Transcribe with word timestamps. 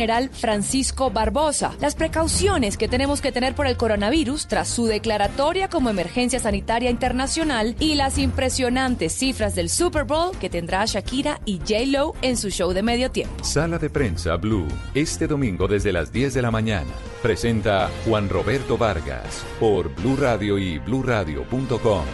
general 0.00 0.30
Francisco 0.32 1.10
Barbosa, 1.10 1.76
las 1.78 1.94
precauciones 1.94 2.78
que 2.78 2.88
tenemos 2.88 3.20
que 3.20 3.32
tener 3.32 3.54
por 3.54 3.66
el 3.66 3.76
coronavirus 3.76 4.46
tras 4.46 4.66
su 4.66 4.86
declaratoria 4.86 5.68
como 5.68 5.90
emergencia 5.90 6.40
sanitaria 6.40 6.88
internacional 6.88 7.76
y 7.78 7.96
las 7.96 8.16
impresionantes 8.16 9.12
cifras 9.12 9.54
del 9.54 9.68
Super 9.68 10.04
Bowl 10.04 10.34
que 10.38 10.48
tendrá 10.48 10.86
Shakira 10.86 11.42
y 11.44 11.58
J. 11.58 11.84
Lo 11.88 12.14
en 12.22 12.38
su 12.38 12.48
show 12.48 12.72
de 12.72 12.82
medio 12.82 13.10
tiempo. 13.10 13.44
Sala 13.44 13.76
de 13.76 13.90
prensa 13.90 14.36
Blue, 14.36 14.68
este 14.94 15.26
domingo 15.26 15.68
desde 15.68 15.92
las 15.92 16.10
10 16.10 16.32
de 16.32 16.40
la 16.40 16.50
mañana. 16.50 16.90
Presenta 17.22 17.90
Juan 18.06 18.30
Roberto 18.30 18.78
Vargas 18.78 19.44
por 19.60 19.94
Blue 19.96 20.16
Radio 20.16 20.56
y 20.56 20.78
bluradio.com. 20.78 22.04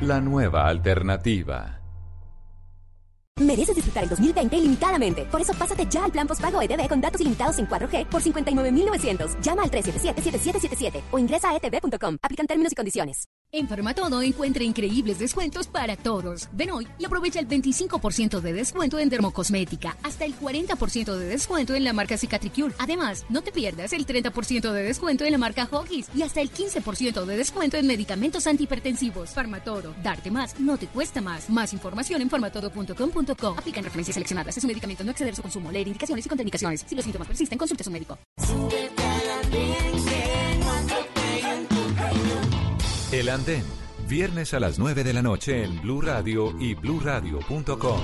La 0.00 0.20
nueva 0.20 0.66
alternativa. 0.66 1.83
Mereces 3.40 3.74
disfrutar 3.74 4.04
el 4.04 4.10
2020 4.10 4.56
ilimitadamente. 4.56 5.24
Por 5.24 5.40
eso 5.40 5.52
pásate 5.54 5.86
ya 5.86 6.04
al 6.04 6.12
plan 6.12 6.26
postpago 6.26 6.62
ETV 6.62 6.88
con 6.88 7.00
datos 7.00 7.20
ilimitados 7.20 7.58
en 7.58 7.66
4G 7.66 8.06
por 8.06 8.22
59.900. 8.22 9.40
Llama 9.40 9.64
al 9.64 9.70
377-7777 9.72 11.02
o 11.10 11.18
ingresa 11.18 11.50
a 11.50 11.56
etv.com. 11.56 12.16
Aplican 12.22 12.46
términos 12.46 12.72
y 12.72 12.76
condiciones. 12.76 13.24
En 13.56 13.68
Farmatodo 13.68 14.20
encuentra 14.20 14.64
increíbles 14.64 15.20
descuentos 15.20 15.68
para 15.68 15.94
todos. 15.94 16.48
Ven 16.50 16.72
hoy 16.72 16.88
y 16.98 17.04
aprovecha 17.04 17.38
el 17.38 17.46
25% 17.46 18.40
de 18.40 18.52
descuento 18.52 18.98
en 18.98 19.08
dermocosmética, 19.08 19.96
hasta 20.02 20.24
el 20.24 20.36
40% 20.36 21.14
de 21.14 21.24
descuento 21.24 21.72
en 21.76 21.84
la 21.84 21.92
marca 21.92 22.18
Cicatricure. 22.18 22.74
Además, 22.80 23.24
no 23.28 23.42
te 23.42 23.52
pierdas 23.52 23.92
el 23.92 24.08
30% 24.08 24.72
de 24.72 24.82
descuento 24.82 25.24
en 25.24 25.30
la 25.30 25.38
marca 25.38 25.68
Hoggies 25.70 26.08
y 26.16 26.22
hasta 26.22 26.40
el 26.40 26.50
15% 26.50 27.24
de 27.24 27.36
descuento 27.36 27.76
en 27.76 27.86
medicamentos 27.86 28.48
antihipertensivos. 28.48 29.30
Farmatodo, 29.30 29.94
darte 30.02 30.32
más 30.32 30.58
no 30.58 30.76
te 30.76 30.88
cuesta 30.88 31.20
más. 31.20 31.48
Más 31.48 31.72
información 31.72 32.22
en 32.22 32.30
farmatodo.com.co. 32.30 33.54
Aplican 33.56 33.84
referencias 33.84 34.14
seleccionadas. 34.14 34.56
Es 34.56 34.64
un 34.64 34.68
medicamento 34.68 35.04
no 35.04 35.12
exceder 35.12 35.36
su 35.36 35.42
consumo. 35.42 35.70
Leer 35.70 35.86
indicaciones 35.86 36.26
y 36.26 36.28
contraindicaciones. 36.28 36.84
Si 36.88 36.96
los 36.96 37.04
síntomas 37.04 37.28
persisten, 37.28 37.56
consulte 37.56 37.82
a 37.82 37.84
su 37.84 37.90
médico. 37.92 38.18
El 43.12 43.28
Andén, 43.28 43.64
viernes 44.08 44.54
a 44.54 44.60
las 44.60 44.78
9 44.78 45.04
de 45.04 45.12
la 45.12 45.22
noche 45.22 45.62
en 45.62 45.80
Blue 45.82 46.00
Radio 46.00 46.54
y 46.58 46.74
bluradio.com. 46.74 48.00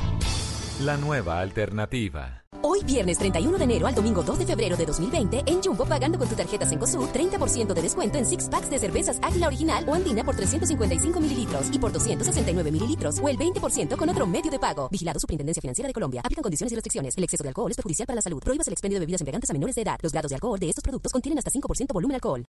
La 0.84 0.96
nueva 0.96 1.40
alternativa. 1.40 2.44
Hoy 2.62 2.80
viernes 2.84 3.18
31 3.18 3.56
de 3.58 3.64
enero 3.64 3.86
al 3.86 3.94
domingo 3.94 4.22
2 4.22 4.38
de 4.40 4.46
febrero 4.46 4.76
de 4.76 4.84
2020 4.86 5.42
en 5.46 5.62
Jumbo 5.62 5.84
pagando 5.86 6.18
con 6.18 6.28
tu 6.28 6.34
tarjeta 6.34 6.66
Cencosud 6.66 7.08
30% 7.08 7.72
de 7.74 7.82
descuento 7.82 8.18
en 8.18 8.26
six 8.26 8.48
packs 8.48 8.70
de 8.70 8.78
cervezas 8.78 9.18
Águila 9.22 9.46
Original 9.48 9.84
o 9.88 9.94
Andina 9.94 10.22
por 10.24 10.36
355 10.36 11.20
mililitros 11.20 11.68
y 11.72 11.78
por 11.78 11.92
269 11.92 12.70
mililitros 12.70 13.18
o 13.22 13.28
el 13.28 13.36
20% 13.38 13.96
con 13.96 14.08
otro 14.08 14.26
medio 14.26 14.50
de 14.50 14.58
pago. 14.58 14.88
Vigilado 14.90 15.18
Superintendencia 15.18 15.60
Financiera 15.60 15.88
de 15.88 15.92
Colombia. 15.94 16.20
Aplican 16.24 16.42
condiciones 16.42 16.72
y 16.72 16.76
restricciones. 16.76 17.16
El 17.16 17.24
exceso 17.24 17.42
de 17.42 17.48
alcohol 17.48 17.70
es 17.70 17.76
perjudicial 17.76 18.06
para 18.06 18.16
la 18.16 18.22
salud. 18.22 18.40
Prohíbas 18.42 18.66
el 18.66 18.72
expendio 18.74 18.98
de 18.98 19.06
bebidas 19.06 19.20
embriagantes 19.22 19.50
a 19.50 19.52
menores 19.54 19.74
de 19.74 19.82
edad. 19.82 19.98
Los 20.02 20.12
grados 20.12 20.28
de 20.30 20.34
alcohol 20.36 20.58
de 20.58 20.68
estos 20.68 20.82
productos 20.82 21.12
contienen 21.12 21.38
hasta 21.38 21.50
5% 21.50 21.92
volumen 21.92 22.14
alcohol. 22.16 22.44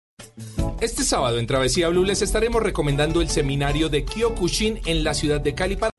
Este 0.81 1.05
sábado 1.05 1.39
en 1.39 1.47
Travesía 1.47 1.89
Blue 1.89 2.05
les 2.05 2.22
estaremos 2.22 2.62
recomendando 2.62 3.20
el 3.22 3.28
seminario 3.28 3.89
de 3.89 4.05
Kyokushin 4.05 4.81
en 4.87 5.05
la 5.05 5.15
ciudad 5.15 5.41
de 5.41 5.55
Cali. 5.55 5.77
para- 5.77 5.91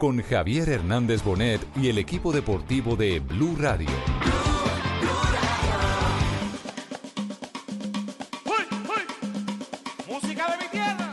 Con 0.00 0.22
Javier 0.22 0.66
Hernández 0.70 1.22
Bonet 1.22 1.60
y 1.76 1.90
el 1.90 1.98
equipo 1.98 2.32
deportivo 2.32 2.96
de 2.96 3.20
Blue 3.20 3.54
Radio. 3.60 3.86
Música 10.08 10.46
de 10.52 10.56
mi 10.56 10.70
tierra. 10.72 11.10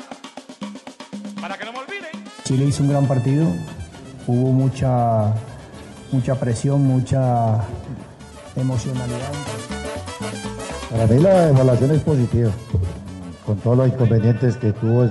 Para 1.42 1.58
que 1.58 1.66
no 1.66 1.74
me 1.74 1.80
olviden. 1.80 2.24
Chile 2.46 2.64
hizo 2.64 2.84
un 2.84 2.90
gran 2.90 3.06
partido, 3.10 3.48
hubo 4.26 4.54
mucha, 4.54 5.34
mucha 6.14 6.40
presión, 6.40 6.82
mucha 6.88 7.66
emocionalidad. 8.56 9.34
Para 10.90 11.08
mí 11.08 11.20
la 11.20 11.50
evaluación 11.50 11.92
es 11.92 12.02
positiva, 12.04 12.52
con 13.46 13.58
todos 13.58 13.80
los 13.80 13.88
inconvenientes 13.90 14.56
que 14.56 14.72
tuvo 14.72 15.10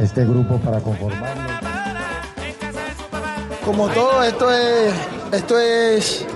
este 0.00 0.24
grupo 0.24 0.58
para 0.58 0.80
conformarlo. 0.80 1.73
Como 3.64 3.88
todo, 3.88 4.22
esto 4.22 4.50
es, 4.52 4.92
esto 5.32 5.58
es 5.58 6.26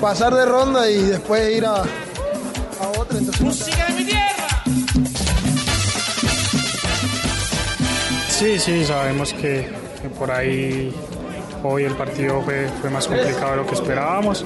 pasar 0.00 0.32
de 0.34 0.46
ronda 0.46 0.88
y 0.88 1.02
después 1.02 1.56
ir 1.56 1.66
a, 1.66 1.82
a 1.82 2.88
otra. 2.98 3.18
Entonces, 3.18 3.40
Música 3.40 3.86
de 3.86 3.92
mi 3.94 4.04
tierra. 4.04 4.24
Sí, 8.28 8.58
sí, 8.58 8.84
sabemos 8.84 9.32
que, 9.32 9.68
que 10.00 10.08
por 10.16 10.30
ahí 10.30 10.94
hoy 11.64 11.82
el 11.84 11.94
partido 11.96 12.40
fue, 12.42 12.68
fue 12.80 12.90
más 12.90 13.08
complicado 13.08 13.50
de 13.52 13.56
lo 13.56 13.66
que 13.66 13.74
esperábamos, 13.74 14.44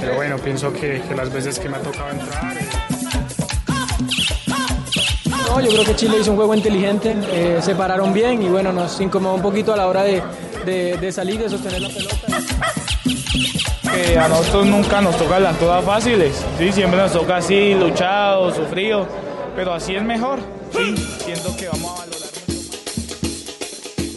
pero 0.00 0.14
bueno, 0.16 0.38
pienso 0.38 0.72
que, 0.72 1.02
que 1.06 1.14
las 1.14 1.30
veces 1.30 1.58
que 1.58 1.68
me 1.68 1.76
ha 1.76 1.80
tocado 1.80 2.08
entrar... 2.10 2.56
eh, 2.56 2.66
No, 5.48 5.60
yo 5.60 5.68
creo 5.70 5.84
que 5.84 5.94
Chile 5.96 6.16
hizo 6.20 6.30
un 6.30 6.36
juego 6.38 6.54
inteligente, 6.54 7.14
eh, 7.30 7.58
se 7.62 7.74
pararon 7.74 8.12
bien 8.14 8.42
y 8.42 8.48
bueno, 8.48 8.72
nos 8.72 8.98
incomodó 9.00 9.34
un 9.34 9.42
poquito 9.42 9.72
a 9.72 9.76
la 9.76 9.86
hora 9.86 10.02
de, 10.02 10.22
de- 10.66 10.96
de 10.98 11.12
salir, 11.12 11.38
de 11.40 11.48
sostener 11.48 11.80
la 11.80 11.88
pelota. 11.88 12.16
que 13.94 14.18
a 14.18 14.28
nosotros 14.28 14.66
nunca 14.66 15.00
nos 15.00 15.16
tocan 15.16 15.42
las 15.42 15.58
todas 15.58 15.82
fáciles, 15.84 16.32
sí, 16.58 16.70
siempre 16.72 16.98
nos 17.00 17.12
toca 17.12 17.36
así, 17.38 17.72
luchado, 17.74 18.54
sufrido, 18.54 19.06
pero 19.54 19.72
así 19.72 19.94
es 19.94 20.02
mejor, 20.02 20.38
sí, 20.72 20.94
siento 21.24 21.56
que 21.56 21.68
vamos 21.68 21.92
a 21.92 21.98
valorar. 22.00 22.16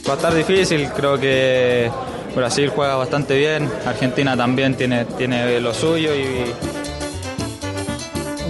Va 0.08 0.14
a 0.14 0.16
estar 0.16 0.34
difícil, 0.34 0.90
creo 0.90 1.18
que 1.20 1.90
Brasil 2.36 2.70
juega 2.76 2.96
bastante 2.96 3.38
bien, 3.38 3.70
Argentina 3.86 4.36
también 4.36 4.76
tiene, 4.76 5.06
tiene 5.06 5.60
lo 5.62 5.74
suyo 5.74 6.10
y 6.16 6.52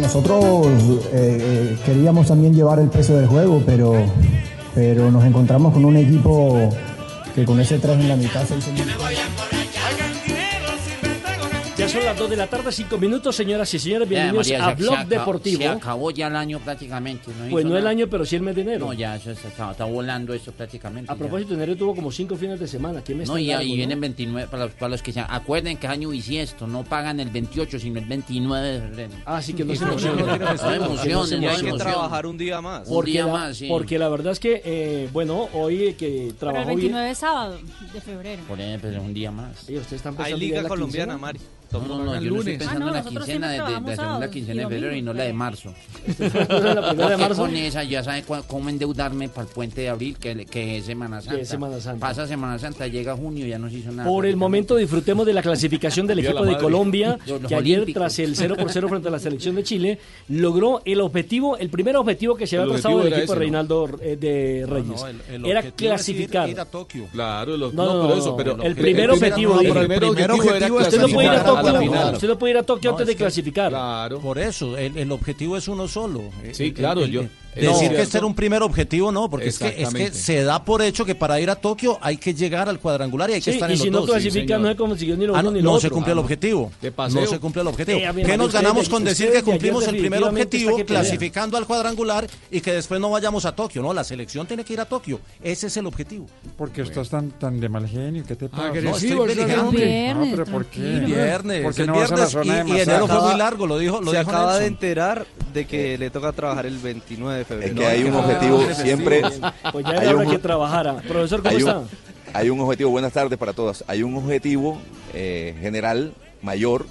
Nosotros 0.02 0.66
eh, 1.12 1.38
eh, 1.42 1.78
queríamos 1.86 2.28
también 2.28 2.56
llevar 2.56 2.80
el 2.80 2.88
peso 2.90 3.16
del 3.18 3.28
juego, 3.28 3.62
pero, 3.66 3.94
pero 4.74 5.12
nos 5.12 5.26
encontramos 5.26 5.74
con 5.74 5.84
un 5.84 5.98
equipo 5.98 6.70
que 7.39 7.45
con 7.45 7.59
ese 7.61 7.79
3 7.79 8.00
en 8.00 8.09
la 8.09 8.17
mitad 8.17 8.45
se 8.45 8.57
hizo 8.57 8.69
son 11.89 12.05
las 12.05 12.17
2 12.17 12.29
de 12.29 12.35
la 12.38 12.47
tarde, 12.47 12.72
5 12.72 12.97
minutos, 12.97 13.35
señoras 13.35 13.73
y 13.73 13.79
señores. 13.79 14.07
Ya, 14.09 14.16
Bienvenidos 14.31 14.47
María, 14.47 14.66
a 14.66 14.69
se- 14.69 14.75
Blog 14.75 14.94
se 14.95 15.00
acabó- 15.01 15.09
Deportivo. 15.09 15.61
Se 15.61 15.67
acabó 15.67 16.11
ya 16.11 16.27
el 16.27 16.35
año 16.35 16.59
prácticamente. 16.59 17.31
No 17.31 17.50
Pues 17.50 17.66
no 17.66 17.72
el 17.75 17.79
nada. 17.79 17.89
año, 17.91 18.07
pero 18.09 18.25
sí 18.25 18.35
el 18.35 18.41
mes 18.44 18.55
de 18.55 18.61
enero. 18.61 18.85
No, 18.88 18.94
ya, 18.94 19.16
eso 19.16 19.31
está, 19.31 19.72
está 19.72 19.85
volando 19.85 20.33
eso 20.33 20.51
prácticamente. 20.51 21.11
A 21.11 21.16
ya. 21.16 21.19
propósito, 21.19 21.53
enero 21.55 21.75
tuvo 21.75 21.95
como 21.95 22.11
5 22.11 22.35
fines 22.35 22.59
de 22.59 22.67
semana. 22.67 23.03
¿Qué 23.03 23.16
mes 23.16 23.27
No, 23.27 23.38
y, 23.38 23.47
largo, 23.47 23.63
y 23.63 23.69
no? 23.72 23.75
vienen 23.77 24.01
29, 24.01 24.47
para 24.50 24.66
los, 24.66 24.73
para 24.75 24.89
los 24.89 25.01
que 25.01 25.11
se 25.11 25.19
acuerden 25.22 25.77
que 25.77 25.88
año 25.88 26.09
bisiesto, 26.09 26.67
no 26.67 26.83
pagan 26.83 27.19
el 27.19 27.29
28, 27.29 27.79
sino 27.79 28.00
el 28.00 28.06
29 28.06 28.67
de 28.67 28.79
febrero. 28.81 29.11
Ah, 29.25 29.41
sí, 29.41 29.53
que 29.53 29.66
no 29.66 29.73
se 29.75 29.83
emocionen. 29.83 30.25
no, 30.25 30.31
no, 30.31 30.38
Que 30.38 30.44
emocionen, 30.45 30.79
no 30.79 30.85
emocionen. 30.85 31.44
emocionen. 31.44 32.25
un 32.25 32.38
día 32.38 32.61
más. 32.61 32.88
Un 32.88 32.94
Porque, 32.95 33.11
día 33.11 33.25
la, 33.25 33.31
más, 33.33 33.57
sí. 33.57 33.67
porque 33.67 33.97
la 34.00 34.09
verdad 34.09 34.33
es 34.33 34.39
que, 34.39 34.61
eh, 34.63 35.09
bueno, 35.11 35.50
hoy 35.53 35.94
que 35.94 36.07
Pero 36.07 36.27
el 36.29 36.35
trabajó 36.35 36.67
29 36.67 37.01
bien. 37.01 37.11
es 37.11 37.17
sábado 37.17 37.57
de 37.94 38.01
febrero. 38.01 38.44
Por 38.47 38.59
ejemplo, 38.59 38.89
es 38.89 38.97
un 38.97 39.13
día 39.13 39.31
más. 39.31 39.69
Y 39.69 39.77
ustedes 39.77 39.94
están 39.94 40.16
Hay 40.19 40.31
ya 40.31 40.38
liga 40.38 40.63
colombiana. 40.67 41.17
Mari. 41.17 41.39
No, 41.72 41.80
no, 41.81 41.88
no, 42.00 42.06
Tocan 42.06 42.24
yo 42.24 42.31
no 42.31 42.38
estoy 42.40 42.57
pensando 42.57 42.85
Ah, 42.85 42.90
no, 42.91 42.97
en 42.97 43.03
la 43.03 43.03
quincena 43.03 43.47
de, 43.50 43.53
de- 43.59 43.63
de 43.81 43.96
la 43.96 43.96
segunda 43.96 44.31
quincena 44.31 44.62
y 44.62 44.66
de 44.66 44.69
febrero 44.72 44.96
y 44.96 45.02
no 45.02 45.13
la 45.13 45.24
de 45.24 45.34
marzo. 45.34 45.74
la 46.19 46.90
primera 46.90 47.09
de 47.09 47.18
marzo? 47.18 47.41
con 47.41 47.56
esa, 47.56 47.84
ya 47.84 48.03
sabe 48.03 48.24
cómo 48.47 48.69
endeudarme 48.69 49.30
para 49.30 49.47
el 49.47 49.53
puente 49.53 49.81
de 49.81 49.90
abril, 49.90 50.18
que, 50.19 50.46
que 50.46 50.78
es 50.78 50.85
Semana 50.85 51.22
Santa. 51.22 51.40
es 51.41 51.47
Semana 51.50 51.80
Santa. 51.80 52.00
Pasa 52.07 52.28
Semana 52.28 52.57
Santa, 52.59 52.88
llega 52.88 53.16
junio 53.16 53.46
ya 53.46 53.59
no 53.59 53.69
se 53.69 53.75
hizo 53.78 53.91
nada. 53.91 54.09
Por 54.09 54.25
el 54.25 54.35
momento 54.35 54.75
disfrutemos 54.75 55.25
de 55.25 55.34
la 55.34 55.41
clasificación 55.41 56.07
del 56.07 56.19
equipo 56.19 56.46
de. 56.46 56.57
Colombia, 56.57 57.18
que 57.47 57.56
ayer 57.56 57.80
olímpicos. 57.80 57.94
tras 57.94 58.19
el 58.19 58.36
0 58.36 58.56
por 58.57 58.72
0 58.72 58.90
frente 58.90 59.07
a 59.07 59.12
la 59.12 59.19
selección 59.19 59.56
de 59.56 59.63
Chile, 59.63 60.00
logró 60.28 60.81
el 60.86 61.00
objetivo, 61.01 61.57
el 61.57 61.69
primer 61.69 61.96
objetivo 61.96 62.36
que 62.36 62.47
se 62.47 62.57
había 62.57 62.66
El 62.74 62.81
trazado 62.81 63.03
del 63.03 63.13
equipo 63.13 63.24
ese, 63.24 63.34
de 63.34 63.36
¿no? 63.36 63.40
Reinaldo 63.40 63.90
eh, 64.01 64.18
de 64.19 64.66
Reyes. 64.68 64.88
No, 65.01 65.07
el- 65.07 65.22
el 65.30 65.46
era 65.46 65.63
ir- 65.63 65.74
clasificar. 65.74 66.50
ir 66.50 66.59
a 66.59 66.66
Tokio. 66.66 67.06
Claro, 67.12 67.56
lo- 67.57 67.72
No, 67.72 68.01
pero 68.07 68.18
eso, 68.18 68.36
pero 68.36 68.62
el 68.63 68.75
primer 68.75 69.12
objetivo, 69.12 69.59
el 69.62 69.72
primer 69.72 70.03
objetivo 70.03 70.51
era 70.56 70.74
Usted 70.74 71.01
no 71.01 71.07
puede 71.07 71.28
ir 71.28 71.34
a 71.34 71.44
clasificar 71.44 71.59
a 71.68 71.72
la 71.74 71.80
final. 71.80 72.14
usted 72.14 72.28
no 72.28 72.38
puede 72.40 72.52
ir 72.52 72.58
a 72.58 72.64
Tokio 72.64 72.92
No, 72.92 72.96
antes 72.97 73.03
es 73.03 73.08
de 73.08 73.14
que- 73.16 73.24
clasificar. 73.24 73.70
Claro. 73.70 74.19
Por 74.19 74.38
eso, 74.39 74.78
el, 74.78 74.98
el 74.98 75.12
objetivo 75.12 75.57
es 75.57 75.68
uno 75.68 75.88
solo. 75.88 76.24
Sí, 76.51 76.66
El- 76.66 76.74
claro, 76.74 77.04
el- 77.04 77.12
yo- 77.12 77.24
decir 77.56 77.92
que 77.92 78.01
este 78.04 78.18
era 78.19 78.25
un 78.28 78.36
primer 78.36 78.62
objetivo, 78.63 79.12
no, 79.12 79.30
porque 79.30 79.48
es 79.50 79.60
que, 79.60 79.81
es 79.81 79.94
que 79.94 80.12
se 80.13 80.44
da 80.44 80.63
por 80.63 80.81
hecho 80.81 81.04
que 81.04 81.16
para 81.16 81.42
ir 81.42 81.50
a 81.50 81.56
Tokio 81.56 81.98
hay 82.01 82.16
que 82.18 82.33
llegar 82.33 82.69
al 82.69 82.80
cuadrangular 82.80 83.30
y 83.30 83.33
hay 83.33 83.39
que 83.42 83.51
Sí, 83.51 83.57
estar 83.57 83.69
y 83.69 83.74
en 83.74 83.80
si 83.80 83.86
los 83.86 83.92
no 83.94 84.00
dos. 84.01 84.12
clasifica, 84.12 84.56
señor. 84.56 84.62
no 84.62 84.68
se 84.69 84.75
consiguió 84.78 85.18
ni 85.18 85.25
lo 85.25 85.36
Ah, 85.36 85.39
uno 85.39 85.50
no, 85.50 85.51
ni 85.51 85.60
lo 85.62 85.63
no 85.63 85.72
otro. 85.75 85.81
se 85.81 85.89
cumple 85.94 86.13
el 86.13 86.19
objetivo. 86.19 86.72
De 86.81 86.92
paseo. 86.92 87.19
No 87.22 87.28
se 87.28 87.39
cumple 87.39 87.62
el 87.63 87.68
objetivo. 87.68 88.00
Eh, 88.00 88.24
¿Qué 88.25 88.38
nos 88.38 88.54
ganamos 88.54 88.88
con 88.88 89.04
de- 89.04 89.10
decir 89.10 89.31
que 89.31 89.44
cumplimos 89.44 89.86
el 89.88 89.98
primer 89.98 90.24
objetivo 90.24 90.78
clasificando 90.86 91.57
al 91.57 91.66
cuadrangular 91.66 92.28
y 92.50 92.62
que 92.62 92.72
después 92.72 93.01
no 93.01 93.10
vayamos 93.10 93.44
a 93.45 93.54
Tokio? 93.54 93.81
No, 93.81 93.94
la 93.94 94.04
selección 94.06 94.48
tiene 94.48 94.63
que 94.63 94.74
ir 94.74 94.80
a 94.80 94.86
Tokio. 94.86 95.19
Ese 95.44 95.68
es 95.68 95.75
el 95.78 95.86
objetivo. 95.88 96.28
Porque 96.56 96.83
estás 96.83 97.10
tan, 97.10 97.31
tan 97.31 97.60
de 97.60 97.68
mal 97.68 97.88
genio, 97.88 98.24
¿qué 98.25 98.36
te 98.36 98.48
pasa? 98.48 98.68
Agresivo, 98.68 99.25
no, 99.25 99.31
estoy 99.31 99.45
viernes, 99.75 100.16
No, 100.16 100.36
pero 100.36 100.45
¿por 100.45 100.66
qué? 100.68 100.80
tranquilo. 100.80 101.07
Viernes, 101.56 101.63
¿Por 101.63 101.75
qué 101.75 101.81
el 101.81 101.88
no 101.88 101.94
vas 101.96 102.12
a 102.12 102.16
la 102.16 102.16
viernes 102.16 102.31
zona 102.31 102.63
de 102.63 102.69
y- 102.69 102.78
y 102.78 102.80
enero 102.81 103.07
fue 103.07 103.22
muy 103.22 103.38
largo, 103.38 103.68
lo 103.68 103.78
dijo, 103.78 104.01
lo 104.01 104.12
se 104.12 104.18
dijo 104.19 104.30
acaba 104.30 104.57
de 104.57 104.66
enterar 104.68 105.25
de 105.54 105.66
que 105.68 105.98
le 105.98 106.10
toca 106.10 106.31
trabajar 106.31 106.66
el 106.66 106.78
29 106.78 107.40
de 107.40 107.46
febrero. 107.46 107.74
Es 107.74 107.80
que 107.80 107.86
hay 107.86 108.04
un 108.04 108.13
objetivo 108.16 108.63
siempre. 108.74 109.22
Pues 109.72 109.86
ya 109.86 109.92
hay 109.92 110.07
era 110.07 110.16
hora 110.16 110.25
un- 110.25 110.31
que 110.31 110.40
trabajara. 110.40 110.98
Profesor, 111.07 111.42
¿cómo 111.42 111.56
hay 111.56 111.63
un- 111.63 111.69
está? 111.69 111.84
Hay 112.40 112.50
un 112.51 112.60
objetivo, 112.60 112.92
buenas 112.92 113.12
tardes 113.13 113.38
para 113.40 113.54
todas. 113.54 113.84
Hay 113.88 114.04
un 114.04 114.16
objetivo 114.16 114.80
eh, 115.13 115.56
general, 115.60 116.13
mayor, 116.44 116.86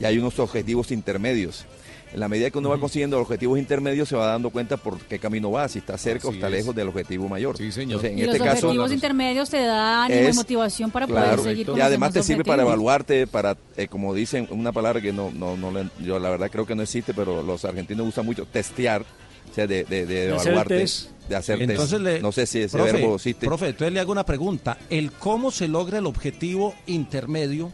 y 0.00 0.04
hay 0.04 0.18
unos 0.18 0.38
objetivos 0.38 0.90
intermedios. 0.90 1.64
En 2.14 2.20
la 2.20 2.28
medida 2.28 2.48
que 2.48 2.58
uno 2.58 2.68
va 2.70 2.78
consiguiendo 2.78 3.16
los 3.18 3.24
objetivos 3.26 3.58
intermedios, 3.58 4.08
se 4.08 4.14
va 4.14 4.26
dando 4.26 4.50
cuenta 4.50 4.76
por 4.76 5.00
qué 5.00 5.18
camino 5.18 5.50
va, 5.50 5.68
si 5.68 5.80
está 5.80 5.98
cerca 5.98 6.28
o 6.28 6.32
está 6.32 6.48
lejos 6.48 6.72
del 6.72 6.86
objetivo 6.86 7.28
mayor. 7.28 7.56
Sí, 7.58 7.72
señor. 7.72 8.06
en 8.06 8.16
y 8.18 8.22
este 8.22 8.38
los 8.38 8.46
caso, 8.46 8.66
objetivos 8.68 8.92
intermedios 8.92 9.50
te 9.50 9.58
dan 9.64 10.04
ánimo 10.04 10.22
y 10.22 10.26
es- 10.26 10.36
motivación 10.36 10.92
para 10.92 11.06
Claro, 11.08 11.38
poder 11.38 11.50
seguir 11.50 11.66
con 11.66 11.74
y 11.74 11.78
los 11.78 11.86
además 11.88 12.12
te 12.12 12.22
sirve 12.22 12.44
para 12.44 12.62
evaluarte, 12.62 13.26
para, 13.26 13.56
eh, 13.76 13.88
como 13.88 14.14
dicen, 14.14 14.46
una 14.50 14.70
palabra 14.70 15.00
que 15.00 15.12
no, 15.12 15.32
no, 15.32 15.56
no 15.56 15.72
le- 15.72 15.88
yo 16.04 16.20
la 16.20 16.30
verdad 16.30 16.50
creo 16.52 16.64
que 16.66 16.76
no 16.76 16.82
existe, 16.82 17.12
pero 17.14 17.42
los 17.42 17.64
argentinos 17.64 18.06
usan 18.06 18.24
mucho, 18.24 18.46
testear, 18.46 19.02
o 19.02 19.54
sea, 19.54 19.66
de, 19.66 19.82
de, 19.82 20.06
de 20.06 20.14
De 20.14 20.28
evaluarte, 20.28 20.86
de 21.28 21.34
hacer 21.36 21.58
test. 21.58 21.70
Entonces 21.70 22.00
le- 22.00 22.20
no 22.20 22.30
sé 22.30 22.46
si 22.46 22.60
ese 22.60 22.76
profe, 22.78 22.92
verbo 22.92 23.16
existe. 23.16 23.44
Profe, 23.46 23.66
entonces 23.70 23.92
le 23.92 23.98
hago 23.98 24.12
una 24.12 24.24
pregunta. 24.24 24.78
¿El 24.88 25.10
cómo 25.10 25.50
se 25.50 25.66
logra 25.66 25.98
el 25.98 26.06
objetivo 26.06 26.74
intermedio 26.86 27.72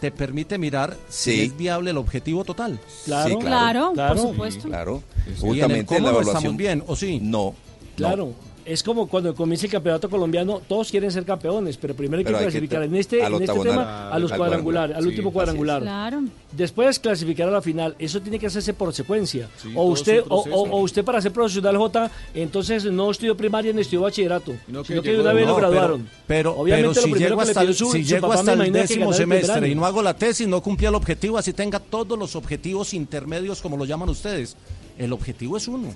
te 0.00 0.10
permite 0.10 0.58
mirar 0.58 0.96
si 1.08 1.32
Sí. 1.32 1.40
es 1.42 1.56
viable 1.56 1.90
el 1.90 1.96
objetivo 1.98 2.44
total? 2.44 2.78
Claro, 3.04 3.28
Sí, 3.28 3.36
claro, 3.44 3.92
por 3.94 4.18
supuesto. 4.18 4.68
Claro, 4.68 5.02
Y 5.26 5.28
en 5.30 5.34
el 5.34 5.40
justamente 5.40 5.84
cómo 5.86 5.98
la 6.00 6.04
no 6.04 6.10
evaluación. 6.10 6.36
estamos 6.38 6.56
bien, 6.56 6.84
¿o 6.86 6.96
sí? 6.96 7.20
No. 7.22 7.54
Claro. 7.96 8.32
Es 8.68 8.82
como 8.82 9.06
cuando 9.08 9.34
comienza 9.34 9.64
el 9.64 9.72
campeonato 9.72 10.10
colombiano, 10.10 10.60
todos 10.68 10.90
quieren 10.90 11.10
ser 11.10 11.24
campeones, 11.24 11.78
pero 11.78 11.94
primero 11.94 12.18
hay 12.18 12.24
que 12.24 12.28
Pero 12.28 12.38
hay 12.38 12.44
que 12.44 12.50
clasificar 12.50 12.82
en 12.82 12.94
este, 12.96 13.22
en 13.24 13.34
este 13.42 13.58
tema 13.60 14.10
a 14.10 14.18
los 14.18 14.30
al 14.30 14.36
cuadrangulares, 14.38 14.94
al 14.94 15.06
último 15.06 15.32
cuadrangular. 15.32 15.80
Claro. 15.80 16.20
Después 16.52 16.98
clasificar 16.98 17.48
a 17.48 17.50
la 17.50 17.62
final, 17.62 17.94
eso 17.98 18.20
tiene 18.20 18.38
que 18.38 18.46
hacerse 18.46 18.74
por 18.74 18.92
secuencia. 18.92 19.48
Sí, 19.56 19.72
o 19.74 19.84
usted 19.84 20.22
o, 20.28 20.36
o- 20.42 20.68
o 20.70 20.80
usted 20.82 21.02
para 21.02 21.22
ser 21.22 21.32
profesional 21.32 21.78
J, 21.78 22.10
entonces 22.34 22.84
no 22.84 23.10
estudió 23.10 23.34
primaria 23.36 23.72
ni 23.72 23.80
estudió 23.80 24.02
bachillerato, 24.02 24.54
No, 24.66 24.84
sino 24.84 25.00
que 25.00 25.18
una 25.18 25.32
vez 25.32 25.46
no, 25.46 25.52
lo 25.52 25.56
pero- 25.56 25.70
graduaron. 25.70 26.08
Pero, 26.26 26.52
Obviamente 26.58 26.88
pero 26.88 26.88
lo 26.88 26.94
si 26.94 27.10
primero 27.12 27.28
llego 27.30 27.38
que 27.40 27.44
le 27.46 27.50
hasta, 27.50 27.60
pidió 27.60 27.70
el, 27.70 27.76
su- 27.76 27.92
si 27.92 28.04
su 28.04 28.08
llego 28.14 28.32
hasta 28.32 28.52
el 28.52 28.62
que 28.64 28.70
décimo 28.70 29.12
semestre 29.14 29.68
y 29.70 29.74
no 29.74 29.86
hago 29.86 30.02
la 30.02 30.14
tesis, 30.14 30.46
no 30.46 30.62
cumplía 30.62 30.90
el 30.90 30.94
objetivo, 30.94 31.38
así 31.38 31.54
tenga 31.54 31.80
todos 31.80 32.18
los 32.18 32.36
objetivos 32.36 32.92
intermedios, 32.92 33.62
como 33.62 33.78
lo 33.78 33.86
llaman 33.86 34.10
ustedes. 34.10 34.56
El 34.98 35.14
objetivo 35.14 35.56
es 35.56 35.66
uno. 35.68 35.94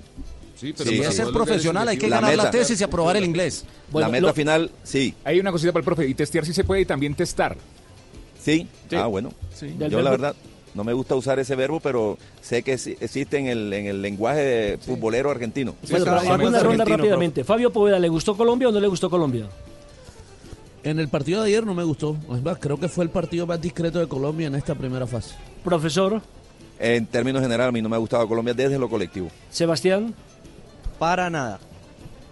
Sí, 0.63 0.73
pero 0.77 0.89
si 0.89 0.99
es 1.01 1.13
ser 1.15 1.27
profesional, 1.31 1.87
hay 1.89 1.97
que 1.97 2.07
La 2.07 2.17
ganar 2.21 2.35
la 2.37 2.43
meta. 2.43 2.51
tesis 2.57 2.79
y 2.79 2.83
aprobar 2.83 3.17
el 3.17 3.25
inglés. 3.25 3.65
la 3.93 4.07
meta 4.07 4.33
final, 4.33 4.71
sí. 4.83 5.13
Hay 5.25 5.39
una 5.39 5.51
cosita 5.51 5.71
para 5.73 5.81
el 5.81 5.85
profe, 5.85 6.07
y 6.07 6.13
testear 6.13 6.45
sí 6.45 6.53
se 6.53 6.63
puede 6.63 6.81
y 6.81 6.85
también 6.85 7.13
testar. 7.15 7.57
Sí. 8.41 8.67
Ah, 8.95 9.07
bueno. 9.07 9.31
Yo 9.89 10.01
la 10.01 10.09
verdad 10.11 10.35
no 10.73 10.83
me 10.83 10.93
gusta 10.93 11.15
usar 11.15 11.37
ese 11.39 11.55
verbo, 11.55 11.79
pero 11.79 12.17
sé 12.41 12.63
que 12.63 12.77
sí- 12.77 12.95
existe 12.99 13.37
en 13.37 13.47
el, 13.47 13.71
en 13.73 13.85
el 13.87 14.01
lenguaje 14.01 14.77
futbolero 14.83 15.29
argentino. 15.29 15.75
Bueno, 15.89 16.05
pero 16.05 16.17
hagamos 16.19 16.47
una 16.49 16.59
ronda 16.59 16.85
rápidamente. 16.85 17.43
Fabio 17.43 17.71
Poveda, 17.71 17.99
¿le 17.99 18.09
gustó 18.09 18.35
Colombia 18.37 18.69
o 18.69 18.71
no 18.71 18.79
le 18.79 18.87
gustó 18.87 19.09
Colombia? 19.09 19.47
En 20.83 20.99
el 20.99 21.07
partido 21.07 21.41
de 21.41 21.47
ayer 21.47 21.65
no 21.65 21.73
me 21.73 21.83
gustó. 21.83 22.17
Es 22.35 22.41
más, 22.41 22.57
creo 22.57 22.77
que 22.79 22.87
fue 22.89 23.03
el 23.05 23.09
partido 23.09 23.45
más 23.47 23.61
discreto 23.61 23.99
de 23.99 24.07
Colombia 24.07 24.47
en 24.47 24.55
esta 24.55 24.75
primera 24.75 25.07
fase. 25.07 25.35
Profesor. 25.63 26.21
En 26.79 27.05
términos 27.05 27.41
generales, 27.41 27.69
a 27.69 27.71
mí 27.71 27.81
no 27.81 27.87
me 27.87 27.95
ha 27.95 27.99
gustado 27.99 28.27
Colombia 28.27 28.53
desde 28.53 28.77
lo 28.77 28.89
colectivo. 28.89 29.29
Sebastián. 29.49 30.13
Para 31.03 31.29
nada. 31.29 31.59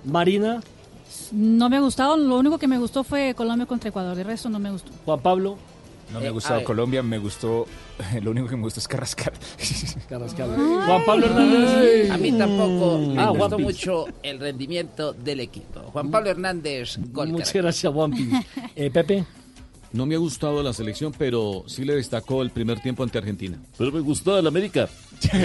Marina. 0.05 0.61
No 1.33 1.67
me 1.69 1.75
ha 1.75 1.81
gustado, 1.81 2.15
lo 2.15 2.37
único 2.39 2.57
que 2.57 2.69
me 2.69 2.77
gustó 2.77 3.03
fue 3.03 3.33
Colombia 3.35 3.65
contra 3.65 3.89
Ecuador, 3.89 4.17
el 4.17 4.23
resto 4.25 4.47
no 4.47 4.59
me 4.59 4.71
gustó. 4.71 4.91
Juan 5.03 5.19
Pablo. 5.19 5.57
No 6.13 6.19
me 6.19 6.25
Eh, 6.25 6.29
ha 6.29 6.31
gustado 6.31 6.55
ver. 6.55 6.63
Colombia, 6.63 7.03
me 7.03 7.17
gustó. 7.17 7.65
Lo 8.21 8.31
único 8.31 8.47
que 8.47 8.55
me 8.55 8.61
gustó 8.63 8.79
es 8.79 8.87
Carrascal. 8.87 9.33
Carrascal. 10.09 10.55
Juan 10.55 11.03
Pablo 11.05 11.25
Hernández. 11.25 12.11
A 12.11 12.17
mí 12.17 12.31
tampoco 12.31 12.97
me 13.13 13.21
Ah, 13.21 13.29
gustó 13.31 13.59
mucho 13.59 14.05
el 14.23 14.39
rendimiento 14.39 15.11
del 15.11 15.41
equipo. 15.41 15.81
Juan 15.91 16.09
Pablo 16.09 16.29
Hernández, 16.29 16.97
gol. 17.11 17.27
Muchas 17.27 17.51
gracias, 17.53 17.91
Juanpi. 17.93 18.29
Eh, 18.77 18.89
Pepe. 18.89 19.25
No 19.91 20.05
me 20.05 20.15
ha 20.15 20.17
gustado 20.17 20.63
la 20.63 20.71
selección, 20.71 21.13
pero 21.17 21.65
sí 21.67 21.83
le 21.83 21.95
destacó 21.95 22.41
el 22.41 22.51
primer 22.51 22.79
tiempo 22.79 23.03
ante 23.03 23.17
Argentina. 23.17 23.57
Pero 23.77 23.91
me 23.91 23.99
gustó 23.99 24.39
el 24.39 24.47
América. 24.47 24.87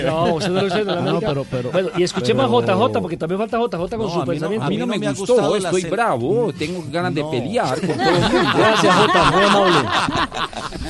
No, 0.06 0.34
usted 0.34 0.50
no 0.50 0.62
lo 0.62 0.70
sé, 0.70 0.78
de 0.78 0.84
la 0.84 0.94
No, 0.96 1.00
América. 1.10 1.26
pero- 1.28 1.46
pero- 1.50 1.70
bueno, 1.70 1.88
y 1.96 2.02
escuchemos 2.02 2.46
pero- 2.46 2.72
a 2.72 2.88
JJ, 2.88 3.00
porque 3.00 3.16
también 3.16 3.38
falta 3.38 3.58
JJ 3.58 3.96
con 3.96 4.06
No, 4.06 4.12
su 4.12 4.20
a 4.20 4.24
mí 4.24 4.26
no- 4.26 4.26
pensamiento. 4.32 4.64
a 4.66 4.68
mí 4.70 4.76
no 4.78 4.86
me 4.86 4.98
gustó, 5.12 5.56
estoy 5.56 5.82
bravo, 5.84 6.52
tengo 6.58 6.84
ganas 6.90 7.14
de 7.14 7.24
pelear 7.24 7.78
con 7.80 7.88
todo 7.96 8.08
el 8.08 8.20
mundo. 8.20 8.50
Gracias, 8.56 8.94
Jota, 8.94 9.30
muy 9.30 9.42
amable. 9.44 9.78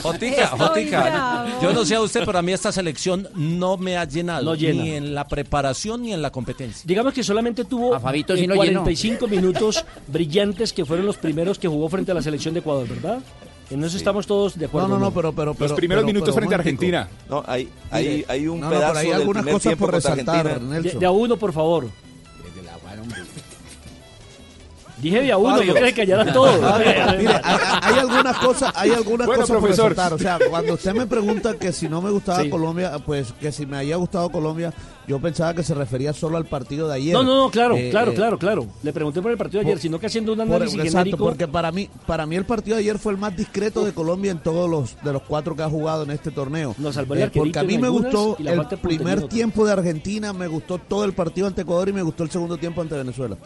Jotica, 0.03 0.47
Jotica, 0.49 1.47
yo 1.63 1.73
no 1.73 1.85
sé 1.85 1.95
a 1.97 2.01
usted, 2.01 2.23
pero 2.25 2.39
a 2.39 2.43
mí 2.43 2.53
esta 2.53 2.71
selección 2.73 3.29
no 3.35 3.77
me 3.77 3.97
ha 3.97 4.05
llenado. 4.05 4.45
No 4.45 4.55
llena. 4.55 4.83
Ni 4.83 4.91
en 4.93 5.15
la 5.15 5.27
preparación 5.27 6.03
ni 6.03 6.13
en 6.13 6.23
la 6.23 6.31
competencia. 6.31 6.83
Digamos 6.87 7.13
que 7.13 7.23
solamente 7.25 7.65
tuvo 7.65 7.95
A 7.95 8.01
Fabito 8.01 8.37
sí 8.37 8.45
eh, 8.45 8.47
lo 8.47 8.55
llenó. 8.55 8.81
45 8.83 9.27
minutos 9.27 9.85
brillantes 10.07 10.73
que 10.73 10.85
fueron 10.85 11.07
los 11.07 11.17
primeros 11.17 11.59
que 11.59 11.69
jugó 11.69 11.89
frente 11.89 12.13
a 12.13 12.15
la 12.15 12.23
selección 12.23 12.55
de 12.55 12.61
Ecuador, 12.61 12.87
¿verdad? 12.89 13.19
En 13.71 13.83
eso 13.83 13.97
estamos 13.97 14.27
todos 14.27 14.57
de 14.59 14.67
acuerdo. 14.67 14.89
No, 14.89 14.95
no, 14.99 15.07
no, 15.07 15.11
pero- 15.13 15.33
pero- 15.33 15.57
Los 15.59 15.73
primeros 15.73 16.05
minutos 16.05 16.35
frente 16.35 16.55
a 16.55 16.59
Argentina. 16.59 17.09
No, 17.29 17.43
hay, 17.47 17.69
hay, 17.91 18.25
hay 18.29 18.47
un 18.47 18.61
No, 18.61 18.67
no, 18.67 18.71
pero 18.71 18.81
pedazo 18.81 18.99
hay 19.01 19.07
del 19.09 19.15
algunas 19.17 19.43
primer 19.43 19.55
cosas 19.55 19.63
tiempo 19.71 19.85
por 19.87 19.95
resaltar, 19.95 20.47
Argentina. 20.49 20.81
De, 20.81 20.99
de 20.99 21.07
a 21.07 21.11
uno, 21.11 21.37
por 21.37 21.53
favor. 21.53 21.89
Dije 24.99 25.21
de 25.21 25.31
a 25.33 25.37
uno, 25.37 25.57
Fabio. 25.57 25.75
no 25.75 25.81
que 25.81 25.87
se 25.87 25.93
callaran 25.95 26.33
todos. 26.33 26.55
Mire, 26.79 27.03
hay, 27.03 27.27
hay 27.83 27.99
algunas 27.99 28.39
cosas, 28.39 28.73
hay 28.75 28.91
algunas 28.93 29.27
Bueno, 29.27 29.43
cosas 29.43 29.55
por 29.55 29.61
profesor. 29.65 29.91
resaltar. 29.91 30.13
O 30.15 30.19
sea, 30.19 30.39
cuando 30.49 30.73
usted 30.75 30.95
me 30.95 31.07
pregunta 31.07 31.55
que 31.55 31.71
si 31.73 31.87
no 31.89 32.01
me 32.01 32.11
gustaba 32.11 32.43
Sí. 32.43 32.49
Colombia, 32.49 32.93
pues 33.05 33.33
que 33.39 33.53
si 33.53 33.67
me 33.67 33.77
haya 33.77 33.97
gustado 33.97 34.31
Colombia, 34.31 34.73
yo 35.07 35.21
pensaba 35.21 35.53
que 35.55 35.63
se 35.63 35.75
refería 35.75 36.13
solo 36.15 36.39
al 36.39 36.47
partido 36.47 36.89
de 36.89 36.95
ayer. 36.95 37.13
No, 37.15 37.23
no, 37.23 37.37
no, 37.37 37.51
claro, 37.51 37.77
Eh, 37.77 37.91
claro, 37.91 38.13
eh, 38.13 38.15
claro, 38.15 38.39
claro. 38.39 38.67
Le 38.83 38.93
pregunté 38.93 39.21
por 39.21 39.31
el 39.31 39.37
partido 39.37 39.61
de 39.61 39.67
ayer, 39.67 39.75
por- 39.77 39.83
sino 39.83 39.99
que 40.01 40.07
haciendo 40.07 40.33
un 40.33 40.39
por- 40.39 40.47
análisis 40.47 40.79
exacto, 40.79 40.99
genérico. 40.99 41.25
porque 41.25 41.47
para 41.47 41.71
mí, 41.73 41.91
para 42.07 42.25
mí 42.25 42.37
el 42.37 42.47
partido 42.47 42.77
de 42.77 42.83
ayer 42.83 42.99
fue 42.99 43.13
el 43.13 43.19
más 43.19 43.37
discreto 43.37 43.85
de 43.85 43.93
Colombia 43.93 44.31
en 44.31 44.39
todos 44.39 44.69
los 44.69 44.97
de 45.05 45.13
los 45.13 45.23
cuatro 45.23 45.55
que 45.55 45.63
ha 45.63 45.69
jugado 45.69 46.05
en 46.05 46.11
este 46.11 46.31
torneo. 46.31 46.75
Nos 46.79 46.95
salvó 46.95 47.13
el 47.15 47.21
Eh, 47.21 47.25
arquerito 47.25 47.45
porque 47.45 47.59
a 47.59 47.63
mí 47.65 47.77
me 47.79 47.87
algunas 47.89 48.13
gustó 48.15 48.37
y 48.39 48.45
la 48.45 48.53
el 48.53 48.57
falta 48.57 48.71
de 48.71 48.77
puntería 48.79 48.97
en 48.97 48.99
primer 49.05 49.19
otras. 49.19 49.31
tiempo 49.35 49.67
de 49.67 49.73
Argentina, 49.73 50.33
me 50.33 50.47
gustó 50.49 50.79
todo 50.79 51.05
el 51.05 51.13
partido 51.13 51.47
ante 51.47 51.63
Ecuador 51.63 51.89
y 51.91 51.93
me 51.93 52.03
gustó 52.03 52.23
el 52.25 52.31
segundo 52.31 52.57
tiempo 52.57 52.81
ante 52.81 52.95
Venezuela. 52.97 53.37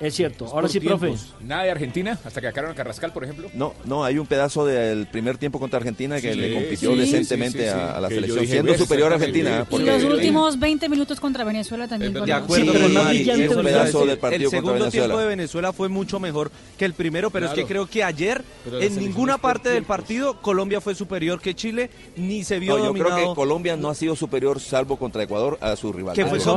Es 0.00 0.14
cierto. 0.14 0.44
Pues 0.44 0.52
Ahora 0.52 0.68
sí, 0.68 0.78
profe. 0.78 1.06
tiempos. 1.08 1.34
Nada 1.40 1.64
de 1.64 1.70
Argentina, 1.72 2.18
hasta 2.24 2.40
que 2.40 2.46
sacaron 2.46 2.70
a 2.70 2.74
Carrascal, 2.74 3.12
por 3.12 3.24
ejemplo. 3.24 3.50
No, 3.54 3.74
no, 3.84 4.04
hay 4.04 4.16
un 4.18 4.26
pedazo 4.26 4.64
del 4.64 5.06
primer 5.08 5.38
tiempo 5.38 5.58
contra 5.58 5.78
Argentina 5.78 6.20
que 6.20 6.34
Sí, 6.34 6.38
le 6.38 6.54
compitió 6.54 6.92
sí, 6.92 6.98
decentemente 7.00 7.58
sí, 7.58 7.64
sí, 7.64 7.70
sí. 7.70 7.78
a, 7.78 7.96
a 7.96 8.00
la 8.00 8.08
Que 8.08 8.14
selección, 8.14 8.40
dije, 8.40 8.52
siendo 8.52 8.72
"Ves, 8.72 8.80
superior 8.80 9.12
a 9.12 9.16
Argentina. 9.16 9.66
bien". 9.68 9.82
¿eh? 9.82 9.96
Y 9.98 10.02
los 10.04 10.04
últimos 10.14 10.58
20 10.60 10.88
minutos 10.88 11.18
contra 11.18 11.42
Venezuela 11.42 11.88
también. 11.88 12.12
De 12.12 12.20
fueron- 12.20 12.42
acuerdo 12.42 12.72
con 12.74 12.94
Mari, 12.94 13.28
un 13.30 13.62
pedazo 13.64 14.06
del 14.06 14.18
partido 14.18 14.44
El 14.44 14.50
segundo 14.50 14.88
tiempo 14.90 15.18
de 15.18 15.26
Venezuela 15.26 15.72
fue 15.72 15.88
mucho 15.88 16.20
mejor 16.20 16.50
que 16.78 16.84
el 16.84 16.94
primero, 16.94 17.30
pero 17.30 17.46
es 17.46 17.52
que 17.52 17.64
creo 17.64 17.86
que 17.86 18.04
ayer 18.04 18.44
en 18.80 18.96
ninguna 19.00 19.34
es 19.34 19.40
parte 19.40 19.68
del 19.70 19.84
partido 19.84 20.40
Colombia 20.40 20.80
fue 20.80 20.94
superior 20.94 21.40
que 21.40 21.54
Chile, 21.54 21.90
ni 22.16 22.44
se 22.44 22.58
vio 22.60 22.78
No, 22.78 22.84
yo 22.84 22.92
creo 22.92 23.04
dominado. 23.04 23.32
que 23.32 23.34
Colombia 23.36 23.76
no 23.76 23.88
ha 23.90 23.94
sido 23.96 24.14
superior, 24.14 24.60
salvo 24.60 24.96
contra 24.96 25.24
Ecuador, 25.24 25.58
a 25.60 25.74
su 25.74 25.92
rival. 25.92 26.14
Que 26.14 26.24
fue 26.24 26.38
Después- 26.38 26.56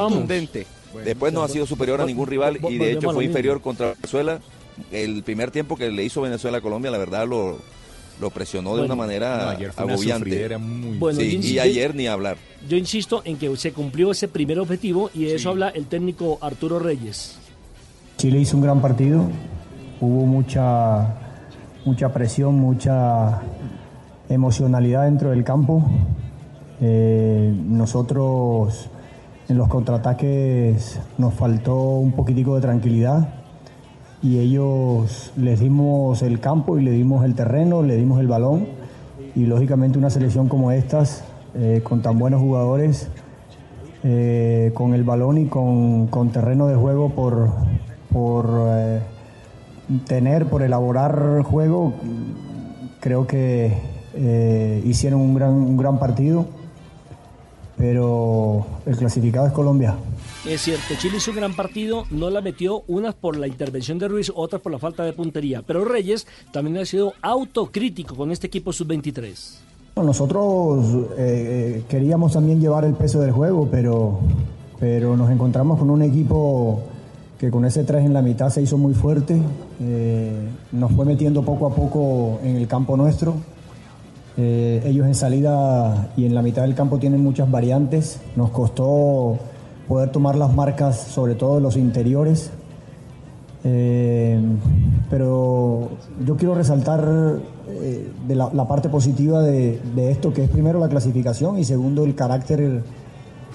Después 1.05 1.33
no 1.33 1.43
ha 1.43 1.47
sido 1.47 1.65
superior 1.65 2.01
a 2.01 2.05
ningún 2.05 2.27
rival 2.27 2.59
y 2.69 2.77
de 2.77 2.93
hecho 2.93 3.11
fue 3.11 3.25
inferior 3.25 3.61
contra 3.61 3.93
Venezuela. 3.93 4.39
El 4.91 5.23
primer 5.23 5.51
tiempo 5.51 5.75
que 5.77 5.89
le 5.91 6.03
hizo 6.03 6.21
Venezuela 6.21 6.57
a 6.57 6.61
Colombia, 6.61 6.89
la 6.91 6.97
verdad, 6.97 7.27
lo, 7.27 7.59
lo 8.19 8.29
presionó 8.29 8.75
de 8.75 8.83
una 8.83 8.95
manera 8.95 9.43
no, 9.45 9.49
ayer 9.49 9.71
fue 9.73 9.91
agobiante. 9.91 10.57
muy- 10.57 10.97
Bueno, 10.97 11.19
Sí, 11.19 11.39
y 11.43 11.59
ayer 11.59 11.93
ni 11.93 12.07
hablar. 12.07 12.37
Yo 12.67 12.77
insisto 12.77 13.21
en 13.25 13.37
que 13.37 13.55
se 13.57 13.73
cumplió 13.73 14.11
ese 14.11 14.27
primer 14.27 14.59
objetivo 14.59 15.09
y 15.13 15.25
de 15.25 15.35
eso 15.35 15.49
habla 15.49 15.69
el 15.69 15.85
técnico 15.85 16.37
Arturo 16.41 16.79
Reyes. 16.79 17.37
Chile 18.17 18.39
hizo 18.39 18.55
un 18.57 18.63
gran 18.63 18.81
partido, 18.81 19.23
hubo 19.99 20.25
mucha, 20.25 21.15
mucha 21.85 22.13
presión, 22.13 22.55
mucha 22.55 23.41
emocionalidad 24.29 25.05
dentro 25.05 25.31
del 25.31 25.43
campo. 25.43 25.83
Eh, 26.79 27.53
nosotros 27.67 28.89
en 29.51 29.57
los 29.57 29.67
contraataques 29.67 30.97
nos 31.17 31.33
faltó 31.33 31.75
un 31.97 32.13
poquitico 32.13 32.55
de 32.55 32.61
tranquilidad 32.61 33.33
y 34.23 34.39
ellos 34.39 35.33
les 35.35 35.59
dimos 35.59 36.21
el 36.21 36.39
campo 36.39 36.79
y 36.79 36.83
le 36.83 36.91
dimos 36.91 37.25
el 37.25 37.35
terreno, 37.35 37.83
le 37.83 37.97
dimos 37.97 38.21
el 38.21 38.27
balón 38.27 38.65
y 39.35 39.45
lógicamente 39.45 39.97
una 39.97 40.09
selección 40.09 40.47
como 40.47 40.71
estas, 40.71 41.25
eh, 41.53 41.81
con 41.83 42.01
tan 42.01 42.17
buenos 42.17 42.39
jugadores, 42.39 43.09
eh, 44.03 44.71
con 44.73 44.93
el 44.93 45.03
balón 45.03 45.37
y 45.37 45.47
con, 45.47 46.07
con 46.07 46.29
terreno 46.29 46.67
de 46.67 46.75
juego 46.75 47.09
por, 47.09 47.49
por 48.13 48.49
eh, 48.69 49.01
tener, 50.07 50.45
por 50.45 50.61
elaborar 50.61 51.41
juego, 51.43 51.93
creo 53.01 53.27
que 53.27 53.73
hicieron 54.85 55.19
un 55.19 55.33
gran, 55.33 55.51
un 55.51 55.75
gran 55.75 55.99
partido, 55.99 56.45
pero 57.81 58.63
el 58.85 58.95
clasificado 58.95 59.47
es 59.47 59.53
Colombia. 59.53 59.95
Es 60.47 60.61
cierto, 60.61 60.93
Chile 60.99 61.17
hizo 61.17 61.31
un 61.31 61.37
gran 61.37 61.55
partido, 61.55 62.03
no 62.11 62.29
la 62.29 62.39
metió, 62.39 62.83
unas 62.87 63.15
por 63.15 63.35
la 63.37 63.47
intervención 63.47 63.97
de 63.97 64.07
Ruiz, 64.07 64.31
otras 64.35 64.61
por 64.61 64.71
la 64.71 64.77
falta 64.77 65.03
de 65.03 65.13
puntería. 65.13 65.63
Pero 65.65 65.83
Reyes 65.83 66.27
también 66.51 66.77
ha 66.77 66.85
sido 66.85 67.13
autocrítico 67.23 68.15
con 68.15 68.29
este 68.29 68.45
equipo 68.45 68.71
sub-23. 68.71 69.33
Bueno, 69.95 70.09
Nosotros 70.09 70.85
eh, 71.17 71.79
eh, 71.79 71.83
queríamos 71.89 72.33
también 72.33 72.61
llevar 72.61 72.85
el 72.85 72.93
peso 72.93 73.19
del 73.19 73.31
juego, 73.31 73.67
pero, 73.71 74.19
pero 74.79 75.17
nos 75.17 75.31
encontramos 75.31 75.79
con 75.79 75.89
un 75.89 76.03
equipo 76.03 76.83
que 77.39 77.49
con 77.49 77.65
ese 77.65 77.83
3 77.83 78.05
en 78.05 78.13
la 78.13 78.21
mitad 78.21 78.51
se 78.51 78.61
hizo 78.61 78.77
muy 78.77 78.93
fuerte, 78.93 79.41
eh, 79.81 80.33
nos 80.71 80.91
fue 80.91 81.03
metiendo 81.03 81.41
poco 81.41 81.65
a 81.65 81.73
poco 81.73 82.39
en 82.43 82.57
el 82.57 82.67
campo 82.67 82.95
nuestro. 82.95 83.37
Eh, 84.43 84.81
ellos 84.85 85.05
en 85.05 85.13
salida 85.13 86.13
y 86.17 86.25
en 86.25 86.33
la 86.33 86.41
mitad 86.41 86.63
del 86.63 86.73
campo 86.73 86.97
tienen 86.97 87.21
muchas 87.21 87.49
variantes. 87.51 88.19
Nos 88.35 88.49
costó 88.49 89.37
poder 89.87 90.09
tomar 90.09 90.35
las 90.35 90.51
marcas, 90.55 90.97
sobre 90.97 91.35
todo 91.35 91.59
los 91.59 91.77
interiores. 91.77 92.49
Eh, 93.63 94.41
pero 95.11 95.89
yo 96.25 96.37
quiero 96.37 96.55
resaltar 96.55 97.39
eh, 97.69 98.11
la, 98.29 98.67
parte 98.67 98.89
positiva 98.89 99.43
de, 99.43 99.79
esto, 100.09 100.33
que 100.33 100.45
es 100.45 100.49
primero 100.49 100.79
la 100.79 100.89
clasificación 100.89 101.59
y 101.59 101.63
segundo 101.63 102.03
el 102.03 102.15
carácter 102.15 102.81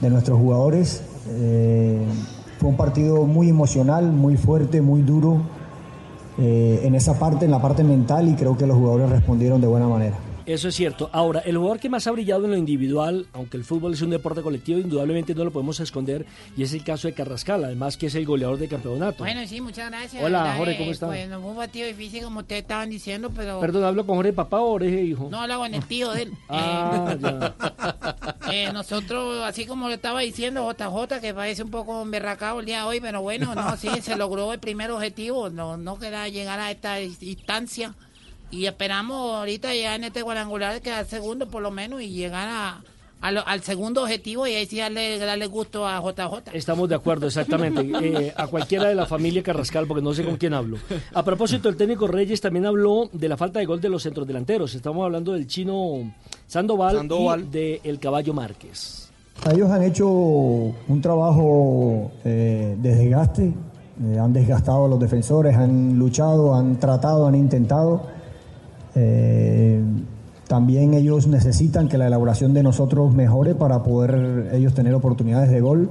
de 0.00 0.10
nuestros 0.10 0.38
jugadores. 0.38 1.02
Fue 2.60 2.68
un 2.70 2.76
partido 2.76 3.26
muy 3.26 3.48
emocional, 3.48 4.12
muy 4.12 4.36
fuerte, 4.36 4.80
muy 4.80 5.02
duro 5.02 5.40
en 6.38 6.94
esa 6.94 7.18
parte, 7.18 7.46
en 7.46 7.50
la 7.50 7.60
parte 7.60 7.82
mental 7.82 8.28
y 8.28 8.34
creo 8.34 8.56
que 8.56 8.68
los 8.68 8.76
jugadores 8.76 9.10
respondieron 9.10 9.60
de 9.60 9.66
buena 9.66 9.88
manera. 9.88 10.16
Eso 10.46 10.68
es 10.68 10.76
cierto. 10.76 11.10
Ahora, 11.12 11.40
el 11.40 11.56
jugador 11.56 11.80
que 11.80 11.88
más 11.88 12.06
ha 12.06 12.12
brillado 12.12 12.44
en 12.44 12.52
lo 12.52 12.56
individual, 12.56 13.26
aunque 13.32 13.56
el 13.56 13.64
fútbol 13.64 13.94
es 13.94 14.02
un 14.02 14.10
deporte 14.10 14.42
colectivo, 14.42 14.78
indudablemente 14.78 15.34
no 15.34 15.44
lo 15.44 15.50
podemos 15.50 15.80
esconder, 15.80 16.24
y 16.56 16.62
es 16.62 16.72
el 16.72 16.84
caso 16.84 17.08
de 17.08 17.14
Carrascal, 17.14 17.64
además 17.64 17.96
que 17.96 18.06
es 18.06 18.14
el 18.14 18.24
goleador 18.24 18.56
del 18.58 18.68
campeonato. 18.68 19.24
Bueno, 19.24 19.40
sí, 19.46 19.60
muchas 19.60 19.90
gracias. 19.90 20.22
Hola. 20.22 20.54
Jorge, 20.56 20.76
¿cómo 20.78 20.90
Eh, 20.90 20.92
está? 20.92 21.06
Pues 21.08 21.28
no 21.28 21.40
fue 21.40 21.50
un 21.50 21.56
partido 21.56 21.86
difícil 21.88 22.22
como 22.22 22.40
ustedes 22.40 22.62
estaban 22.62 22.88
diciendo, 22.90 23.30
pero... 23.34 23.58
Perdón, 23.58 23.84
¿hablo 23.84 24.06
con 24.06 24.16
Jorge 24.16 24.32
Papá 24.32 24.60
o 24.60 24.70
Jorge 24.70 25.02
Hijo? 25.02 25.28
No 25.30 25.40
habla 25.40 25.56
con 25.56 25.74
el 25.74 25.84
tío 25.84 26.12
de 26.12 26.22
él. 26.22 26.32
Ah, 26.48 27.16
ya. 27.20 27.54
Eh, 28.52 28.70
nosotros, 28.72 29.42
así 29.42 29.66
como 29.66 29.88
le 29.88 29.94
estaba 29.96 30.20
diciendo 30.20 30.70
JJ, 30.70 31.20
que 31.20 31.34
parece 31.34 31.64
un 31.64 31.70
poco 31.70 32.00
emberracado 32.00 32.60
el 32.60 32.66
día 32.66 32.82
de 32.82 32.84
hoy, 32.86 33.00
pero 33.00 33.20
bueno, 33.20 33.52
no, 33.56 33.76
sí, 33.76 33.88
se 34.00 34.14
logró 34.16 34.52
el 34.52 34.60
primer 34.60 34.92
objetivo, 34.92 35.50
no, 35.50 35.76
no 35.76 35.98
queda 35.98 36.28
llegar 36.28 36.60
a 36.60 36.70
esta 36.70 37.00
instancia. 37.02 37.94
Y 38.56 38.66
esperamos 38.66 39.34
ahorita 39.36 39.72
llegar 39.74 39.96
en 39.96 40.04
este 40.04 40.22
cuadrangular, 40.22 40.80
quedar 40.80 41.04
segundo 41.06 41.46
por 41.48 41.62
lo 41.62 41.70
menos, 41.70 42.00
y 42.00 42.08
llegar 42.08 42.48
a, 42.48 42.80
a 43.20 43.32
lo- 43.32 43.46
al 43.46 43.60
segundo 43.62 44.02
objetivo 44.02 44.46
y 44.46 44.54
ahí 44.54 44.66
sí 44.66 44.78
darle, 44.78 45.18
darle 45.18 45.46
gusto 45.46 45.86
a 45.86 46.00
JJ. 46.00 46.50
Estamos 46.54 46.88
de 46.88 46.94
acuerdo, 46.94 47.26
exactamente. 47.26 47.82
Eh, 48.02 48.32
a 48.36 48.46
cualquiera 48.46 48.88
de 48.88 48.94
la 48.94 49.06
familia 49.06 49.42
Carrascal, 49.42 49.86
porque 49.86 50.02
no 50.02 50.14
sé 50.14 50.24
con 50.24 50.36
quién 50.36 50.54
hablo. 50.54 50.78
A 51.14 51.22
propósito, 51.22 51.68
el 51.68 51.76
técnico 51.76 52.06
Reyes 52.06 52.40
también 52.40 52.66
habló 52.66 53.08
de 53.12 53.28
la 53.28 53.36
falta 53.36 53.58
de 53.58 53.66
gol 53.66 53.80
de 53.80 53.88
los 53.90 54.02
centros 54.02 54.26
delanteros. 54.26 54.74
Estamos 54.74 55.04
hablando 55.04 55.32
del 55.32 55.46
chino 55.46 56.12
Sandoval, 56.46 56.96
Sandoval. 56.96 57.46
y 57.52 57.78
del 57.82 57.98
Caballo 57.98 58.32
Márquez. 58.32 59.10
Ellos 59.52 59.70
han 59.70 59.82
hecho 59.82 60.08
un 60.08 61.00
trabajo 61.02 62.10
eh, 62.24 62.74
de 62.78 62.94
desgaste, 62.94 63.44
eh, 64.02 64.18
han 64.18 64.32
desgastado 64.32 64.86
a 64.86 64.88
los 64.88 64.98
defensores, 65.00 65.54
han 65.56 65.98
luchado, 65.98 66.54
han 66.54 66.78
tratado, 66.80 67.26
han 67.26 67.34
intentado. 67.34 68.15
Eh, 68.96 69.80
también 70.48 70.94
ellos 70.94 71.26
necesitan 71.26 71.88
que 71.88 71.98
la 71.98 72.06
elaboración 72.06 72.54
de 72.54 72.62
nosotros 72.62 73.14
mejore 73.14 73.54
para 73.54 73.82
poder 73.82 74.50
ellos 74.52 74.74
tener 74.74 74.94
oportunidades 74.94 75.50
de 75.50 75.60
gol. 75.60 75.90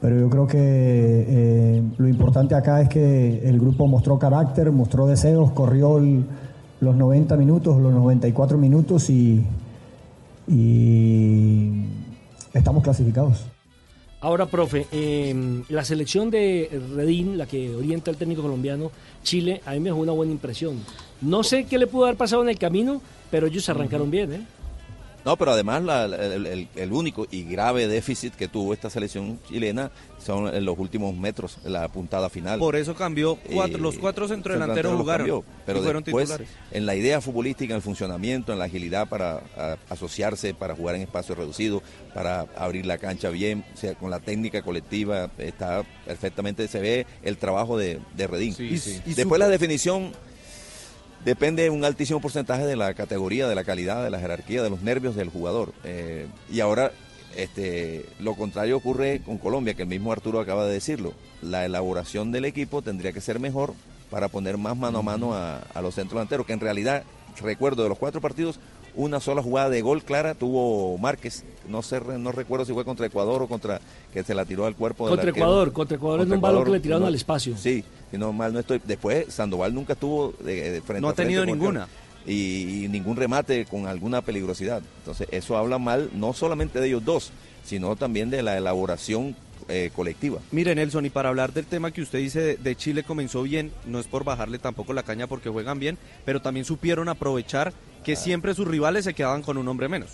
Pero 0.00 0.18
yo 0.18 0.30
creo 0.30 0.46
que 0.46 0.58
eh, 0.58 1.82
lo 1.96 2.08
importante 2.08 2.54
acá 2.54 2.80
es 2.80 2.88
que 2.88 3.48
el 3.48 3.58
grupo 3.58 3.86
mostró 3.86 4.18
carácter, 4.18 4.70
mostró 4.72 5.06
deseos, 5.06 5.52
corrió 5.52 6.00
los 6.80 6.96
90 6.96 7.36
minutos, 7.36 7.80
los 7.80 7.92
94 7.92 8.58
minutos 8.58 9.08
y 9.10 9.46
estamos 12.52 12.82
clasificados. 12.82 13.51
Ahora, 14.22 14.46
profe, 14.46 14.86
eh, 14.92 15.62
la 15.68 15.84
selección 15.84 16.30
de 16.30 16.80
Redín, 16.94 17.36
la 17.36 17.46
que 17.46 17.74
orienta 17.74 18.08
el 18.12 18.16
técnico 18.16 18.40
colombiano, 18.42 18.92
Chile, 19.24 19.60
a 19.66 19.72
mí 19.72 19.80
me 19.80 19.86
dejó 19.90 19.98
una 19.98 20.12
buena 20.12 20.30
impresión. 20.30 20.78
No 21.20 21.42
sé 21.42 21.64
qué 21.64 21.76
le 21.76 21.88
pudo 21.88 22.04
haber 22.04 22.16
pasado 22.16 22.40
en 22.42 22.48
el 22.48 22.56
camino, 22.58 23.02
pero 23.32 23.48
ellos 23.48 23.68
arrancaron 23.68 24.12
bien, 24.12 24.32
¿eh? 24.32 24.46
No, 25.24 25.36
pero 25.36 25.50
además 25.52 25.82
la- 25.82 26.06
la- 26.06 26.16
el, 26.34 26.46
el- 26.46 26.68
el 26.74 26.92
único 26.92 27.26
y 27.32 27.42
grave 27.44 27.88
déficit 27.88 28.34
que 28.34 28.46
tuvo 28.46 28.72
esta 28.72 28.90
selección 28.90 29.40
chilena 29.48 29.90
son 30.24 30.54
en 30.54 30.64
los 30.64 30.78
últimos 30.78 31.14
metros, 31.16 31.58
la 31.64 31.88
puntada 31.88 32.28
final. 32.30 32.58
Por 32.58 32.76
eso 32.76 32.94
cambió 32.94 33.36
cuatro, 33.52 33.78
Eh, 33.78 33.80
los 33.80 33.98
cuatro 33.98 34.28
centrodelanteros 34.28 34.96
jugaron 34.96 35.26
cambió, 35.26 35.44
pero 35.66 35.80
y 35.80 35.82
fueron 35.82 36.02
después, 36.04 36.28
titulares. 36.28 36.48
en 36.70 36.86
la 36.86 36.94
idea 36.94 37.20
futbolística, 37.20 37.72
en 37.72 37.76
el 37.76 37.82
funcionamiento, 37.82 38.52
en 38.52 38.58
la 38.58 38.66
agilidad 38.66 39.08
para 39.08 39.42
a- 39.56 39.76
asociarse, 39.90 40.54
para 40.54 40.76
jugar 40.76 40.94
en 40.94 41.02
espacio 41.02 41.34
reducido, 41.34 41.82
para 42.14 42.46
abrir 42.56 42.86
la 42.86 42.98
cancha 42.98 43.30
bien, 43.30 43.64
o 43.74 43.76
sea, 43.76 43.94
con 43.94 44.10
la 44.10 44.20
técnica 44.20 44.62
colectiva 44.62 45.30
está 45.38 45.82
perfectamente, 46.06 46.68
se 46.68 46.80
ve 46.80 47.06
el 47.22 47.36
trabajo 47.36 47.76
de, 47.76 47.98
de 48.16 48.26
Redín. 48.26 48.54
Sí, 48.54 48.78
sí. 48.78 49.00
Y 49.06 49.14
Después 49.14 49.38
la 49.38 49.48
definición 49.48 50.12
depende 51.24 51.70
un 51.70 51.84
altísimo 51.84 52.20
porcentaje 52.20 52.64
de 52.66 52.76
la 52.76 52.94
categoría, 52.94 53.48
de 53.48 53.54
la 53.54 53.64
calidad, 53.64 54.02
de 54.02 54.10
la 54.10 54.18
jerarquía, 54.18 54.62
de 54.62 54.70
los 54.70 54.82
nervios 54.82 55.14
del 55.14 55.28
jugador. 55.28 55.72
Eh, 55.84 56.26
y 56.50 56.60
ahora 56.60 56.92
este, 57.36 58.06
lo 58.20 58.34
contrario 58.34 58.76
ocurre 58.76 59.20
con 59.24 59.38
Colombia, 59.38 59.74
que 59.74 59.82
el 59.82 59.88
mismo 59.88 60.12
Arturo 60.12 60.40
acaba 60.40 60.66
de 60.66 60.72
decirlo. 60.74 61.12
La 61.42 61.64
elaboración 61.64 62.32
del 62.32 62.44
equipo 62.44 62.82
tendría 62.82 63.12
que 63.12 63.20
ser 63.20 63.38
mejor 63.40 63.74
para 64.10 64.28
poner 64.28 64.58
más 64.58 64.76
mano 64.76 64.98
a 64.98 65.02
mano 65.02 65.34
a, 65.34 65.58
a 65.58 65.80
los 65.82 65.94
centros 65.94 66.14
delanteros, 66.18 66.46
que 66.46 66.52
en 66.52 66.60
realidad, 66.60 67.02
recuerdo 67.40 67.82
de 67.82 67.88
los 67.88 67.98
cuatro 67.98 68.20
partidos, 68.20 68.58
una 68.94 69.20
sola 69.20 69.42
jugada 69.42 69.70
de 69.70 69.80
gol 69.80 70.02
clara 70.02 70.34
tuvo 70.34 70.98
Márquez. 70.98 71.44
No 71.66 71.80
sé, 71.82 71.98
re- 71.98 72.18
no 72.18 72.30
recuerdo 72.30 72.66
si 72.66 72.74
fue 72.74 72.84
contra 72.84 73.06
Ecuador 73.06 73.40
o 73.42 73.48
contra 73.48 73.80
que 74.12 74.22
se 74.22 74.34
la 74.34 74.44
tiró 74.44 74.66
al 74.66 74.76
cuerpo 74.76 75.04
del 75.06 75.12
Contra 75.16 75.28
arquero. 75.30 75.46
Ecuador, 75.46 75.72
contra 75.72 75.96
Ecuador 75.96 76.18
en 76.20 76.24
Contra 76.24 76.36
un 76.36 76.42
balón 76.42 76.56
Ecuador, 76.58 76.66
que 76.74 76.78
le 76.78 76.82
tiraron 76.82 77.02
no- 77.02 77.06
al 77.08 77.14
espacio. 77.14 77.56
Sí, 77.56 77.82
si 78.10 78.18
no 78.18 78.34
mal 78.34 78.52
no 78.52 78.58
estoy. 78.60 78.82
Después 78.84 79.32
Sandoval 79.32 79.72
nunca 79.74 79.94
estuvo 79.94 80.34
de, 80.44 80.72
de 80.72 80.80
frente 80.82 81.00
No 81.00 81.08
ha 81.08 81.12
a 81.12 81.14
frente 81.14 81.32
tenido 81.34 81.46
ninguna. 81.46 81.88
Y, 82.26 82.84
y 82.84 82.88
ningún 82.88 83.16
remate 83.16 83.64
con 83.64 83.86
alguna 83.86 84.22
peligrosidad. 84.22 84.82
Entonces, 84.98 85.26
eso 85.30 85.56
habla 85.56 85.78
mal 85.78 86.10
no 86.14 86.32
solamente 86.32 86.80
de 86.80 86.86
ellos 86.88 87.04
dos, 87.04 87.32
sino 87.64 87.96
también 87.96 88.30
de 88.30 88.42
la 88.42 88.56
elaboración 88.56 89.34
eh, 89.68 89.90
colectiva. 89.94 90.40
Mire, 90.50 90.74
Nelson, 90.74 91.06
y 91.06 91.10
para 91.10 91.28
hablar 91.28 91.52
del 91.52 91.66
tema 91.66 91.90
que 91.90 92.02
usted 92.02 92.18
dice 92.18 92.40
de, 92.40 92.56
de 92.56 92.76
Chile 92.76 93.04
comenzó 93.04 93.42
bien, 93.42 93.72
no 93.86 94.00
es 94.00 94.06
por 94.06 94.24
bajarle 94.24 94.58
tampoco 94.58 94.92
la 94.92 95.02
caña 95.02 95.26
porque 95.26 95.50
juegan 95.50 95.78
bien, 95.78 95.98
pero 96.24 96.42
también 96.42 96.64
supieron 96.64 97.08
aprovechar 97.08 97.72
que 98.04 98.16
siempre 98.16 98.54
sus 98.54 98.66
rivales 98.66 99.04
se 99.04 99.14
quedaban 99.14 99.42
con 99.42 99.58
un 99.58 99.68
hombre 99.68 99.88
menos. 99.88 100.10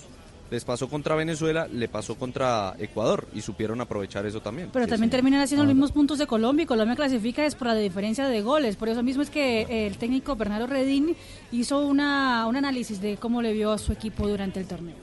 Les 0.50 0.64
pasó 0.64 0.88
contra 0.88 1.14
Venezuela, 1.14 1.68
le 1.68 1.88
pasó 1.88 2.14
contra 2.14 2.74
Ecuador 2.78 3.26
y 3.34 3.42
supieron 3.42 3.80
aprovechar 3.82 4.24
eso 4.24 4.40
también. 4.40 4.70
Pero 4.72 4.86
también 4.86 5.10
terminan 5.10 5.42
haciendo 5.42 5.64
los 5.64 5.74
mismos 5.74 5.92
puntos 5.92 6.18
de 6.18 6.26
Colombia 6.26 6.62
y 6.62 6.66
Colombia 6.66 6.96
clasifica 6.96 7.44
es 7.44 7.54
por 7.54 7.68
la 7.68 7.74
diferencia 7.74 8.26
de 8.28 8.40
goles. 8.40 8.76
Por 8.76 8.88
eso 8.88 9.02
mismo 9.02 9.22
es 9.22 9.28
que 9.28 9.86
el 9.86 9.98
técnico 9.98 10.36
Bernardo 10.36 10.66
Redín 10.66 11.14
hizo 11.52 11.86
una, 11.86 12.46
un 12.46 12.56
análisis 12.56 13.00
de 13.00 13.18
cómo 13.18 13.42
le 13.42 13.52
vio 13.52 13.72
a 13.72 13.78
su 13.78 13.92
equipo 13.92 14.26
durante 14.26 14.58
el 14.60 14.66
torneo. 14.66 14.96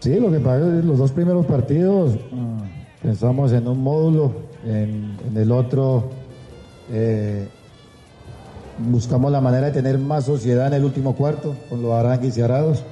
Sí, 0.00 0.20
lo 0.20 0.30
que 0.30 0.38
pasa 0.38 0.58
es 0.58 0.82
que 0.82 0.86
los 0.86 0.98
dos 0.98 1.12
primeros 1.12 1.46
partidos 1.46 2.16
mm, 2.30 2.58
pensamos 3.02 3.52
en 3.52 3.66
un 3.66 3.82
módulo, 3.82 4.32
en, 4.66 5.16
en 5.26 5.36
el 5.36 5.50
otro 5.50 6.10
eh, 6.90 7.48
buscamos 8.78 9.32
la 9.32 9.40
manera 9.40 9.68
de 9.68 9.72
tener 9.72 9.98
más 9.98 10.26
sociedad 10.26 10.66
en 10.66 10.74
el 10.74 10.84
último 10.84 11.14
cuarto 11.14 11.56
con 11.70 11.82
los 11.82 11.92
arranques 11.92 12.36
y 12.36 12.42
arados 12.42 12.82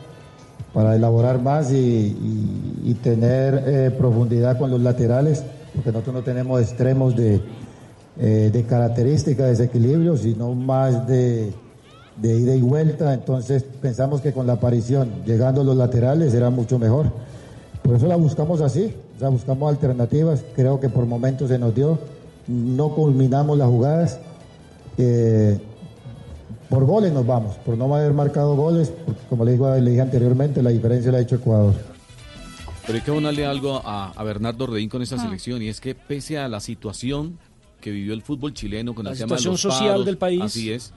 para 0.73 0.97
elaborar 0.97 1.41
más 1.41 1.73
y, 1.73 2.97
tener 3.02 3.64
eh, 3.67 3.91
profundidad 3.91 4.59
con 4.59 4.71
los 4.71 4.81
laterales, 4.81 5.43
porque 5.75 5.91
nosotros 5.91 6.14
no 6.14 6.23
tenemos 6.23 6.61
extremos 6.61 7.17
de, 7.17 7.41
eh, 8.19 8.50
de 8.52 8.64
característica, 8.64 9.45
de 9.45 9.50
desequilibrio, 9.50 10.17
sino 10.17 10.55
más 10.55 11.07
de, 11.09 11.52
de 12.17 12.38
ida 12.38 12.55
y 12.55 12.61
vuelta. 12.61 13.12
Entonces 13.12 13.64
pensamos 13.81 14.21
que 14.21 14.33
con 14.33 14.47
la 14.47 14.55
aparición, 14.55 15.25
llegando 15.26 15.62
a 15.62 15.64
los 15.64 15.76
laterales, 15.76 16.33
era 16.33 16.50
mucho 16.50 16.79
mejor. 16.79 17.07
Por 17.83 17.97
eso 17.97 18.07
la 18.07 18.14
buscamos 18.14 18.61
así, 18.61 18.95
sea, 19.23 19.29
buscamos 19.29 19.71
alternativas. 19.71 20.45
Creo 20.55 20.81
que 20.81 20.88
por 20.88 21.07
momentos 21.07 21.49
se 21.49 21.59
nos 21.59 21.75
dio, 21.75 21.99
no 22.49 22.95
culminamos 22.95 23.57
las 23.57 23.69
jugadas. 23.69 24.19
Eh, 24.99 25.59
por 26.73 26.87
goles 26.87 27.12
nos 27.12 27.26
vamos, 27.26 27.57
por 27.57 27.76
no 27.76 27.95
haber 27.95 28.14
marcado 28.14 28.57
goles, 28.57 28.91
porque 29.05 29.21
como 29.29 29.45
le, 29.45 29.52
digo, 29.52 29.71
le 29.75 29.91
dije 29.91 30.00
anteriormente, 30.00 30.62
la 30.62 30.71
diferencia 30.71 31.12
la 31.12 31.19
ha 31.19 31.21
hecho 31.21 31.35
Ecuador. 31.37 31.75
Pero 32.87 32.95
hay 32.99 33.05
que 33.05 33.11
abonarle 33.11 33.45
algo 33.45 33.76
a, 33.85 34.11
a 34.11 34.25
Bernardo 34.25 34.67
Redín 34.67 34.88
con 34.88 35.02
esta 35.02 35.17
Ah. 35.17 35.19
selección 35.25 35.61
y 35.62 35.69
es 35.69 35.81
que 35.81 35.95
pese 35.95 36.38
a 36.38 36.49
la 36.49 36.61
situación 36.61 37.38
que 37.81 37.91
vivió 37.91 38.14
el 38.14 38.23
fútbol 38.23 38.55
chileno 38.55 38.95
con 38.95 39.05
La 39.05 39.11
el 39.12 39.19
tema 39.19 39.35
de 39.35 39.38
situación 39.38 39.52
los 39.52 39.61
social 39.61 39.91
paros, 39.91 40.07
del 40.07 40.17
país. 40.17 40.41
así 40.41 40.73
es. 40.73 40.93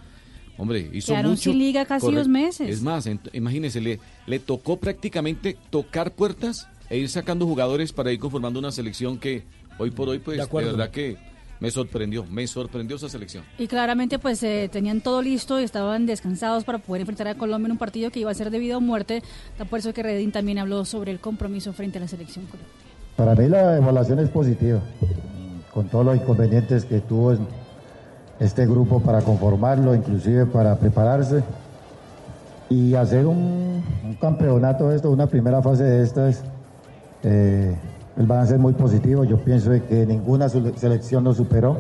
Hombre, 0.58 0.90
hizo 0.94 1.08
Quedaron 1.12 1.32
mucho. 1.32 1.50
sin 1.52 1.60
liga 1.60 1.84
casi 1.86 2.10
dos 2.14 2.28
meses. 2.30 2.70
Es 2.70 2.82
más, 2.82 3.06
ent- 3.08 3.30
imagínese, 3.34 3.82
le, 3.82 4.00
le 4.28 4.40
tocó 4.40 4.78
prácticamente 4.78 5.58
tocar 5.70 6.14
puertas 6.14 6.68
e 6.90 6.98
ir 6.98 7.10
sacando 7.10 7.46
jugadores 7.46 7.92
para 7.92 8.14
ir 8.14 8.20
conformando 8.20 8.60
una 8.60 8.72
selección 8.72 9.18
que 9.18 9.44
hoy 9.78 9.92
por 9.92 10.08
hoy, 10.08 10.20
pues, 10.20 10.38
De 10.38 10.44
de, 10.44 10.48
acuerdo. 10.48 10.72
verdad 10.72 10.92
que 10.92 11.18
me 11.60 11.72
sorprendió, 11.72 12.26
me 12.26 12.46
sorprendió 12.48 12.98
esa 12.98 13.10
selección. 13.10 13.44
Y 13.58 13.68
claramente 13.68 14.20
pues 14.20 14.42
eh, 14.44 14.70
tenían 14.72 15.02
todo 15.02 15.22
listo 15.22 15.60
y 15.60 15.64
estaban 15.64 16.06
descansados 16.06 16.64
para 16.64 16.80
poder 16.80 17.02
enfrentar 17.02 17.28
a 17.28 17.36
Colombia 17.36 17.68
en 17.68 17.72
un 17.74 17.78
partido 17.78 18.12
que 18.12 18.20
iba 18.20 18.32
a 18.32 18.34
ser 18.34 18.50
de 18.50 18.60
vida 18.60 18.78
o 18.78 18.82
muerte. 18.82 19.24
Por 19.70 19.80
eso 19.80 19.94
que 19.94 20.04
Redín 20.04 20.32
también 20.32 20.60
habló 20.60 20.86
sobre 20.86 21.12
el 21.12 21.20
compromiso 21.20 21.74
frente 21.74 21.98
a 21.98 22.02
la 22.02 22.08
selección 22.08 22.46
colombiana. 22.46 22.86
Para 23.16 23.36
mí 23.36 23.48
la 23.48 23.78
evaluación 23.78 24.20
es 24.20 24.30
positiva, 24.30 24.82
con 25.74 25.88
todos 25.88 26.06
los 26.06 26.18
inconvenientes 26.18 26.84
que 26.84 27.00
tuvo 27.00 27.32
en 27.34 27.48
este 28.40 28.66
grupo 28.66 29.00
para 29.02 29.22
conformarlo, 29.22 29.96
inclusive 29.96 30.46
para 30.46 30.78
prepararse 30.78 31.42
y 32.70 32.94
hacer 32.96 33.26
un, 33.26 33.84
un 34.04 34.16
campeonato 34.16 34.90
de 34.90 34.98
esto, 34.98 35.12
una 35.12 35.28
primera 35.28 35.62
fase 35.62 35.84
de 35.84 36.04
estas, 36.04 36.44
eh, 37.24 37.76
el 38.18 38.26
balance 38.26 38.56
es 38.56 38.60
muy 38.60 38.74
positivo. 38.74 39.24
Yo 39.24 39.38
pienso 39.38 39.72
de 39.72 39.84
que 39.84 40.06
ninguna 40.06 40.50
selección 40.50 41.24
nos 41.24 41.38
superó, 41.38 41.78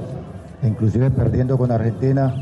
inclusive 0.63 1.09
perdiendo 1.11 1.57
con 1.57 1.71
Argentina. 1.71 2.35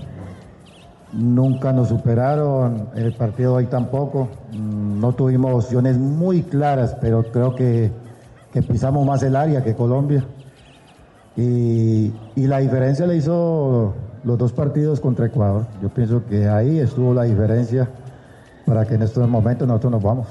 Nunca 1.12 1.72
nos 1.72 1.90
superaron, 1.90 2.90
el 2.96 3.14
partido 3.14 3.54
hoy 3.56 3.66
tampoco. 3.68 4.30
Mm, 4.52 5.00
No 5.00 5.14
tuvimos 5.14 5.54
opciones 5.66 5.98
muy 5.98 6.42
claras, 6.42 6.96
pero 7.00 7.24
creo 7.24 7.54
que, 7.54 7.92
que 8.52 8.64
pisamos 8.64 9.06
más 9.06 9.22
el 9.22 9.36
área 9.36 9.64
que 9.64 9.76
Colombia. 9.76 10.26
Y, 11.36 12.14
y 12.36 12.48
la 12.48 12.60
diferencia 12.60 13.06
la 13.06 13.14
hizo 13.14 13.94
los 14.24 14.38
dos 14.38 14.54
partidos 14.54 15.00
contra 15.00 15.28
Ecuador. 15.28 15.66
Yo 15.82 15.90
pienso 15.90 16.26
que 16.26 16.48
ahí 16.48 16.80
estuvo 16.80 17.14
la 17.14 17.24
diferencia 17.24 17.90
para 18.66 18.86
que 18.86 18.96
en 18.96 19.04
estos 19.04 19.28
momentos 19.28 19.68
nosotros 19.68 19.92
nos 19.92 20.04
vamos. 20.04 20.28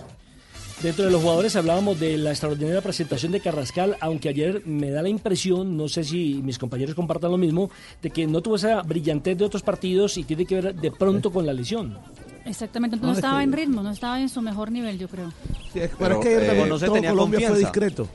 Dentro 0.83 1.05
de 1.05 1.13
los 1.13 1.23
jugadores 1.23 1.55
hablábamos 1.55 2.01
de 2.01 2.17
la 2.19 2.31
extraordinaria 2.31 2.81
presentación 2.81 3.31
de 3.31 3.39
Carrascal, 3.41 3.97
aunque 4.01 4.29
ayer 4.29 4.63
me 4.67 4.91
da 4.91 5.01
la 5.01 5.09
impresión, 5.09 5.77
no 5.77 5.87
sé 5.89 6.03
si 6.03 6.41
mis 6.43 6.59
compañeros 6.59 6.97
compartan 6.97 7.31
lo 7.31 7.39
mismo, 7.39 7.71
de 8.03 8.11
que 8.11 8.27
no 8.27 8.41
tuvo 8.41 8.57
esa 8.57 8.83
brillantez 8.83 9.39
de 9.39 9.45
otros 9.45 9.63
partidos 9.63 10.17
y 10.19 10.25
tiene 10.25 10.45
que 10.45 10.61
ver 10.61 10.75
de 10.75 10.91
pronto 10.91 11.31
con 11.31 11.47
la 11.47 11.53
lesión. 11.53 11.97
Exactamente, 12.45 12.97
no, 12.97 13.03
No, 13.07 13.13
es 13.13 13.19
estaba 13.19 13.39
que- 13.39 13.45
en 13.45 13.53
ritmo, 13.53 13.83
no 13.83 13.91
estaba 13.93 14.21
en 14.21 14.29
su 14.29 14.43
mejor 14.43 14.73
nivel, 14.73 14.99
yo 14.99 15.07
creo. 15.07 15.33
Pero, 15.73 15.91
Pero, 15.99 16.15
es 16.21 16.21
que 16.27 16.37
ayer 16.37 16.57
eh, 16.57 16.67
no 16.69 16.79
se 16.79 16.87
todo 16.87 16.95
tenía 16.97 17.11
Colombia 17.11 17.49
fue 17.49 17.59
discreto. 17.61 18.09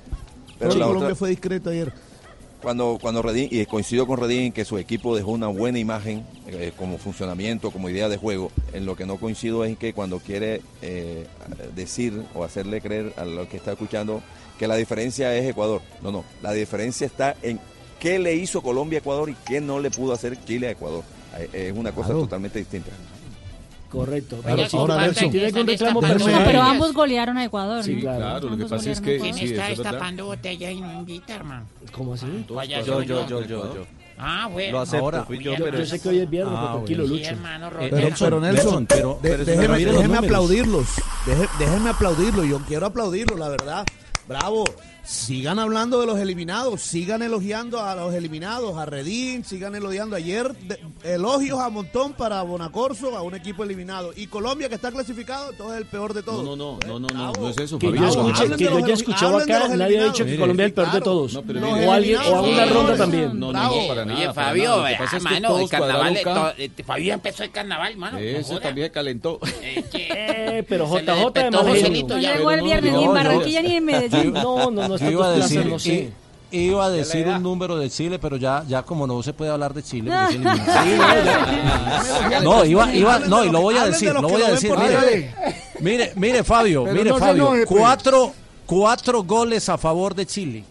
Pero 0.59 0.71
Todo 0.71 0.79
Colombia 0.81 1.05
otra- 1.05 1.15
fue 1.15 1.29
discreto 1.29 1.69
ayer. 1.69 1.93
Cuando, 2.62 2.98
cuando 3.00 3.22
Redín, 3.22 3.50
y 3.52 3.64
coincido 3.68 4.08
con 4.08 4.20
Redín 4.20 4.46
en 4.46 4.52
que 4.52 4.66
su 4.66 4.78
equipo 4.80 5.16
dejó 5.16 5.32
una 5.32 5.48
buena 5.48 5.78
imagen 5.78 6.26
eh, 6.48 6.72
como 6.76 6.98
funcionamiento, 6.98 7.70
como 7.72 7.88
idea 7.90 8.10
de 8.10 8.18
juego, 8.18 8.52
en 8.74 8.86
lo 8.86 8.96
que 8.96 9.06
no 9.06 9.18
coincido 9.18 9.64
es 9.64 9.78
que 9.78 9.94
cuando 9.94 10.20
quiere 10.20 10.62
eh, 10.82 11.28
decir 11.76 12.24
o 12.34 12.44
hacerle 12.44 12.82
creer 12.82 13.14
a 13.18 13.26
lo 13.26 13.48
que 13.48 13.58
está 13.58 13.74
escuchando 13.74 14.22
que 14.58 14.68
la 14.68 14.76
diferencia 14.76 15.36
es 15.36 15.46
Ecuador. 15.48 15.82
No, 16.02 16.12
no, 16.12 16.24
la 16.42 16.52
diferencia 16.52 17.06
está 17.06 17.36
en 17.44 17.60
qué 18.00 18.18
le 18.18 18.34
hizo 18.36 18.62
Colombia 18.64 18.98
a 18.98 19.02
Ecuador 19.02 19.30
y 19.30 19.36
qué 19.46 19.62
no 19.62 19.80
le 19.80 19.92
pudo 19.92 20.14
hacer 20.14 20.44
Chile 20.46 20.68
a 20.68 20.72
Ecuador. 20.72 21.04
Eh, 21.38 21.68
Es 21.72 21.78
una 21.78 21.92
cosa 21.92 22.08
Claro. 22.08 22.22
totalmente 22.22 22.58
distinta. 22.58 22.90
Correcto. 23.89 24.38
Claro, 24.41 24.58
Pero 24.58 24.70
si- 24.70 24.77
ahora, 24.77 24.98
Nelson. 25.01 25.32
tiene 25.32 25.63
reclamo 25.63 26.00
personal. 26.01 26.44
Pero 26.46 26.62
ambos 26.62 26.94
golearon 26.94 27.38
a 27.38 27.46
Ecuador. 27.46 27.84
Sí, 27.84 27.96
¿no? 27.96 28.01
claro, 28.01 28.50
lo 28.50 28.58
que 28.58 28.65
pasa 28.65 28.91
es 28.91 29.01
que- 29.01 29.17
¿Quién 29.20 29.34
sí, 29.34 29.46
está 29.46 29.67
destapando 29.70 30.25
botella 30.25 30.72
y 30.72 30.82
no 30.82 30.91
invita, 30.94 31.36
hermano? 31.36 31.65
¿Cómo 31.91 32.13
así? 32.13 32.25
Vaya, 32.50 32.82
Yo, 32.82 33.01
yo, 33.01 33.25
yo, 33.27 33.41
yo, 33.44 33.74
yo. 33.75 33.86
Ah, 34.20 34.50
bueno. 34.51 34.72
Lo 34.72 34.79
acepto, 34.79 35.06
Ahora, 35.06 35.24
fui 35.25 35.38
yo, 35.44 35.53
pero 35.58 35.77
Yo 35.77 35.86
sé 35.86 36.00
que 36.01 36.10
hoy 36.10 36.20
es 36.20 36.29
viernes, 36.29 36.53
Ah, 36.58 36.62
pero 36.62 36.74
tranquilo, 36.86 37.08
Sí, 37.08 37.24
hermano, 37.24 37.67
Eh, 37.79 37.88
pero, 37.91 38.15
pero 38.20 38.39
Nelson, 38.41 38.86
pero, 38.88 39.20
pero- 39.22 39.46
déjeme, 39.46 39.77
déjeme 39.86 40.17
aplaudirlos. 40.17 40.88
Déjeme 41.60 41.89
aplaudirlo. 41.91 42.44
Yo 42.44 42.60
quiero 42.67 42.88
aplaudirlo, 42.88 43.38
la 43.38 43.50
verdad. 43.50 43.86
Bravo. 44.27 44.63
Sigan 45.08 45.58
hablando 45.58 46.02
de 46.02 46.06
los 46.06 46.20
eliminados, 46.20 46.82
sigan 46.82 47.22
elogiando 47.22 47.82
a 47.82 47.96
los 47.96 48.14
eliminados, 48.14 48.78
a 48.78 48.86
Redín, 48.86 49.46
sigan 49.46 49.74
elogiando. 49.74 50.18
Ayer 50.18 50.54
de- 50.54 50.80
elogios 51.06 51.60
a 51.62 51.70
montón 51.70 52.12
para 52.12 52.42
Bonacorso, 52.42 53.16
a 53.16 53.22
un 53.22 53.34
equipo 53.34 53.64
eliminado. 53.64 54.12
Y 54.14 54.28
Colombia 54.28 54.68
que 54.68 54.76
está 54.76 54.92
clasificado, 54.92 55.52
entonces 55.52 55.76
es 55.78 55.82
el 55.84 55.88
peor 55.88 56.14
de 56.14 56.24
todos. 56.24 56.44
No, 56.44 56.58
no, 56.58 56.78
no, 56.86 57.00
no, 57.00 57.08
no, 57.08 57.32
no 57.32 57.50
es 57.50 57.58
eso, 57.58 57.80
Que 57.80 57.88
yo, 57.88 57.94
Fabio. 57.94 58.10
escuché, 58.10 58.56
que 58.58 58.64
yo 58.66 58.80
ya 58.80 59.28
hablen 59.28 59.48
de 59.48 59.54
acá, 59.54 59.76
nadie 59.78 60.00
ha 60.02 60.04
dicho 60.08 60.26
que 60.26 60.32
Mire, 60.32 60.40
Colombia 60.40 60.66
es 60.66 60.68
el 60.68 60.74
peor 60.74 60.92
de 60.92 61.02
todos. 61.02 61.34
No, 61.36 61.42
pero 61.44 61.60
o, 61.70 61.92
alguien, 61.94 62.18
o 62.18 62.36
a 62.36 62.42
una 62.42 62.64
sí, 62.68 62.74
ronda 62.74 62.92
no, 62.92 62.98
también. 62.98 63.40
No, 63.40 63.54
no, 63.54 63.88
para 63.88 64.04
nada. 64.06 64.20
Oye, 64.20 64.34
Fabio, 64.34 64.84
mano, 65.22 65.60
el 65.60 65.70
carnaval, 65.70 66.18
acá. 66.18 66.54
eh, 66.58 66.70
Fabio 66.86 67.14
empezó 67.14 67.44
el 67.44 67.52
carnaval, 67.52 67.96
mano. 67.96 68.18
no 68.20 68.24
Ese 68.26 68.60
también 68.60 68.92
calentó. 68.92 69.40
Eh, 70.20 70.64
pero 70.68 70.88
Se 70.88 71.02
le 71.04 71.14
JJ 71.14 71.32
de. 71.34 71.58
Joselito 71.58 72.16
No 72.16 72.22
llegó 72.22 72.52
el 72.52 72.60
no, 72.60 72.66
viernes 72.66 72.92
no, 72.94 73.00
ni 73.00 73.06
en 73.06 73.14
Barranquilla 73.14 73.62
ni 73.62 73.76
en 73.76 73.86
Medellín. 73.86 74.34
No, 74.34 74.72
no, 74.72 74.88
no, 74.88 74.97
Yo 74.98 75.12
iba 75.12 75.27
a 75.27 75.32
decir, 75.32 75.66
no 75.66 75.80
sé. 75.80 76.12
iba 76.51 76.86
a 76.86 76.89
decir 76.89 77.27
un 77.27 77.44
número 77.44 77.77
de 77.77 77.89
Chile, 77.89 78.20
pero 78.20 78.38
ya, 78.38 78.63
ya 78.68 78.84
como 78.84 79.06
no 79.08 79.21
se 79.24 79.34
puede 79.34 79.52
hablar 79.52 79.74
de 79.74 79.84
Chile, 79.84 80.12
porque 80.12 80.24
es 80.24 80.36
eliminado. 80.36 82.04
Sí, 82.04 82.43
no, 82.43 82.65
iba, 82.65 82.93
iba, 82.93 83.19
no, 83.19 83.43
y 83.43 83.50
lo 83.50 83.62
voy 83.62 83.78
a 83.78 83.86
decir, 83.86 84.13
lo 84.13 84.28
voy 84.28 84.41
a 84.41 84.52
decir. 84.52 84.71
Mire, 84.71 85.34
mire, 85.80 86.13
mire, 86.15 86.43
Fabio, 86.43 86.86
mire, 86.86 87.13
Fabio, 87.13 87.50
pues. 87.50 87.65
cuatro, 87.65 88.34
cuatro 88.65 89.24
goles 89.24 89.67
a 89.69 89.78
favor 89.78 90.15
de 90.15 90.26
Chile. 90.26 90.63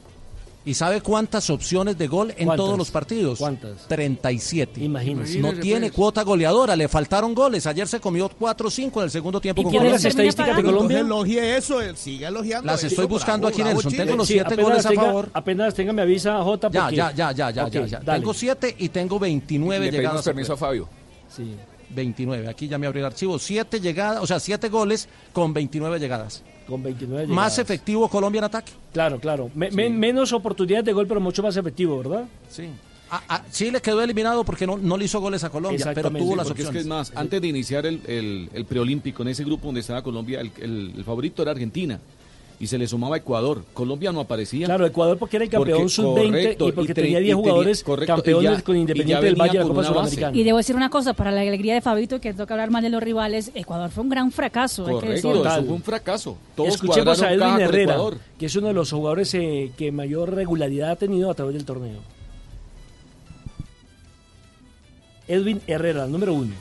¿Y 0.67 0.75
sabe 0.75 1.01
cuántas 1.01 1.49
opciones 1.49 1.97
de 1.97 2.09
gol 2.09 2.35
en 2.37 2.47
¿Cuántas? 2.47 2.57
todos 2.67 2.77
los 2.77 2.91
partidos? 2.91 3.39
¿Cuántas? 3.39 3.87
37. 3.87 4.83
Imagínese. 4.83 5.39
No 5.39 5.53
tiene 5.55 5.93
cuota 5.93 6.23
goleadora, 6.25 6.75
le 6.75 6.89
faltaron 6.89 7.35
goles. 7.35 7.67
Ayer 7.69 7.87
se 7.87 8.01
comió 8.01 8.29
4 8.29 8.67
o 8.67 8.71
5 8.71 9.01
en 9.01 9.05
el 9.05 9.11
segundo 9.13 9.41
tiempo 9.41 9.61
¿Y 9.61 9.65
con 9.65 9.71
tiene 9.71 9.91
las 9.91 10.03
Colombia. 10.03 10.09
estadísticas 10.29 10.57
de. 10.57 10.63
Colombia? 10.65 10.99
Elogie 11.01 11.57
eso, 11.57 11.79
sigue 11.95 12.27
elogiando. 12.27 12.67
Las 12.67 12.81
eso, 12.81 12.89
estoy 12.89 13.07
buscando 13.07 13.47
aquí, 13.47 13.63
Nelson. 13.63 13.93
Tengo 13.93 14.17
los 14.17 14.27
Sí, 14.27 14.33
siete 14.35 14.55
apenas 14.55 14.65
goles 14.69 14.87
a 14.87 14.93
favor. 14.93 15.31
Apenas 15.33 15.73
tenga 15.75 15.93
me 15.93 16.03
avisa 16.03 16.43
J. 16.43 16.69
Ya, 16.71 16.81
porque- 16.83 16.97
ya, 16.97 17.13
ya, 17.13 17.33
ya, 17.33 17.51
ya, 17.53 17.69
ya. 17.87 18.01
Tengo 18.01 18.35
7 18.35 18.75
y 18.77 18.89
tengo 18.89 19.19
29 19.21 19.85
Le 19.85 19.91
pedimos 19.93 20.03
llegadas. 20.03 20.21
a 20.27 20.31
permiso 20.31 20.53
a 20.55 20.57
Fabio. 20.57 20.89
Sí. 21.35 21.55
29. 21.91 22.49
Aquí 22.49 22.67
ya 22.67 22.77
me 22.77 22.89
abrió 22.89 23.01
el 23.03 23.07
archivo. 23.07 23.39
7 23.39 23.79
llegadas, 23.81 24.21
o 24.21 24.27
sea, 24.27 24.41
7 24.41 24.69
goles 24.69 25.09
con 25.33 25.55
29 25.55 26.01
llegadas. 26.01 26.43
Con 26.67 26.83
29 26.83 27.27
Más 27.29 27.59
efectivo 27.59 28.09
Colombia 28.09 28.39
en 28.41 28.45
ataque. 28.45 28.73
Claro, 28.93 29.19
claro. 29.21 29.51
Me- 29.55 29.71
me- 29.71 29.89
menos 29.91 30.33
oportunidades 30.33 30.85
de 30.85 30.93
gol, 30.93 31.07
pero 31.07 31.21
mucho 31.21 31.43
más 31.43 31.57
efectivo, 31.57 31.99
¿verdad? 31.99 32.25
Sí. 32.51 32.69
A- 33.09 33.23
a- 33.37 33.51
Chile 33.51 33.81
quedó 33.81 34.03
eliminado 34.03 34.43
porque 34.45 34.67
no, 34.67 34.77
no 34.77 34.97
le 34.97 35.05
hizo 35.05 35.21
goles 35.21 35.45
a 35.45 35.51
Colombia, 35.51 35.93
pero 35.95 36.11
tuvo 36.11 36.33
Sí, 36.33 36.37
las 36.37 36.47
Porque 36.49 36.63
es 36.63 36.69
que 36.71 36.79
opciones. 36.79 36.83
es 36.83 36.87
más, 36.89 37.13
antes 37.15 37.41
de 37.41 37.47
iniciar 37.47 37.87
el, 37.87 38.01
el, 38.07 38.51
el 38.53 38.65
preolímpico, 38.65 39.23
en 39.23 39.29
ese 39.29 39.45
grupo 39.45 39.67
donde 39.67 39.81
estaba 39.81 40.03
Colombia, 40.03 40.41
el, 40.41 40.51
el- 40.61 40.93
el 40.97 41.05
favorito 41.05 41.43
era 41.43 41.53
Argentina. 41.53 42.01
Y 42.59 42.69
se 42.69 42.79
le 42.79 42.87
sumaba 42.89 43.19
Ecuador. 43.19 43.65
Colombia 43.75 44.13
no 44.13 44.21
aparecía. 44.21 44.65
Claro, 44.65 44.87
Ecuador 44.87 45.19
porque 45.19 45.37
era 45.37 45.45
el 45.45 45.51
campeón 45.51 45.79
Porque- 45.81 45.89
sub-20 45.93 46.31
correcto, 46.31 46.69
y 46.69 46.73
porque 46.73 46.93
y 46.93 46.95
tenía 46.95 47.11
y 47.21 47.25
10 47.25 47.37
tenía- 47.37 47.37
jugadores 47.37 47.85
correcto, 47.85 48.15
campeones 48.15 48.57
ya- 48.57 48.63
con 48.65 48.77
Independiente 48.77 49.27
del 49.27 49.35
Valle 49.37 49.53
de 49.53 49.59
la 49.59 49.65
Copa. 49.67 49.85
Sudamericana. 49.85 50.37
Y 50.37 50.43
debo 50.43 50.57
decir 50.57 50.75
una 50.75 50.89
cosa, 50.89 51.13
para 51.13 51.31
la 51.33 51.43
alegría 51.43 51.75
de 51.75 51.83
Fabito, 51.83 52.19
que 52.19 52.33
toca 52.33 52.55
hablar 52.55 52.71
mal 52.71 52.83
de 52.83 52.89
los 52.89 53.03
rivales, 53.03 53.51
Ecuador 53.55 53.91
fue 53.91 54.05
un 54.05 54.09
gran 54.09 54.33
fracaso, 54.33 54.83
hay 54.85 54.87
que 54.89 54.93
Correcto, 54.95 55.13
decirlo. 55.13 55.35
eso 55.35 55.43
Total. 55.43 55.65
fue 55.67 55.75
un 55.75 55.83
fracaso. 55.83 56.39
Todos 56.55 56.69
Escuchemos 56.71 57.21
a 57.23 57.33
Edwin 57.35 57.61
Herrera, 57.61 57.99
que 58.39 58.47
es 58.47 58.57
uno 58.57 58.69
de 58.69 58.73
los 58.73 58.91
jugadores 58.91 59.35
eh, 59.35 59.73
que 59.77 59.93
mayor 59.93 60.33
regularidad 60.35 60.93
ha 60.93 60.97
tenido 60.97 61.31
a 61.31 61.35
través 61.35 61.55
del 61.57 61.67
torneo. 61.67 62.01
Edwin 65.29 65.61
Herrera, 65.67 66.07
número 66.07 66.33
uno. 66.33 66.53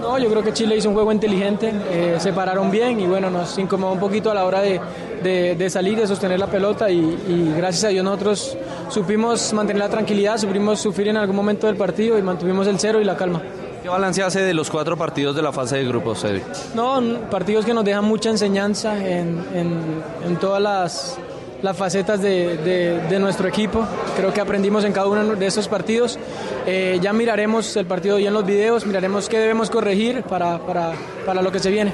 No, 0.00 0.18
yo 0.18 0.28
creo 0.28 0.42
que 0.42 0.52
Chile 0.52 0.76
hizo 0.76 0.88
un 0.90 0.94
juego 0.94 1.10
inteligente, 1.12 1.72
eh, 1.90 2.16
se 2.20 2.32
pararon 2.32 2.70
bien 2.70 3.00
y 3.00 3.06
bueno, 3.06 3.30
nos 3.30 3.56
incomodó 3.58 3.92
un 3.94 3.98
poquito 3.98 4.30
a 4.30 4.34
la 4.34 4.44
hora 4.44 4.60
de, 4.60 4.80
de- 5.22 5.54
de 5.56 5.70
salir, 5.70 5.98
de 5.98 6.06
sostener 6.06 6.38
la 6.38 6.46
pelota 6.46 6.90
y, 6.90 6.98
y 6.98 7.54
gracias 7.56 7.84
a 7.84 7.88
Dios 7.88 8.04
nosotros 8.04 8.56
supimos 8.90 9.52
mantener 9.54 9.80
la 9.82 9.88
tranquilidad, 9.88 10.36
supimos 10.36 10.78
sufrir 10.78 11.08
en 11.08 11.16
algún 11.16 11.34
momento 11.34 11.66
del 11.66 11.76
partido 11.76 12.18
y 12.18 12.22
mantuvimos 12.22 12.66
el 12.66 12.78
cero 12.78 13.00
y 13.00 13.04
la 13.04 13.16
calma. 13.16 13.40
¿Qué 13.82 13.88
balance 13.88 14.22
hace 14.22 14.42
de 14.42 14.52
los 14.54 14.70
cuatro 14.70 14.96
partidos 14.96 15.34
de 15.34 15.40
la 15.42 15.52
fase 15.52 15.76
de 15.78 15.84
grupos, 15.86 16.22
Eddie? 16.24 16.42
No, 16.74 17.00
partidos 17.30 17.64
que 17.64 17.72
nos 17.72 17.84
dejan 17.84 18.04
mucha 18.04 18.28
enseñanza 18.28 18.96
en, 18.98 19.42
en- 19.54 20.02
en 20.26 20.36
todas 20.36 20.60
las, 20.60 21.18
las 21.62 21.76
facetas 21.76 22.22
de, 22.22 22.56
de- 22.58 23.00
de 23.08 23.18
nuestro 23.18 23.48
equipo. 23.48 23.86
Creo 24.16 24.32
que 24.32 24.40
aprendimos 24.40 24.84
en 24.84 24.92
cada 24.92 25.06
uno 25.08 25.34
de 25.34 25.46
esos 25.46 25.68
partidos. 25.68 26.18
Eh, 26.66 26.98
ya 27.02 27.12
miraremos 27.12 27.76
el 27.76 27.86
partido 27.86 28.18
ya 28.18 28.28
en 28.28 28.34
los 28.34 28.46
videos, 28.46 28.86
miraremos 28.86 29.28
qué 29.28 29.38
debemos 29.38 29.70
corregir 29.70 30.22
para, 30.22 30.58
para, 30.64 30.94
para 31.26 31.42
lo 31.42 31.50
que 31.52 31.58
se 31.58 31.70
viene. 31.70 31.92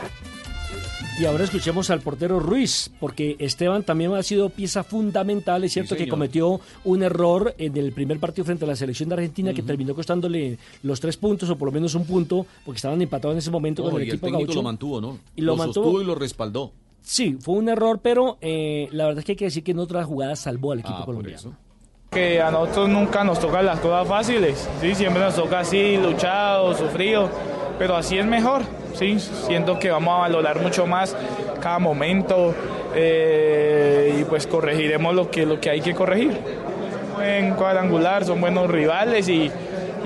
Y 1.17 1.27
ahora 1.27 1.45
escuchemos 1.45 1.91
al 1.91 2.01
portero 2.01 2.41
Ruiz, 2.41 2.91
porque 2.99 3.37
Esteban 3.39 3.85
también 3.85 4.13
ha 4.15 4.23
sido 4.25 4.49
pieza 4.51 4.83
fundamental. 4.83 5.63
Es 5.63 5.73
cierto 5.73 5.95
que 5.95 6.09
cometió 6.09 6.61
un 6.83 7.05
error 7.05 7.55
en 7.57 7.77
el 7.77 7.93
primer 7.93 8.19
partido 8.19 8.45
frente 8.45 8.65
a 8.65 8.69
la 8.69 8.75
selección 8.75 9.09
de 9.11 9.15
Argentina 9.15 9.55
que 9.55 9.63
terminó 9.63 9.95
costándole 9.95 10.59
los 10.83 10.99
tres 10.99 11.17
puntos 11.17 11.49
o 11.51 11.57
por 11.57 11.67
lo 11.69 11.73
menos 11.73 11.95
un 11.95 12.05
punto, 12.05 12.45
porque 12.65 12.79
estaban 12.79 13.01
empatados 13.01 13.35
en 13.35 13.39
ese 13.39 13.51
momento 13.53 13.85
No, 13.85 13.91
con 13.91 14.01
y 14.01 14.03
el 14.03 14.09
el 14.09 14.15
equipo 14.17 14.27
técnico 14.27 14.47
gaucho. 14.49 14.59
lo 14.59 14.63
mantuvo, 14.65 15.01
¿no? 15.01 15.19
Y 15.37 15.43
lo 15.43 15.53
lo 15.53 15.57
mantuvo. 15.57 15.85
sostuvo 15.85 16.03
y 16.03 16.05
lo 16.05 16.15
respaldó. 16.17 16.73
Sí, 17.07 17.37
fue 17.39 17.57
un 17.57 17.69
error, 17.69 18.01
pero 18.03 18.39
eh, 18.41 18.89
la 18.91 19.05
verdad 19.05 19.19
es 19.19 19.25
que 19.27 19.33
hay 19.33 19.37
que 19.37 19.45
decir 19.45 19.63
que 19.63 19.73
en 19.73 19.79
otras 19.79 20.07
jugadas 20.07 20.39
salvó 20.41 20.73
al 20.73 20.81
equipo 20.81 20.97
Ah, 21.01 21.05
colombiano. 21.05 21.55
Que 22.11 22.41
a 22.41 22.51
nosotros 22.51 22.89
nunca 22.89 23.23
nos 23.25 23.39
tocan 23.39 23.67
las 23.67 23.79
cosas 23.81 24.09
fáciles, 24.09 24.69
¿sí? 24.81 24.95
siempre 24.95 25.23
nos 25.23 25.35
toca 25.35 25.61
así, 25.61 25.99
luchado, 25.99 26.75
sufrido, 26.75 27.29
pero 27.79 27.95
así 27.97 28.17
es 28.19 28.25
mejor, 28.25 28.63
¿sí? 28.95 29.19
siento 29.21 29.79
que 29.79 29.91
vamos 29.91 30.15
a 30.15 30.21
valorar 30.21 30.63
mucho 30.63 30.87
más 30.87 31.15
cada 31.61 31.79
momento 31.79 32.55
eh, 32.95 34.17
y 34.21 34.25
pues 34.25 34.47
corregiremos 34.47 35.15
lo 35.15 35.31
que, 35.31 35.45
lo 35.45 35.61
que 35.61 35.71
hay 35.71 35.81
que 35.83 35.93
corregir. 35.95 36.39
Buen 37.17 37.55
cuadrangular, 37.55 38.25
son 38.25 38.41
buenos 38.41 38.71
rivales 38.71 39.29
y, 39.29 39.51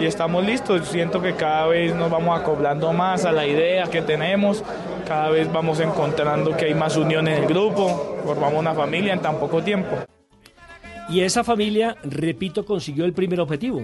y 0.01 0.07
estamos 0.07 0.45
listos, 0.45 0.89
siento 0.89 1.21
que 1.21 1.35
cada 1.35 1.67
vez 1.67 1.95
nos 1.95 2.11
vamos 2.11 2.39
acoplando 2.39 2.93
más 2.93 3.25
a 3.25 3.33
la 3.33 3.47
idea 3.47 3.87
que 3.87 4.01
tenemos, 4.03 4.63
cada 5.07 5.31
vez 5.31 5.53
vamos 5.53 5.81
encontrando 5.81 6.57
que 6.57 6.67
hay 6.67 6.75
más 6.75 6.97
unión 6.97 7.27
en 7.27 7.43
el 7.43 7.47
grupo, 7.47 8.19
formamos 8.25 8.61
una 8.61 8.75
familia 8.75 9.13
en 9.13 9.21
tan 9.21 9.39
poco 9.39 9.63
tiempo. 9.63 9.97
Y 11.09 11.21
esa 11.21 11.43
familia, 11.43 11.97
repito, 12.05 12.65
consiguió 12.65 13.05
el 13.07 13.13
primer 13.13 13.41
objetivo. 13.41 13.83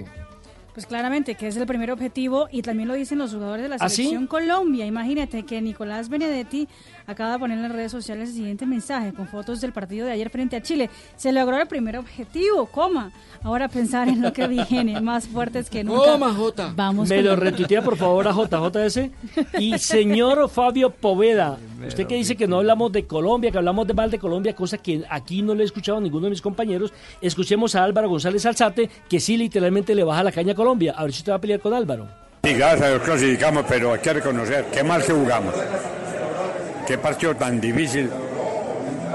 Pues 0.74 0.86
claramente 0.86 1.36
que 1.36 1.46
es 1.46 1.56
el 1.56 1.66
primer 1.66 1.92
objetivo 1.92 2.48
y 2.50 2.62
también 2.62 2.88
lo 2.88 2.94
dicen 2.94 3.18
los 3.18 3.32
jugadores 3.32 3.62
de 3.62 3.68
la 3.68 3.76
¿Ah, 3.78 3.88
sí? 3.88 3.96
selección 3.96 4.26
Colombia. 4.26 4.84
Imagínate 4.84 5.44
que 5.44 5.62
Nicolás 5.62 6.08
Benedetti 6.08 6.68
acaba 7.06 7.32
de 7.32 7.38
poner 7.38 7.58
en 7.58 7.62
las 7.62 7.72
redes 7.72 7.92
sociales 7.92 8.30
el 8.30 8.34
siguiente 8.34 8.66
mensaje 8.66 9.12
con 9.12 9.28
fotos 9.28 9.60
del 9.60 9.72
partido 9.72 10.06
de 10.06 10.12
ayer 10.12 10.30
frente 10.30 10.56
a 10.56 10.62
Chile. 10.62 10.90
Se 11.16 11.32
logró 11.32 11.60
el 11.60 11.66
primer 11.66 11.96
objetivo, 11.96 12.66
coma. 12.66 13.10
Ahora 13.42 13.68
pensar 13.68 14.08
en 14.08 14.22
lo 14.22 14.32
que 14.32 14.46
viene, 14.46 15.00
más 15.02 15.28
fuertes 15.28 15.68
que 15.68 15.84
nunca. 15.84 16.12
Coma, 16.12 16.32
Jota. 16.32 16.72
Vamos 16.74 17.08
Me 17.08 17.16
con 17.16 17.24
lo 17.26 17.36
retuitea 17.36 17.82
por 17.82 17.96
favor 17.96 18.26
a 18.28 18.32
JJS. 18.32 19.10
Y 19.58 19.78
señor 19.78 20.48
Fabio 20.48 20.90
Poveda, 20.90 21.58
usted 21.86 22.06
que 22.06 22.16
dice 22.16 22.36
que 22.36 22.46
no 22.46 22.58
hablamos 22.58 22.92
de 22.92 23.06
Colombia, 23.06 23.50
que 23.50 23.58
hablamos 23.58 23.86
de 23.86 23.94
mal 23.94 24.10
de 24.10 24.18
Colombia, 24.18 24.54
cosa 24.54 24.78
que 24.78 25.04
aquí 25.10 25.42
no 25.42 25.54
le 25.54 25.62
he 25.62 25.66
escuchado 25.66 25.98
a 25.98 26.00
ninguno 26.00 26.24
de 26.24 26.30
mis 26.30 26.42
compañeros, 26.42 26.92
escuchemos 27.20 27.74
a 27.74 27.84
Álvaro 27.84 28.08
González 28.08 28.44
Alzate, 28.46 28.88
que 29.08 29.20
sí 29.20 29.36
literalmente 29.36 29.94
le 29.94 30.04
baja 30.04 30.22
la 30.22 30.32
caña 30.32 30.52
a 30.52 30.56
Colombia. 30.56 30.94
A 30.96 31.02
ver 31.02 31.12
si 31.12 31.18
usted 31.18 31.32
va 31.32 31.36
a 31.36 31.40
pelear 31.40 31.60
con 31.60 31.74
Álvaro. 31.74 32.08
Sí, 32.42 32.52
gracias 32.52 32.82
a 32.82 32.88
Dios 32.88 33.02
clasificamos, 33.02 33.64
pero 33.66 33.94
hay 33.94 34.00
que 34.00 34.12
reconocer 34.12 34.66
qué 34.72 34.82
mal 34.82 35.02
que 35.02 35.12
jugamos. 35.12 35.54
Qué 36.86 36.98
partido 36.98 37.34
tan 37.34 37.60
difícil 37.60 38.10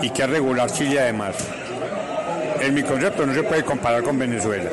y 0.02 0.10
qué 0.10 0.26
regular 0.26 0.72
Chile 0.72 1.00
además. 1.00 1.36
En 2.62 2.74
mi 2.74 2.84
concepto 2.84 3.26
no 3.26 3.34
se 3.34 3.44
puede 3.44 3.64
comparar 3.64 4.02
con 4.04 4.18
Venezuela. 4.18 4.70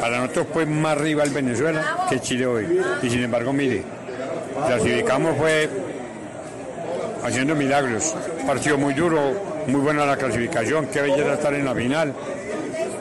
Para 0.00 0.20
nosotros 0.20 0.46
fue 0.52 0.66
más 0.66 0.96
rival 0.98 1.30
Venezuela 1.30 2.06
que 2.08 2.20
Chile 2.20 2.46
hoy. 2.46 2.80
Y 3.02 3.10
sin 3.10 3.22
embargo, 3.24 3.52
mire, 3.52 3.82
clasificamos 4.66 5.36
fue 5.36 5.68
haciendo 7.24 7.54
milagros. 7.54 8.14
Partido 8.46 8.78
muy 8.78 8.94
duro, 8.94 9.34
muy 9.66 9.80
buena 9.80 10.06
la 10.06 10.16
clasificación, 10.16 10.86
qué 10.86 11.02
belleza 11.02 11.34
estar 11.34 11.54
en 11.54 11.64
la 11.64 11.74
final. 11.74 12.14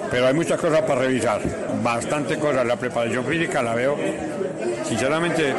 Pero 0.09 0.27
hay 0.27 0.33
muchas 0.33 0.59
cosas 0.59 0.81
para 0.81 1.01
revisar, 1.01 1.41
bastante 1.81 2.37
cosas. 2.37 2.65
La 2.65 2.75
preparación 2.75 3.23
física 3.25 3.63
la 3.63 3.75
veo, 3.75 3.95
sinceramente, 4.83 5.53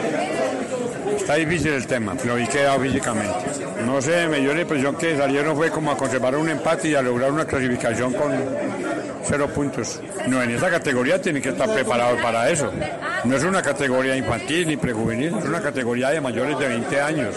está 1.17 1.35
difícil 1.35 1.73
el 1.73 1.87
tema, 1.87 2.15
lo 2.25 2.37
vi 2.37 2.47
quedado 2.47 2.81
físicamente. 2.81 3.35
No 3.87 4.01
sé, 4.01 4.29
me 4.29 4.41
dio 4.41 4.55
la 4.55 4.63
impresión 4.63 4.97
que 4.97 5.17
salieron 5.17 5.57
fue 5.57 5.71
como 5.71 5.91
a 5.91 5.97
conservar 5.97 6.37
un 6.37 6.49
empate 6.49 6.89
y 6.89 6.95
a 6.95 7.03
lograr 7.03 7.33
una 7.33 7.45
clasificación 7.45 8.13
con 8.13 8.33
cero 9.25 9.49
puntos. 9.55 10.01
No, 10.27 10.43
en 10.43 10.51
esa 10.51 10.71
categoría 10.71 11.21
tienen 11.21 11.43
que 11.43 11.51
estar 11.51 11.73
preparados 11.73 12.21
para 12.21 12.51
eso. 12.51 12.71
No 13.25 13.37
es 13.37 13.45
una 13.45 13.63
categoría 13.63 14.17
infantil 14.17 14.69
ni 14.69 14.77
prejuvenil, 14.77 15.37
es 15.39 15.45
una 15.45 15.61
categoría 15.61 16.11
de 16.11 16.21
mayores 16.21 16.59
de 16.59 16.69
20 16.69 17.01
años. 17.01 17.35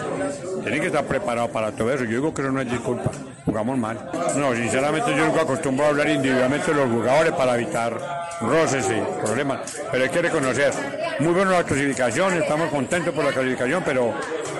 Tienen 0.62 0.82
que 0.82 0.88
estar 0.88 1.06
preparados 1.06 1.52
para 1.52 1.72
todo 1.72 1.94
eso. 1.94 2.04
Yo 2.04 2.12
digo 2.12 2.34
que 2.34 2.42
eso 2.42 2.52
no 2.52 2.62
es 2.62 2.70
disculpa. 2.70 3.12
Jugamos 3.46 3.78
mal. 3.78 4.10
No, 4.36 4.54
sinceramente 4.56 5.16
yo 5.16 5.26
nunca 5.26 5.42
acostumbro 5.42 5.86
a 5.86 5.90
hablar 5.90 6.10
individualmente 6.10 6.74
de 6.74 6.78
los 6.78 6.92
jugadores 6.92 7.34
para 7.34 7.56
evitar 7.56 7.98
roces 8.42 8.88
y 8.90 9.24
problemas. 9.26 9.60
Pero 9.92 10.04
hay 10.04 10.10
que 10.10 10.22
reconocer, 10.22 10.74
muy 11.20 11.34
buena 11.34 11.52
la 11.52 11.64
clasificación, 11.64 12.34
estamos 12.34 12.70
contentos 12.70 13.14
por 13.14 13.24
la 13.24 13.32
clasificación, 13.32 13.84
pero 13.86 14.14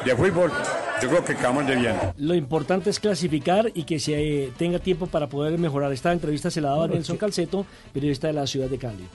de 0.06 0.16
fútbol 0.16 0.52
yo 1.02 1.10
creo 1.10 1.24
que 1.26 1.36
quedamos 1.36 1.68
de 1.68 1.76
bien. 1.76 1.96
Lo 2.18 2.34
importante 2.36 2.90
es 2.90 3.00
clasificar 3.00 3.72
y 3.74 3.84
que 3.84 4.00
se 4.00 4.14
eh, 4.46 4.52
tenga 4.58 4.80
tiempo 4.80 5.08
para 5.08 5.28
poder 5.28 5.58
mejorar. 5.60 5.92
Esta 5.94 6.12
entrevista 6.12 6.50
se 6.50 6.62
la 6.62 6.70
daba 6.70 6.88
Nelson 6.88 7.18
Calceto, 7.18 7.66
periodista 7.94 8.28
de 8.28 8.34
la 8.34 8.48
ciudad 8.48 8.68
de 8.70 8.78
Cali. 8.78 9.06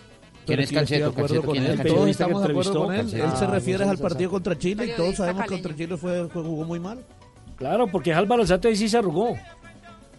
¿Quién 0.47 0.61
es 0.61 0.73
Calceto? 0.73 1.07
acuerdo 1.07 1.43
Calceto, 1.43 1.43
con 1.47 1.53
¿quién 1.55 1.65
él. 1.65 1.71
es 1.73 1.77
Todos 1.79 1.87
Calceto? 1.93 2.11
estamos 2.11 2.43
de 2.43 2.49
acuerdo 2.51 2.71
entrevistó. 2.71 2.85
con 2.87 2.95
él. 2.95 3.01
Él 3.01 3.11
se 3.11 3.19
Calceto. 3.31 3.51
refiere 3.53 3.85
Ah, 3.85 3.91
al 3.91 3.99
partido 3.99 4.31
contra 4.31 4.59
Chile 4.59 4.87
y 4.87 4.97
todos 4.97 5.17
sabemos 5.17 5.43
que 5.45 5.49
contra 5.49 5.77
Chile 5.77 5.97
fue, 5.97 6.29
fue- 6.29 6.43
jugó 6.43 6.65
muy 6.65 6.81
mal. 6.81 7.05
Claro, 7.57 7.87
porque 7.89 8.13
Álvaro 8.15 8.43
Alzate 8.43 8.75
sí 8.77 8.89
se 8.89 8.99
arrugó. 8.99 9.37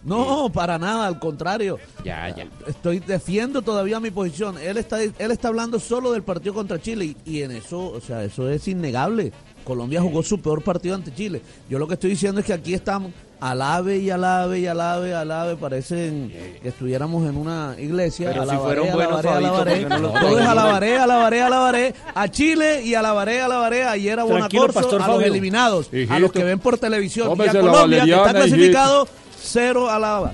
No, 0.04 0.50
para 0.52 0.78
nada, 0.78 1.06
al 1.06 1.20
contrario. 1.20 1.78
Ya, 2.04 2.28
ya. 2.34 2.46
Estoy 2.66 2.98
defiendo 2.98 3.62
todavía 3.62 4.00
mi 4.00 4.10
posición. 4.10 4.56
Él 4.58 4.76
está 4.76 5.00
él 5.00 5.12
está 5.18 5.46
hablando 5.48 5.78
solo 5.78 6.10
del 6.12 6.22
partido 6.24 6.54
contra 6.54 6.80
Chile 6.80 7.04
y, 7.04 7.16
y 7.24 7.42
en 7.42 7.52
eso, 7.52 7.78
o 7.92 8.00
sea, 8.00 8.24
eso 8.24 8.48
es 8.48 8.66
innegable. 8.66 9.32
Colombia 9.64 10.00
jugó 10.00 10.22
su 10.22 10.40
peor 10.40 10.62
partido 10.62 10.94
ante 10.94 11.12
Chile. 11.14 11.40
Yo 11.68 11.78
lo 11.78 11.86
que 11.88 11.94
estoy 11.94 12.10
diciendo 12.10 12.40
es 12.40 12.46
que 12.46 12.52
aquí 12.52 12.74
estamos 12.74 13.12
alabe 13.40 13.98
y 13.98 14.08
alabe 14.08 14.60
y 14.60 14.66
alabe, 14.68 15.14
alabe, 15.14 15.56
parecen 15.56 16.32
que 16.62 16.68
estuviéramos 16.68 17.28
en 17.28 17.36
una 17.36 17.74
iglesia. 17.78 18.28
Pero 18.30 18.44
si 18.44 18.50
Alabaré, 18.50 18.64
fueron 18.80 18.92
buenos, 18.94 19.24
alabaré, 19.26 19.30
Fabito, 19.32 19.46
alabaré. 19.48 19.80
¿por 19.80 19.82
qué 19.82 19.88
no 19.88 19.98
los 19.98 20.12
Todo 20.12 20.28
es 20.28 20.34
traen? 20.34 20.50
alabaré, 20.50 20.98
alabaré, 20.98 21.42
alabaré 21.42 21.94
a 22.14 22.28
Chile 22.28 22.82
y 22.84 22.94
alabaré, 22.94 23.40
alabaré 23.40 23.84
ayer 23.84 24.20
a 24.20 24.24
Bonacorso, 24.24 24.80
Pastor 24.80 25.02
a 25.02 25.06
los 25.06 25.16
Fabio. 25.16 25.26
eliminados, 25.26 25.90
a 26.08 26.18
los 26.20 26.30
que 26.32 26.44
ven 26.44 26.60
por 26.60 26.78
televisión. 26.78 27.28
Y 27.30 27.32
a 27.32 27.34
Colombia, 27.36 27.52
que 27.52 27.58
está 27.58 27.72
valeriana, 27.80 28.22
hijito. 28.22 28.38
clasificado, 28.38 29.08
cero 29.40 29.90
alaba. 29.90 30.30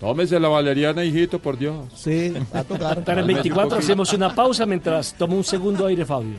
Tómese 0.00 0.40
la 0.40 0.48
valeriana, 0.48 1.04
hijito, 1.04 1.38
por 1.38 1.56
Dios. 1.56 1.76
Sí, 1.94 2.34
a 2.52 2.64
tocar. 2.64 3.04
Para 3.04 3.20
el 3.20 3.26
24 3.28 3.78
hacemos 3.78 4.12
una 4.12 4.34
pausa 4.34 4.66
mientras 4.66 5.14
toma 5.14 5.34
un 5.34 5.44
segundo 5.44 5.86
aire 5.86 6.04
Fabio. 6.04 6.38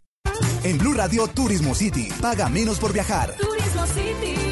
En 0.63 0.77
Blue 0.77 0.93
Radio 0.93 1.27
Turismo 1.27 1.75
City, 1.75 2.09
paga 2.21 2.49
menos 2.49 2.79
por 2.79 2.93
viajar. 2.93 3.35
Turismo 3.37 3.85
City, 3.87 4.50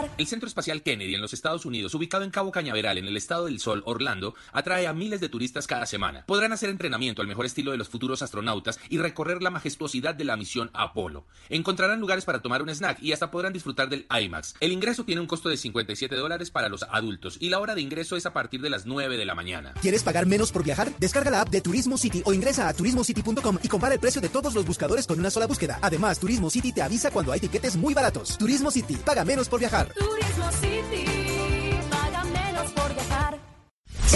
viajar. 0.00 0.10
El 0.18 0.26
Centro 0.26 0.46
Espacial 0.46 0.82
Kennedy 0.82 1.14
en 1.14 1.20
los 1.20 1.32
Estados 1.32 1.64
Unidos, 1.64 1.94
ubicado 1.94 2.24
en 2.24 2.30
Cabo 2.30 2.50
Cañaveral, 2.50 2.98
en 2.98 3.06
el 3.06 3.16
estado 3.16 3.46
del 3.46 3.60
Sol, 3.60 3.82
Orlando, 3.86 4.34
atrae 4.52 4.86
a 4.86 4.92
miles 4.92 5.20
de 5.20 5.28
turistas 5.28 5.66
cada 5.66 5.86
semana. 5.86 6.24
Podrán 6.26 6.52
hacer 6.52 6.70
entrenamiento 6.70 7.22
al 7.22 7.28
mejor 7.28 7.46
estilo 7.46 7.70
de 7.70 7.76
los 7.76 7.88
futuros 7.88 8.22
astronautas 8.22 8.78
y 8.88 8.98
recorrer 8.98 9.42
la 9.42 9.50
majestuosidad 9.50 10.14
de 10.14 10.24
la 10.24 10.36
misión 10.36 10.70
Apolo. 10.74 11.26
Encontrarán 11.48 12.00
lugares 12.00 12.24
para 12.24 12.42
tomar 12.42 12.62
un 12.62 12.70
snack 12.70 13.02
y 13.02 13.12
hasta 13.12 13.30
podrán 13.30 13.52
disfrutar 13.52 13.88
del 13.88 14.06
IMAX. 14.10 14.54
El 14.60 14.72
ingreso 14.72 15.04
tiene 15.04 15.20
un 15.20 15.26
costo 15.26 15.48
de 15.48 15.56
57 15.56 16.14
dólares 16.16 16.50
para 16.50 16.68
los 16.68 16.82
adultos 16.84 17.36
y 17.40 17.48
la 17.48 17.58
hora 17.60 17.74
de 17.74 17.80
ingreso 17.80 18.16
es 18.16 18.26
a 18.26 18.32
partir 18.32 18.60
de 18.60 18.70
las 18.70 18.86
9 18.86 19.16
de 19.16 19.24
la 19.24 19.34
mañana. 19.34 19.74
¿Quieres 19.80 20.02
pagar 20.02 20.26
menos 20.26 20.52
por 20.52 20.64
viajar? 20.64 20.92
Descarga 20.98 21.30
la 21.30 21.42
app 21.42 21.50
de 21.50 21.60
Turismo 21.60 21.98
City 21.98 22.22
o 22.24 22.32
ingresa 22.32 22.68
a 22.68 22.74
turismocity.com 22.74 23.58
y 23.62 23.68
compara 23.68 23.94
el 23.94 24.00
precio 24.00 24.20
de 24.20 24.28
todos 24.28 24.54
los 24.54 24.66
buscadores 24.66 25.06
con 25.06 25.18
una 25.18 25.30
sola 25.30 25.46
búsqueda. 25.46 25.78
Además, 25.82 26.18
Turismo 26.18 26.50
City 26.50 26.72
te 26.72 26.82
avisa 26.82 27.10
cuando 27.10 27.32
hay 27.32 27.40
tiquetes 27.40 27.76
muy 27.76 27.94
baratos. 27.94 28.38
Turismo 28.38 28.70
City, 28.70 28.96
paga 28.96 29.24
menos 29.24 29.48
por 29.48 29.60
viajar. 29.60 29.89
Turismo 29.94 30.50
City, 30.52 31.29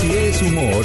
Si 0.01 0.11
es 0.11 0.43
humor, 0.43 0.85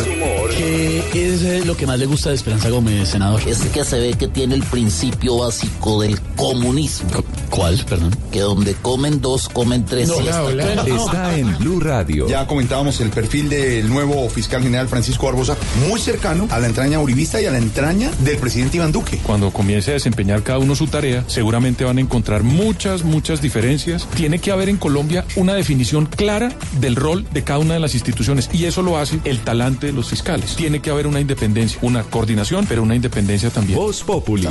¿qué 1.11 1.33
es 1.33 1.41
eh, 1.41 1.63
lo 1.65 1.75
que 1.75 1.87
más 1.87 1.97
le 1.97 2.05
gusta 2.05 2.29
de 2.29 2.35
Esperanza 2.35 2.69
Gómez, 2.69 3.09
senador? 3.09 3.41
Es 3.47 3.61
que 3.61 3.83
se 3.83 3.99
ve 3.99 4.13
que 4.13 4.27
tiene 4.27 4.53
el 4.53 4.61
principio 4.61 5.39
básico 5.39 6.01
del 6.01 6.21
comunismo. 6.35 7.09
¿Cuál, 7.49 7.83
perdón? 7.89 8.15
Que 8.31 8.41
donde 8.41 8.75
comen 8.75 9.19
dos, 9.19 9.49
comen 9.49 9.83
tres. 9.83 10.09
siestas. 10.09 10.53
Está 10.85 11.35
en 11.35 11.57
Blue 11.57 11.79
Radio. 11.79 12.27
Ya 12.27 12.45
comentábamos 12.45 13.01
el 13.01 13.09
perfil 13.09 13.49
del 13.49 13.89
nuevo 13.89 14.29
fiscal 14.29 14.61
general 14.61 14.87
Francisco 14.87 15.25
Barbosa, 15.25 15.57
muy 15.87 15.99
cercano 15.99 16.47
a 16.51 16.59
la 16.59 16.67
entraña 16.67 16.99
uribista 16.99 17.41
y 17.41 17.45
a 17.47 17.51
la 17.51 17.57
entraña 17.57 18.11
del 18.19 18.37
presidente 18.37 18.77
Iván 18.77 18.91
Duque. 18.91 19.19
Cuando 19.23 19.49
comience 19.51 19.89
a 19.89 19.95
desempeñar 19.95 20.43
cada 20.43 20.59
uno 20.59 20.75
su 20.75 20.85
tarea, 20.85 21.23
seguramente 21.25 21.83
van 21.83 21.97
a 21.97 22.01
encontrar 22.01 22.43
muchas, 22.43 23.03
muchas 23.03 23.41
diferencias. 23.41 24.07
Tiene 24.15 24.37
que 24.37 24.51
haber 24.51 24.69
en 24.69 24.77
Colombia 24.77 25.25
una 25.35 25.55
definición 25.55 26.05
clara 26.05 26.53
del 26.79 26.95
rol 26.95 27.25
de 27.33 27.43
cada 27.43 27.59
una 27.59 27.73
de 27.73 27.79
las 27.79 27.95
instituciones 27.95 28.49
y 28.53 28.65
eso 28.65 28.83
lo 28.83 28.98
hace 28.99 29.19
el 29.25 29.39
talante 29.39 29.87
de 29.87 29.93
los 29.93 30.09
fiscales. 30.09 30.55
Tiene 30.55 30.81
que 30.81 30.89
haber 30.89 31.07
una 31.07 31.19
independencia, 31.19 31.79
una 31.81 32.03
coordinación, 32.03 32.65
pero 32.67 32.83
una 32.83 32.95
independencia 32.95 33.49
también. 33.49 33.77
Voz 33.77 34.03
Populi. 34.03 34.47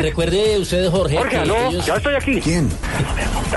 Recuerde 0.00 0.58
usted, 0.58 0.90
Jorge. 0.90 1.16
Jorge, 1.16 1.36
aló, 1.38 1.56
ellos- 1.70 1.86
ya 1.86 1.96
estoy 1.96 2.14
aquí. 2.14 2.40
¿Quién? 2.40 2.68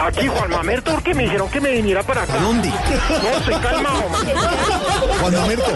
Aquí, 0.01 0.27
Juan 0.27 0.49
Mamerto, 0.51 0.91
porque 0.91 1.13
me 1.13 1.23
dijeron 1.23 1.49
que 1.49 1.61
me 1.61 1.71
viniera 1.71 2.03
para 2.03 2.23
acá. 2.23 2.37
dónde? 2.39 2.69
No, 2.69 3.37
estoy 3.39 3.55
calmado. 3.61 4.03
Juan 5.21 5.33
Mamerto, 5.33 5.71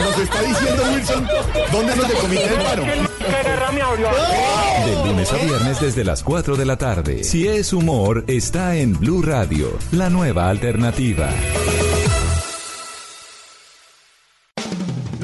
nos 0.00 0.18
está 0.18 0.42
diciendo 0.42 0.82
Wilson 0.94 1.28
dónde 1.72 1.96
nos 1.96 2.08
decomité 2.08 2.44
el 2.44 2.54
paro. 2.62 2.82
¿Qué 2.84 3.48
guerra 3.48 3.72
me 3.72 3.80
abrió? 3.82 4.08
De 4.86 5.08
lunes 5.08 5.32
a 5.32 5.36
viernes 5.36 5.80
desde 5.80 6.04
las 6.04 6.22
4 6.22 6.56
de 6.56 6.64
la 6.64 6.76
tarde. 6.76 7.24
Si 7.24 7.46
es 7.48 7.72
humor, 7.72 8.24
está 8.26 8.76
en 8.76 8.98
Blue 8.98 9.22
Radio, 9.22 9.76
la 9.92 10.10
nueva 10.10 10.48
alternativa. 10.50 11.28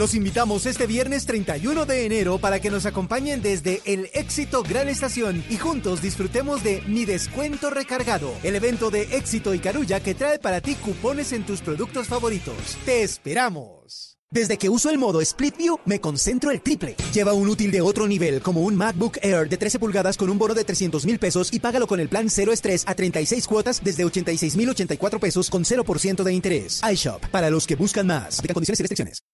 Los 0.00 0.14
invitamos 0.14 0.64
este 0.64 0.86
viernes 0.86 1.26
31 1.26 1.84
de 1.84 2.06
enero 2.06 2.38
para 2.38 2.58
que 2.58 2.70
nos 2.70 2.86
acompañen 2.86 3.42
desde 3.42 3.82
el 3.84 4.08
Éxito 4.14 4.62
Gran 4.62 4.88
Estación 4.88 5.44
y 5.50 5.58
juntos 5.58 6.00
disfrutemos 6.00 6.64
de 6.64 6.82
Mi 6.86 7.04
Descuento 7.04 7.68
Recargado, 7.68 8.32
el 8.42 8.56
evento 8.56 8.90
de 8.90 9.02
Éxito 9.14 9.52
y 9.52 9.58
Carulla 9.58 10.00
que 10.00 10.14
trae 10.14 10.38
para 10.38 10.62
ti 10.62 10.74
cupones 10.76 11.34
en 11.34 11.44
tus 11.44 11.60
productos 11.60 12.06
favoritos. 12.06 12.78
¡Te 12.86 13.02
esperamos! 13.02 14.16
Desde 14.30 14.56
que 14.56 14.70
uso 14.70 14.88
el 14.88 14.96
modo 14.96 15.20
Split 15.20 15.58
View, 15.58 15.78
me 15.84 16.00
concentro 16.00 16.50
el 16.50 16.62
triple. 16.62 16.96
Lleva 17.12 17.34
un 17.34 17.48
útil 17.48 17.70
de 17.70 17.82
otro 17.82 18.08
nivel, 18.08 18.40
como 18.40 18.62
un 18.62 18.76
MacBook 18.76 19.18
Air 19.20 19.50
de 19.50 19.58
13 19.58 19.78
pulgadas 19.78 20.16
con 20.16 20.30
un 20.30 20.38
bono 20.38 20.54
de 20.54 20.64
300 20.64 21.04
mil 21.04 21.18
pesos 21.18 21.52
y 21.52 21.60
págalo 21.60 21.86
con 21.86 22.00
el 22.00 22.08
plan 22.08 22.30
Cero 22.30 22.52
Estrés 22.52 22.84
a 22.86 22.94
36 22.94 23.46
cuotas 23.46 23.82
desde 23.84 24.06
86 24.06 24.56
mil 24.56 24.70
84 24.70 25.20
pesos 25.20 25.50
con 25.50 25.64
0% 25.64 26.22
de 26.22 26.32
interés. 26.32 26.80
iShop, 26.90 27.26
para 27.26 27.50
los 27.50 27.66
que 27.66 27.76
buscan 27.76 28.06
más. 28.06 28.38
Aplica 28.38 28.54
condiciones 28.54 28.80
y 28.80 28.82
restricciones. 28.84 29.29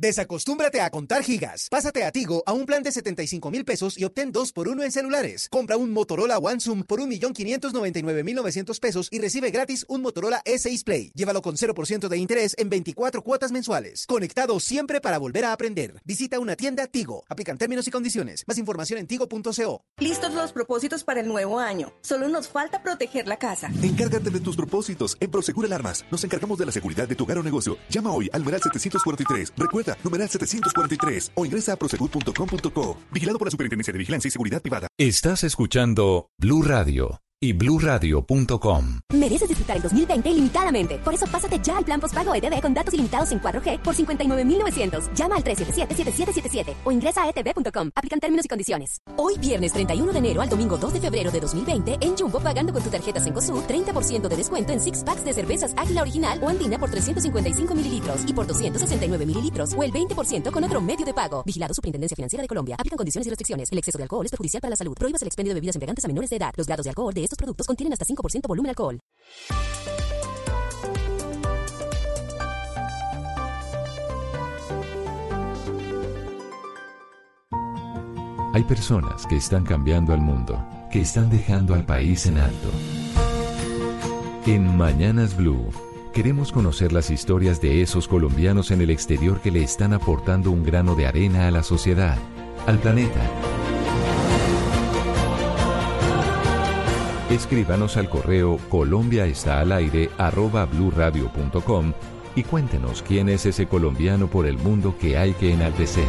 Desacostúmbrate 0.00 0.80
a 0.80 0.90
contar 0.90 1.24
gigas. 1.24 1.66
Pásate 1.68 2.04
a 2.04 2.12
Tigo 2.12 2.44
a 2.46 2.52
un 2.52 2.66
plan 2.66 2.84
de 2.84 2.92
75 2.92 3.50
mil 3.50 3.64
pesos 3.64 3.98
y 3.98 4.04
obtén 4.04 4.30
2 4.30 4.52
por 4.52 4.68
1 4.68 4.84
en 4.84 4.92
celulares. 4.92 5.48
Compra 5.50 5.76
un 5.76 5.90
Motorola 5.90 6.38
One 6.38 6.60
Zoom 6.60 6.84
por 6.84 7.00
1.599.900 7.00 8.78
pesos 8.78 9.08
y 9.10 9.18
recibe 9.18 9.50
gratis 9.50 9.84
un 9.88 10.02
Motorola 10.02 10.40
E6 10.44 10.84
Play. 10.84 11.10
Llévalo 11.16 11.42
con 11.42 11.56
0% 11.56 12.06
de 12.06 12.16
interés 12.16 12.54
en 12.58 12.68
24 12.68 13.22
cuotas 13.24 13.50
mensuales. 13.50 14.06
Conectado 14.06 14.60
siempre 14.60 15.00
para 15.00 15.18
volver 15.18 15.44
a 15.46 15.52
aprender. 15.52 16.00
Visita 16.04 16.38
una 16.38 16.54
tienda 16.54 16.86
Tigo. 16.86 17.24
Aplican 17.28 17.58
términos 17.58 17.88
y 17.88 17.90
condiciones. 17.90 18.44
Más 18.46 18.58
información 18.58 19.00
en 19.00 19.08
tigo.co. 19.08 19.82
Listos 19.98 20.32
los 20.32 20.52
propósitos 20.52 21.02
para 21.02 21.22
el 21.22 21.26
nuevo 21.26 21.58
año. 21.58 21.92
Solo 22.02 22.28
nos 22.28 22.46
falta 22.46 22.84
proteger 22.84 23.26
la 23.26 23.40
casa. 23.40 23.68
Encárgate 23.82 24.30
de 24.30 24.38
tus 24.38 24.54
propósitos. 24.54 25.16
En 25.18 25.32
Prosegur 25.32 25.66
Alarmas 25.66 26.04
nos 26.12 26.22
encargamos 26.22 26.56
de 26.56 26.66
la 26.66 26.72
seguridad 26.72 27.08
de 27.08 27.16
tu 27.16 27.24
hogar 27.24 27.38
o 27.38 27.42
negocio. 27.42 27.76
Llama 27.88 28.12
hoy 28.12 28.30
al 28.32 28.42
numeral 28.42 28.62
743. 28.62 29.54
Recuerda, 29.56 29.87
numeral 30.04 30.28
743 30.28 31.32
o 31.34 31.44
ingresa 31.44 31.72
a 31.72 31.76
prosegur.com.co. 31.76 32.96
Vigilado 33.10 33.38
por 33.38 33.46
la 33.46 33.50
Superintendencia 33.50 33.92
de 33.92 33.98
Vigilancia 33.98 34.28
y 34.28 34.30
Seguridad 34.30 34.62
Privada. 34.62 34.88
Estás 34.98 35.44
escuchando 35.44 36.28
Blue 36.38 36.62
Radio 36.62 37.20
y 37.40 37.52
bluradio.com. 37.52 39.00
Mereces 39.14 39.48
disfrutar 39.48 39.76
el 39.76 39.82
2020 39.82 40.28
ilimitadamente. 40.28 40.98
Por 40.98 41.14
eso 41.14 41.26
pásate 41.30 41.60
ya 41.62 41.76
al 41.76 41.84
plan 41.84 42.00
postpago 42.00 42.34
ETV 42.34 42.60
con 42.60 42.74
datos 42.74 42.92
ilimitados 42.94 43.30
en 43.30 43.40
4G 43.40 43.78
por 43.78 43.94
59.900. 43.94 45.14
Llama 45.14 45.36
al 45.36 45.44
377-7777 45.44 46.74
o 46.82 46.90
ingresa 46.90 47.22
a 47.22 47.30
etv.com. 47.30 47.90
Aplican 47.94 48.18
términos 48.18 48.44
y 48.44 48.48
condiciones. 48.48 48.98
Hoy 49.16 49.38
viernes 49.38 49.72
31 49.72 50.12
de 50.12 50.18
enero 50.18 50.42
al 50.42 50.48
domingo 50.48 50.76
2 50.76 50.94
de 50.94 51.00
febrero 51.00 51.30
de 51.30 51.40
2020 51.40 51.98
en 52.00 52.16
Jumbo 52.16 52.40
pagando 52.40 52.72
con 52.72 52.82
tu 52.82 52.90
tarjeta 52.90 53.20
Cencosud 53.20 53.62
30% 53.64 54.26
de 54.26 54.36
descuento 54.36 54.72
en 54.72 54.80
six 54.80 55.04
packs 55.04 55.24
de 55.24 55.32
cervezas 55.32 55.74
Águila 55.76 56.02
Original 56.02 56.40
o 56.42 56.48
Andina 56.48 56.76
por 56.78 56.90
355 56.90 57.72
mililitros 57.74 58.22
y 58.26 58.32
por 58.32 58.48
269 58.48 59.26
mililitros 59.26 59.74
o 59.74 59.82
el 59.84 59.92
20% 59.92 60.50
con 60.50 60.64
otro 60.64 60.80
medio 60.80 61.06
de 61.06 61.14
pago. 61.14 61.44
Vigilado 61.44 61.72
Superintendencia 61.72 62.16
Financiera 62.16 62.42
de 62.42 62.48
Colombia. 62.48 62.74
Aplican 62.76 62.96
condiciones 62.96 63.28
y 63.28 63.30
restricciones. 63.30 63.70
El 63.70 63.78
exceso 63.78 63.96
de 63.96 64.04
alcohol 64.04 64.24
es 64.24 64.32
perjudicial 64.32 64.60
para 64.60 64.70
la 64.70 64.76
salud. 64.76 64.94
Prohíbas 64.98 65.22
el 65.22 65.28
expendio 65.28 65.50
de 65.50 65.60
bebidas 65.60 65.76
embriagantes 65.76 66.04
a 66.04 66.08
menores 66.08 66.30
de 66.30 66.36
edad. 66.36 66.52
Los 66.56 66.66
grados 66.66 66.82
de 66.82 66.90
alcohol 66.90 67.14
de 67.14 67.27
estos 67.28 67.36
productos 67.36 67.66
contienen 67.66 67.92
hasta 67.92 68.06
5% 68.06 68.48
volumen 68.48 68.70
alcohol. 68.70 68.98
Hay 78.54 78.64
personas 78.64 79.26
que 79.26 79.36
están 79.36 79.64
cambiando 79.64 80.12
al 80.12 80.20
mundo, 80.20 80.66
que 80.90 81.02
están 81.02 81.30
dejando 81.30 81.74
al 81.74 81.84
país 81.84 82.26
en 82.26 82.38
alto. 82.38 82.70
En 84.46 84.76
Mañanas 84.76 85.36
Blue, 85.36 85.70
queremos 86.14 86.50
conocer 86.50 86.92
las 86.92 87.10
historias 87.10 87.60
de 87.60 87.82
esos 87.82 88.08
colombianos 88.08 88.70
en 88.70 88.80
el 88.80 88.90
exterior 88.90 89.40
que 89.40 89.50
le 89.50 89.62
están 89.62 89.92
aportando 89.92 90.50
un 90.50 90.64
grano 90.64 90.94
de 90.94 91.06
arena 91.06 91.46
a 91.46 91.50
la 91.50 91.62
sociedad, 91.62 92.16
al 92.66 92.78
planeta. 92.78 93.20
Escríbanos 97.30 97.96
al 97.98 98.08
correo 98.08 98.58
colombiaestalaire 98.70 100.10
arroba 100.16 100.64
bluradio.com 100.64 101.92
y 102.34 102.42
cuéntenos 102.42 103.02
quién 103.02 103.28
es 103.28 103.44
ese 103.44 103.66
colombiano 103.66 104.28
por 104.28 104.46
el 104.46 104.56
mundo 104.56 104.96
que 104.98 105.18
hay 105.18 105.34
que 105.34 105.52
enaltecer. 105.52 106.06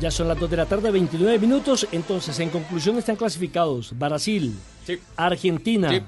Ya 0.00 0.10
son 0.10 0.28
las 0.28 0.38
2 0.38 0.50
de 0.50 0.56
la 0.56 0.66
tarde, 0.66 0.90
29 0.90 1.38
minutos. 1.38 1.86
Entonces, 1.92 2.38
en 2.40 2.50
conclusión, 2.50 2.98
están 2.98 3.16
clasificados 3.16 3.96
Brasil, 3.96 4.54
Argentina, 5.16 5.90
Sí. 5.90 6.02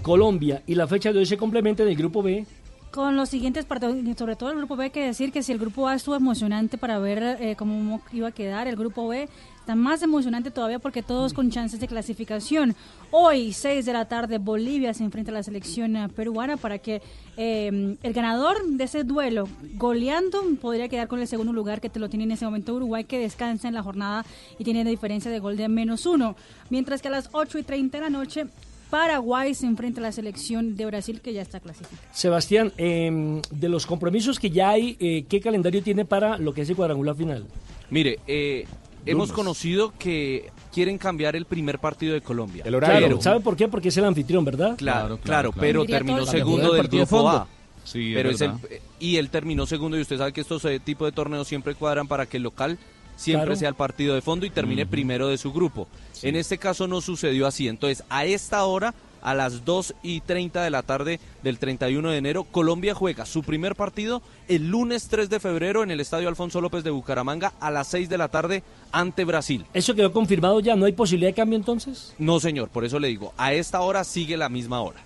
Colombia 0.00 0.62
y 0.66 0.74
la 0.74 0.86
fecha 0.86 1.12
de 1.12 1.18
hoy 1.18 1.26
se 1.26 1.36
complementa 1.36 1.82
en 1.82 1.90
el 1.90 1.96
grupo 1.96 2.22
B. 2.22 2.46
Con 2.92 3.16
los 3.16 3.30
siguientes 3.30 3.64
partidos, 3.64 3.96
sobre 4.18 4.36
todo 4.36 4.50
el 4.50 4.58
grupo 4.58 4.76
B, 4.76 4.84
hay 4.84 4.90
que 4.90 5.02
decir 5.02 5.32
que 5.32 5.42
si 5.42 5.50
el 5.50 5.58
grupo 5.58 5.88
A 5.88 5.94
estuvo 5.94 6.14
emocionante 6.14 6.76
para 6.76 6.98
ver 6.98 7.38
eh, 7.40 7.56
cómo 7.56 8.02
iba 8.12 8.28
a 8.28 8.32
quedar, 8.32 8.68
el 8.68 8.76
grupo 8.76 9.08
B 9.08 9.30
está 9.60 9.74
más 9.74 10.02
emocionante 10.02 10.50
todavía 10.50 10.78
porque 10.78 11.02
todos 11.02 11.32
con 11.32 11.50
chances 11.50 11.80
de 11.80 11.88
clasificación. 11.88 12.76
Hoy, 13.10 13.54
6 13.54 13.86
de 13.86 13.92
la 13.94 14.04
tarde, 14.04 14.36
Bolivia 14.36 14.92
se 14.92 15.04
enfrenta 15.04 15.30
a 15.30 15.34
la 15.34 15.42
selección 15.42 15.96
eh, 15.96 16.10
peruana 16.10 16.58
para 16.58 16.80
que 16.80 17.00
eh, 17.38 17.96
el 18.02 18.12
ganador 18.12 18.62
de 18.62 18.84
ese 18.84 19.04
duelo, 19.04 19.48
goleando, 19.76 20.42
podría 20.60 20.90
quedar 20.90 21.08
con 21.08 21.18
el 21.18 21.26
segundo 21.26 21.54
lugar 21.54 21.80
que 21.80 21.88
te 21.88 21.98
lo 21.98 22.10
tiene 22.10 22.24
en 22.24 22.32
ese 22.32 22.44
momento 22.44 22.74
Uruguay, 22.74 23.04
que 23.04 23.18
descansa 23.18 23.68
en 23.68 23.74
la 23.74 23.82
jornada 23.82 24.26
y 24.58 24.64
tiene 24.64 24.82
una 24.82 24.90
diferencia 24.90 25.30
de 25.30 25.38
gol 25.38 25.56
de 25.56 25.66
menos 25.70 26.04
uno. 26.04 26.36
Mientras 26.68 27.00
que 27.00 27.08
a 27.08 27.12
las 27.12 27.30
8 27.32 27.58
y 27.58 27.62
30 27.62 27.96
de 27.96 28.04
la 28.04 28.10
noche, 28.10 28.48
Paraguay 28.92 29.54
se 29.54 29.64
enfrenta 29.64 30.00
a 30.00 30.02
la 30.02 30.12
selección 30.12 30.76
de 30.76 30.84
Brasil 30.84 31.22
que 31.22 31.32
ya 31.32 31.40
está 31.40 31.60
clasificada. 31.60 31.96
Sebastián, 32.12 32.74
eh, 32.76 33.40
de 33.50 33.68
los 33.70 33.86
compromisos 33.86 34.38
que 34.38 34.50
ya 34.50 34.68
hay, 34.68 34.98
eh, 35.00 35.24
¿qué 35.30 35.40
calendario 35.40 35.82
tiene 35.82 36.04
para 36.04 36.36
lo 36.36 36.52
que 36.52 36.60
es 36.60 36.68
el 36.68 36.76
cuadrangular 36.76 37.16
final? 37.16 37.46
Mire, 37.88 38.18
eh, 38.26 38.66
hemos 39.06 39.32
conocido 39.32 39.94
que 39.98 40.50
quieren 40.74 40.98
cambiar 40.98 41.36
el 41.36 41.46
primer 41.46 41.78
partido 41.78 42.12
de 42.12 42.20
Colombia. 42.20 42.64
Claro, 42.64 43.18
¿Sabe 43.22 43.40
por 43.40 43.56
qué? 43.56 43.66
Porque 43.66 43.88
es 43.88 43.96
el 43.96 44.04
anfitrión, 44.04 44.44
¿verdad? 44.44 44.76
Claro, 44.76 45.16
claro, 45.16 45.52
pero 45.58 45.86
terminó 45.86 46.18
el 46.18 46.26
segundo 46.26 46.72
partido. 46.76 46.82
del 46.82 46.88
grupo 46.88 47.06
fondo. 47.06 47.30
A. 47.30 47.48
Sí, 47.84 48.12
pero 48.14 48.28
es 48.28 48.34
es 48.34 48.40
el, 48.42 48.52
verdad. 48.52 48.68
y 49.00 49.16
él 49.16 49.30
terminó 49.30 49.64
segundo 49.64 49.96
y 49.96 50.02
usted 50.02 50.18
sabe 50.18 50.34
que 50.34 50.42
estos 50.42 50.62
eh, 50.66 50.78
tipos 50.80 51.08
de 51.08 51.12
torneos 51.12 51.48
siempre 51.48 51.74
cuadran 51.74 52.06
para 52.08 52.26
que 52.26 52.36
el 52.36 52.42
local 52.42 52.78
siempre 53.22 53.46
Claro. 53.46 53.56
sea 53.58 53.68
el 53.68 53.74
partido 53.74 54.14
de 54.14 54.20
fondo 54.20 54.44
y 54.46 54.50
termine 54.50 54.84
primero 54.86 55.28
de 55.28 55.38
su 55.38 55.52
grupo. 55.52 55.86
En 56.22 56.36
este 56.36 56.58
caso 56.58 56.86
no 56.88 57.00
sucedió 57.00 57.46
así. 57.46 57.68
Entonces, 57.68 58.04
a 58.10 58.24
esta 58.24 58.64
hora, 58.64 58.94
a 59.22 59.34
las 59.34 59.64
2 59.64 59.94
y 60.02 60.20
30 60.20 60.62
de 60.64 60.70
la 60.70 60.82
tarde 60.82 61.20
del 61.44 61.58
31 61.58 62.10
de 62.10 62.16
enero, 62.18 62.42
Colombia 62.44 62.92
juega 62.94 63.24
su 63.24 63.42
primer 63.44 63.76
partido 63.76 64.20
el 64.48 64.68
lunes 64.68 65.06
3 65.08 65.30
de 65.30 65.38
febrero 65.38 65.84
en 65.84 65.92
el 65.92 66.00
Estadio 66.00 66.28
Alfonso 66.28 66.60
López 66.60 66.82
de 66.82 66.90
Bucaramanga 66.90 67.52
a 67.60 67.70
las 67.70 67.86
6 67.88 68.08
de 68.08 68.18
la 68.18 68.28
tarde 68.28 68.64
ante 68.90 69.24
Brasil. 69.24 69.64
¿Eso 69.74 69.94
quedó 69.94 70.12
confirmado 70.12 70.58
ya? 70.58 70.74
¿No 70.74 70.86
hay 70.86 70.92
posibilidad 70.92 71.30
de 71.30 71.34
cambio 71.34 71.56
entonces? 71.56 72.14
No, 72.18 72.40
señor, 72.40 72.68
por 72.70 72.84
eso 72.84 72.98
le 72.98 73.08
digo, 73.08 73.32
a 73.36 73.52
esta 73.52 73.80
hora 73.80 74.02
sigue 74.02 74.36
la 74.36 74.48
misma 74.48 74.80
hora. 74.80 75.00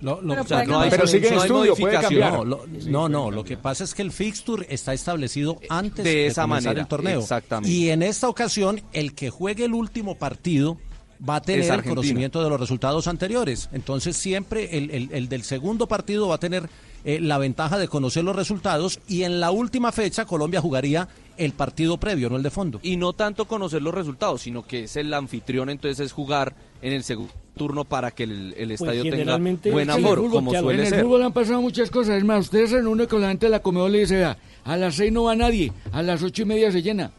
Lo- 0.00 0.20
lo- 0.20 0.28
Pero 0.34 0.42
o 0.42 0.46
sea, 0.46 0.56
puede 0.58 0.66
no 0.70 0.80
hay. 0.80 0.90
Pero 0.90 1.06
sigue 1.06 1.28
en 1.28 1.34
no 1.34 1.42
estudio, 1.42 1.74
puede 1.74 1.94
modificación. 1.96 2.20
cambiar. 2.20 2.32
No, 2.32 2.44
lo, 2.44 2.66
no, 2.86 3.08
no, 3.08 3.30
lo 3.30 3.44
que 3.44 3.56
pasa 3.56 3.84
es 3.84 3.94
que 3.94 4.02
el 4.02 4.12
fixture 4.12 4.66
está 4.70 4.94
establecido 4.94 5.58
antes 5.68 6.04
de 6.04 6.10
de, 6.10 6.26
esa 6.28 6.42
comenzar 6.42 6.70
manera, 6.70 6.82
el 6.82 6.88
torneo. 6.88 7.20
exactamente. 7.20 7.70
Y 7.74 7.90
en 7.90 8.02
esta 8.02 8.28
ocasión, 8.28 8.80
el 8.92 9.14
que 9.14 9.30
juegue 9.30 9.64
el 9.64 9.74
último 9.74 10.14
partido 10.16 10.78
va 11.28 11.36
a 11.36 11.42
tener 11.42 11.68
el 11.72 11.82
conocimiento 11.82 12.42
de 12.44 12.48
los 12.48 12.60
resultados 12.60 13.08
anteriores. 13.08 13.68
Entonces 13.72 14.16
siempre 14.16 14.78
el, 14.78 14.90
el- 14.92 15.08
el 15.12 15.28
del 15.28 15.42
segundo 15.42 15.88
partido 15.88 16.28
va 16.28 16.36
a 16.36 16.38
tener 16.38 16.68
eh, 17.04 17.20
la 17.20 17.38
ventaja 17.38 17.76
de 17.78 17.88
conocer 17.88 18.22
los 18.24 18.36
resultados 18.36 19.00
y 19.08 19.22
en 19.24 19.40
la 19.40 19.50
última 19.50 19.90
fecha 19.92 20.24
Colombia 20.26 20.60
jugaría 20.60 21.08
el 21.36 21.52
partido 21.52 21.98
previo, 21.98 22.28
no 22.30 22.36
el 22.36 22.42
de 22.42 22.50
fondo. 22.50 22.78
Y 22.82 22.96
no 22.96 23.12
tanto 23.14 23.46
conocer 23.46 23.82
los 23.82 23.94
resultados, 23.94 24.42
sino 24.42 24.64
que 24.66 24.84
es 24.84 24.96
el 24.96 25.12
anfitrión, 25.14 25.70
entonces 25.70 25.98
es 26.06 26.12
jugar 26.12 26.54
en 26.82 26.92
el 26.92 27.02
segundo 27.04 27.32
turno 27.58 27.84
para 27.84 28.10
que 28.12 28.22
el, 28.22 28.54
el 28.56 28.68
Pues 28.68 28.80
estadio 28.80 29.02
tenga 29.02 29.16
generalmente- 29.16 29.70
buen 29.70 29.90
Sí, 29.90 29.98
el 29.98 30.04
aforo, 30.04 30.30
como 30.30 30.50
suele 30.52 30.74
en 30.80 30.80
el 30.80 30.86
ser. 30.88 31.02
fútbol 31.04 31.22
han 31.24 31.32
pasado 31.32 31.60
muchas 31.60 31.90
cosas. 31.90 32.16
Es 32.16 32.24
más, 32.24 32.46
usted 32.46 32.66
se 32.66 32.80
reúne 32.80 33.06
con 33.06 33.20
la 33.20 33.28
gente 33.28 33.46
de 33.46 33.50
la 33.50 33.60
comedor 33.60 33.90
y 33.90 33.92
le 33.94 33.98
dice, 34.00 34.24
a 34.24 34.76
las 34.76 34.94
seis 34.94 35.12
no 35.12 35.24
va 35.24 35.36
nadie, 35.36 35.72
a 35.92 36.02
las 36.02 36.22
ocho 36.22 36.42
y 36.42 36.44
media 36.46 36.72
se 36.72 36.80
llena. 36.80 37.10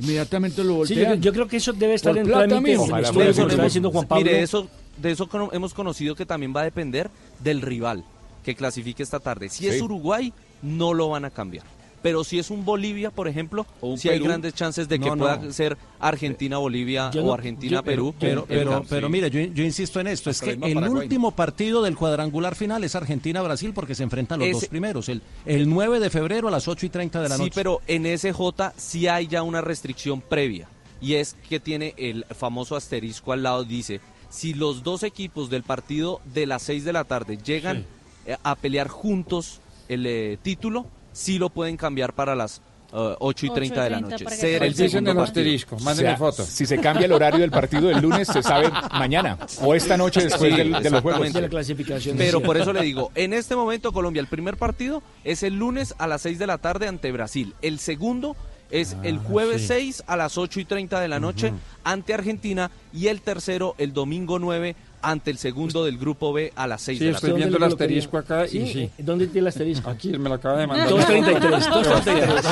Inmediatamente 0.00 0.64
lo 0.64 0.84
Sí, 0.86 0.94
voltean. 0.94 1.16
yo, 1.16 1.20
yo 1.20 1.32
creo 1.32 1.46
que 1.48 1.58
eso 1.58 1.72
debe 1.72 1.94
estar 1.94 2.12
Por 2.12 2.18
en 2.20 2.26
plata, 2.26 2.44
en 2.56 2.66
el 2.66 2.78
Ojalá 2.78 3.00
está 3.08 3.12
plata. 3.46 3.64
diciendo 3.64 3.90
Juan 3.90 4.06
Pablo. 4.08 4.24
Mire, 4.24 4.42
eso, 4.42 4.66
de 4.96 5.10
eso 5.10 5.28
hemos 5.52 5.74
conocido 5.74 6.14
que 6.14 6.24
también 6.26 6.52
va 6.56 6.62
a 6.62 6.64
depender 6.64 7.10
del 7.40 7.60
rival 7.60 8.02
que 8.42 8.54
clasifique 8.54 9.02
esta 9.02 9.20
tarde. 9.20 9.48
Si 9.50 9.66
es 9.68 9.76
Sí. 9.76 9.82
Uruguay, 9.82 10.32
no 10.62 10.94
lo 10.94 11.10
van 11.10 11.24
a 11.26 11.30
cambiar. 11.30 11.64
Pero 12.02 12.24
si 12.24 12.38
es 12.38 12.50
un 12.50 12.64
Bolivia, 12.64 13.10
por 13.10 13.28
ejemplo, 13.28 13.64
un 13.80 13.96
si 13.96 14.08
hay 14.08 14.18
grandes 14.18 14.54
chances 14.54 14.88
de 14.88 14.98
que 14.98 15.06
No, 15.08 15.14
no. 15.16 15.24
pueda 15.24 15.52
ser 15.52 15.76
Argentina-Bolivia 16.00 17.10
Yo 17.12 17.22
o 17.22 17.26
no- 17.26 17.32
Argentina-Perú. 17.34 18.14
Pero, 18.18 18.42
el 18.42 18.46
pero, 18.48 18.70
cambio. 18.72 18.88
pero 18.90 19.08
mire, 19.08 19.30
yo, 19.30 19.40
yo 19.40 19.64
insisto 19.64 20.00
en 20.00 20.06
esto, 20.08 20.30
es 20.30 20.40
que 20.40 20.50
el 20.50 20.58
Paraguay. 20.74 20.90
último 21.04 21.30
partido 21.32 21.82
del 21.82 21.96
cuadrangular 21.96 22.54
final 22.54 22.84
es 22.84 22.94
Argentina-Brasil 22.94 23.72
porque 23.74 23.94
se 23.94 24.02
enfrentan 24.02 24.38
los 24.40 24.48
Ese- 24.48 24.54
dos 24.60 24.68
primeros, 24.68 25.08
el, 25.08 25.22
el 25.46 25.68
9 25.68 26.00
de 26.00 26.10
febrero 26.10 26.48
a 26.48 26.50
las 26.50 26.68
8 26.68 26.86
y 26.86 26.88
30 26.88 27.20
de 27.22 27.28
la 27.28 27.36
sí, 27.36 27.42
noche. 27.42 27.52
pero 27.54 27.80
en 27.86 28.06
SJ 28.06 28.72
sí 28.76 29.06
hay 29.08 29.26
ya 29.26 29.42
una 29.42 29.60
restricción 29.60 30.20
previa. 30.20 30.68
Y 31.00 31.14
es 31.14 31.36
que 31.48 31.58
tiene 31.58 31.94
el 31.96 32.24
famoso 32.30 32.76
asterisco 32.76 33.32
al 33.32 33.42
lado, 33.42 33.64
dice, 33.64 34.00
si 34.30 34.54
los 34.54 34.82
dos 34.84 35.02
equipos 35.02 35.50
del 35.50 35.62
partido 35.64 36.20
de 36.32 36.46
las 36.46 36.62
6 36.62 36.84
de 36.84 36.92
la 36.92 37.04
tarde 37.04 37.38
llegan 37.44 37.84
eh, 38.24 38.36
a 38.44 38.54
pelear 38.54 38.86
juntos 38.88 39.60
el 39.88 40.06
eh, 40.06 40.38
título, 40.42 40.86
sí 41.12 41.38
lo 41.38 41.50
pueden 41.50 41.76
cambiar 41.76 42.12
para 42.14 42.34
las 42.34 42.60
eh, 42.94 43.16
8 43.20 43.46
y 43.46 43.50
30 43.50 43.84
de 43.84 43.90
la 43.90 44.00
noche. 44.00 44.24
Ser 44.30 44.62
el 44.64 44.74
segundo 44.74 45.12
el 45.12 45.16
partido. 45.16 45.22
asterisco, 45.24 45.78
mándenme 45.80 46.10
O 46.10 46.12
sea, 46.12 46.16
foto. 46.18 46.44
Si 46.44 46.66
se 46.66 46.78
cambia 46.78 47.06
el 47.06 47.12
horario 47.12 47.40
del 47.40 47.50
partido 47.50 47.88
del 47.88 48.00
lunes, 48.02 48.28
se 48.28 48.42
sabe 48.42 48.70
mañana 48.92 49.38
o 49.62 49.74
esta 49.74 49.96
noche 49.96 50.22
después 50.24 50.50
Sí, 50.52 50.56
del- 50.58 50.72
de 50.82 50.90
los 50.90 51.00
juegos. 51.00 51.32
De 51.32 51.40
la 51.40 51.48
clasificación. 51.48 52.18
Pero 52.18 52.40
sí. 52.40 52.44
por 52.44 52.56
eso 52.58 52.72
le 52.72 52.82
digo, 52.82 53.10
en 53.14 53.32
este 53.32 53.56
momento 53.56 53.92
Colombia, 53.92 54.20
el 54.20 54.26
primer 54.26 54.56
partido 54.58 55.02
es 55.24 55.42
el 55.42 55.54
lunes 55.58 55.94
a 55.98 56.06
las 56.06 56.20
6 56.22 56.38
de 56.38 56.46
la 56.46 56.58
tarde 56.58 56.86
ante 56.86 57.10
Brasil. 57.12 57.54
El 57.62 57.78
segundo 57.78 58.36
es 58.70 58.94
el 59.02 59.18
jueves 59.18 59.62
sí. 59.62 59.68
6 59.68 60.04
a 60.06 60.16
las 60.16 60.36
8 60.36 60.60
y 60.60 60.64
30 60.66 61.00
de 61.00 61.08
la 61.08 61.18
noche 61.20 61.52
ante 61.84 62.12
Argentina. 62.14 62.70
Y 62.92 63.06
el 63.08 63.22
tercero 63.22 63.74
el 63.78 63.94
domingo 63.94 64.38
9 64.38 64.76
ante 65.02 65.30
el 65.30 65.38
segundo 65.38 65.84
del 65.84 65.98
grupo 65.98 66.32
B 66.32 66.52
a 66.56 66.66
las 66.66 66.80
6 66.82 66.98
Sí, 66.98 67.04
de 67.04 67.10
la 67.10 67.16
estoy 67.16 67.30
tarde. 67.30 67.38
viendo 67.40 67.56
el 67.58 67.64
asterisco 67.64 68.18
acá 68.18 68.46
y 68.46 68.72
sí. 68.72 68.90
¿Dónde 68.98 69.26
tiene 69.26 69.40
el 69.40 69.46
asterisco? 69.48 69.90
Aquí 69.90 70.16
me 70.16 70.28
lo 70.28 70.36
acaba 70.36 70.58
de 70.58 70.66
mandar. 70.66 70.88
233, 70.88 71.68
233. 71.68 72.44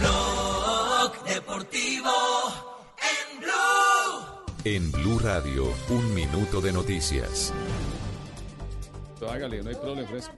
Blog 0.00 1.24
Deportivo 1.24 2.10
en 3.00 3.40
Blue. 3.40 4.64
En 4.64 4.92
Blue 4.92 5.18
Radio, 5.18 5.72
un 5.90 6.14
minuto 6.14 6.60
de 6.60 6.72
noticias. 6.72 7.52
Hágale, 9.30 9.62
no 9.62 9.70
hay 9.70 9.76
problema, 9.76 10.06
fresco. 10.08 10.32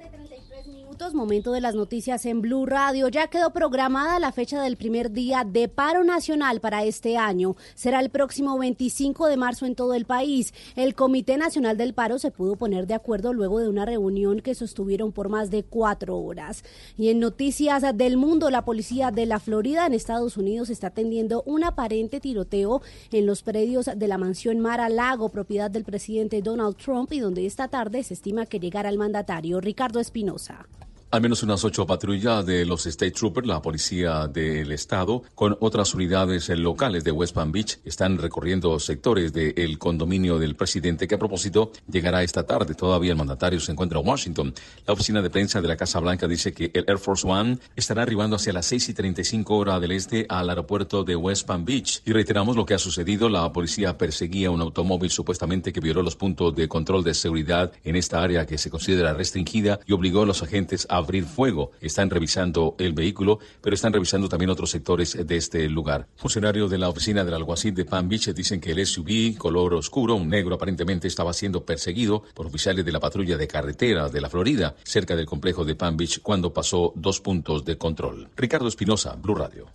Minutos, 0.97 1.15
momento 1.15 1.53
de 1.53 1.61
las 1.61 1.75
noticias 1.75 2.25
en 2.25 2.41
Blue 2.41 2.65
Radio. 2.65 3.09
Ya 3.09 3.27
quedó 3.27 3.51
programada 3.51 4.19
la 4.19 4.33
fecha 4.33 4.63
del 4.63 4.79
primer 4.79 5.11
día 5.11 5.45
de 5.45 5.69
paro 5.69 6.05
nacional 6.05 6.61
para 6.61 6.85
este 6.85 7.19
año. 7.19 7.55
Será 7.75 8.01
el 8.01 8.09
próximo 8.09 8.57
25 8.57 9.27
de 9.27 9.37
marzo 9.37 9.67
en 9.67 9.75
todo 9.75 9.93
el 9.93 10.07
país. 10.07 10.55
El 10.75 10.95
Comité 10.95 11.37
Nacional 11.37 11.77
del 11.77 11.93
Paro 11.93 12.19
se 12.19 12.31
pudo 12.31 12.57
poner 12.57 12.87
de 12.87 12.95
acuerdo 12.95 13.35
luego 13.35 13.59
de 13.59 13.69
una 13.69 13.85
reunión 13.85 14.41
que 14.41 14.55
sostuvieron 14.55 15.13
por 15.13 15.29
más 15.29 15.51
de 15.51 15.65
cuatro 15.65 16.17
horas. 16.17 16.65
Y 16.97 17.11
en 17.11 17.21
noticias 17.21 17.85
del 17.95 18.17
mundo, 18.17 18.49
la 18.49 18.65
policía 18.65 19.11
de 19.11 19.27
la 19.27 19.39
Florida 19.39 19.85
en 19.85 19.93
Estados 19.93 20.39
Unidos 20.39 20.71
está 20.71 20.87
atendiendo 20.87 21.43
un 21.45 21.63
aparente 21.65 22.21
tiroteo 22.21 22.81
en 23.13 23.27
los 23.27 23.43
predios 23.43 23.91
de 23.95 24.09
la 24.09 24.17
mansión 24.17 24.61
Mara 24.61 24.89
Lago, 24.89 25.29
propiedad 25.29 25.71
del 25.71 25.85
presidente 25.85 26.41
Donald 26.41 26.77
Trump, 26.77 27.13
y 27.13 27.21
donde 27.21 27.45
esta 27.45 27.69
tarde 27.69 28.03
se 28.03 28.15
estima 28.15 28.47
que 28.47 28.61
llegará 28.61 28.89
el 28.89 28.97
mandatario 28.97 29.61
Ricardo 29.61 30.01
Espinosa. 30.01 30.67
Al 31.09 31.21
menos 31.21 31.45
unas 31.45 31.63
ocho 31.63 31.87
patrullas 31.87 32.45
de 32.45 32.67
los 32.67 32.85
State 32.85 33.13
Troopers, 33.13 33.47
la 33.47 33.63
policía 33.63 34.27
del 34.27 34.73
estado, 34.73 35.23
con 35.37 35.57
otras 35.61 35.95
unidades 35.95 36.49
locales 36.49 37.05
de 37.05 37.13
West 37.13 37.33
Palm 37.33 37.53
Beach, 37.53 37.79
están 37.85 38.19
recorriendo 38.19 38.77
sectores 38.81 39.33
del 39.33 39.79
condominio 39.79 40.37
del 40.41 40.57
presidente, 40.57 41.07
que 41.07 41.15
a 41.15 41.19
propósito 41.19 41.71
llegará 41.89 42.25
esta 42.25 42.45
tarde. 42.45 42.75
Todavía 42.75 43.13
el 43.13 43.19
mandatario 43.19 43.61
se 43.61 43.71
encuentra 43.71 44.01
en 44.01 44.09
Washington. 44.09 44.53
La 44.85 44.95
oficina 44.95 45.23
de 45.23 45.31
prensa 45.31 45.61
de 45.61 45.69
la 45.69 45.77
Casa 45.77 46.01
Blanca 46.01 46.27
dice 46.27 46.53
que 46.53 46.73
el 46.75 46.85
Air 46.89 46.99
Force 46.99 47.27
One 47.27 47.59
estará 47.77 48.03
arribando 48.03 48.35
hacia 48.35 48.53
las 48.53 48.67
6 48.67 48.89
y 48.89 48.95
35 48.95 49.57
hora 49.57 49.79
del 49.79 49.93
este 49.93 50.27
al 50.29 50.51
aeropuerto 50.51 51.05
de 51.05 51.15
West 51.15 51.47
Palm 51.47 51.65
Beach. 51.65 52.03
Y 52.05 52.13
reiteramos 52.13 52.57
lo 52.57 52.67
que 52.67 52.75
ha 52.75 52.79
sucedido. 52.79 53.29
La 53.29 53.53
policía 53.53 53.97
perseguía 53.97 54.51
un 54.51 54.61
automóvil 54.61 55.11
supuestamente 55.11 55.73
que 55.73 55.81
violó 55.81 56.03
los 56.03 56.17
puntos 56.17 56.57
de 56.57 56.67
control 56.67 57.05
de 57.05 57.15
seguridad 57.15 57.71
en 57.85 57.95
esta 57.95 58.21
área 58.21 58.45
que 58.45 58.59
se 58.59 58.71
considera 58.71 59.15
restringida 59.15 59.79
y 59.87 59.93
obligó 59.93 60.23
a 60.23 60.27
los 60.27 60.43
agentes 60.43 60.85
a 60.91 60.96
abrir 60.97 61.25
fuego. 61.25 61.73
Están 61.81 62.11
revisando 62.11 62.75
el 62.79 62.93
vehículo, 62.93 63.39
pero 63.61 63.75
están 63.75 63.93
revisando 63.93 64.29
también 64.29 64.51
otros 64.51 64.71
sectores 64.71 65.17
de 65.27 65.37
este 65.37 65.69
lugar. 65.69 66.09
Funcionarios 66.17 66.71
de 66.71 66.79
la 66.79 66.89
oficina 66.89 67.25
del 67.25 67.35
alguacil 67.35 67.75
de 67.75 67.85
Palm 67.85 68.09
Beach 68.09 68.33
dicen 68.35 68.61
que 68.61 68.73
el 68.73 68.87
SUV 68.87 69.37
color 69.37 69.75
oscuro, 69.75 70.15
un 70.15 70.29
negro 70.29 70.55
aparentemente, 70.55 71.09
estaba 71.09 71.33
siendo 71.33 71.65
perseguido 71.65 72.23
por 72.35 72.47
oficiales 72.47 72.85
de 72.85 72.93
la 72.93 73.01
patrulla 73.01 73.37
de 73.37 73.49
carretera 73.49 74.09
de 74.09 74.21
la 74.21 74.29
Florida, 74.29 74.77
cerca 74.85 75.17
del 75.17 75.27
complejo 75.27 75.65
de 75.65 75.75
Palm 75.75 75.97
Beach, 75.97 76.21
cuando 76.23 76.53
pasó 76.53 76.93
dos 76.97 77.21
puntos 77.21 77.65
de 77.65 77.79
control. 77.79 78.29
Ricardo 78.37 78.69
Espinosa, 78.69 79.17
Blue 79.17 79.35
Radio. 79.35 79.67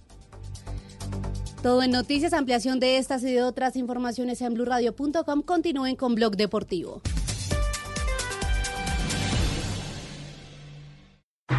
Todo 1.62 1.84
en 1.84 1.91
noticias, 1.91 2.34
ampliación 2.34 2.79
de 2.79 2.97
estas 2.97 3.23
y 3.23 3.34
de 3.34 3.43
otras 3.43 3.75
informaciones 3.75 4.41
en 4.41 4.55
blurradio.com. 4.55 5.43
Continúen 5.43 5.95
con 5.95 6.15
Blog 6.15 6.36
Deportivo. 6.36 7.01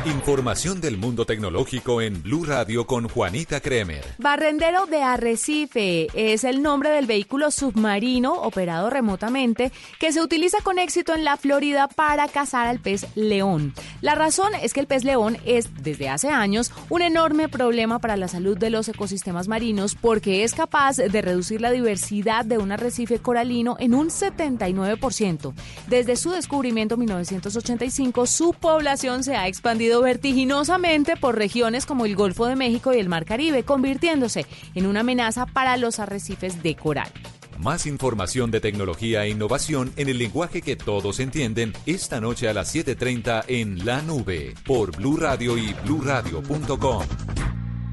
Información 0.04 0.80
del 0.80 0.96
mundo 0.96 1.26
tecnológico 1.26 2.00
en 2.00 2.22
Blue 2.22 2.44
Radio 2.44 2.86
con 2.88 3.08
Juanita 3.08 3.60
Kremer. 3.60 4.02
Barrendero 4.18 4.86
de 4.86 5.00
Arrecife 5.00 6.08
es 6.14 6.42
el 6.42 6.60
nombre 6.60 6.90
del 6.90 7.06
vehículo 7.06 7.52
submarino 7.52 8.32
operado 8.34 8.90
remotamente 8.90 9.70
que 10.00 10.10
se 10.10 10.20
utiliza 10.20 10.58
con 10.64 10.80
éxito 10.80 11.14
en 11.14 11.24
la 11.24 11.36
Florida 11.36 11.86
para 11.86 12.26
cazar 12.26 12.66
al 12.66 12.80
pez 12.80 13.06
león. 13.14 13.74
La 14.00 14.16
razón 14.16 14.52
es 14.60 14.72
que 14.72 14.80
el 14.80 14.88
pez 14.88 15.04
león 15.04 15.38
es, 15.44 15.68
desde 15.84 16.08
hace 16.08 16.30
años, 16.30 16.72
un 16.88 17.02
enorme 17.02 17.48
problema 17.48 18.00
para 18.00 18.16
la 18.16 18.26
salud 18.26 18.58
de 18.58 18.70
los 18.70 18.88
ecosistemas 18.88 19.46
marinos 19.46 19.94
porque 19.94 20.42
es 20.42 20.54
capaz 20.54 20.96
de 20.96 21.22
reducir 21.22 21.60
la 21.60 21.70
diversidad 21.70 22.44
de 22.44 22.58
un 22.58 22.72
arrecife 22.72 23.20
coralino 23.20 23.76
en 23.78 23.94
un 23.94 24.08
79%. 24.08 25.52
Desde 25.86 26.16
su 26.16 26.30
descubrimiento 26.30 26.94
en 26.94 27.00
1985, 27.00 28.26
su 28.26 28.52
población 28.54 29.22
se 29.22 29.36
ha 29.36 29.46
expandido 29.46 29.81
vertiginosamente 29.90 31.16
por 31.16 31.36
regiones 31.36 31.86
como 31.86 32.06
el 32.06 32.14
Golfo 32.14 32.46
de 32.46 32.56
México 32.56 32.94
y 32.94 32.98
el 32.98 33.08
Mar 33.08 33.24
Caribe, 33.24 33.64
convirtiéndose 33.64 34.46
en 34.74 34.86
una 34.86 35.00
amenaza 35.00 35.46
para 35.46 35.76
los 35.76 35.98
arrecifes 35.98 36.62
de 36.62 36.76
coral. 36.76 37.10
Más 37.58 37.86
información 37.86 38.50
de 38.50 38.60
tecnología 38.60 39.24
e 39.24 39.30
innovación 39.30 39.92
en 39.96 40.08
el 40.08 40.18
lenguaje 40.18 40.62
que 40.62 40.76
todos 40.76 41.20
entienden 41.20 41.72
esta 41.86 42.20
noche 42.20 42.48
a 42.48 42.54
las 42.54 42.74
7:30 42.74 43.44
en 43.46 43.84
La 43.84 44.02
Nube 44.02 44.54
por 44.66 44.96
Blue 44.96 45.16
Radio 45.16 45.56
y 45.58 45.72
bluradio.com. 45.84 47.04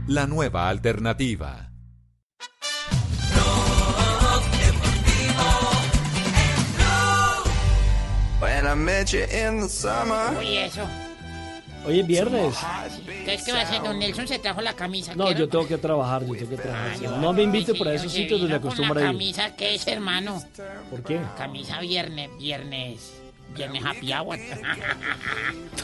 La 0.07 0.25
nueva 0.25 0.69
alternativa. 0.69 1.69
When 8.41 8.65
I 8.65 8.73
met 8.73 9.11
you 9.11 9.19
in 9.19 9.59
the 9.59 9.69
summer. 9.69 10.33
Uy, 10.39 10.57
eso. 10.57 11.08
Hoy 11.85 11.99
es 12.01 12.07
viernes. 12.07 12.55
Entonces, 13.07 13.43
¿qué 13.43 13.51
va 13.51 13.59
a 13.59 13.61
hacer? 13.63 13.81
Don 13.81 13.97
Nelson 13.99 14.27
se 14.27 14.39
trajo 14.39 14.61
la 14.61 14.73
camisa. 14.73 15.15
No, 15.15 15.25
¿quiero? 15.25 15.39
yo 15.39 15.49
tengo 15.49 15.67
que 15.67 15.77
trabajar, 15.77 16.25
yo 16.25 16.33
tengo 16.33 16.49
que 16.49 16.57
trabajar. 16.57 16.99
yo- 16.99 17.17
no 17.17 17.33
me 17.33 17.43
invite 17.43 17.73
sí, 17.73 17.83
esos 17.93 18.11
sitios 18.11 18.41
donde 18.41 18.55
acostumbra 18.55 19.01
ir. 19.01 19.07
camisa 19.07 19.55
qué 19.55 19.75
es, 19.75 19.87
hermano? 19.87 20.41
¿Por 20.89 21.03
qué? 21.03 21.19
Camisa 21.37 21.79
viernes, 21.79 22.29
viernes, 22.37 23.18
viernes 23.55 23.83
happy 23.85 24.13
hour. 24.13 24.37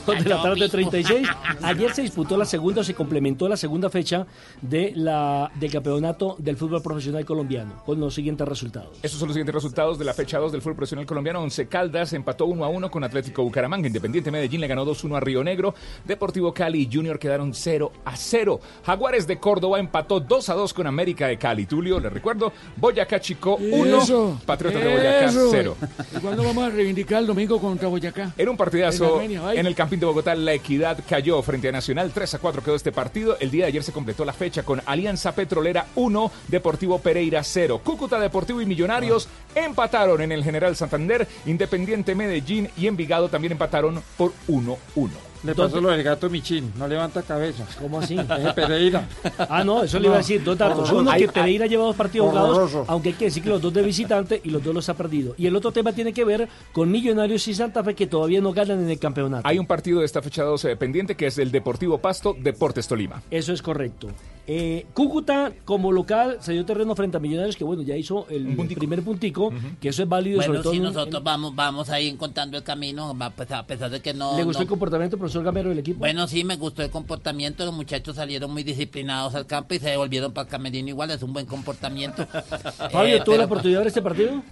Dos 0.06 0.24
de 0.24 0.30
la 0.30 0.42
tarde 0.42 0.70
36. 0.70 1.28
Ayer 1.64 1.94
se 1.94 2.04
disputó 2.04 2.38
la 2.38 2.46
segunda, 2.46 2.84
se 2.84 2.94
complementó 2.94 3.48
la 3.48 3.58
segunda 3.58 3.90
fecha 3.90 4.28
de 4.62 4.94
la, 4.96 5.52
del 5.56 5.72
campeonato 5.72 6.36
del 6.38 6.58
fútbol 6.58 6.82
profesional 6.82 7.26
colombiano 7.26 7.82
con 7.86 8.00
los 8.00 8.14
siguientes 8.14 8.48
resultados. 8.48 9.00
Estos 9.02 9.20
son 9.20 9.30
los 9.30 9.34
siguientes 9.34 9.56
resultados 9.56 9.98
de 9.98 10.06
la 10.06 10.14
fecha 10.14 10.38
2 10.38 10.52
del 10.52 10.62
fútbol 10.62 10.76
profesional 10.76 11.06
colombiano. 11.06 11.42
Once 11.42 11.68
Caldas 11.68 12.14
empató 12.14 12.46
1 12.46 12.64
a 12.64 12.70
1 12.70 12.92
con 12.92 13.04
Atlético 13.04 13.44
Bucaramanga. 13.44 13.88
Independiente 13.88 14.32
Medellín 14.32 14.62
le 14.62 14.68
ganó 14.68 14.86
2 14.86 15.04
1 15.04 15.16
a 15.16 15.20
Río 15.20 15.44
Negro. 15.44 15.74
Deportivo 16.06 16.54
Cali 16.54 16.82
y 16.82 16.90
Junior 16.92 17.18
quedaron 17.18 17.54
0 17.54 17.92
a 18.06 18.16
0. 18.16 18.60
Jaguares 18.86 19.26
de 19.26 19.40
Córdoba 19.40 19.80
empató 19.80 20.20
2 20.20 20.50
a 20.50 20.54
2 20.54 20.74
con 20.74 20.88
América 20.88 21.28
de 21.28 21.38
Cali. 21.38 21.66
Tulio, 21.66 22.00
le 22.00 22.10
recuerdo, 22.10 22.54
Boyacá 22.78 23.20
Chico 23.20 23.56
1, 23.56 23.98
Eso, 23.98 24.40
Patriotas 24.46 24.84
de 24.84 24.90
Boyacá 24.90 25.26
eso. 25.26 25.48
0. 25.50 25.78
¿Y 26.16 26.20
cuándo 26.20 26.44
vamos 26.44 26.64
a 26.64 26.70
reivindicar 26.70 27.22
el 27.22 27.28
domingo 27.28 27.55
Atlético 27.56 27.60
contra 27.60 27.88
Boyacá. 27.88 28.34
En 28.38 28.50
un 28.50 28.58
partidazo 28.58 29.06
En 29.06 29.12
Armenia, 29.14 29.42
vaya. 29.42 29.60
en 29.60 29.68
el 29.68 29.76
Campín 29.76 30.00
de 30.00 30.06
Bogotá, 30.06 30.36
la 30.36 30.54
Equidad 30.54 31.00
cayó 31.08 31.42
frente 31.42 31.70
a 31.70 31.72
Nacional. 31.72 32.12
3 32.14 32.36
a 32.36 32.40
4 32.40 32.64
quedó 32.64 32.76
este 32.76 32.92
partido. 32.92 33.38
El 33.40 33.52
día 33.52 33.66
de 33.66 33.70
ayer 33.70 33.84
se 33.84 33.92
completó 33.92 34.26
la 34.26 34.34
fecha 34.34 34.64
con 34.64 34.82
Alianza 34.86 35.34
Petrolera 35.34 35.88
1, 35.96 36.32
Deportivo 36.48 37.00
Pereira 37.00 37.44
0. 37.44 37.82
Cúcuta 37.84 38.20
Deportivo 38.20 38.62
y 38.62 38.66
Millonarios 38.66 39.28
empataron 39.54 40.22
en 40.22 40.32
el 40.32 40.44
General 40.44 40.76
Santander. 40.76 41.28
Independiente 41.46 42.16
Medellín 42.16 42.70
y 42.78 42.88
Envigado 42.88 43.30
también 43.30 43.54
empataron 43.54 44.02
por 44.18 44.34
1-1. 44.48 45.10
Le 45.46 45.54
pasó 45.54 45.80
lo 45.80 45.90
del 45.90 46.02
gato 46.04 46.30
Michín, 46.30 46.74
no 46.78 46.88
levanta 46.88 47.22
cabeza. 47.22 47.66
¿Cómo 47.80 48.00
así? 48.00 48.18
Es 48.46 48.54
Pereira. 48.54 49.08
Ah, 49.50 49.64
no, 49.64 49.84
eso 49.84 50.00
le 50.00 50.08
iba 50.08 50.16
a 50.16 50.20
decir. 50.20 50.44
Dos 50.44 50.58
datos. 50.58 50.92
Uno, 50.92 51.12
que 51.14 51.28
Pereira 51.28 51.68
lleva 51.68 51.86
dos 51.86 51.96
partidos 51.96 52.30
jugados, 52.30 52.76
aunque 52.88 53.10
hay 53.10 53.16
que 53.16 53.26
decir 53.26 53.44
que 53.44 53.50
los 53.50 53.62
dos 53.62 53.74
de 53.74 53.82
visitante 53.82 54.42
y 54.44 54.50
los 54.50 54.64
dos 54.64 54.74
los 54.74 54.90
ha 54.90 54.96
perdido. 54.96 55.36
Y 55.38 55.48
el 55.48 55.56
otro 55.56 55.72
tema 55.72 55.94
tiene 55.94 56.14
que 56.14 56.26
ver 56.26 56.50
con 56.72 56.92
Millonarios 56.92 57.48
y 57.48 57.54
Santa 57.54 57.84
Fe 57.84 57.94
que 57.94 58.08
todavía 58.08 58.42
no 58.42 58.52
ganan 58.54 58.82
en 58.84 58.90
el 58.90 59.00
campeonato. 59.00 59.48
Hay 59.48 59.60
un 59.60 59.68
partido 59.68 60.00
de 60.00 60.06
esta 60.06 60.22
fecha 60.22 60.44
12 60.44 60.76
pendiente 60.78 61.16
que 61.16 61.28
es 61.28 61.38
el 61.38 61.52
Deportivo 61.52 62.00
Pasto 62.00 62.36
Deportes 62.38 62.88
Tolima. 62.88 63.22
Eso 63.30 63.54
es 63.54 63.62
correcto. 63.62 64.08
Eh, 64.48 64.86
Cúcuta, 64.94 65.52
como 65.66 65.92
local, 65.92 66.38
se 66.40 66.54
dio 66.54 66.64
terreno 66.66 66.96
frente 66.96 67.18
a 67.18 67.20
Millonarios, 67.20 67.56
que 67.56 67.64
bueno, 67.64 67.82
ya 67.82 67.96
hizo 67.98 68.28
el 68.30 68.56
primer 68.76 69.02
puntico, 69.02 69.52
que 69.82 69.90
eso 69.90 70.04
es 70.04 70.08
válido 70.10 70.38
sobre 70.38 70.50
Bueno, 70.50 70.62
todo. 70.64 70.72
si 70.72 70.78
en 70.78 70.84
nosotros 70.84 71.24
vamos, 71.24 71.56
vamos 71.56 71.90
ahí 71.90 72.08
encontrando 72.08 72.56
el 72.56 72.64
camino, 72.64 73.18
va, 73.18 73.32
pues, 73.32 73.50
a 73.52 73.66
pesar 73.66 73.90
de 73.90 74.02
que 74.02 74.14
no... 74.14 74.38
¿Le 74.38 74.44
gustó 74.44 74.60
no- 74.60 74.64
el 74.64 74.70
comportamiento 74.70 75.18
profesor 75.18 75.44
Gamero 75.44 75.70
del 75.70 75.80
equipo? 75.80 75.98
Bueno, 75.98 76.28
sí, 76.28 76.44
me 76.44 76.58
gustó 76.58 76.84
el 76.84 76.92
comportamiento. 76.92 77.66
Los 77.66 77.74
muchachos 77.74 78.18
salieron 78.18 78.52
muy 78.54 78.62
disciplinados 78.62 79.34
al 79.34 79.48
campo 79.48 79.74
y 79.74 79.80
se 79.80 79.90
devolvieron 79.90 80.32
para 80.32 80.46
el 80.46 80.52
camerino 80.52 80.90
igual. 80.90 81.10
Es 81.10 81.24
un 81.24 81.34
buen 81.34 81.48
comportamiento. 81.48 82.26
Fabio, 82.92 83.16
Eh, 83.18 83.22
¿tuvo 83.26 83.38
la 83.38 83.46
oportunidad 83.46 83.80
de 83.80 83.84
ver 83.86 83.88
este 83.88 84.02
partido? 84.04 84.44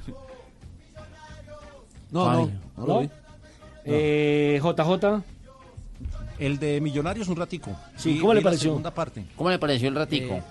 No, 2.12 2.32
no, 2.32 2.52
no 2.78 2.88
lo 2.88 3.00
vi. 3.02 3.10
Eh, 3.86 4.60
JJ. 4.64 5.24
El 6.40 6.60
de 6.60 6.82
Millonarios 6.82 7.28
un 7.28 7.36
ratico. 7.36 7.72
Sí, 7.96 8.18
¿cómo 8.20 8.34
le 8.34 8.40
vi 8.40 8.44
la 8.44 8.50
pareció? 8.50 8.70
segunda 8.72 8.94
parte. 8.94 9.26
¿Cómo 9.36 9.50
le 9.50 9.60
pareció 9.60 9.88
el 9.90 9.96
ratico? 9.96 10.34
Eh, 10.36 10.44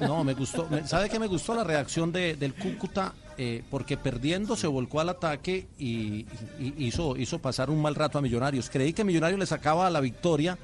no, 0.00 0.22
me 0.24 0.34
gustó. 0.34 0.66
me- 0.70 0.86
¿Sabe 0.86 1.08
qué 1.08 1.18
me 1.18 1.26
gustó? 1.26 1.54
La 1.54 1.64
reacción 1.64 2.12
de, 2.12 2.34
del 2.36 2.54
Cúcuta, 2.54 3.12
eh, 3.38 3.62
porque 3.70 3.96
perdiendo 3.96 4.56
se 4.56 4.66
volcó 4.66 5.00
al 5.00 5.08
ataque 5.08 5.66
y, 5.78 6.26
y- 6.60 6.74
hizo, 6.78 7.16
hizo 7.16 7.38
pasar 7.38 7.70
un 7.70 7.80
mal 7.80 7.94
rato 7.94 8.18
a 8.18 8.22
Millonarios. 8.22 8.68
Creí 8.70 8.92
que 8.92 9.04
Millonarios 9.04 9.38
le 9.40 9.46
sacaba 9.46 9.88
la 9.90 10.00
victoria, 10.00 10.58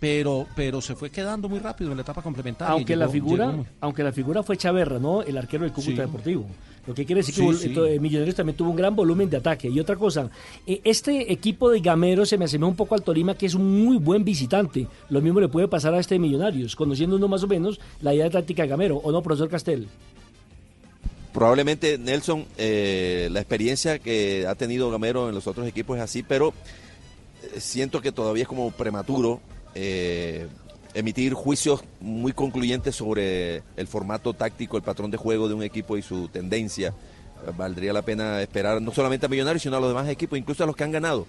pero, 0.00 0.46
pero 0.56 0.80
se 0.80 0.94
fue 0.94 1.10
quedando 1.10 1.48
muy 1.48 1.58
rápido 1.60 1.90
en 1.90 1.96
la 1.96 2.02
etapa 2.02 2.22
complementaria. 2.22 2.72
Aunque 2.72 2.96
la 2.96 3.08
figura, 3.08 3.50
llegó- 3.50 3.66
aunque 3.80 4.02
la 4.02 4.12
figura 4.12 4.42
fue 4.42 4.56
Chaverra, 4.56 4.98
¿no? 4.98 5.22
El 5.22 5.36
arquero 5.38 5.64
del 5.64 5.72
Cúcuta 5.72 5.90
Sí. 5.94 6.00
Deportivo. 6.00 6.46
Lo 6.86 6.94
que 6.94 7.04
quiere 7.06 7.20
decir 7.20 7.34
Sí, 7.34 7.46
que 7.46 7.54
sí. 7.54 7.74
eh, 7.88 8.00
Millonarios 8.00 8.34
también 8.34 8.56
tuvo 8.56 8.70
un 8.70 8.76
gran 8.76 8.96
volumen 8.96 9.30
de 9.30 9.36
ataque. 9.36 9.68
Y 9.68 9.78
otra 9.78 9.94
cosa, 9.96 10.30
eh, 10.66 10.80
este 10.82 11.32
equipo 11.32 11.70
de 11.70 11.80
Gamero 11.80 12.26
se 12.26 12.36
me 12.36 12.46
asemeja 12.46 12.68
un 12.68 12.74
poco 12.76 12.94
al 12.96 13.02
Tolima, 13.02 13.36
que 13.36 13.46
es 13.46 13.54
un 13.54 13.84
muy 13.84 13.98
buen 13.98 14.24
visitante. 14.24 14.88
Lo 15.08 15.20
mismo 15.20 15.38
le 15.40 15.48
puede 15.48 15.68
pasar 15.68 15.94
a 15.94 16.00
este 16.00 16.16
de 16.16 16.18
Millonarios, 16.18 16.74
conociendo 16.74 17.14
uno 17.16 17.28
más 17.28 17.42
o 17.44 17.46
menos 17.46 17.80
la 18.00 18.12
idea 18.14 18.24
de 18.24 18.30
táctica 18.30 18.62
de 18.62 18.68
Gamero, 18.68 18.96
¿o 18.96 19.12
no, 19.12 19.22
profesor 19.22 19.48
Castel? 19.48 19.86
Probablemente 21.32 21.96
Nelson, 21.98 22.44
eh, 22.58 23.28
la 23.32 23.40
experiencia 23.40 23.98
que 23.98 24.46
ha 24.46 24.54
tenido 24.54 24.90
Gamero 24.90 25.28
en 25.28 25.34
los 25.34 25.46
otros 25.46 25.66
equipos 25.66 25.96
es 25.96 26.02
así, 26.02 26.22
pero 26.22 26.52
siento 27.56 28.00
que 28.02 28.12
todavía 28.12 28.42
es 28.42 28.48
como 28.48 28.70
prematuro 28.70 29.40
eh, 29.74 30.46
emitir 30.94 31.34
juicios 31.34 31.82
muy 32.00 32.32
concluyentes 32.32 32.94
sobre 32.96 33.62
el 33.76 33.86
formato 33.86 34.34
táctico, 34.34 34.76
el 34.76 34.82
patrón 34.82 35.10
de 35.10 35.16
juego 35.16 35.48
de 35.48 35.54
un 35.54 35.62
equipo 35.62 35.96
y 35.96 36.02
su 36.02 36.28
tendencia. 36.28 36.88
Eh, 36.88 37.50
Valdría 37.56 37.92
la 37.92 38.02
pena 38.02 38.40
esperar 38.42 38.80
no 38.82 38.92
solamente 38.92 39.26
a 39.26 39.28
Millonarios, 39.28 39.62
sino 39.62 39.76
a 39.76 39.80
los 39.80 39.88
demás 39.88 40.08
equipos, 40.08 40.38
incluso 40.38 40.62
a 40.64 40.66
los 40.66 40.76
que 40.76 40.84
han 40.84 40.92
ganado. 40.92 41.26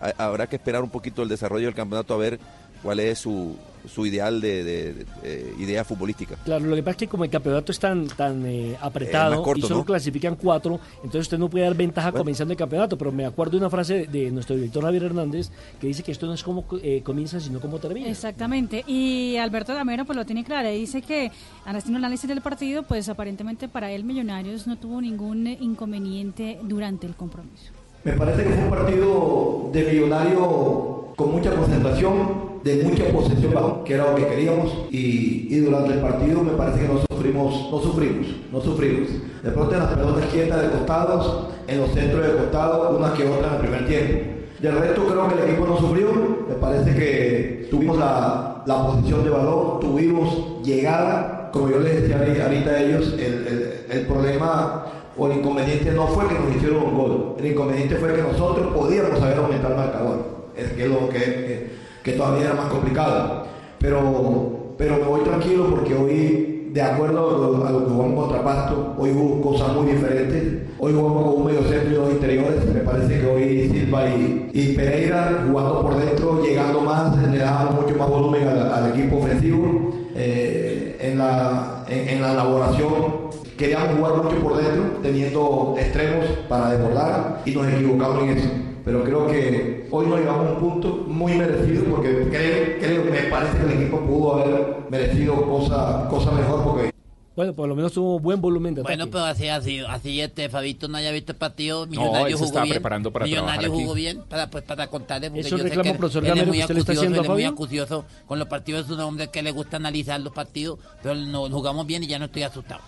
Ha- 0.00 0.24
Habrá 0.24 0.46
que 0.46 0.56
esperar 0.56 0.82
un 0.82 0.90
poquito 0.90 1.22
el 1.22 1.28
desarrollo 1.28 1.66
del 1.66 1.74
campeonato 1.74 2.12
a 2.14 2.18
ver 2.18 2.38
cuál 2.86 3.00
es 3.00 3.18
su, 3.18 3.56
su 3.92 4.06
ideal 4.06 4.40
de, 4.40 4.62
de- 4.62 4.94
de- 4.94 5.04
de 5.04 5.54
idea 5.58 5.84
futbolística. 5.84 6.36
Claro, 6.44 6.64
lo 6.66 6.76
que 6.76 6.82
pasa 6.84 6.92
es 6.92 6.96
que 6.98 7.08
como 7.08 7.24
el 7.24 7.30
campeonato 7.30 7.72
es 7.72 7.78
tan, 7.80 8.06
tan 8.06 8.46
eh, 8.46 8.76
apretado 8.80 9.34
Eh, 9.40 9.44
corto, 9.44 9.58
y 9.58 9.68
solo 9.68 9.80
¿no? 9.80 9.84
clasifican 9.84 10.36
cuatro, 10.36 10.78
entonces 10.96 11.22
usted 11.22 11.38
no 11.38 11.48
puede 11.50 11.64
dar 11.64 11.74
ventaja 11.74 12.10
Bueno. 12.12 12.22
comenzando 12.22 12.52
el 12.52 12.58
campeonato. 12.58 12.96
Pero 12.96 13.10
me 13.10 13.26
acuerdo 13.26 13.52
de 13.52 13.58
una 13.58 13.70
frase 13.70 14.06
de, 14.06 14.30
nuestro 14.30 14.54
director 14.54 14.84
Javier 14.84 15.02
Hernández 15.04 15.50
que 15.80 15.88
dice 15.88 16.02
que 16.04 16.12
esto 16.12 16.26
no 16.26 16.34
es 16.34 16.42
como 16.44 16.64
eh, 16.82 17.02
comienza, 17.04 17.40
sino 17.40 17.60
como 17.60 17.78
termina. 17.80 18.08
Exactamente. 18.08 18.84
Y 18.86 19.36
Alberto 19.36 19.74
Gamero 19.74 20.04
pues 20.04 20.16
lo 20.16 20.24
tiene 20.24 20.44
claro. 20.44 20.68
Dice 20.70 21.02
que 21.02 21.32
haciendo 21.64 21.90
un 21.98 22.04
análisis 22.04 22.28
del 22.28 22.40
partido, 22.40 22.84
pues 22.84 23.08
aparentemente 23.08 23.68
para 23.68 23.90
él 23.90 24.04
Millonarios 24.04 24.66
no 24.68 24.76
tuvo 24.76 25.00
ningún 25.00 25.46
eh, 25.48 25.58
inconveniente 25.60 26.58
durante 26.62 27.06
el 27.06 27.14
compromiso. 27.16 27.72
Me 28.06 28.12
parece 28.12 28.44
que 28.44 28.50
fue 28.50 28.64
un 28.66 28.70
partido 28.70 29.68
de 29.72 29.82
millonario 29.82 31.06
con 31.16 31.32
mucha 31.32 31.50
concentración, 31.50 32.56
de 32.62 32.84
mucha 32.84 33.04
posesión 33.12 33.82
que 33.84 33.94
era 33.94 34.10
lo 34.10 34.14
que 34.14 34.28
queríamos, 34.28 34.72
y, 34.92 35.58
durante 35.58 35.94
el 35.94 35.98
partido 35.98 36.40
me 36.44 36.52
parece 36.52 36.82
que 36.82 36.86
no 36.88 37.00
sufrimos, 37.10 37.68
no 37.68 37.80
sufrimos, 37.80 38.26
no 38.52 38.60
sufrimos. 38.60 39.08
De 39.42 39.50
pronto 39.50 39.72
en 39.74 39.80
las 39.80 39.92
pelotas 39.92 40.24
quietas 40.26 40.62
de 40.62 40.68
costados, 40.68 41.48
en 41.66 41.80
los 41.80 41.90
centros 41.90 42.24
de 42.24 42.32
costado, 42.36 42.96
una 42.96 43.12
que 43.12 43.26
otra 43.28 43.48
en 43.48 43.54
el 43.54 43.60
primer 43.60 43.86
tiempo. 43.88 44.18
Del 44.62 44.78
resto 44.78 45.04
creo 45.06 45.28
que 45.28 45.34
el 45.42 45.48
equipo 45.50 45.66
no 45.66 45.76
sufrió, 45.76 46.12
me 46.48 46.54
parece 46.54 46.94
que 46.94 47.66
tuvimos 47.72 47.98
la, 47.98 48.62
la 48.66 48.86
posición 48.86 49.24
de 49.24 49.30
balón, 49.30 49.80
tuvimos 49.80 50.62
llegada, 50.62 51.50
como 51.52 51.70
yo 51.70 51.80
les 51.80 52.02
decía 52.02 52.20
ahori- 52.24 52.40
ahorita 52.40 52.70
a 52.70 52.82
ellos, 52.82 53.14
el, 53.14 53.46
el- 53.48 53.72
el 53.90 54.06
problema 54.06 54.84
o 55.18 55.26
el 55.30 55.38
inconveniente 55.38 55.92
no 55.92 56.06
fue 56.08 56.28
que 56.28 56.34
nos 56.34 56.54
hicieron 56.54 56.82
un 56.82 56.94
gol, 56.96 57.34
el 57.38 57.46
inconveniente 57.46 57.96
fue 57.96 58.14
que 58.14 58.22
nosotros 58.22 58.74
podíamos 58.74 59.20
haber 59.20 59.38
aumentado 59.38 59.74
el 59.74 59.80
marcador, 59.80 60.18
es 60.56 60.72
que 60.72 60.88
lo 60.88 61.08
que, 61.08 61.18
que, 61.18 61.70
que 62.02 62.12
todavía 62.12 62.46
era 62.46 62.54
más 62.54 62.66
complicado. 62.66 63.46
Pero, 63.78 64.74
pero 64.78 64.96
me 64.96 65.04
voy 65.04 65.20
tranquilo 65.20 65.66
porque 65.70 65.94
hoy, 65.94 66.70
de 66.72 66.82
acuerdo 66.82 67.64
a 67.66 67.70
lo, 67.70 67.84
que 67.84 67.90
jugamos 67.90 68.24
contra 68.24 68.44
Pasto, 68.44 68.94
hoy 68.98 69.10
hubo 69.10 69.40
cosas 69.42 69.74
muy 69.74 69.92
diferentes. 69.92 70.62
Hoy 70.78 70.92
jugamos 70.92 71.24
con 71.24 71.34
un 71.40 71.46
medio 71.46 71.62
centro 71.62 72.08
y 72.08 72.12
interiores. 72.12 72.64
Me 72.72 72.80
parece 72.80 73.20
que 73.20 73.26
hoy 73.26 73.68
Silva 73.70 74.08
y, 74.08 74.50
y 74.52 74.72
Pereira 74.74 75.44
jugando 75.46 75.82
por 75.82 75.96
dentro, 75.96 76.42
llegando 76.42 76.80
más, 76.80 77.16
le 77.16 77.38
damos 77.38 77.82
mucho 77.82 77.96
más 77.96 78.08
volumen 78.08 78.48
al, 78.48 78.90
equipo 78.90 79.18
ofensivo. 79.18 79.92
Eh, 80.14 80.96
en, 80.98 81.18
la, 81.18 81.84
en 81.88 82.22
la 82.22 82.32
elaboración 82.32 83.25
queríamos 83.56 83.96
jugar 83.96 84.16
mucho 84.22 84.36
por 84.42 84.56
dentro, 84.56 84.98
teniendo 85.02 85.74
extremos 85.78 86.26
para 86.48 86.72
desbordar 86.72 87.42
y 87.44 87.50
nos 87.52 87.66
equivocamos 87.68 88.22
en 88.24 88.38
eso. 88.38 88.48
Pero 88.84 89.02
creo 89.02 89.26
que 89.26 89.88
hoy 89.90 90.06
nos 90.06 90.20
llevamos 90.20 90.52
un 90.52 90.58
punto 90.58 90.88
muy 91.08 91.34
merecido 91.34 91.84
porque 91.84 92.28
creo, 92.30 92.78
creo 92.78 93.04
me 93.04 93.18
parece 93.30 93.58
que 93.58 93.64
el 93.64 93.82
equipo 93.82 94.00
pudo 94.00 94.34
haber 94.34 94.76
merecido 94.90 95.34
cosa, 95.48 96.06
cosa 96.08 96.30
mejor 96.30 96.62
porque 96.62 96.90
Bueno, 97.34 97.52
por 97.52 97.68
lo 97.68 97.74
menos 97.74 97.92
tuvo 97.92 98.20
buen 98.20 98.40
volumen 98.40 98.74
de 98.76 98.82
ataque. 98.82 98.96
Bueno, 98.96 99.10
pero 99.10 99.24
así, 99.24 99.48
así, 99.48 99.80
así 99.80 100.20
este 100.20 100.48
Fabito 100.48 100.86
no 100.86 100.98
haya 100.98 101.10
visto 101.10 101.32
el 101.32 101.38
partido, 101.38 101.86
Millonario 101.88 102.38
se 102.38 102.44
jugó 102.44 102.60
bien. 102.62 102.74
preparando 102.74 103.10
para 103.12 103.24
Millonario 103.24 103.60
trabajar 103.60 103.74
aquí. 103.74 103.82
jugó 103.82 103.94
bien 103.94 104.22
para, 104.28 104.50
pues, 104.50 104.62
para 104.64 104.86
contarle. 104.86 105.30
porque 105.30 105.40
¿Eso 105.40 105.50
yo 105.50 105.56
sé 105.58 105.62
reclamo, 105.64 105.82
que 105.82 105.90
él- 105.90 105.96
profesor 105.98 106.24
él 106.24 106.38
es 106.38 106.46
muy 106.46 106.56
que 106.58 106.62
usted 106.62 106.74
le 106.74 106.80
está 106.80 106.92
acucioso, 106.92 107.14
a 107.14 107.18
él 107.18 107.24
es 107.24 107.28
muy 107.30 107.44
acucioso 107.44 108.04
con 108.28 108.38
los 108.38 108.46
partidos, 108.48 108.84
es 108.86 108.90
un 108.92 109.00
hombre 109.00 109.28
que 109.28 109.42
le 109.42 109.50
gusta 109.50 109.76
analizar 109.78 110.20
los 110.20 110.32
partidos, 110.32 110.78
pero 111.02 111.16
no, 111.16 111.50
jugamos 111.50 111.84
bien 111.88 112.04
y 112.04 112.06
ya 112.06 112.18
no 112.20 112.26
estoy 112.26 112.44
asustado. 112.44 112.80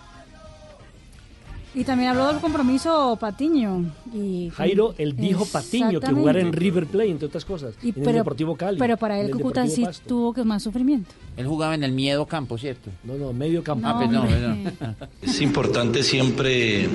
Y 1.75 1.83
también 1.83 2.09
habló 2.09 2.27
del 2.27 2.37
compromiso 2.37 3.15
Patiño. 3.19 3.85
Y, 4.13 4.49
Jairo, 4.55 4.95
él 4.97 5.15
dijo 5.15 5.45
Patiño 5.45 5.99
que 5.99 6.11
jugara 6.11 6.39
en 6.41 6.51
River 6.51 6.87
Plate, 6.87 7.11
entre 7.11 7.27
otras 7.27 7.45
cosas. 7.45 7.75
Y 7.83 7.89
en 7.89 8.07
el 8.07 8.15
Deportivo 8.15 8.55
Cali. 8.55 8.79
Pero 8.79 8.97
para 8.97 9.19
él 9.19 9.27
el 9.27 9.31
Cúcuta 9.33 9.67
sí 9.67 9.83
Pasto. 9.85 10.07
tuvo 10.07 10.33
que 10.33 10.43
más 10.43 10.63
sufrimiento. 10.63 11.11
Él 11.37 11.45
jugaba 11.45 11.75
en 11.75 11.83
el 11.83 11.91
miedo 11.91 12.25
campo, 12.25 12.57
¿cierto? 12.57 12.89
No, 13.03 13.15
no, 13.15 13.33
medio 13.33 13.63
campo. 13.63 13.87
Ah, 13.87 13.99
perdón, 13.99 14.17
hombre. 14.17 14.71
perdón. 14.71 14.95
Es 15.21 15.41
importante 15.41 16.01
siempre 16.01 16.89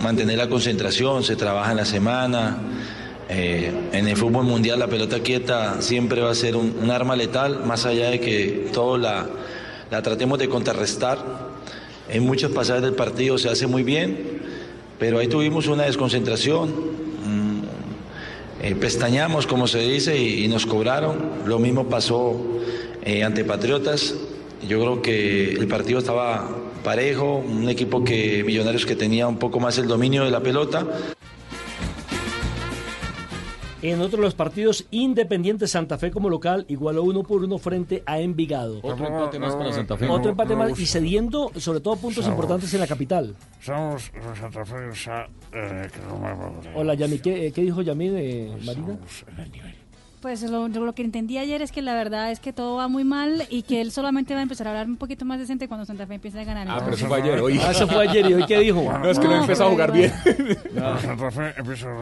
mantener 0.00 0.38
la 0.38 0.48
concentración, 0.48 1.24
se 1.24 1.34
trabaja 1.34 1.72
en 1.72 1.76
la 1.78 1.84
semana. 1.84 2.56
Eh, 3.28 3.72
en 3.92 4.08
el 4.08 4.16
fútbol 4.16 4.44
mundial 4.44 4.78
la 4.80 4.88
pelota 4.88 5.20
quieta 5.20 5.80
siempre 5.82 6.20
va 6.20 6.30
a 6.30 6.34
ser 6.34 6.56
un, 6.56 6.74
un 6.82 6.90
arma 6.90 7.14
letal, 7.14 7.64
más 7.64 7.86
allá 7.86 8.10
de 8.10 8.20
que 8.20 8.70
todos 8.72 8.98
la, 9.00 9.26
la 9.90 10.02
tratemos 10.02 10.38
de 10.38 10.48
contrarrestar. 10.48 11.49
En 12.12 12.24
muchos 12.24 12.50
pasajes 12.50 12.82
del 12.82 12.94
partido 12.94 13.38
se 13.38 13.48
hace 13.48 13.68
muy 13.68 13.84
bien, 13.84 14.40
pero 14.98 15.20
ahí 15.20 15.28
tuvimos 15.28 15.68
una 15.68 15.84
desconcentración. 15.84 16.68
mm, 16.68 17.60
eh, 18.62 18.74
pestañamos, 18.74 19.46
como 19.46 19.68
se 19.68 19.78
dice, 19.78 20.18
y, 20.18 20.48
nos 20.48 20.66
cobraron. 20.66 21.16
Lo 21.46 21.60
mismo 21.60 21.88
pasó 21.88 22.36
eh, 23.02 23.22
ante 23.22 23.44
Patriotas. 23.44 24.16
Yo 24.68 24.80
creo 24.80 25.02
que 25.02 25.52
el 25.52 25.68
partido 25.68 26.00
estaba 26.00 26.50
parejo, 26.82 27.36
un 27.36 27.68
equipo 27.68 28.02
que 28.02 28.42
Millonarios 28.44 28.86
que 28.86 28.96
tenía 28.96 29.28
un 29.28 29.38
poco 29.38 29.60
más 29.60 29.78
el 29.78 29.86
dominio 29.86 30.24
de 30.24 30.32
la 30.32 30.40
pelota. 30.40 30.86
En 33.82 34.00
otro 34.02 34.18
de 34.18 34.24
los 34.24 34.34
partidos, 34.34 34.84
Independiente 34.90 35.66
Santa 35.66 35.96
Fe 35.96 36.10
como 36.10 36.28
local 36.28 36.66
igualó 36.68 37.02
uno 37.02 37.22
por 37.22 37.42
uno 37.42 37.56
frente 37.56 38.02
a 38.04 38.20
Envigado. 38.20 38.78
Otro 38.82 39.06
empate 39.06 39.38
más 39.38 39.54
para 39.56 39.72
Santa 39.72 39.96
Fe. 39.96 40.06
Otro 40.06 40.30
empate 40.32 40.54
más 40.54 40.78
y 40.78 40.84
cediendo 40.84 41.50
sobre 41.56 41.80
todo 41.80 41.96
puntos 41.96 42.24
Somos- 42.24 42.36
importantes 42.36 42.74
en 42.74 42.80
la 42.80 42.86
capital. 42.86 43.34
Somos 43.62 44.12
los 44.14 44.38
Santa 44.38 44.64
Fe, 44.66 44.86
o 44.86 44.94
sea, 44.94 45.26
eh, 45.54 45.88
que 45.92 46.00
no 46.06 46.18
me 46.18 46.70
Hola, 46.78 46.92
Yami, 46.94 47.20
¿qué, 47.20 47.46
eh, 47.46 47.52
qué 47.52 47.62
dijo 47.62 47.80
Yami 47.80 48.08
de 48.10 48.52
Marina? 48.66 48.98
Pues 50.20 50.42
lo, 50.42 50.68
lo 50.68 50.92
que 50.92 51.02
entendí 51.02 51.38
ayer 51.38 51.62
es 51.62 51.72
que 51.72 51.80
la 51.80 51.94
verdad 51.94 52.30
es 52.30 52.40
que 52.40 52.52
todo 52.52 52.76
va 52.76 52.88
muy 52.88 53.04
mal 53.04 53.46
y 53.48 53.62
que 53.62 53.80
él 53.80 53.90
solamente 53.90 54.34
va 54.34 54.40
a 54.40 54.42
empezar 54.42 54.66
a 54.66 54.70
hablar 54.70 54.86
un 54.86 54.96
poquito 54.96 55.24
más 55.24 55.38
decente 55.38 55.66
cuando 55.66 55.86
Santa 55.86 56.06
Fe 56.06 56.14
empiece 56.14 56.38
a 56.38 56.44
ganar. 56.44 56.66
Ah, 56.68 56.80
pero 56.84 56.94
eso 56.94 57.06
fue 57.06 57.22
ayer, 57.22 57.40
hoy. 57.40 57.58
Ah, 57.62 57.70
eso 57.70 57.88
fue 57.88 58.06
ayer, 58.06 58.30
¿y 58.30 58.34
hoy 58.34 58.44
qué 58.46 58.58
dijo? 58.60 58.82
No, 58.82 59.10
es 59.10 59.18
que 59.18 59.24
no, 59.24 59.36
No, 59.36 59.42
empezó 59.42 59.66
a 59.66 59.70
jugar 59.70 59.96
igual. 59.96 60.12
bien. 60.34 61.00
Santa 61.00 61.30
Fe 61.30 61.54
empieza 61.56 61.88
a 61.88 61.94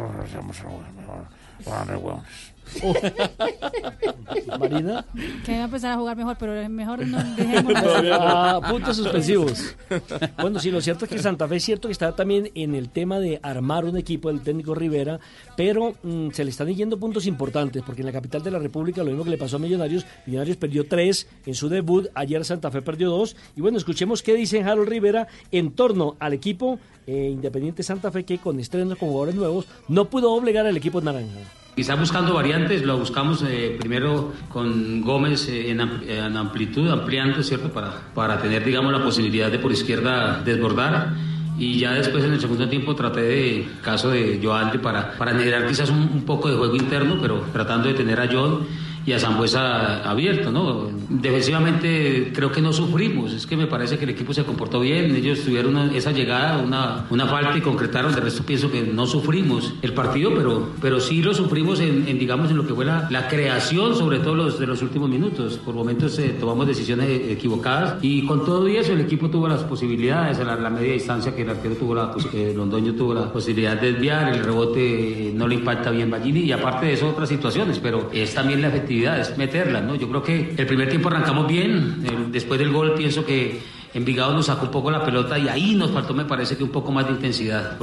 Marina. 4.58 5.04
Que 5.44 5.52
va 5.52 5.58
a 5.58 5.64
empezar 5.64 5.92
a 5.92 5.96
jugar 5.96 6.16
mejor, 6.16 6.36
pero 6.38 6.68
mejor 6.68 7.06
no 7.06 7.22
dejemos. 7.36 7.72
Ah, 8.12 8.60
puntos 8.68 8.96
suspensivos. 8.96 9.76
Bueno, 10.40 10.60
sí, 10.60 10.70
lo 10.70 10.80
cierto 10.80 11.04
es 11.04 11.10
que 11.10 11.18
Santa 11.18 11.48
Fe 11.48 11.56
es 11.56 11.64
cierto 11.64 11.88
que 11.88 11.92
está 11.92 12.14
también 12.14 12.50
en 12.54 12.74
el 12.74 12.90
tema 12.90 13.18
de 13.18 13.40
armar 13.42 13.84
un 13.84 13.96
equipo 13.96 14.28
del 14.28 14.40
técnico 14.40 14.74
Rivera, 14.74 15.18
pero 15.56 15.94
mm, 16.02 16.30
se 16.30 16.44
le 16.44 16.50
están 16.50 16.68
yendo 16.68 16.98
puntos 16.98 17.26
importantes, 17.26 17.82
porque 17.84 18.02
en 18.02 18.06
la 18.06 18.12
capital 18.12 18.42
de 18.42 18.50
la 18.50 18.58
República, 18.58 19.02
lo 19.02 19.10
mismo 19.10 19.24
que 19.24 19.30
le 19.30 19.38
pasó 19.38 19.56
a 19.56 19.58
Millonarios, 19.58 20.06
Millonarios 20.26 20.56
perdió 20.56 20.86
tres 20.86 21.26
en 21.46 21.54
su 21.54 21.68
debut, 21.68 22.08
ayer 22.14 22.44
Santa 22.44 22.70
Fe 22.70 22.82
perdió 22.82 23.10
dos, 23.10 23.36
y 23.56 23.60
bueno, 23.60 23.78
escuchemos 23.78 24.22
qué 24.22 24.34
dice 24.34 24.62
Harold 24.62 24.88
Rivera 24.88 25.28
en 25.50 25.72
torno 25.72 26.16
al 26.20 26.32
equipo 26.32 26.78
eh, 27.06 27.30
Independiente 27.30 27.82
Santa 27.82 28.10
Fe, 28.10 28.24
que 28.24 28.38
con 28.38 28.60
estrenos 28.60 28.98
con 28.98 29.08
jugadores 29.08 29.34
nuevos 29.34 29.66
no 29.88 30.10
pudo 30.10 30.32
obligar 30.32 30.66
al 30.66 30.76
equipo 30.76 31.00
naranja. 31.00 31.40
Quizá 31.78 31.94
buscando 31.94 32.34
variantes, 32.34 32.82
lo 32.82 32.98
buscamos 32.98 33.44
eh, 33.46 33.76
primero 33.78 34.32
con 34.48 35.00
Gómez 35.00 35.48
eh, 35.48 35.70
en, 35.70 35.80
am- 35.80 36.00
en 36.08 36.36
amplitud, 36.36 36.88
ampliando, 36.90 37.40
¿cierto? 37.44 37.68
Para, 37.72 37.92
para 38.16 38.36
tener, 38.42 38.64
digamos, 38.64 38.90
la 38.90 39.00
posibilidad 39.00 39.48
de 39.48 39.60
por 39.60 39.70
izquierda 39.70 40.42
desbordar. 40.44 41.14
Y 41.56 41.78
ya 41.78 41.92
después 41.92 42.24
en 42.24 42.32
el 42.32 42.40
segundo 42.40 42.68
tiempo 42.68 42.96
traté 42.96 43.20
de, 43.20 43.68
caso 43.80 44.10
de 44.10 44.40
Joalde, 44.42 44.80
para, 44.80 45.12
para 45.16 45.34
generar 45.38 45.68
quizás 45.68 45.88
un, 45.90 45.98
un 46.12 46.24
poco 46.24 46.50
de 46.50 46.56
juego 46.56 46.74
interno, 46.74 47.16
pero 47.22 47.44
tratando 47.52 47.86
de 47.86 47.94
tener 47.94 48.18
a 48.18 48.28
John 48.28 48.66
y 49.08 49.12
a 49.14 49.18
Zambuesa 49.18 50.02
abierto, 50.08 50.50
¿no? 50.52 50.88
Defensivamente 51.08 52.30
creo 52.34 52.52
que 52.52 52.60
no 52.60 52.72
sufrimos, 52.72 53.32
es 53.32 53.46
que 53.46 53.56
me 53.56 53.66
parece 53.66 53.96
que 53.96 54.04
el 54.04 54.10
equipo 54.10 54.34
se 54.34 54.44
comportó 54.44 54.80
bien, 54.80 55.14
ellos 55.16 55.40
tuvieron 55.44 55.74
una- 55.76 55.94
esa 55.96 56.12
llegada, 56.12 56.58
una, 56.58 57.06
una 57.08 57.26
falta 57.26 57.56
y 57.56 57.60
concretaron, 57.62 58.14
de 58.14 58.20
resto 58.20 58.42
pienso 58.44 58.70
que 58.70 58.82
no 58.82 59.06
sufrimos 59.06 59.72
el 59.82 59.94
partido, 59.94 60.32
pero, 60.36 60.68
pero 60.82 61.00
sí 61.00 61.22
lo 61.22 61.32
sufrimos 61.32 61.80
en, 61.80 62.06
en, 62.06 62.18
digamos, 62.18 62.50
en 62.50 62.58
lo 62.58 62.66
que 62.66 62.74
fue 62.74 62.84
la, 62.84 63.08
la 63.10 63.28
creación, 63.28 63.94
sobre 63.96 64.18
todo 64.18 64.34
los 64.34 64.58
de 64.58 64.66
los 64.66 64.82
últimos 64.82 65.08
minutos, 65.08 65.58
por 65.64 65.74
momentos 65.74 66.18
eh, 66.18 66.36
tomamos 66.38 66.66
decisiones 66.66 67.08
eh, 67.08 67.32
equivocadas 67.32 67.96
y 68.02 68.26
con 68.26 68.44
todo 68.44 68.68
y 68.68 68.76
eso 68.76 68.92
el 68.92 69.00
equipo 69.00 69.30
tuvo 69.30 69.48
las 69.48 69.62
posibilidades, 69.62 70.38
a 70.40 70.44
la, 70.44 70.56
la 70.56 70.70
media 70.70 70.92
distancia 70.92 71.34
que 71.34 71.42
el 71.42 71.50
arquero 71.50 71.76
tuvo 71.76 71.94
la, 71.94 72.12
pos- 72.12 72.26
que 72.26 72.52
Londoño 72.52 72.94
tuvo 72.94 73.14
la 73.14 73.32
posibilidad 73.32 73.80
de 73.80 73.92
desviar, 73.92 74.34
el 74.34 74.44
rebote 74.44 75.28
eh, 75.28 75.32
no 75.34 75.48
le 75.48 75.54
impacta 75.54 75.90
bien 75.90 76.10
Ballini 76.10 76.40
y 76.40 76.52
aparte 76.52 76.86
de 76.86 76.92
eso 76.92 77.08
otras 77.08 77.28
situaciones, 77.28 77.78
pero 77.78 78.10
es 78.12 78.34
también 78.34 78.60
la 78.60 78.68
efectividad, 78.68 78.97
es 79.06 79.36
meterla, 79.38 79.80
¿no? 79.80 79.94
Yo 79.94 80.08
creo 80.08 80.22
que 80.22 80.54
el 80.56 80.66
primer 80.66 80.88
tiempo 80.88 81.08
arrancamos 81.08 81.46
bien, 81.46 82.04
el- 82.06 82.32
después 82.32 82.58
del 82.58 82.72
gol 82.72 82.94
pienso 82.94 83.24
que 83.24 83.60
Envigado 83.94 84.34
nos 84.34 84.46
sacó 84.46 84.66
un 84.66 84.70
poco 84.70 84.90
la 84.90 85.02
pelota 85.04 85.38
y 85.38 85.48
ahí 85.48 85.74
nos 85.74 85.90
faltó 85.90 86.12
me 86.14 86.24
parece 86.26 86.56
que 86.56 86.62
un 86.64 86.70
poco 86.70 86.92
más 86.92 87.06
de 87.06 87.12
intensidad. 87.12 87.78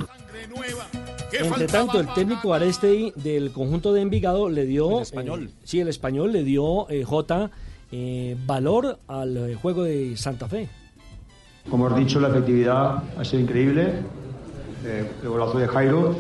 Entre 1.32 1.68
tanto, 1.68 2.00
el 2.00 2.08
técnico 2.14 2.54
Arestei 2.54 3.12
del 3.16 3.52
conjunto 3.52 3.92
de 3.92 4.02
Envigado 4.02 4.50
le 4.50 4.66
dio... 4.66 4.98
El 4.98 5.02
español. 5.04 5.50
sí, 5.64 5.80
el 5.82 5.88
español 5.90 6.32
le 6.32 6.44
dio, 6.44 6.90
eh, 6.90 7.04
J, 7.04 7.50
eh, 7.92 8.38
valor 8.46 9.00
al 9.08 9.36
eh, 9.50 9.56
juego 9.56 9.84
de 9.84 10.16
Santa 10.16 10.48
Fe. 10.48 10.70
Como 11.70 11.88
has 11.88 11.98
dicho, 11.98 12.20
la 12.20 12.30
efectividad 12.30 13.04
ha 13.18 13.26
sido 13.26 13.42
increíble. 13.42 13.94
Eh, 14.86 15.10
el 15.24 15.28
golazo 15.30 15.58
de 15.58 15.68
Jairo. 15.68 16.16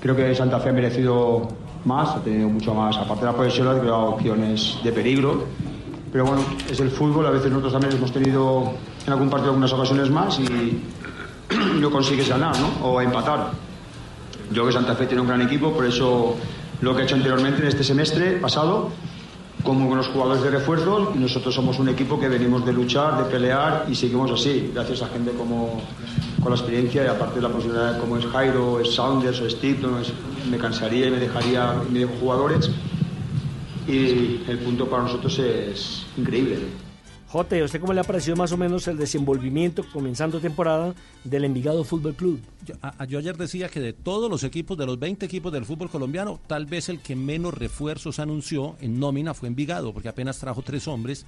Creo 0.00 0.14
que 0.14 0.32
Santa 0.34 0.60
Fe 0.60 0.68
ha 0.70 0.72
merecido 0.72 1.48
más, 1.86 2.10
ha 2.10 2.22
tenido 2.22 2.48
mucho 2.48 2.74
más. 2.74 2.96
Aparte 2.96 3.24
de 3.24 3.32
la 3.32 3.36
posesión, 3.36 3.68
ha 3.68 3.78
creado 3.78 4.10
opciones 4.10 4.78
de 4.82 4.92
peligro. 4.92 5.44
Pero 6.12 6.24
bueno, 6.24 6.42
es 6.70 6.80
el 6.80 6.90
fútbol. 6.90 7.26
A 7.26 7.30
veces 7.30 7.50
nosotros 7.50 7.72
también 7.72 7.96
hemos 7.96 8.12
tenido 8.12 8.72
en 9.06 9.12
algún 9.12 9.30
partido 9.30 9.50
algunas 9.50 9.72
ocasiones 9.72 10.10
más 10.10 10.38
y 10.38 10.82
no 11.80 11.90
consigues 11.90 12.28
ganar, 12.28 12.54
¿no? 12.58 12.86
O 12.86 13.00
empatar. 13.00 13.50
Yo 14.48 14.54
creo 14.54 14.66
que 14.66 14.72
Santa 14.72 14.94
Fe 14.94 15.06
tiene 15.06 15.22
un 15.22 15.28
gran 15.28 15.42
equipo, 15.42 15.72
por 15.72 15.84
eso 15.84 16.36
lo 16.80 16.94
que 16.94 17.02
he 17.02 17.04
hecho 17.04 17.16
anteriormente 17.16 17.62
en 17.62 17.68
este 17.68 17.82
semestre 17.82 18.32
pasado, 18.32 18.90
como 19.62 19.88
con 19.88 19.98
los 19.98 20.06
jugadores 20.08 20.42
de 20.42 20.50
refuerzos, 20.50 21.14
nosotros 21.16 21.54
somos 21.54 21.78
un 21.78 21.88
equipo 21.88 22.20
que 22.20 22.28
venimos 22.28 22.64
de 22.64 22.72
luchar, 22.72 23.18
de 23.24 23.30
pelear 23.30 23.86
y 23.90 23.94
seguimos 23.94 24.30
así, 24.30 24.70
gracias 24.72 25.02
a 25.02 25.08
gente 25.08 25.32
como 25.32 25.80
con 26.40 26.52
la 26.52 26.56
experiencia 26.58 27.04
y 27.04 27.08
aparte 27.08 27.36
de 27.36 27.42
la 27.42 27.48
posibilidad 27.48 27.98
como 27.98 28.16
es 28.16 28.26
Jairo, 28.26 28.78
es 28.80 28.94
Saunders 28.94 29.40
o 29.40 29.46
es- 29.46 29.56
me 30.50 30.58
cansaría 30.58 31.06
y 31.08 31.10
me 31.10 31.18
dejaría 31.18 31.74
me 31.90 31.98
dejo 32.00 32.12
jugadores 32.20 32.70
y 33.88 34.40
el 34.48 34.58
punto 34.64 34.86
para 34.88 35.04
nosotros 35.04 35.36
es 35.40 36.02
increíble. 36.16 36.85
J, 37.28 37.60
¿a 37.60 37.64
usted 37.64 37.80
cómo 37.80 37.92
le 37.92 38.00
ha 38.00 38.04
parecido 38.04 38.36
más 38.36 38.52
o 38.52 38.56
menos 38.56 38.86
el 38.86 38.96
desenvolvimiento 38.96 39.84
comenzando 39.92 40.38
temporada 40.38 40.94
del 41.24 41.44
Envigado 41.44 41.82
Fútbol 41.82 42.14
Club? 42.14 42.40
Yo 43.08 43.18
ayer 43.18 43.36
decía 43.36 43.68
que 43.68 43.80
de 43.80 43.92
todos 43.92 44.30
los 44.30 44.44
equipos, 44.44 44.78
de 44.78 44.86
los 44.86 44.98
20 44.98 45.26
equipos 45.26 45.52
del 45.52 45.64
fútbol 45.64 45.90
colombiano, 45.90 46.38
tal 46.46 46.66
vez 46.66 46.88
el 46.88 47.00
que 47.00 47.16
menos 47.16 47.52
refuerzos 47.54 48.20
anunció 48.20 48.76
en 48.80 49.00
nómina 49.00 49.34
fue 49.34 49.48
Envigado, 49.48 49.92
porque 49.92 50.08
apenas 50.08 50.38
trajo 50.38 50.62
tres 50.62 50.86
hombres, 50.86 51.26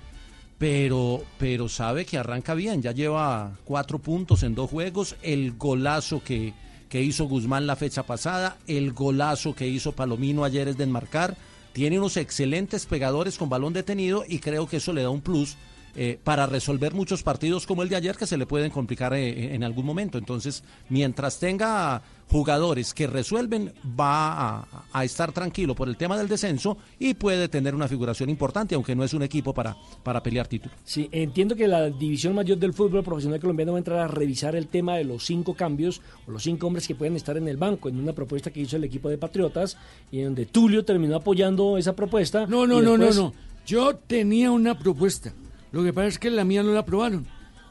pero, 0.56 1.24
pero 1.36 1.68
sabe 1.68 2.06
que 2.06 2.16
arranca 2.16 2.54
bien, 2.54 2.80
ya 2.80 2.92
lleva 2.92 3.58
cuatro 3.64 3.98
puntos 3.98 4.44
en 4.44 4.54
dos 4.54 4.70
juegos, 4.70 5.16
el 5.22 5.56
golazo 5.56 6.22
que, 6.22 6.54
que 6.88 7.02
hizo 7.02 7.24
Guzmán 7.24 7.66
la 7.66 7.74
fecha 7.74 8.04
pasada, 8.04 8.56
el 8.68 8.92
golazo 8.92 9.52
que 9.52 9.66
hizo 9.66 9.92
Palomino 9.92 10.44
ayer 10.44 10.68
es 10.68 10.78
de 10.78 10.84
enmarcar, 10.84 11.36
tiene 11.72 11.98
unos 11.98 12.16
excelentes 12.16 12.86
pegadores 12.86 13.36
con 13.36 13.48
balón 13.48 13.72
detenido 13.72 14.24
y 14.26 14.38
creo 14.38 14.68
que 14.68 14.78
eso 14.78 14.92
le 14.92 15.02
da 15.02 15.10
un 15.10 15.20
plus 15.20 15.56
eh, 16.00 16.16
para 16.22 16.46
resolver 16.46 16.94
muchos 16.94 17.24
partidos 17.24 17.66
como 17.66 17.82
el 17.82 17.88
de 17.88 17.96
ayer 17.96 18.16
que 18.16 18.24
se 18.24 18.36
le 18.36 18.46
pueden 18.46 18.70
complicar 18.70 19.14
eh, 19.14 19.52
en 19.52 19.64
algún 19.64 19.84
momento. 19.84 20.16
Entonces, 20.16 20.62
mientras 20.88 21.40
tenga 21.40 22.00
jugadores 22.28 22.94
que 22.94 23.08
resuelven, 23.08 23.72
va 23.98 24.60
a, 24.60 24.84
a 24.92 25.04
estar 25.04 25.32
tranquilo 25.32 25.74
por 25.74 25.88
el 25.88 25.96
tema 25.96 26.16
del 26.16 26.28
descenso 26.28 26.78
y 27.00 27.14
puede 27.14 27.48
tener 27.48 27.74
una 27.74 27.88
figuración 27.88 28.30
importante, 28.30 28.76
aunque 28.76 28.94
no 28.94 29.02
es 29.02 29.12
un 29.12 29.24
equipo 29.24 29.52
para, 29.52 29.76
para 30.04 30.22
pelear 30.22 30.46
título. 30.46 30.72
Sí, 30.84 31.08
entiendo 31.10 31.56
que 31.56 31.66
la 31.66 31.90
división 31.90 32.32
mayor 32.32 32.58
del 32.58 32.74
fútbol 32.74 33.02
profesional 33.02 33.40
colombiano 33.40 33.72
va 33.72 33.78
a 33.78 33.80
entrar 33.80 33.98
a 33.98 34.06
revisar 34.06 34.54
el 34.54 34.68
tema 34.68 34.96
de 34.96 35.02
los 35.02 35.26
cinco 35.26 35.54
cambios 35.54 36.00
o 36.28 36.30
los 36.30 36.44
cinco 36.44 36.68
hombres 36.68 36.86
que 36.86 36.94
pueden 36.94 37.16
estar 37.16 37.36
en 37.36 37.48
el 37.48 37.56
banco, 37.56 37.88
en 37.88 37.98
una 37.98 38.12
propuesta 38.12 38.52
que 38.52 38.60
hizo 38.60 38.76
el 38.76 38.84
equipo 38.84 39.08
de 39.08 39.18
Patriotas 39.18 39.76
y 40.12 40.20
en 40.20 40.26
donde 40.26 40.46
Tulio 40.46 40.84
terminó 40.84 41.16
apoyando 41.16 41.76
esa 41.76 41.96
propuesta. 41.96 42.46
No, 42.46 42.68
no, 42.68 42.80
no, 42.80 42.96
no, 42.96 43.10
no. 43.12 43.32
Yo 43.66 43.96
tenía 43.96 44.52
una 44.52 44.78
propuesta. 44.78 45.32
Lo 45.72 45.82
que 45.84 45.92
pasa 45.92 46.08
es 46.08 46.18
que 46.18 46.30
la 46.30 46.44
mía 46.44 46.62
no 46.62 46.72
la 46.72 46.80
aprobaron. 46.80 47.26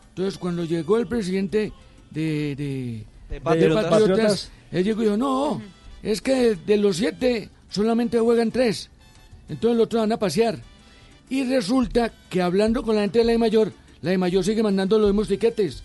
Entonces, 0.10 0.38
cuando 0.38 0.64
llegó 0.66 0.98
el 0.98 1.08
presidente 1.08 1.72
de, 2.12 2.56
de, 2.56 3.06
de 3.30 3.42
Patriotas. 3.42 3.86
Patriotas, 3.86 4.52
él 4.72 4.84
llegó 4.84 5.02
y 5.02 5.06
dijo, 5.06 5.18
no, 5.18 5.62
es 6.04 6.22
que 6.22 6.56
de 6.56 6.78
los 6.78 6.98
siete 6.98 7.50
solamente 7.70 8.20
juegan 8.20 8.52
tres. 8.52 8.90
Entonces 9.50 9.78
los 9.78 9.86
otros 9.86 10.02
van 10.02 10.12
a 10.12 10.18
pasear. 10.18 10.60
Y 11.30 11.44
resulta 11.44 12.12
que 12.30 12.42
hablando 12.42 12.84
con 12.84 12.96
la 12.96 13.02
gente 13.02 13.20
de 13.20 13.26
la 13.26 13.32
de 13.34 13.38
mayor, 13.38 13.72
la 14.02 14.12
de 14.12 14.18
mayor 14.18 14.44
sigue 14.44 14.64
mandando 14.64 14.98
los 14.98 15.10
mismos 15.10 15.28
tiquetes. 15.28 15.84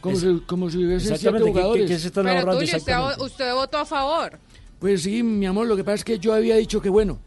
Como, 0.00 0.14
Es- 0.16 0.22
si, 0.22 0.40
como 0.46 0.70
si 0.70 0.76
hubiesen 0.78 1.00
siete 1.00 1.14
Exactamente, 1.14 1.44
¿qué- 1.46 1.52
qué- 1.52 1.60
jugadores. 1.60 1.90
qué 1.90 1.98
se 1.98 2.06
están 2.08 2.24
Pero 2.24 2.52
Tulio, 2.52 2.76
usted, 2.76 2.94
usted 3.20 3.54
votó 3.54 3.78
a 3.78 3.84
favor. 3.84 4.38
Pues 4.78 5.02
sí, 5.02 5.22
mi 5.22 5.46
amor, 5.46 5.66
lo 5.66 5.76
que 5.76 5.82
pasa 5.84 5.96
es 5.96 6.04
que 6.04 6.18
yo 6.18 6.32
había 6.34 6.56
dicho 6.56 6.80
que 6.80 6.88
bueno, 6.90 7.18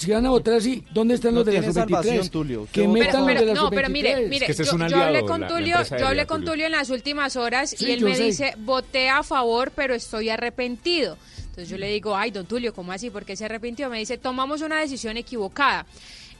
si 0.00 0.10
van 0.10 0.24
a 0.26 0.30
votar 0.30 0.54
así, 0.54 0.82
¿dónde 0.92 1.14
están 1.14 1.32
No 1.34 1.40
los 1.40 1.46
de 1.46 1.52
la 1.52 1.58
tiene 1.60 1.74
sub-23? 1.74 1.88
salvación, 1.90 2.28
Tulio. 2.30 2.62
Usted 2.62 2.72
Que 2.82 2.88
metan 2.88 3.12
favor. 3.12 3.30
los 3.32 3.40
de 3.40 3.46
la 3.46 3.54
no, 3.54 3.70
pero 3.70 3.88
mire, 3.90 4.12
sub-23. 4.14 4.28
mire, 4.28 4.46
que 4.46 4.52
ese 4.52 4.62
es 4.62 4.70
yo, 4.70 4.76
hablé 5.02 5.20
con 5.26 5.40
la- 5.42 5.48
Tulio, 5.48 5.76
yo 5.98 6.06
hablé 6.06 6.26
con 6.26 6.40
Tulio. 6.40 6.52
Tulio 6.52 6.66
en 6.66 6.72
las 6.72 6.90
últimas 6.90 7.36
horas 7.36 7.70
Sí, 7.76 7.84
y 7.86 7.90
él 7.92 8.00
me 8.02 8.14
sé. 8.14 8.22
dice, 8.24 8.54
voté 8.58 9.08
a 9.10 9.22
favor, 9.22 9.72
pero 9.76 9.94
estoy 9.94 10.30
arrepentido. 10.30 11.16
Entonces 11.40 11.68
yo 11.68 11.76
le 11.78 11.88
digo, 11.88 12.16
ay, 12.16 12.30
don 12.30 12.46
Tulio, 12.46 12.72
¿cómo 12.72 12.92
así? 12.92 13.10
¿Por 13.10 13.24
qué 13.24 13.36
se 13.36 13.44
arrepintió? 13.44 13.90
Me 13.90 13.98
dice, 13.98 14.16
tomamos 14.18 14.62
una 14.62 14.80
decisión 14.80 15.16
equivocada. 15.16 15.84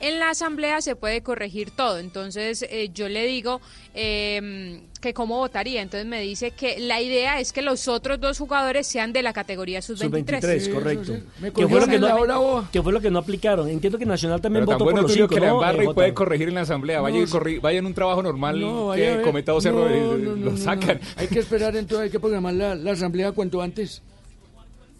En 0.01 0.19
la 0.19 0.31
asamblea 0.31 0.81
se 0.81 0.95
puede 0.95 1.21
corregir 1.21 1.71
todo. 1.71 1.99
Entonces 1.99 2.63
eh, 2.69 2.89
yo 2.93 3.07
le 3.07 3.25
digo 3.27 3.61
eh, 3.93 4.81
que 4.99 5.13
cómo 5.13 5.37
votaría. 5.37 5.81
Entonces 5.81 6.07
me 6.07 6.21
dice 6.21 6.51
que 6.51 6.79
la 6.79 7.01
idea 7.01 7.39
es 7.39 7.53
que 7.53 7.61
los 7.61 7.87
otros 7.87 8.19
dos 8.19 8.37
jugadores 8.39 8.87
sean 8.87 9.13
de 9.13 9.21
la 9.21 9.31
categoría 9.33 9.81
sub-23. 9.81 10.41
Sub-23, 10.65 10.73
correcto. 10.73 11.13
Me 11.39 11.51
Que 11.51 11.67
fue, 11.67 11.79
lo 11.81 11.87
que, 11.87 11.99
la 11.99 12.09
no, 12.09 12.67
fue 12.83 12.93
lo 12.93 12.99
que 13.01 13.11
no 13.11 13.19
aplicaron. 13.19 13.69
Entiendo 13.69 13.97
que 13.99 14.05
Nacional 14.05 14.41
también 14.41 14.65
Pero 14.65 14.77
tan 14.77 14.79
votó 14.79 14.85
por 14.85 14.93
bueno 14.93 15.01
los 15.03 15.11
Tulio 15.11 15.25
cinco, 15.27 15.35
que 15.35 15.41
la 15.41 15.47
¿no? 15.47 15.53
embarra 15.55 15.83
Eh, 15.83 15.87
y 15.89 15.93
puede 15.93 16.13
corregir 16.13 16.47
en 16.49 16.55
la 16.55 16.61
asamblea. 16.61 17.01
Vaya, 17.01 17.17
No, 17.17 17.23
y 17.23 17.25
corri- 17.27 17.61
vaya 17.61 17.79
en 17.79 17.85
un 17.85 17.93
trabajo 17.93 18.23
normal 18.23 18.59
No, 18.59 18.91
que 18.93 19.21
cometa 19.23 19.51
dos 19.51 19.65
No, 19.65 19.69
errores, 19.71 20.01
no, 20.01 20.17
no, 20.17 20.35
lo 20.45 20.51
no, 20.51 20.57
sacan. 20.57 20.99
no. 21.01 21.07
Hay 21.17 21.27
que 21.27 21.39
esperar 21.39 21.75
entonces, 21.75 22.05
hay 22.05 22.09
que 22.09 22.19
programar 22.19 22.53
la, 22.53 22.75
la 22.75 22.91
asamblea 22.91 23.31
cuanto 23.31 23.61
antes. 23.61 24.01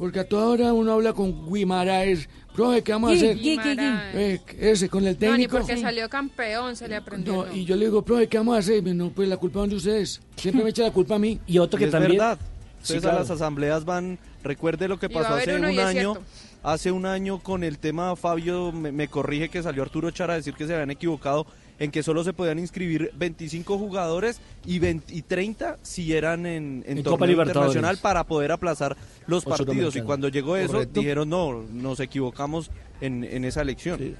Porque 0.02 0.20
a 0.20 0.28
toda 0.28 0.48
hora 0.48 0.74
uno 0.74 0.94
habla 0.94 1.14
con 1.14 1.54
Guimaraes. 1.54 2.28
Profe, 2.56 2.82
¿qué 2.82 2.92
vamos 2.92 3.12
a 3.12 3.14
hacer? 3.14 3.38
Eh, 3.40 4.42
ese, 4.60 4.90
con 4.90 5.06
el 5.06 5.14
No, 5.14 5.28
ni 5.28 5.44
técnico. 5.44 5.58
porque 5.60 5.78
salió 5.78 6.10
campeón 6.10 6.76
se 6.76 6.88
le 6.88 6.96
aprendió. 6.96 7.46
No, 7.46 7.54
y 7.54 7.66
yo 7.66 7.76
le 7.76 7.86
digo, 7.86 8.02
profe, 8.02 8.26
¿qué 8.28 8.40
vamos 8.40 8.56
a 8.56 8.58
hacer? 8.58 8.84
No, 8.84 9.12
pues 9.12 9.30
la 9.30 9.38
culpa 9.38 9.64
es 9.64 9.70
de 9.70 9.76
ustedes. 9.76 10.20
Siempre 10.36 10.64
me 10.64 10.72
echa 10.72 10.82
la 10.82 10.92
culpa 10.92 11.14
a 11.16 11.20
mí. 11.20 11.40
Y 11.46 11.60
otro 11.60 11.80
Y 11.80 11.84
es 11.84 11.92
verdad. 11.92 12.40
Sí, 12.82 12.94
Ustedes 12.94 13.02
claro. 13.04 13.18
a 13.18 13.20
las 13.20 13.30
asambleas 13.30 13.86
van, 13.86 14.18
recuerde 14.44 14.88
lo 14.88 14.98
que 14.98 15.08
pasó 15.08 15.36
hace 15.36 15.56
un 15.56 15.66
año. 15.66 16.16
Hace 16.64 16.92
un 16.92 17.06
año 17.06 17.38
con 17.38 17.64
el 17.64 17.78
tema, 17.78 18.16
Fabio 18.16 18.72
me, 18.72 18.92
me 18.92 19.08
corrige 19.08 19.50
que 19.50 19.62
salió 19.62 19.84
Arturo 19.84 20.10
Chara 20.10 20.34
a 20.34 20.38
decir 20.38 20.56
que 20.56 20.66
se 20.66 20.74
habían 20.74 20.90
equivocado 20.90 21.46
en 21.82 21.90
que 21.90 22.04
solo 22.04 22.24
se 22.24 22.32
podían 22.32 22.60
inscribir 22.60 23.12
25 23.16 23.76
jugadores 23.80 24.40
y, 24.68 24.78
20 24.78 25.16
y 25.16 25.24
30 25.24 25.80
si 25.82 26.14
eran 26.14 26.46
en, 26.46 26.84
en 26.86 27.00
En 27.00 27.04
torneo 27.04 27.12
Copa 27.14 27.26
Libertadores. 27.26 27.72
internacional 27.76 27.98
para 27.98 28.24
poder 28.24 28.52
aplazar 28.52 28.96
los 29.26 29.48
O 29.48 29.50
partidos. 29.50 29.96
Y 29.96 30.02
cuando 30.02 30.28
llegó 30.30 30.58
eso, 30.58 30.74
Correcto. 30.74 31.00
dijeron 31.00 31.30
no, 31.30 31.64
nos 31.74 32.00
equivocamos 32.00 32.70
en, 33.02 33.24
en 33.24 33.46
esa 33.46 33.64
elección. 33.64 34.16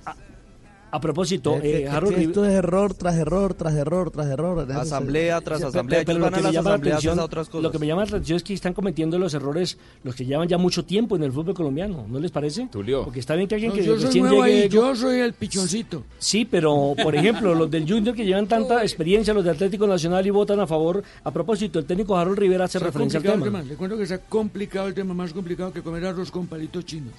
A 0.92 1.00
propósito, 1.00 1.58
eh, 1.64 1.88
Harold 1.88 2.18
esto 2.18 2.46
es 2.46 2.52
error 2.52 2.94
tras 2.94 3.16
error, 3.16 3.54
tras 3.54 3.74
error, 3.76 4.12
tras 4.12 4.28
error. 4.28 4.70
Asamblea 4.72 5.40
tras 5.40 5.64
asamblea. 5.64 6.04
Pero 6.06 6.20
van 6.20 6.32
lo 6.32 6.38
que, 6.38 6.42
me 6.42 6.44
las 6.44 6.54
llama 6.54 6.70
la 6.72 6.76
atención, 6.76 7.20
otras 7.20 7.48
cosas. 7.48 7.64
lo 7.64 7.72
que 7.72 7.80
me 7.80 7.88
llama 7.88 8.02
la 8.02 8.10
atención 8.10 8.36
es 8.36 8.44
que 8.44 8.54
están 8.54 8.74
cometiendo 8.74 9.18
los 9.18 9.34
errores 9.34 9.78
los 10.04 10.16
que 10.16 10.26
llevan 10.26 10.50
ya 10.50 10.58
mucho 10.58 10.84
tiempo 10.84 11.16
en 11.16 11.24
el 11.24 11.32
fútbol 11.32 11.54
colombiano, 11.54 12.06
¿no 12.10 12.20
les 12.20 12.32
parece? 12.32 12.68
Tulio. 12.70 13.06
Porque 13.06 13.22
está 13.22 13.36
bien 13.36 13.48
que 13.48 13.56
alguien 13.56 13.70
No, 13.70 13.76
que 13.78 13.86
yo 13.86 13.96
soy 13.96 14.06
recién 14.06 14.26
nuevo 14.26 14.46
llegue... 14.46 14.64
ahí, 14.64 14.70
yo 14.70 14.96
soy 14.96 15.20
el 15.20 15.34
pichoncito. 15.34 16.04
Sí, 16.20 16.44
pero 16.44 16.94
por 17.02 17.16
ejemplo, 17.16 17.56
los 17.56 17.72
del 17.72 17.88
Junior 17.88 18.14
que 18.14 18.26
llevan 18.26 18.48
tanta 18.48 18.82
experiencia, 18.82 19.34
los 19.34 19.46
de 19.46 19.52
Atlético 19.52 19.88
Nacional 19.88 20.28
y 20.28 20.30
votan 20.30 20.60
a 20.60 20.68
favor. 20.68 21.02
A 21.24 21.32
propósito, 21.32 21.80
el 21.80 21.86
técnico 21.86 22.18
Harold 22.18 22.38
Rivera 22.38 22.66
hace 22.66 22.80
referencia 22.80 23.18
al 23.18 23.24
tema. 23.24 23.46
tema. 23.46 23.62
Le 23.62 23.76
cuento 23.76 23.96
que 23.96 24.04
está 24.04 24.18
complicado 24.18 24.88
el 24.88 24.94
tema, 24.94 25.14
más 25.14 25.32
complicado 25.32 25.72
que 25.72 25.82
comer 25.82 26.06
arroz 26.06 26.32
con 26.32 26.48
palitos 26.48 26.86
chinos. 26.86 27.14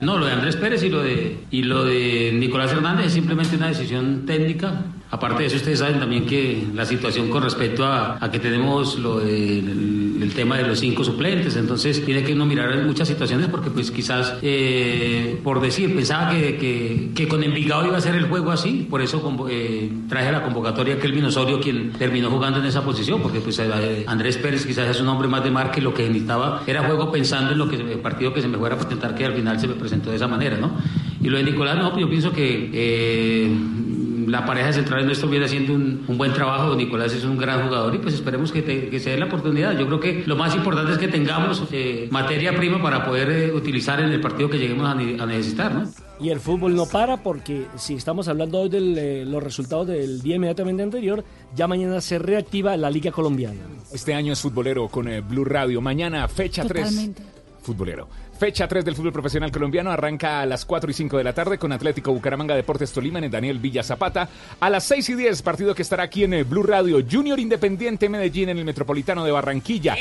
No, 0.00 0.18
lo 0.18 0.26
de 0.26 0.32
Andrés 0.32 0.56
Pérez 0.56 0.82
y 0.82 0.88
lo 0.88 1.02
de, 1.02 1.38
y 1.50 1.62
lo 1.62 1.84
de 1.84 2.32
Nicolás 2.34 2.72
Hernández 2.72 3.06
es 3.06 3.12
simplemente 3.12 3.56
una 3.56 3.68
decisión 3.68 4.24
técnica. 4.26 4.84
Aparte 5.16 5.44
de 5.44 5.46
eso, 5.46 5.56
ustedes 5.56 5.78
saben 5.78 5.98
también 5.98 6.26
que 6.26 6.66
la 6.74 6.84
situación 6.84 7.30
con 7.30 7.42
respecto 7.42 7.86
a, 7.86 8.18
que 8.30 8.38
tenemos 8.38 8.98
lo 8.98 9.18
del 9.18 10.06
el 10.20 10.34
tema 10.34 10.56
de 10.56 10.66
los 10.66 10.80
cinco 10.80 11.04
suplentes, 11.04 11.56
entonces 11.56 12.04
tiene 12.04 12.22
que 12.22 12.34
uno 12.34 12.44
mirar 12.44 12.84
muchas 12.84 13.08
situaciones 13.08 13.48
porque 13.48 13.70
pues 13.70 13.90
quizás, 13.90 14.34
eh, 14.42 15.40
por 15.42 15.60
decir, 15.60 15.94
pensaba 15.94 16.30
que, 16.30 16.56
que, 16.56 17.10
que 17.14 17.28
con 17.28 17.42
Envigado 17.42 17.86
iba 17.86 17.96
a 17.96 18.00
ser 18.00 18.14
el 18.14 18.26
juego 18.28 18.50
así, 18.50 18.86
por 18.90 19.00
eso 19.00 19.22
eh, 19.48 19.90
traje 20.08 20.28
a 20.28 20.32
la 20.32 20.42
convocatoria 20.42 20.96
a 20.96 20.98
Kelvin 20.98 21.24
Osorio, 21.24 21.60
quien 21.60 21.92
terminó 21.92 22.30
jugando 22.30 22.58
en 22.58 22.66
esa 22.66 22.82
posición, 22.82 23.22
porque 23.22 23.40
pues 23.40 23.58
eh, 23.58 24.04
Andrés 24.06 24.36
Pérez 24.36 24.66
quizás 24.66 24.88
es 24.88 25.00
un 25.00 25.08
hombre 25.08 25.28
más 25.28 25.42
de 25.44 25.50
marca 25.50 25.78
y 25.78 25.82
lo 25.82 25.94
que 25.94 26.06
necesitaba 26.08 26.62
era 26.66 26.82
juego 26.82 27.10
pensando 27.10 27.52
en 27.52 27.58
lo 27.58 27.68
que 27.68 27.76
el 27.76 28.00
partido 28.00 28.34
que 28.34 28.42
se 28.42 28.48
me 28.48 28.58
fuera 28.58 28.74
a 28.74 28.78
presentar, 28.78 29.14
que 29.14 29.24
al 29.24 29.34
final 29.34 29.58
se 29.60 29.66
me 29.66 29.74
presentó 29.74 30.10
de 30.10 30.16
esa 30.16 30.28
manera, 30.28 30.58
¿no? 30.58 30.72
Y 31.22 31.28
lo 31.28 31.38
de 31.38 31.44
Nicolás, 31.44 31.76
no, 31.76 31.98
yo 31.98 32.08
pienso 32.08 32.32
que 32.32 33.50
la 34.26 34.44
pareja 34.44 34.68
de 34.68 34.72
centrales 34.74 35.06
nuestro 35.06 35.28
viene 35.28 35.44
haciendo 35.46 35.72
un, 35.74 36.04
un 36.06 36.18
buen 36.18 36.32
trabajo. 36.32 36.74
Nicolás 36.74 37.12
es 37.14 37.24
un 37.24 37.36
gran 37.38 37.62
jugador 37.64 37.94
y 37.94 37.98
pues 37.98 38.14
esperemos 38.14 38.52
que, 38.52 38.62
te- 38.62 38.88
que 38.88 39.00
se 39.00 39.10
dé 39.10 39.18
la 39.18 39.26
oportunidad. 39.26 39.78
Yo 39.78 39.86
creo 39.86 40.00
que 40.00 40.24
lo 40.26 40.36
más 40.36 40.54
importante 40.54 40.92
es 40.92 40.98
que 40.98 41.08
tengamos 41.08 41.62
eh, 41.72 42.08
materia 42.10 42.54
prima 42.56 42.82
para 42.82 43.04
poder 43.04 43.30
eh, 43.30 43.52
utilizar 43.52 44.00
en 44.00 44.10
el 44.10 44.20
partido 44.20 44.50
que 44.50 44.58
lleguemos 44.58 44.86
a, 44.88 44.94
ne- 44.94 45.20
a 45.20 45.26
necesitar, 45.26 45.74
¿no? 45.74 45.88
Y 46.18 46.30
el 46.30 46.40
fútbol 46.40 46.74
no 46.74 46.86
para 46.86 47.18
porque 47.22 47.66
si 47.76 47.94
estamos 47.94 48.26
hablando 48.28 48.60
hoy 48.60 48.68
de 48.70 49.24
los 49.26 49.42
resultados 49.42 49.86
del 49.86 50.22
día 50.22 50.36
inmediatamente 50.36 50.82
anterior, 50.82 51.22
ya 51.54 51.66
mañana 51.68 52.00
se 52.00 52.18
reactiva 52.18 52.76
la 52.76 52.90
Liga 52.90 53.10
Colombiana. 53.12 53.60
Este 53.92 54.14
año 54.14 54.32
es 54.32 54.40
futbolero 54.40 54.88
con 54.88 55.08
eh, 55.08 55.20
Blue 55.20 55.44
Radio. 55.44 55.80
Mañana, 55.82 56.26
fecha 56.26 56.64
3. 56.64 56.84
Totalmente. 56.84 57.22
Futbolero. 57.62 58.08
Fecha 58.38 58.68
3 58.68 58.84
del 58.84 58.94
fútbol 58.94 59.12
profesional 59.12 59.50
colombiano 59.50 59.90
arranca 59.90 60.40
a 60.40 60.46
las 60.46 60.66
4 60.66 60.90
y 60.90 60.94
5 60.94 61.16
de 61.16 61.24
la 61.24 61.32
tarde 61.32 61.56
con 61.56 61.72
Atlético 61.72 62.12
Bucaramanga 62.12 62.54
Deportes 62.54 62.92
Tolima 62.92 63.18
en 63.18 63.24
el 63.24 63.30
Daniel 63.30 63.58
Villa 63.58 63.82
Zapata. 63.82 64.28
A 64.60 64.68
las 64.68 64.84
6 64.84 65.08
y 65.10 65.14
10, 65.14 65.40
partido 65.42 65.74
que 65.74 65.82
estará 65.82 66.02
aquí 66.02 66.24
en 66.24 66.34
el 66.34 66.44
Blue 66.44 66.62
Radio 66.62 66.98
Junior 67.10 67.40
Independiente 67.40 68.08
Medellín 68.10 68.50
en 68.50 68.58
el 68.58 68.64
Metropolitano 68.64 69.24
de 69.24 69.32
Barranquilla. 69.32 69.96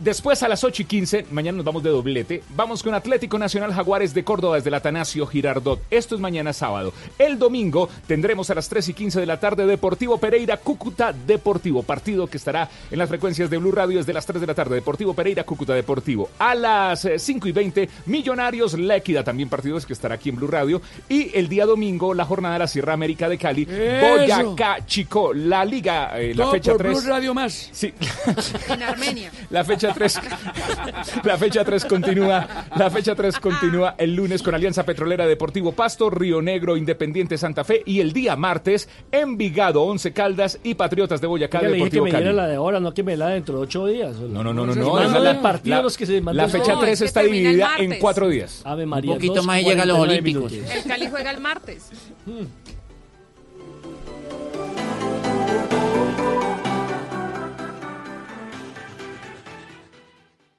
Después 0.00 0.42
a 0.42 0.48
las 0.48 0.64
8 0.64 0.80
y 0.80 0.84
15, 0.86 1.26
mañana 1.30 1.56
nos 1.56 1.64
vamos 1.66 1.82
de 1.82 1.90
doblete, 1.90 2.42
vamos 2.56 2.82
con 2.82 2.94
Atlético 2.94 3.38
Nacional 3.38 3.74
Jaguares 3.74 4.14
de 4.14 4.24
Córdoba 4.24 4.56
desde 4.56 4.70
el 4.70 4.74
Atanasio 4.74 5.26
Girardot. 5.26 5.78
Esto 5.90 6.14
es 6.14 6.22
mañana 6.22 6.54
sábado. 6.54 6.94
El 7.18 7.38
domingo 7.38 7.90
tendremos 8.06 8.48
a 8.48 8.54
las 8.54 8.70
3 8.70 8.88
y 8.88 8.94
15 8.94 9.20
de 9.20 9.26
la 9.26 9.38
tarde 9.38 9.66
Deportivo 9.66 10.16
Pereira 10.16 10.56
Cúcuta 10.56 11.12
Deportivo, 11.12 11.82
partido 11.82 12.26
que 12.28 12.38
estará 12.38 12.70
en 12.90 12.98
las 12.98 13.10
frecuencias 13.10 13.50
de 13.50 13.58
Blue 13.58 13.72
Radio 13.72 13.98
desde 13.98 14.14
las 14.14 14.24
3 14.24 14.40
de 14.40 14.46
la 14.46 14.54
tarde. 14.54 14.76
Deportivo 14.76 15.12
Pereira 15.12 15.44
Cúcuta 15.44 15.74
Deportivo. 15.74 16.30
A 16.38 16.54
las 16.54 17.04
eh, 17.04 17.18
5 17.18 17.48
y 17.48 17.52
20, 17.52 17.88
Millonarios 18.06 18.78
La 18.78 18.96
Equidad, 18.96 19.22
también 19.22 19.50
partidos 19.50 19.84
que 19.84 19.92
estará 19.92 20.14
aquí 20.14 20.30
en 20.30 20.36
Blue 20.36 20.48
Radio. 20.48 20.80
Y 21.10 21.36
el 21.36 21.46
día 21.50 21.66
domingo, 21.66 22.14
la 22.14 22.24
jornada 22.24 22.54
de 22.54 22.60
la 22.60 22.68
Sierra 22.68 22.94
América 22.94 23.28
de 23.28 23.36
Cali, 23.36 23.68
Eso. 23.70 24.16
Boyacá 24.16 24.78
Chico, 24.86 25.34
la 25.34 25.62
liga, 25.62 26.18
eh, 26.18 26.34
la 26.34 26.44
Todo 26.44 26.52
fecha 26.52 26.72
por 26.72 26.80
3. 26.80 27.02
Blue 27.02 27.10
Radio 27.10 27.34
más. 27.34 27.68
Sí. 27.70 27.92
En 28.70 28.82
Armenia. 28.82 29.30
La 29.50 29.64
fecha 29.64 29.89
3 29.94 30.20
La 31.24 31.36
fecha 31.38 31.64
3 31.64 31.84
continúa, 31.84 32.46
la 32.76 32.90
fecha 32.90 33.14
3 33.14 33.38
continúa 33.38 33.94
el 33.98 34.14
lunes 34.14 34.42
con 34.42 34.54
Alianza 34.54 34.84
Petrolera 34.84 35.26
Deportivo 35.26 35.72
Pasto, 35.72 36.10
Río 36.10 36.40
Negro 36.42 36.76
Independiente 36.76 37.38
Santa 37.38 37.64
Fe 37.64 37.82
y 37.86 38.00
el 38.00 38.12
día 38.12 38.36
martes 38.36 38.88
Envigado, 39.12 39.82
Once 39.82 40.12
Caldas 40.12 40.58
y 40.62 40.74
Patriotas 40.74 41.20
de 41.20 41.26
Boyacá 41.26 41.60
Ya 41.62 41.68
le 41.68 41.74
dije 41.74 41.78
que 41.78 41.84
Deportivo 41.96 42.04
me 42.04 42.10
diera 42.10 42.24
Cali. 42.26 42.36
la 42.36 42.46
de 42.48 42.54
ahora, 42.56 42.80
no 42.80 42.94
que 42.94 43.02
me 43.02 43.16
la 43.16 43.28
de 43.28 43.34
dentro 43.34 43.56
de 43.56 43.62
ocho 43.62 43.86
días. 43.86 44.16
No, 44.16 44.42
no, 44.42 44.52
no, 44.52 44.66
la- 44.66 45.30
el 45.30 45.38
partido 45.38 45.76
la- 45.76 45.82
los 45.82 45.96
que 45.96 46.06
se 46.06 46.14
La 46.14 46.20
mandan- 46.22 46.50
fecha 46.50 46.72
No, 46.74 46.80
3 46.80 46.92
es 46.92 46.98
que 47.00 47.04
está 47.06 47.20
dividida 47.22 47.70
en 47.78 47.88
martes. 47.88 47.98
cuatro 48.00 48.28
días. 48.28 48.62
Ave 48.64 48.86
María, 48.86 49.12
Un 49.12 49.16
poquito 49.18 49.42
más 49.42 49.60
y 49.60 49.64
llega 49.64 49.82
a 49.82 49.86
los 49.86 49.98
2:49 49.98 50.10
Olímpicos. 50.10 50.52
minutos. 50.52 50.74
El 50.76 50.84
Cali 50.84 51.06
juega 51.10 51.30
el 51.30 51.40
martes. 51.40 51.90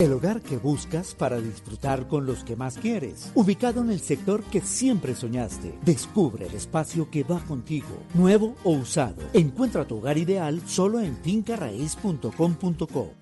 El 0.01 0.13
hogar 0.13 0.41
que 0.41 0.57
buscas 0.57 1.13
para 1.13 1.39
disfrutar 1.39 2.07
con 2.07 2.25
los 2.25 2.43
que 2.43 2.55
más 2.55 2.79
quieres. 2.79 3.31
Ubicado 3.35 3.81
en 3.81 3.91
el 3.91 3.99
sector 3.99 4.41
que 4.45 4.59
siempre 4.59 5.13
soñaste. 5.13 5.77
Descubre 5.85 6.47
el 6.47 6.55
espacio 6.55 7.11
que 7.11 7.23
va 7.23 7.39
contigo, 7.41 8.01
nuevo 8.15 8.55
o 8.63 8.71
usado. 8.71 9.21
Encuentra 9.33 9.85
tu 9.85 9.97
hogar 9.97 10.17
ideal 10.17 10.59
solo 10.65 11.01
en 11.01 11.15
fincarraíz.com.co. 11.17 13.20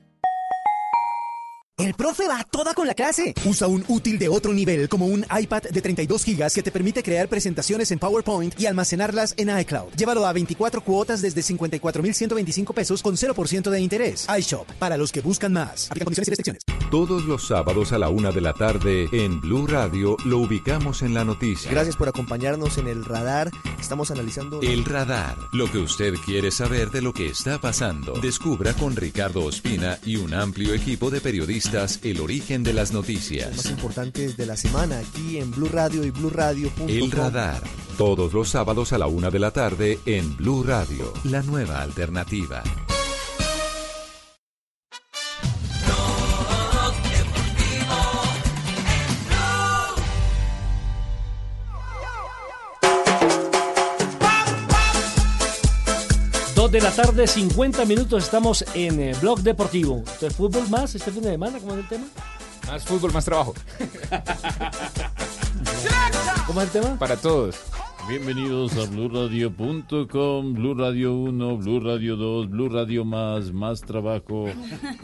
El 1.79 1.93
profe 1.93 2.27
va 2.27 2.41
a 2.41 2.43
toda 2.43 2.73
con 2.73 2.87
la 2.87 2.93
clase. 2.93 3.33
Usa 3.45 3.67
un 3.67 3.85
útil 3.87 4.19
de 4.19 4.27
otro 4.27 4.51
nivel 4.51 4.89
como 4.89 5.05
un 5.05 5.25
iPad 5.31 5.63
de 5.63 5.81
32 5.81 6.25
gigas 6.25 6.53
que 6.53 6.61
te 6.61 6.71
permite 6.71 7.01
crear 7.01 7.29
presentaciones 7.29 7.89
en 7.91 7.99
PowerPoint 7.99 8.59
y 8.59 8.65
almacenarlas 8.65 9.33
en 9.37 9.57
iCloud. 9.57 9.93
Llévalo 9.95 10.25
a 10.25 10.33
24 10.33 10.81
cuotas 10.81 11.21
desde 11.21 11.41
54,125 11.41 12.73
pesos 12.73 13.01
con 13.01 13.15
0% 13.15 13.69
de 13.69 13.79
interés. 13.79 14.27
iShop, 14.37 14.69
para 14.73 14.97
los 14.97 15.13
que 15.13 15.21
buscan 15.21 15.53
más. 15.53 15.89
Aplican 15.89 16.05
condiciones 16.05 16.27
y 16.27 16.31
restricciones. 16.31 16.63
Todos 16.91 17.23
los 17.23 17.47
sábados 17.47 17.93
a 17.93 17.97
la 17.97 18.09
una 18.09 18.31
de 18.31 18.41
la 18.41 18.53
tarde 18.53 19.07
en 19.13 19.39
Blue 19.39 19.65
Radio 19.65 20.17
lo 20.25 20.39
ubicamos 20.39 21.01
en 21.01 21.13
la 21.13 21.23
noticia. 21.23 21.71
Gracias 21.71 21.95
por 21.95 22.09
acompañarnos 22.09 22.77
en 22.77 22.87
el 22.87 23.05
radar. 23.05 23.51
Estamos 23.79 24.11
analizando. 24.11 24.59
El 24.61 24.83
radar, 24.83 25.37
lo 25.53 25.71
que 25.71 25.77
usted 25.77 26.15
quiere 26.25 26.51
saber 26.51 26.91
de 26.91 27.01
lo 27.01 27.13
que 27.13 27.27
está 27.27 27.61
pasando. 27.61 28.13
Descubra 28.19 28.73
con 28.73 28.97
Ricardo 28.97 29.45
Ospina 29.45 29.97
y 30.03 30.17
un 30.17 30.33
amplio 30.33 30.73
equipo 30.73 31.09
de 31.09 31.21
periodistas 31.21 31.68
el 32.03 32.19
origen 32.19 32.63
de 32.63 32.73
las 32.73 32.91
más 32.91 32.93
noticias. 32.93 33.65
importantes 33.67 34.35
de 34.37 34.45
la 34.47 34.57
semana 34.57 34.97
aquí 34.97 35.37
en 35.37 35.51
Blue 35.51 35.69
Radio 35.69 36.03
y 36.03 36.09
BlueRadio.com. 36.09 36.89
El 36.89 37.11
radar, 37.11 37.61
todos 37.95 38.33
los 38.33 38.49
sábados 38.49 38.91
a 38.91 38.97
la 38.97 39.05
una 39.05 39.29
de 39.29 39.37
la 39.37 39.51
tarde 39.51 39.99
en 40.07 40.35
Blue 40.35 40.63
Radio, 40.63 41.13
la 41.25 41.43
nueva 41.43 41.81
alternativa. 41.81 42.63
De 56.71 56.79
la 56.81 56.91
tarde, 56.91 57.25
50 57.25 57.83
minutos, 57.85 58.23
estamos 58.25 58.63
en 58.75 58.99
eh, 58.99 59.15
Blog 59.21 59.39
Deportivo. 59.39 59.97
Entonces, 59.97 60.35
¿fútbol 60.35 60.69
más 60.69 60.93
este 60.93 61.11
fin 61.11 61.23
de 61.23 61.31
semana? 61.31 61.57
¿Cómo 61.59 61.73
es 61.73 61.79
el 61.79 61.87
tema? 61.87 62.05
Más 62.67 62.83
fútbol, 62.83 63.11
más 63.11 63.25
trabajo. 63.25 63.55
¿Cómo 66.45 66.61
es 66.61 66.67
el 66.75 66.81
tema? 66.81 66.99
Para 66.99 67.17
todos. 67.17 67.55
Bienvenidos 68.07 68.73
a 68.77 68.85
BlueRadio.com, 68.89 70.53
Blue 70.53 70.75
Radio 70.75 71.15
1, 71.15 71.57
Blue 71.57 71.79
Radio 71.79 72.15
2, 72.15 72.49
Blue 72.51 72.69
Radio 72.69 73.03
más, 73.03 73.51
más 73.51 73.81
trabajo, 73.81 74.45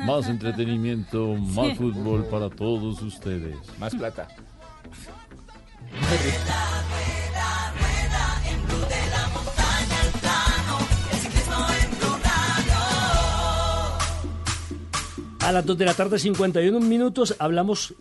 más 0.06 0.28
entretenimiento, 0.28 1.34
más 1.34 1.70
Sí. 1.70 1.76
fútbol 1.76 2.26
para 2.26 2.50
todos 2.50 3.02
ustedes. 3.02 3.56
Más 3.80 3.96
plata. 3.96 4.28
A 15.46 15.52
las 15.52 15.64
2 15.64 15.78
de 15.78 15.86
la 15.86 15.94
tarde, 15.94 16.18
51 16.18 16.80
minutos, 16.80 17.36
hablamos 17.38 17.94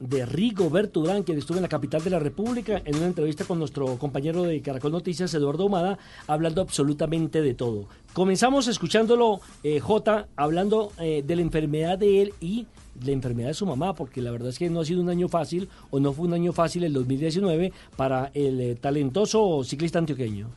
de 0.00 0.24
Rigo 0.24 0.70
Berturán, 0.70 1.22
quien 1.22 1.36
estuvo 1.36 1.58
en 1.58 1.62
la 1.64 1.68
capital 1.68 2.02
de 2.02 2.08
la 2.08 2.18
República, 2.18 2.80
en 2.82 2.96
una 2.96 3.04
entrevista 3.04 3.44
con 3.44 3.58
nuestro 3.58 3.98
compañero 3.98 4.44
de 4.44 4.62
Caracol 4.62 4.92
Noticias, 4.92 5.34
Eduardo 5.34 5.66
Humada, 5.66 5.98
hablando 6.26 6.62
absolutamente 6.62 7.42
de 7.42 7.52
todo. 7.52 7.88
Comenzamos 8.14 8.68
escuchándolo, 8.68 9.42
eh, 9.62 9.80
J, 9.80 10.28
hablando 10.34 10.90
eh, 10.98 11.22
de 11.26 11.36
la 11.36 11.42
enfermedad 11.42 11.98
de 11.98 12.22
él 12.22 12.32
y 12.40 12.66
la 13.04 13.10
enfermedad 13.10 13.48
de 13.48 13.54
su 13.54 13.66
mamá, 13.66 13.94
porque 13.94 14.22
la 14.22 14.30
verdad 14.30 14.48
es 14.48 14.58
que 14.58 14.70
no 14.70 14.80
ha 14.80 14.86
sido 14.86 15.02
un 15.02 15.10
año 15.10 15.28
fácil, 15.28 15.68
o 15.90 16.00
no 16.00 16.14
fue 16.14 16.26
un 16.26 16.32
año 16.32 16.54
fácil 16.54 16.84
el 16.84 16.94
2019 16.94 17.70
para 17.98 18.30
el 18.32 18.62
eh, 18.62 18.74
talentoso 18.76 19.62
ciclista 19.62 19.98
antioqueño. 19.98 20.48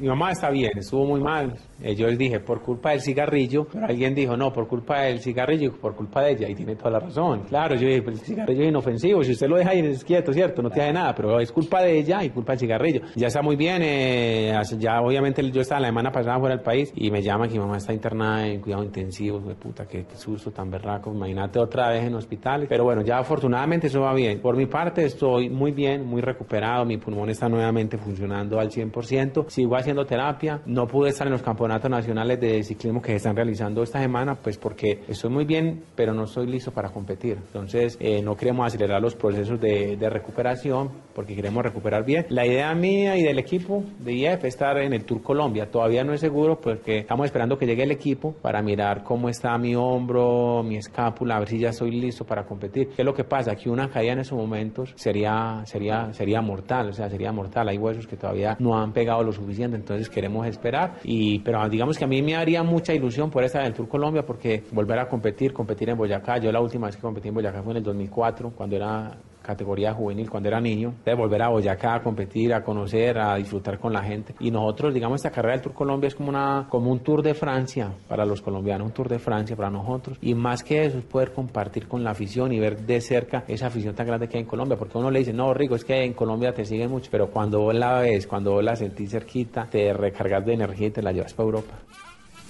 Mi 0.00 0.08
mamá 0.08 0.32
está 0.32 0.50
bien, 0.50 0.72
estuvo 0.76 1.04
muy 1.06 1.20
mal. 1.20 1.54
Eh, 1.80 1.94
yo 1.94 2.08
les 2.08 2.18
dije, 2.18 2.40
por 2.40 2.60
culpa 2.62 2.90
del 2.90 3.00
cigarrillo, 3.00 3.64
pero 3.72 3.86
alguien 3.86 4.12
dijo, 4.14 4.36
no, 4.36 4.52
por 4.52 4.66
culpa 4.66 5.02
del 5.02 5.20
cigarrillo, 5.20 5.72
por 5.80 5.94
culpa 5.94 6.22
de 6.22 6.32
ella, 6.32 6.48
y 6.48 6.54
tiene 6.56 6.74
toda 6.74 6.90
la 6.90 6.98
razón. 7.00 7.42
Claro, 7.48 7.76
yo 7.76 7.86
dije, 7.86 8.02
pues 8.02 8.18
el 8.18 8.24
cigarrillo 8.26 8.62
es 8.62 8.68
inofensivo, 8.70 9.22
si 9.22 9.32
usted 9.32 9.46
lo 9.48 9.56
deja 9.56 9.70
ahí 9.70 9.80
es 9.80 10.02
quieto, 10.04 10.32
¿cierto? 10.32 10.62
No 10.62 10.70
tiene 10.70 10.94
nada, 10.94 11.14
pero 11.14 11.38
es 11.38 11.52
culpa 11.52 11.80
de 11.82 11.96
ella 11.98 12.24
y 12.24 12.30
culpa 12.30 12.52
del 12.52 12.58
cigarrillo. 12.60 13.02
Ya 13.14 13.28
está 13.28 13.40
muy 13.40 13.54
bien, 13.54 13.82
eh, 13.82 14.52
hace- 14.56 14.78
ya 14.78 15.00
obviamente 15.00 15.48
yo 15.52 15.60
estaba 15.60 15.80
la 15.82 15.88
semana 15.88 16.10
pasada 16.10 16.40
fuera 16.40 16.56
del 16.56 16.64
país 16.64 16.92
y 16.96 17.10
me 17.12 17.22
llaman 17.22 17.48
que 17.48 17.54
mi 17.54 17.60
mamá 17.60 17.76
está 17.76 17.92
internada 17.92 18.46
en 18.48 18.60
cuidado 18.60 18.82
intensivo, 18.82 19.38
de 19.40 19.54
puta, 19.54 19.86
qué, 19.86 20.04
qué 20.06 20.16
susto 20.16 20.50
tan 20.50 20.70
berraco, 20.70 21.12
imagínate 21.14 21.60
otra 21.60 21.90
vez 21.90 22.04
en 22.04 22.14
hospital. 22.16 22.66
Pero 22.68 22.82
bueno, 22.82 23.02
ya 23.02 23.18
afortunadamente 23.18 23.86
eso 23.86 24.00
va 24.00 24.12
bien. 24.12 24.40
Por 24.40 24.56
mi 24.56 24.66
parte 24.66 25.04
estoy 25.04 25.50
muy 25.50 25.70
bien, 25.70 26.04
muy 26.04 26.20
recuperado, 26.20 26.84
mi 26.84 26.96
pulmón 26.96 27.30
está 27.30 27.48
nuevamente 27.48 27.96
funcionando 27.96 28.58
al 28.58 28.70
100%, 28.72 29.44
sigo 29.48 29.76
haciendo 29.84 30.06
terapia, 30.06 30.60
no 30.66 30.86
pude 30.86 31.10
estar 31.10 31.26
en 31.26 31.32
los 31.34 31.42
campeonatos 31.42 31.90
nacionales 31.90 32.40
de 32.40 32.62
ciclismo 32.62 33.02
que 33.02 33.10
se 33.10 33.16
están 33.16 33.36
realizando 33.36 33.82
esta 33.82 34.00
semana, 34.00 34.34
pues 34.34 34.56
porque 34.56 35.02
estoy 35.06 35.30
muy 35.30 35.44
bien, 35.44 35.84
pero 35.94 36.14
no 36.14 36.24
estoy 36.24 36.46
listo 36.46 36.70
para 36.72 36.88
competir. 36.88 37.36
Entonces, 37.36 37.96
eh, 38.00 38.22
no 38.22 38.36
queremos 38.36 38.66
acelerar 38.66 39.00
los 39.02 39.14
procesos 39.14 39.60
de, 39.60 39.96
de 39.96 40.10
recuperación 40.10 40.90
porque 41.14 41.36
queremos 41.36 41.62
recuperar 41.62 42.04
bien. 42.04 42.26
La 42.30 42.46
idea 42.46 42.74
mía 42.74 43.16
y 43.16 43.22
del 43.22 43.38
equipo 43.38 43.84
de 44.00 44.14
IEF 44.14 44.44
es 44.44 44.54
estar 44.54 44.78
en 44.78 44.92
el 44.92 45.04
Tour 45.04 45.22
Colombia. 45.22 45.70
Todavía 45.70 46.02
no 46.04 46.12
es 46.12 46.20
seguro 46.20 46.60
porque 46.60 46.98
estamos 46.98 47.26
esperando 47.26 47.58
que 47.58 47.66
llegue 47.66 47.82
el 47.82 47.90
equipo 47.90 48.32
para 48.32 48.62
mirar 48.62 49.04
cómo 49.04 49.28
está 49.28 49.56
mi 49.58 49.74
hombro, 49.76 50.62
mi 50.62 50.76
escápula, 50.76 51.36
a 51.36 51.38
ver 51.40 51.48
si 51.48 51.58
ya 51.58 51.68
estoy 51.70 51.90
listo 51.90 52.24
para 52.24 52.44
competir. 52.44 52.88
¿Qué 52.88 53.02
es 53.02 53.06
lo 53.06 53.14
que 53.14 53.24
pasa? 53.24 53.54
Que 53.54 53.68
una 53.68 53.90
caída 53.90 54.12
en 54.12 54.20
esos 54.20 54.38
momentos 54.38 54.92
sería, 54.96 55.62
sería, 55.66 56.12
sería 56.12 56.40
mortal, 56.40 56.88
o 56.88 56.92
sea, 56.92 57.08
sería 57.08 57.32
mortal. 57.32 57.68
Hay 57.68 57.78
huesos 57.78 58.06
que 58.06 58.16
todavía 58.16 58.56
no 58.58 58.78
han 58.78 58.92
pegado 58.92 59.22
lo 59.22 59.32
suficiente, 59.32 59.73
entonces 59.74 60.08
queremos 60.08 60.46
esperar. 60.46 60.98
Y, 61.04 61.40
pero 61.40 61.68
digamos 61.68 61.98
que 61.98 62.04
a 62.04 62.08
mí 62.08 62.22
me 62.22 62.36
haría 62.36 62.62
mucha 62.62 62.94
ilusión 62.94 63.30
por 63.30 63.44
esta 63.44 63.62
del 63.62 63.74
Tour 63.74 63.88
Colombia 63.88 64.24
porque 64.24 64.62
volver 64.72 64.98
a 64.98 65.08
competir, 65.08 65.52
competir 65.52 65.90
en 65.90 65.96
Boyacá. 65.96 66.38
Yo 66.38 66.50
la 66.52 66.60
última 66.60 66.86
vez 66.86 66.96
que 66.96 67.02
competí 67.02 67.28
en 67.28 67.34
Boyacá 67.34 67.62
fue 67.62 67.72
en 67.72 67.78
el 67.78 67.82
2004, 67.82 68.50
cuando 68.50 68.76
era 68.76 69.16
categoría 69.44 69.92
juvenil 69.92 70.30
cuando 70.30 70.48
era 70.48 70.60
niño, 70.60 70.94
de 71.04 71.14
volver 71.14 71.42
a 71.42 71.48
Boyacá 71.48 71.94
a 71.94 72.02
competir, 72.02 72.52
a 72.54 72.64
conocer, 72.64 73.18
a 73.18 73.36
disfrutar 73.36 73.78
con 73.78 73.92
la 73.92 74.02
gente. 74.02 74.34
Y 74.40 74.50
nosotros, 74.50 74.94
digamos, 74.94 75.16
esta 75.16 75.30
carrera 75.30 75.54
del 75.54 75.62
Tour 75.62 75.74
Colombia 75.74 76.08
es 76.08 76.14
como, 76.14 76.30
una, 76.30 76.66
como 76.68 76.90
un 76.90 77.00
Tour 77.00 77.22
de 77.22 77.34
Francia 77.34 77.92
para 78.08 78.24
los 78.24 78.40
colombianos, 78.40 78.86
un 78.88 78.92
Tour 78.92 79.08
de 79.08 79.18
Francia 79.18 79.54
para 79.54 79.70
nosotros. 79.70 80.18
Y 80.22 80.34
más 80.34 80.64
que 80.64 80.84
eso 80.84 80.98
es 80.98 81.04
poder 81.04 81.32
compartir 81.32 81.86
con 81.86 82.02
la 82.02 82.10
afición 82.10 82.52
y 82.52 82.58
ver 82.58 82.80
de 82.80 83.00
cerca 83.00 83.44
esa 83.46 83.66
afición 83.66 83.94
tan 83.94 84.06
grande 84.06 84.28
que 84.28 84.38
hay 84.38 84.42
en 84.42 84.48
Colombia, 84.48 84.76
porque 84.76 84.98
uno 84.98 85.10
le 85.10 85.18
dice, 85.20 85.32
no, 85.32 85.52
Rico, 85.52 85.74
es 85.76 85.84
que 85.84 86.02
en 86.02 86.14
Colombia 86.14 86.52
te 86.54 86.64
siguen 86.64 86.90
mucho, 86.90 87.10
pero 87.10 87.28
cuando 87.28 87.60
vos 87.60 87.74
la 87.74 88.00
ves, 88.00 88.26
cuando 88.26 88.52
vos 88.52 88.64
la 88.64 88.74
sentís 88.74 89.10
cerquita, 89.10 89.66
te 89.70 89.92
recargas 89.92 90.44
de 90.46 90.54
energía 90.54 90.88
y 90.88 90.90
te 90.90 91.02
la 91.02 91.12
llevas 91.12 91.34
para 91.34 91.46
Europa. 91.46 91.74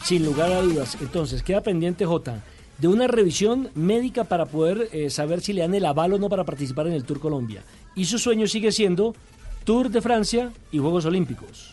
Sin 0.03 0.24
lugar 0.24 0.53
a 0.53 0.61
dudas. 0.61 0.97
Entonces, 1.01 1.42
queda 1.42 1.61
pendiente, 1.62 2.05
J, 2.05 2.42
de 2.78 2.88
una 2.88 3.06
revisión 3.06 3.70
médica 3.74 4.24
para 4.24 4.46
poder 4.46 4.88
eh, 4.92 5.10
saber 5.10 5.40
si 5.40 5.52
le 5.52 5.62
dan 5.62 5.74
el 5.74 5.86
aval 5.86 6.14
o 6.14 6.18
no 6.18 6.28
para 6.28 6.44
participar 6.44 6.86
en 6.86 6.94
el 6.94 7.04
Tour 7.04 7.20
Colombia. 7.20 7.62
Y 7.94 8.06
su 8.06 8.18
sueño 8.18 8.46
sigue 8.46 8.72
siendo 8.72 9.14
Tour 9.64 9.90
de 9.90 10.02
Francia 10.02 10.52
y 10.72 10.78
Juegos 10.78 11.04
Olímpicos. 11.04 11.70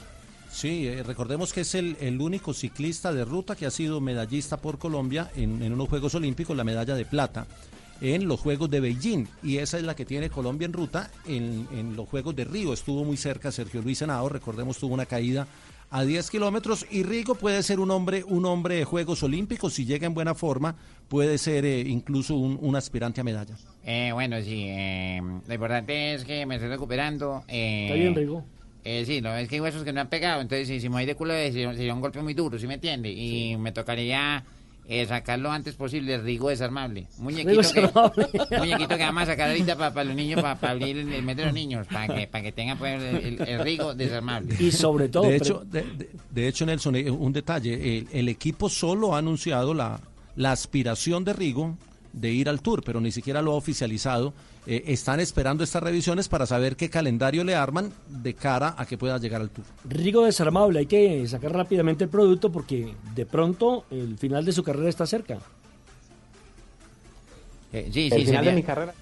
Sí, 0.52 0.88
eh, 0.88 1.02
recordemos 1.04 1.54
que 1.54 1.62
es 1.62 1.76
el, 1.76 2.22
único 2.22 2.54
ciclista 2.54 3.14
de 3.14 3.26
ruta 3.26 3.56
que 3.56 3.66
ha 3.66 3.72
sido 3.72 4.02
medallista 4.02 4.58
por 4.58 4.78
Colombia 4.78 5.32
en, 5.36 5.72
unos 5.72 5.90
Juegos 5.90 6.14
Olímpicos, 6.16 6.56
la 6.56 6.64
medalla 6.64 6.94
de 6.94 7.06
plata 7.06 7.48
en 8.02 8.28
los 8.28 8.40
Juegos 8.40 8.70
de 8.70 8.80
Beijing 8.80 9.28
y 9.44 9.58
esa 9.58 9.78
es 9.78 9.84
la 9.84 9.96
que 9.96 10.06
tiene 10.06 10.30
Colombia 10.30 10.66
en 10.66 10.74
ruta 10.74 11.12
en, 11.26 11.68
en 11.72 11.96
los 11.96 12.10
Juegos 12.10 12.36
de 12.36 12.46
Río. 12.46 12.74
Estuvo 12.74 13.06
muy 13.06 13.16
cerca 13.16 13.52
Sergio 13.52 13.82
Luis 13.82 14.00
Senado, 14.00 14.28
recordemos 14.28 14.78
tuvo 14.78 14.94
una 14.94 15.06
caída 15.06 15.48
a 15.92 16.04
10 16.04 16.30
kilómetros 16.32 16.86
y 16.90 17.04
Rigo 17.04 17.36
puede 17.36 17.62
ser 17.64 17.80
un 17.80 17.92
hombre, 17.92 18.24
un 18.24 18.46
hombre 18.46 18.76
de 18.76 18.86
Juegos 18.86 19.22
Olímpicos, 19.24 19.74
si 19.74 19.86
llega 19.86 20.08
en 20.08 20.14
buena 20.14 20.34
forma, 20.34 20.76
puede 21.10 21.38
ser 21.38 21.66
eh, 21.66 21.82
incluso 21.82 22.36
un, 22.36 22.58
un 22.62 22.76
aspirante 22.78 23.20
a 23.22 23.24
medalla. 23.26 23.56
Eh, 23.84 24.12
bueno, 24.14 24.42
sí, 24.42 24.66
eh, 24.70 25.22
lo 25.48 25.54
importante 25.54 26.14
es 26.14 26.24
que 26.24 26.46
me 26.46 26.56
estoy 26.56 26.70
recuperando. 26.70 27.44
Eh, 27.48 27.84
Está 27.86 27.96
bien, 27.96 28.16
Rigo. 28.16 28.44
Eh, 28.84 29.04
sí, 29.06 29.22
no, 29.22 29.36
es 29.36 29.48
que 29.48 29.56
hay 29.56 29.62
huesos 29.62 29.84
que 29.84 29.94
no 29.94 30.02
han 30.02 30.10
pegado, 30.10 30.42
entonces 30.42 30.68
si, 30.68 30.80
si 30.80 30.90
me 30.90 30.96
voy 30.96 31.06
de 31.06 31.14
culo 31.16 31.34
eh, 31.34 31.52
sería, 31.52 31.74
sería 31.74 31.94
un 31.94 32.02
golpe 32.02 32.22
muy 32.22 32.34
duro, 32.34 32.58
¿sí 32.58 32.66
me 32.66 32.76
entiende? 32.76 33.12
Y 33.12 33.56
me 33.58 33.72
tocaría 33.72 34.44
eh, 34.88 35.06
sacarlo 35.06 35.52
antes 35.52 35.76
posible, 35.76 36.16
el 36.16 36.24
Rigo 36.24 36.50
desarmable. 36.50 37.08
Muñequito, 37.18 37.50
Rigo 37.62 37.72
que, 37.74 37.82
desarmable. 37.82 38.28
muñequito 38.60 38.98
que 38.98 39.04
vamos 39.04 39.24
a 39.24 39.26
sacar 39.28 39.50
ahorita 39.50 39.76
para 39.78 40.04
los 40.04 40.16
niños, 40.16 40.42
para 40.42 40.72
abrir 40.72 40.98
el, 40.98 41.14
el 41.14 41.24
mes 41.24 41.38
de 41.38 41.46
los 41.46 41.54
niños, 41.54 41.88
para 41.88 42.14
que, 42.14 42.28
para 42.28 42.44
que 42.44 42.52
tengan 42.52 42.78
pues, 42.78 43.02
el, 43.02 43.42
el- 43.42 43.60
Rigo 43.64 43.94
desarmable. 43.94 44.56
Y 44.60 44.72
sobre 44.72 45.08
todo... 45.10 45.24
De 45.24 45.36
hecho, 45.38 45.64
de, 45.66 45.82
de- 45.84 46.10
de 46.32 46.48
hecho, 46.48 46.66
Nelson, 46.66 46.96
eh, 46.96 47.10
un 47.10 47.32
detalle, 47.32 47.98
el, 48.00 48.08
el 48.12 48.30
equipo 48.30 48.70
solo 48.70 49.16
ha 49.16 49.20
anunciado 49.20 49.74
la, 49.74 50.00
la 50.36 50.52
aspiración 50.52 51.24
de 51.24 51.34
Rigo 51.34 51.78
de 52.14 52.32
ir 52.32 52.50
al 52.50 52.62
Tour, 52.62 52.84
pero 52.84 53.00
ni 53.02 53.12
siquiera 53.12 53.42
lo 53.42 53.52
ha 53.52 53.56
oficializado. 53.56 54.34
Eh, 54.68 54.84
están 54.88 55.20
esperando 55.20 55.64
estas 55.64 55.82
revisiones 55.82 56.28
para 56.28 56.46
saber 56.46 56.76
qué 56.76 56.90
calendario 56.90 57.44
le 57.44 57.56
arman 57.56 57.92
de 58.10 58.34
cara 58.36 58.76
a 58.78 58.86
que 58.86 58.98
pueda 58.98 59.18
llegar 59.18 59.42
al 59.42 59.50
Tour. 59.50 59.66
Rigo 59.90 60.26
desarmable, 60.26 60.80
hay 60.80 60.86
que 60.86 61.28
sacar 61.28 61.52
rápidamente 61.54 62.04
el 62.04 62.10
producto 62.10 62.52
porque 62.52 62.94
de 63.16 63.26
pronto 63.26 63.86
el 63.90 64.18
final 64.18 64.46
de 64.46 64.52
su 64.52 64.64
carrera 64.64 64.90
está 64.90 65.06
cerca. 65.08 65.40
Eh, 67.74 67.90
sí, 67.94 68.06
el 68.08 68.12
sí, 68.12 68.18
final 68.20 68.26
sería- 68.26 68.42
de 68.52 68.56
mi 68.56 68.64
carrera 68.64 68.94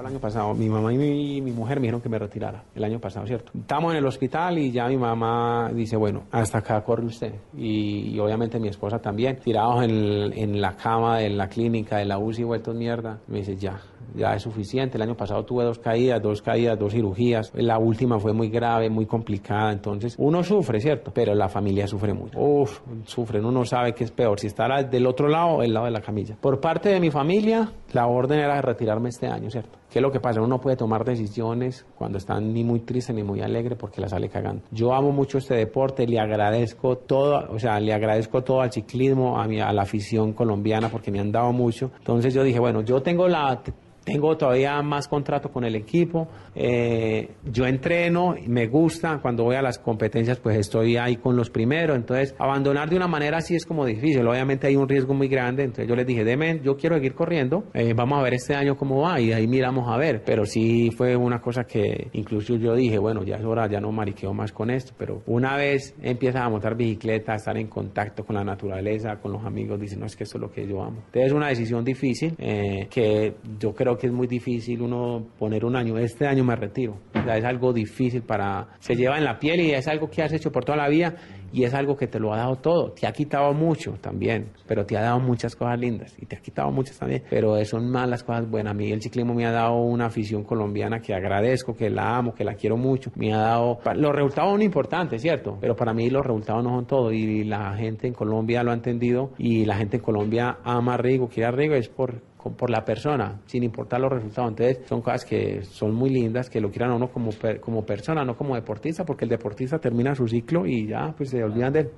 el 0.00 0.06
año 0.06 0.18
pasado. 0.18 0.54
Mi 0.54 0.68
mamá 0.68 0.92
y 0.92 1.40
mi, 1.40 1.52
mujer 1.52 1.78
me 1.78 1.82
dijeron 1.82 2.00
que 2.00 2.08
me 2.08 2.18
retirara 2.18 2.64
el 2.74 2.84
año 2.84 2.98
pasado, 2.98 3.26
¿cierto? 3.26 3.52
Estamos 3.58 3.92
en 3.92 3.98
el 3.98 4.06
hospital 4.06 4.58
y 4.58 4.70
ya 4.70 4.86
mi 4.88 4.96
mamá 4.96 5.70
dice, 5.72 5.96
bueno, 5.96 6.24
hasta 6.30 6.58
acá 6.58 6.82
corre 6.82 7.06
usted. 7.06 7.34
Y, 7.56 8.18
obviamente 8.18 8.58
mi 8.58 8.68
esposa 8.68 8.98
también. 8.98 9.38
Tirados 9.38 9.84
en, 9.84 10.60
la 10.60 10.76
cama 10.76 11.18
de 11.18 11.30
la 11.30 11.48
clínica, 11.48 11.98
de 11.98 12.04
la 12.04 12.18
UCI, 12.18 12.44
vueltos 12.44 12.74
mierda. 12.74 13.18
Me 13.26 13.38
dice, 13.38 13.56
ya, 13.56 13.80
ya 14.14 14.34
es 14.34 14.42
suficiente. 14.42 14.96
El 14.96 15.02
año 15.02 15.16
pasado 15.16 15.44
tuve 15.44 15.64
dos 15.64 15.78
caídas, 15.78 16.22
dos 16.22 16.42
caídas, 16.42 16.78
dos 16.78 16.92
cirugías. 16.92 17.52
La 17.54 17.78
última 17.78 18.18
fue 18.18 18.32
muy 18.32 18.48
grave, 18.48 18.88
muy 18.88 19.06
complicada. 19.06 19.72
Entonces, 19.72 20.14
uno 20.18 20.42
sufre, 20.42 20.80
¿cierto? 20.80 21.10
Pero 21.12 21.34
la 21.34 21.48
familia 21.48 21.86
sufre 21.86 22.12
mucho. 22.12 22.38
Uf, 22.38 22.80
sufren. 23.04 23.44
Uno 23.44 23.64
sabe 23.64 23.92
que 23.92 24.04
es 24.04 24.10
peor. 24.10 24.40
Si 24.40 24.46
está 24.46 24.66
del 24.82 25.06
otro 25.06 25.28
lado 25.28 25.62
el 25.62 25.72
lado 25.72 25.86
de 25.86 25.92
la 25.92 26.00
camilla. 26.00 26.36
Por 26.40 26.60
parte 26.60 26.88
de 26.88 27.00
mi 27.00 27.10
familia, 27.10 27.70
la 27.92 28.06
orden 28.06 28.40
era 28.40 28.60
retirarme 28.60 29.10
este 29.10 29.26
año, 29.26 29.50
¿cierto? 29.50 29.78
¿Qué 29.90 30.00
es 30.00 30.02
lo 30.02 30.10
que 30.10 30.20
pasa? 30.20 30.40
Uno 30.40 30.48
no 30.48 30.60
puede 30.60 30.76
tomar 30.76 31.04
decisiones 31.04 31.86
cuando 31.96 32.18
está 32.18 32.40
ni 32.40 32.64
muy 32.64 32.80
triste 32.80 33.12
ni 33.12 33.22
muy 33.22 33.40
alegre 33.40 33.76
porque 33.76 34.00
la 34.00 34.08
sale 34.08 34.28
cagando. 34.28 34.62
Yo 34.70 34.92
amo 34.92 35.12
mucho 35.12 35.38
este 35.38 35.54
deporte, 35.54 36.06
le 36.06 36.18
agradezco 36.18 36.98
todo, 36.98 37.46
o 37.50 37.58
sea, 37.58 37.78
le 37.80 37.94
agradezco 37.94 38.42
todo 38.42 38.60
al 38.60 38.72
ciclismo, 38.72 39.40
a, 39.40 39.46
mi, 39.46 39.60
a 39.60 39.72
la 39.72 39.82
afición 39.82 40.32
colombiana 40.32 40.88
porque 40.88 41.10
me 41.10 41.20
han 41.20 41.32
dado 41.32 41.52
mucho. 41.52 41.90
Entonces 41.98 42.34
yo 42.34 42.42
dije, 42.42 42.58
bueno, 42.58 42.82
yo 42.82 43.00
tengo 43.02 43.28
la 43.28 43.62
tengo 44.06 44.36
todavía 44.36 44.80
más 44.82 45.08
contrato 45.08 45.50
con 45.50 45.64
el 45.64 45.74
equipo. 45.74 46.28
eh, 46.54 47.28
yo 47.52 47.66
entreno, 47.66 48.34
me 48.46 48.66
gusta. 48.68 49.18
Cuando 49.20 49.42
voy 49.44 49.56
a 49.56 49.62
las 49.62 49.78
competencias, 49.78 50.38
pues 50.38 50.56
estoy 50.56 50.96
ahí 50.96 51.16
con 51.16 51.36
los 51.36 51.50
primeros. 51.50 51.96
Entonces, 51.96 52.34
abandonar 52.38 52.88
de 52.88 52.96
una 52.96 53.08
manera 53.08 53.38
así 53.38 53.56
es 53.56 53.66
como 53.66 53.84
difícil. 53.84 54.26
Obviamente 54.26 54.68
hay 54.68 54.76
un 54.76 54.88
riesgo 54.88 55.12
muy 55.12 55.26
grande. 55.28 55.64
Entonces, 55.64 55.88
yo 55.88 55.96
les 55.96 56.06
dije, 56.06 56.24
deme, 56.24 56.60
yo 56.62 56.76
quiero 56.76 56.96
seguir 56.96 57.14
corriendo. 57.14 57.64
eh, 57.74 57.92
vamos 57.94 58.20
a 58.20 58.22
ver 58.22 58.34
este 58.34 58.54
año 58.54 58.76
cómo 58.76 59.02
va 59.02 59.20
y 59.20 59.32
ahí 59.32 59.48
miramos 59.48 59.92
a 59.92 59.96
ver. 59.96 60.22
Pero 60.24 60.44
sí 60.46 60.90
fue 60.96 61.16
una 61.16 61.40
cosa 61.40 61.64
que 61.64 62.08
incluso 62.12 62.54
yo 62.54 62.74
dije, 62.76 62.98
bueno, 62.98 63.24
ya 63.24 63.36
es 63.36 63.44
hora, 63.44 63.68
ya 63.68 63.80
no 63.80 63.90
mariqueo 63.90 64.32
más 64.32 64.52
con 64.52 64.70
esto. 64.70 64.92
Pero 64.96 65.22
una 65.26 65.56
vez 65.56 65.94
empiezas 66.00 66.42
a 66.42 66.48
montar 66.48 66.76
bicicleta, 66.76 67.32
a 67.32 67.36
estar 67.36 67.56
en 67.58 67.66
contacto 67.66 68.24
con 68.24 68.36
la 68.36 68.44
naturaleza, 68.44 69.16
con 69.16 69.32
los 69.32 69.44
amigos, 69.44 69.80
dicen, 69.80 69.98
no, 69.98 70.06
es 70.06 70.14
que 70.14 70.22
esto 70.22 70.38
es 70.38 70.42
lo 70.42 70.50
que 70.50 70.64
yo 70.66 70.80
amo. 70.80 70.98
Entonces, 71.06 71.26
es 71.26 71.32
una 71.32 71.48
decisión 71.48 71.84
difícil 71.84 72.34
eh, 72.38 72.86
que 72.88 73.34
yo 73.58 73.74
creo 73.74 73.95
que 73.96 74.06
es 74.06 74.12
muy 74.12 74.26
difícil 74.26 74.82
uno 74.82 75.26
poner 75.38 75.64
un 75.64 75.76
año. 75.76 75.98
Este 75.98 76.26
año 76.26 76.44
me 76.44 76.56
retiro. 76.56 76.98
O 77.14 77.22
sea, 77.22 77.36
es 77.36 77.44
algo 77.44 77.72
difícil 77.72 78.22
para... 78.22 78.68
Se 78.78 78.94
lleva 78.94 79.18
en 79.18 79.24
la 79.24 79.38
piel 79.38 79.60
y 79.60 79.72
es 79.72 79.88
algo 79.88 80.08
que 80.08 80.22
has 80.22 80.32
hecho 80.32 80.50
por 80.50 80.64
toda 80.64 80.78
la 80.78 80.88
vida 80.88 81.14
y 81.52 81.64
es 81.64 81.74
algo 81.74 81.96
que 81.96 82.06
te 82.06 82.18
lo 82.18 82.32
ha 82.32 82.38
dado 82.38 82.56
todo. 82.56 82.92
Te 82.92 83.06
ha 83.06 83.12
quitado 83.12 83.52
mucho 83.54 83.92
también, 84.00 84.50
pero 84.66 84.84
te 84.84 84.96
ha 84.96 85.02
dado 85.02 85.20
muchas 85.20 85.56
cosas 85.56 85.78
lindas 85.78 86.14
y 86.20 86.26
te 86.26 86.36
ha 86.36 86.40
quitado 86.40 86.70
muchas 86.70 86.98
también, 86.98 87.22
pero 87.30 87.62
son 87.64 87.90
más 87.90 88.08
las 88.08 88.22
cosas 88.22 88.48
buenas. 88.48 88.72
A 88.72 88.74
mí 88.74 88.90
el 88.90 89.00
ciclismo 89.00 89.34
me 89.34 89.46
ha 89.46 89.52
dado 89.52 89.76
una 89.76 90.06
afición 90.06 90.44
colombiana 90.44 91.00
que 91.00 91.14
agradezco, 91.14 91.74
que 91.74 91.90
la 91.90 92.16
amo, 92.16 92.34
que 92.34 92.44
la 92.44 92.54
quiero 92.54 92.76
mucho. 92.76 93.10
Me 93.16 93.32
ha 93.32 93.38
dado... 93.38 93.78
Los 93.94 94.14
resultados 94.14 94.52
son 94.52 94.62
importantes, 94.62 95.22
¿cierto? 95.22 95.56
Pero 95.60 95.74
para 95.74 95.94
mí 95.94 96.10
los 96.10 96.24
resultados 96.24 96.62
no 96.62 96.70
son 96.70 96.86
todo 96.86 97.12
y 97.12 97.44
la 97.44 97.74
gente 97.76 98.06
en 98.06 98.14
Colombia 98.14 98.62
lo 98.62 98.72
ha 98.72 98.74
entendido 98.74 99.30
y 99.38 99.64
la 99.64 99.76
gente 99.76 99.96
en 99.96 100.02
Colombia 100.02 100.58
ama 100.64 100.94
a 100.94 100.96
Rigo, 100.96 101.28
quiere 101.28 101.48
a 101.48 101.52
Rigo, 101.52 101.74
es 101.74 101.88
por 101.88 102.20
por 102.54 102.70
la 102.70 102.84
persona, 102.84 103.40
sin 103.46 103.62
importar 103.62 104.00
los 104.00 104.12
resultados. 104.12 104.50
Entonces, 104.50 104.86
son 104.86 105.00
cosas 105.00 105.24
que 105.24 105.62
son 105.62 105.94
muy 105.94 106.10
lindas, 106.10 106.50
que 106.50 106.60
lo 106.60 106.70
quieran 106.70 106.92
a 106.92 106.96
uno 106.96 107.08
como, 107.08 107.30
como 107.60 107.84
persona, 107.84 108.24
no 108.24 108.36
como 108.36 108.54
deportista, 108.54 109.04
porque 109.04 109.24
el 109.24 109.30
deportista 109.30 109.78
termina 109.78 110.14
su 110.14 110.26
ciclo 110.28 110.66
y 110.66 110.88
ya, 110.88 111.14
pues 111.16 111.30
se 111.30 111.42
olvidan 111.42 111.72
de 111.72 111.80
él. 111.80 111.90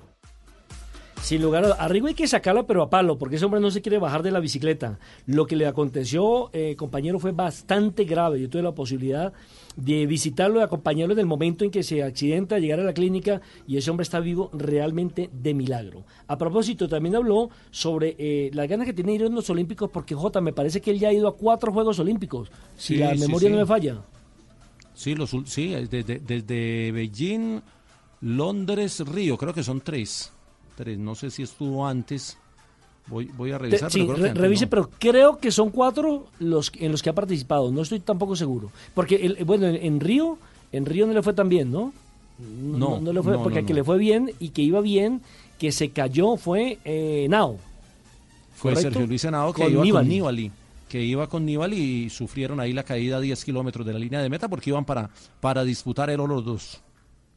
Sin 1.20 1.42
lugar 1.42 1.64
a 1.64 1.72
Arrigo 1.72 2.06
hay 2.06 2.14
que 2.14 2.26
sacarlo, 2.26 2.66
pero 2.66 2.82
a 2.82 2.88
palo, 2.88 3.18
porque 3.18 3.36
ese 3.36 3.44
hombre 3.44 3.60
no 3.60 3.70
se 3.70 3.82
quiere 3.82 3.98
bajar 3.98 4.22
de 4.22 4.30
la 4.30 4.40
bicicleta. 4.40 4.98
Lo 5.26 5.46
que 5.46 5.56
le 5.56 5.66
aconteció, 5.66 6.48
eh, 6.52 6.74
compañero, 6.76 7.18
fue 7.18 7.32
bastante 7.32 8.04
grave. 8.04 8.40
Yo 8.40 8.48
tuve 8.48 8.62
la 8.62 8.72
posibilidad 8.72 9.32
de 9.78 10.06
visitarlo 10.06 10.58
y 10.58 10.62
acompañarlo 10.62 11.14
en 11.14 11.20
el 11.20 11.26
momento 11.26 11.64
en 11.64 11.70
que 11.70 11.84
se 11.84 12.02
accidenta, 12.02 12.58
llegar 12.58 12.80
a 12.80 12.82
la 12.82 12.92
clínica 12.92 13.40
y 13.66 13.76
ese 13.76 13.90
hombre 13.90 14.02
está 14.02 14.18
vivo 14.18 14.50
realmente 14.52 15.30
de 15.32 15.54
milagro. 15.54 16.04
A 16.26 16.36
propósito, 16.36 16.88
también 16.88 17.14
habló 17.14 17.48
sobre 17.70 18.16
eh, 18.18 18.50
las 18.52 18.68
ganas 18.68 18.86
que 18.86 18.92
tiene 18.92 19.12
de 19.12 19.16
ir 19.16 19.24
a 19.24 19.28
los 19.28 19.48
Olímpicos, 19.50 19.88
porque 19.90 20.16
Jota, 20.16 20.40
me 20.40 20.52
parece 20.52 20.80
que 20.80 20.90
él 20.90 20.98
ya 20.98 21.08
ha 21.08 21.12
ido 21.12 21.28
a 21.28 21.36
cuatro 21.36 21.72
Juegos 21.72 21.98
Olímpicos, 22.00 22.50
si 22.76 22.96
la 22.96 23.14
memoria 23.14 23.50
no 23.50 23.56
me 23.58 23.66
falla. 23.66 24.02
Sí, 24.94 25.14
los, 25.14 25.30
sí 25.44 25.68
desde, 25.88 26.18
desde 26.18 26.90
Beijing, 26.90 27.60
Londres, 28.22 29.00
Río, 29.06 29.38
creo 29.38 29.54
que 29.54 29.62
son 29.62 29.80
tres. 29.80 30.32
No 30.96 31.14
sé 31.14 31.30
si 31.30 31.42
estuvo 31.42 31.86
antes. 31.86 32.38
Voy, 33.08 33.30
voy 33.36 33.52
a 33.52 33.58
revisar. 33.58 33.90
sí, 33.90 34.06
revise, 34.06 34.66
pero 34.66 34.90
creo 34.98 35.38
que 35.38 35.50
son 35.50 35.70
cuatro 35.70 36.26
los 36.38 36.70
en 36.78 36.92
los 36.92 37.02
que 37.02 37.10
ha 37.10 37.14
participado. 37.14 37.70
No 37.70 37.82
estoy 37.82 38.00
tampoco 38.00 38.36
seguro. 38.36 38.70
Porque, 38.94 39.16
el, 39.16 39.44
bueno, 39.44 39.66
en, 39.66 40.00
Río, 40.00 40.38
en 40.72 40.86
Río 40.86 41.06
no 41.06 41.12
le 41.12 41.22
fue 41.22 41.32
tan 41.32 41.48
bien, 41.48 41.70
¿no? 41.70 41.92
No, 42.38 43.00
no, 43.00 43.12
le 43.12 43.22
fue, 43.22 43.36
porque 43.38 43.60
a 43.60 43.62
que 43.62 43.74
le 43.74 43.82
fue 43.82 43.98
bien 43.98 44.32
y 44.38 44.50
que 44.50 44.62
iba 44.62 44.80
bien, 44.80 45.22
que 45.58 45.72
se 45.72 45.90
cayó 45.90 46.36
fue 46.36 46.78
eh, 46.84 47.26
Nao. 47.28 47.58
Fue 48.54 48.76
Sergio 48.76 49.06
Luis 49.06 49.24
Nao 49.24 49.52
que 49.52 49.68
iba 49.68 50.00
con 50.00 50.08
Nibali 50.08 50.52
que 50.88 51.02
iba 51.02 51.28
con 51.28 51.44
Nibali 51.44 51.76
y 51.76 52.10
sufrieron 52.10 52.60
ahí 52.60 52.72
la 52.72 52.82
caída 52.82 53.18
a 53.18 53.20
10 53.20 53.44
kilómetros 53.44 53.86
de 53.86 53.92
la 53.92 53.98
línea 53.98 54.20
de 54.20 54.30
meta 54.30 54.48
porque 54.48 54.70
iban 54.70 54.84
para, 54.84 55.10
para 55.40 55.62
disputar 55.62 56.10
el 56.10 56.16
los 56.18 56.44
dos. 56.44 56.80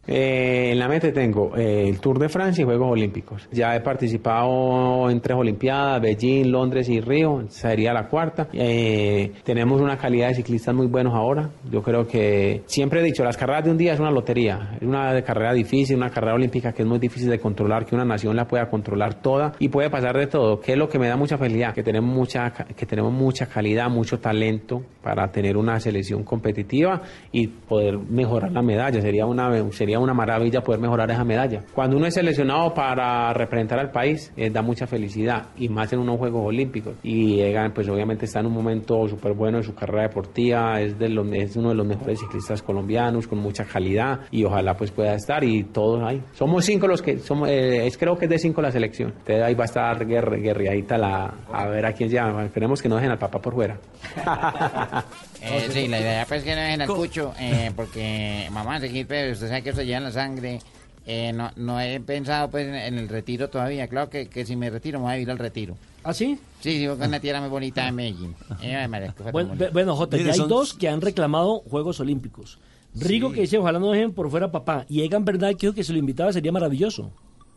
Eh, 0.07 0.71
en 0.71 0.79
la 0.79 0.87
mente 0.87 1.11
tengo 1.11 1.55
eh, 1.55 1.87
el 1.87 1.99
Tour 1.99 2.17
de 2.17 2.27
Francia 2.27 2.63
y 2.63 2.65
Juegos 2.65 2.91
Olímpicos. 2.91 3.47
Ya 3.51 3.75
he 3.75 3.81
participado 3.81 5.09
en 5.09 5.21
tres 5.21 5.37
Olimpiadas, 5.37 6.01
Beijing, 6.01 6.51
Londres 6.51 6.89
y 6.89 6.99
Río, 7.01 7.43
sería 7.49 7.93
la 7.93 8.07
cuarta. 8.07 8.47
Eh, 8.53 9.31
tenemos 9.43 9.79
una 9.79 9.97
calidad 9.97 10.29
de 10.29 10.35
ciclistas 10.35 10.73
muy 10.73 10.87
buenos 10.87 11.13
ahora. 11.13 11.51
Yo 11.69 11.83
creo 11.83 12.07
que 12.07 12.63
siempre 12.65 13.01
he 13.01 13.03
dicho, 13.03 13.23
las 13.23 13.37
carreras 13.37 13.65
de 13.65 13.71
un 13.71 13.77
día 13.77 13.93
es 13.93 13.99
una 13.99 14.09
lotería, 14.09 14.77
es 14.81 14.87
una 14.87 15.21
carrera 15.21 15.53
difícil, 15.53 15.97
una 15.97 16.09
carrera 16.09 16.33
olímpica 16.33 16.73
que 16.73 16.81
es 16.81 16.87
muy 16.87 16.99
difícil 16.99 17.29
de 17.29 17.39
controlar, 17.39 17.85
que 17.85 17.93
una 17.93 18.05
nación 18.05 18.35
la 18.35 18.47
pueda 18.47 18.69
controlar 18.69 19.21
toda 19.21 19.53
y 19.59 19.69
puede 19.69 19.89
pasar 19.89 20.17
de 20.17 20.27
todo, 20.27 20.59
que 20.59 20.71
es 20.73 20.77
lo 20.77 20.89
que 20.89 20.97
me 20.97 21.07
da 21.07 21.15
mucha 21.15 21.37
felicidad, 21.37 21.75
que 21.75 21.83
tenemos 21.83 22.13
mucha, 22.13 22.51
que 22.51 22.85
tenemos 22.87 23.13
mucha 23.13 23.45
calidad, 23.45 23.89
mucho 23.89 24.19
talento 24.19 24.81
para 25.03 25.31
tener 25.31 25.57
una 25.57 25.79
selección 25.79 26.23
competitiva 26.23 27.01
y 27.31 27.47
poder 27.47 27.99
mejorar 27.99 28.51
la 28.51 28.63
medalla. 28.63 28.99
Sería 28.99 29.25
una 29.25 29.51
sería 29.71 29.90
una 29.99 30.13
maravilla 30.13 30.61
poder 30.61 30.79
mejorar 30.79 31.09
esa 31.11 31.23
medalla. 31.23 31.63
Cuando 31.73 31.97
uno 31.97 32.05
es 32.05 32.13
seleccionado 32.13 32.73
para 32.73 33.33
representar 33.33 33.79
al 33.79 33.91
país, 33.91 34.31
eh, 34.35 34.49
da 34.49 34.61
mucha 34.61 34.87
felicidad 34.87 35.47
y 35.57 35.69
más 35.69 35.91
en 35.93 35.99
unos 35.99 36.17
Juegos 36.17 36.45
Olímpicos. 36.45 36.95
Y 37.03 37.39
Egan, 37.41 37.73
pues 37.73 37.87
obviamente 37.89 38.25
está 38.25 38.39
en 38.39 38.47
un 38.47 38.53
momento 38.53 39.07
súper 39.07 39.33
bueno 39.33 39.57
en 39.57 39.63
su 39.63 39.73
carrera 39.73 40.03
deportiva, 40.03 40.79
es, 40.81 40.97
de 40.97 41.09
los, 41.09 41.31
es 41.33 41.55
uno 41.55 41.69
de 41.69 41.75
los 41.75 41.87
mejores 41.87 42.19
ciclistas 42.19 42.61
colombianos 42.61 43.27
con 43.27 43.39
mucha 43.39 43.65
calidad 43.65 44.21
y 44.31 44.43
ojalá 44.43 44.75
pues 44.75 44.91
pueda 44.91 45.15
estar 45.15 45.43
y 45.43 45.63
todos 45.63 46.01
ahí. 46.03 46.21
Somos 46.33 46.65
cinco 46.65 46.87
los 46.87 47.01
que, 47.01 47.19
somos, 47.19 47.49
eh, 47.49 47.85
es, 47.85 47.97
creo 47.97 48.17
que 48.17 48.25
es 48.25 48.31
de 48.31 48.39
cinco 48.39 48.61
la 48.61 48.71
selección. 48.71 49.09
Entonces 49.09 49.43
ahí 49.43 49.53
va 49.53 49.63
a 49.63 49.65
estar 49.65 50.05
guerre, 50.05 50.39
guerreadita 50.39 50.97
la, 50.97 51.33
a 51.51 51.67
ver 51.67 51.85
a 51.85 51.93
quién 51.93 52.09
llama. 52.09 52.45
Esperemos 52.45 52.81
que 52.81 52.89
no 52.89 52.95
dejen 52.95 53.11
al 53.11 53.17
papá 53.17 53.39
por 53.39 53.53
fuera. 53.53 53.77
Eh, 55.41 55.69
sí, 55.71 55.87
la 55.87 55.99
idea 55.99 56.25
pues 56.27 56.43
que 56.43 56.55
no 56.55 56.61
dejen 56.61 56.81
al 56.81 56.87
cucho, 56.87 57.33
eh, 57.39 57.71
porque 57.75 58.47
mamá, 58.51 58.79
seguir, 58.79 59.07
pero 59.07 59.31
usted 59.31 59.47
sabe 59.47 59.63
que 59.63 59.71
eso 59.71 59.81
lleva 59.81 59.97
en 59.97 60.03
la 60.03 60.11
sangre. 60.11 60.59
Eh, 61.07 61.33
no, 61.33 61.51
no 61.55 61.81
he 61.81 61.99
pensado 61.99 62.49
pues 62.49 62.67
en, 62.67 62.97
el 62.97 63.09
retiro 63.09 63.49
todavía. 63.49 63.87
Claro 63.87 64.09
que, 64.09 64.27
que, 64.27 64.45
si 64.45 64.55
me 64.55 64.69
retiro 64.69 64.99
me 64.99 65.05
voy 65.05 65.13
a 65.13 65.17
ir 65.17 65.31
al 65.31 65.39
retiro. 65.39 65.75
¿Ah, 66.03 66.13
sí? 66.13 66.37
Sí, 66.59 66.79
sí, 66.79 66.87
con 66.87 67.01
una 67.01 67.19
tierra 67.19 67.41
muy 67.41 67.49
bonita 67.49 67.85
de 67.85 67.91
Medellín. 67.91 68.35
Eh, 68.61 68.87
bueno, 69.31 69.53
bueno, 69.71 69.95
Jota, 69.95 70.17
ya 70.17 70.33
hay 70.33 70.39
dos 70.39 70.73
que 70.73 70.89
han 70.89 71.01
reclamado 71.01 71.59
Juegos 71.59 71.99
Olímpicos. 71.99 72.59
Rigo 72.93 73.31
que 73.31 73.41
dice, 73.41 73.57
ojalá 73.57 73.79
no 73.79 73.91
dejen 73.91 74.11
por 74.11 74.29
fuera 74.29 74.51
papá. 74.51 74.85
Y 74.89 75.01
Egan 75.01 75.25
Verdad 75.25 75.49
que 75.51 75.67
dijo 75.67 75.73
que 75.73 75.83
si 75.83 75.93
lo 75.93 75.99
invitaba 75.99 76.33
sería 76.33 76.51
maravilloso. 76.51 77.11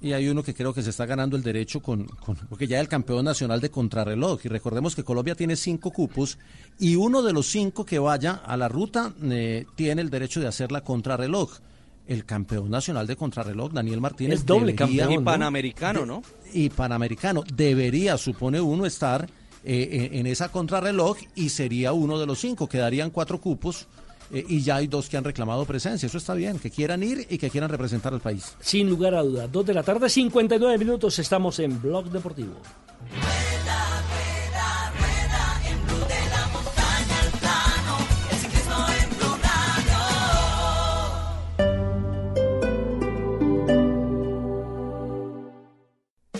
Y 0.04 0.12
hay 0.12 0.28
uno 0.28 0.42
que 0.42 0.52
creo 0.52 0.74
que 0.74 0.82
se 0.82 0.90
está 0.90 1.06
ganando 1.06 1.34
el 1.34 1.42
derecho 1.42 1.80
con, 1.80 2.06
porque 2.50 2.66
ya 2.66 2.76
es 2.76 2.82
el 2.82 2.88
campeón 2.88 3.24
nacional 3.24 3.62
de 3.62 3.70
contrarreloj. 3.70 4.38
Y 4.44 4.48
recordemos 4.48 4.94
que 4.94 5.02
Colombia 5.02 5.34
tiene 5.34 5.56
cinco 5.56 5.92
cupos 5.92 6.36
y 6.78 6.94
uno 6.94 7.22
de 7.22 7.32
los 7.32 7.46
cinco 7.46 7.86
que 7.86 7.98
vaya 7.98 8.32
a 8.44 8.54
la 8.58 8.68
ruta 8.68 9.14
eh, 9.22 9.64
tiene 9.74 10.02
el 10.02 10.10
derecho 10.10 10.40
de 10.40 10.46
hacer 10.46 10.70
la 10.72 10.82
contrarreloj. 10.82 11.52
El 12.06 12.26
campeón 12.26 12.70
nacional 12.70 13.06
de 13.06 13.16
contrarreloj, 13.16 13.72
Daniel 13.72 14.02
Martínez. 14.02 14.40
Es 14.40 14.44
doble 14.44 14.74
campeón. 14.74 15.10
Y 15.10 15.18
panamericano, 15.20 16.04
¿no? 16.04 16.22
Y 16.52 16.68
panamericano. 16.68 17.42
Debería, 17.54 18.18
supone 18.18 18.60
uno, 18.60 18.84
estar 18.84 19.26
eh, 19.64 20.10
en 20.12 20.26
esa 20.26 20.52
contrarreloj 20.52 21.16
y 21.34 21.48
sería 21.48 21.94
uno 21.94 22.18
de 22.18 22.26
los 22.26 22.40
cinco. 22.40 22.68
Quedarían 22.68 23.08
cuatro 23.08 23.40
cupos 23.40 23.86
eh, 24.34 24.44
y 24.48 24.60
ya 24.62 24.76
hay 24.76 24.88
dos 24.88 25.08
que 25.08 25.16
han 25.16 25.24
reclamado 25.24 25.64
presencia. 25.64 26.06
Eso 26.06 26.18
está 26.18 26.34
bien, 26.34 26.58
que 26.58 26.70
quieran 26.70 27.02
ir 27.02 27.26
y 27.30 27.38
que 27.38 27.48
quieran 27.50 27.70
representar 27.70 28.12
al 28.12 28.20
país. 28.20 28.56
Sin 28.58 28.88
lugar 28.90 29.14
a 29.14 29.22
duda. 29.22 29.46
Dos 29.46 29.64
de 29.64 29.74
la 29.74 29.84
tarde, 29.84 30.08
59 30.08 30.76
minutos, 30.76 31.18
estamos 31.20 31.58
en 31.60 31.80
Blog 31.80 32.10
Deportivo. 32.10 32.54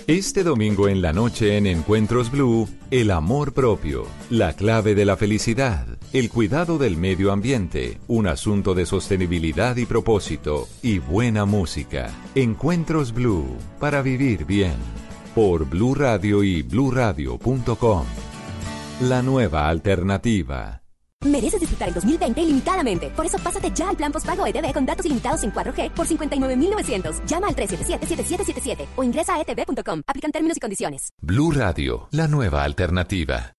Este 0.07 0.43
domingo 0.43 0.87
en 0.89 1.01
la 1.01 1.15
noche 1.15 1.57
en 1.57 1.67
Encuentros 1.67 2.31
Blue, 2.31 2.69
el 2.91 3.11
amor 3.11 3.55
propio, 3.55 4.07
la 4.29 4.53
clave 4.53 4.95
de 4.95 5.07
la 5.07 5.17
felicidad, 5.17 5.87
el 6.15 6.31
cuidado 6.31 6.79
del 6.79 6.97
medio 6.97 7.33
ambiente, 7.33 7.99
un 8.07 8.29
asunto 8.29 8.73
de 8.73 8.87
sostenibilidad 8.87 9.75
y 9.77 9.85
propósito, 9.85 10.69
y 10.81 11.01
buena 11.01 11.45
música. 11.45 12.09
Encuentros 12.37 13.13
Blue, 13.13 13.57
para 13.81 14.01
vivir 14.01 14.45
bien, 14.45 14.77
por 15.35 15.69
Blue 15.69 15.93
Radio 15.93 16.45
y 16.45 16.63
bluradio.com. 16.63 18.05
La 19.01 19.23
nueva 19.23 19.69
alternativa. 19.69 20.83
Mereces 21.25 21.59
disfrutar 21.59 21.89
el 21.89 21.95
2020 21.95 22.43
ilimitadamente. 22.43 23.11
Por 23.11 23.27
eso 23.27 23.39
pásate 23.39 23.73
ya 23.75 23.89
al 23.89 23.97
plan 23.97 24.13
postpago 24.13 24.47
ETV 24.47 24.73
con 24.73 24.87
datos 24.87 25.07
ilimitados 25.07 25.43
en 25.43 25.53
4G 25.53 25.91
por 25.91 26.07
59.900. 26.07 27.27
Llama 27.27 27.49
al 27.49 27.57
377-7777 27.57 28.87
o 28.95 29.03
ingresa 29.03 29.35
a 29.35 29.41
etv.com. 29.41 30.03
Aplican 30.07 30.31
términos 30.31 30.59
y 30.59 30.61
condiciones. 30.61 31.09
Blue 31.21 31.51
Radio, 31.51 32.07
la 32.13 32.29
nueva 32.29 32.63
alternativa. 32.63 33.55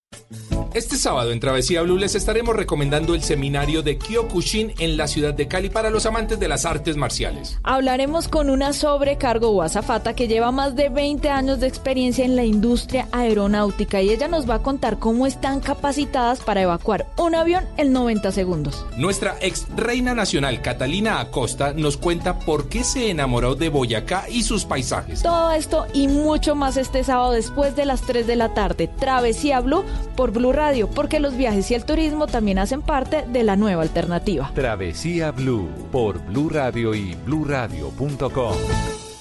Este 0.76 0.98
sábado 0.98 1.32
en 1.32 1.40
Travesía 1.40 1.84
Blue 1.84 1.98
les 1.98 2.16
estaremos 2.16 2.54
recomendando 2.54 3.16
el 3.16 3.24
seminario 3.24 3.82
de 3.82 3.98
Kyokushin 3.98 4.74
en 4.78 4.98
la 4.98 5.08
ciudad 5.08 5.34
de 5.34 5.48
Cali 5.48 5.70
para 5.70 5.90
los 5.90 6.06
amantes 6.06 6.38
de 6.38 6.50
las 6.50 6.66
artes 6.66 6.98
marciales. 6.98 7.58
Hablaremos 7.64 8.28
con 8.28 8.50
una 8.50 8.74
sobrecargo 8.74 9.52
o 9.52 9.62
azafata 9.62 10.16
que 10.16 10.28
lleva 10.28 10.52
más 10.52 10.76
de 10.76 10.90
20 10.90 11.30
años 11.30 11.62
de 11.62 11.68
experiencia 11.68 12.26
en 12.26 12.36
la 12.36 12.44
industria 12.44 13.08
aeronáutica 13.14 14.02
y 14.02 14.10
ella 14.10 14.28
nos 14.28 14.50
va 14.50 14.56
a 14.56 14.64
contar 14.64 15.00
cómo 15.00 15.26
están 15.26 15.62
capacitadas 15.62 16.42
para 16.42 16.64
evacuar 16.64 17.08
un 17.18 17.36
avión 17.36 17.64
en 17.78 17.94
90 17.94 18.34
segundos. 18.34 18.86
Nuestra 18.98 19.38
ex 19.40 19.68
reina 19.78 20.14
nacional 20.14 20.62
Catalina 20.62 21.22
Acosta 21.22 21.72
nos 21.72 21.96
cuenta 21.96 22.40
por 22.40 22.68
qué 22.68 22.84
se 22.84 23.10
enamoró 23.10 23.56
de 23.56 23.70
Boyacá 23.70 24.26
y 24.30 24.44
sus 24.44 24.66
paisajes. 24.66 25.22
Todo 25.22 25.52
esto 25.52 25.88
y 25.94 26.10
mucho 26.10 26.54
más 26.54 26.76
este 26.76 27.06
sábado 27.06 27.32
después 27.32 27.78
de 27.78 27.86
las 27.86 28.02
3 28.02 28.28
de 28.28 28.36
la 28.36 28.54
tarde. 28.54 28.90
Travesía 29.00 29.62
Blue 29.62 29.86
por 30.08 30.32
Blue 30.32 30.52
Radio, 30.52 30.90
porque 30.90 31.20
los 31.20 31.38
viajes 31.38 31.70
y 31.72 31.76
el 31.76 31.86
turismo 31.86 32.28
también 32.28 32.60
hacen 32.60 32.82
parte 32.82 33.26
de 33.28 33.44
la 33.44 33.56
nueva 33.56 33.84
alternativa. 33.84 34.52
Travesía 34.54 35.32
Blue 35.32 35.70
por 35.92 36.20
Blue 36.26 36.50
Radio 36.50 36.94
y 36.94 37.16
bluradio.com. 37.26 38.56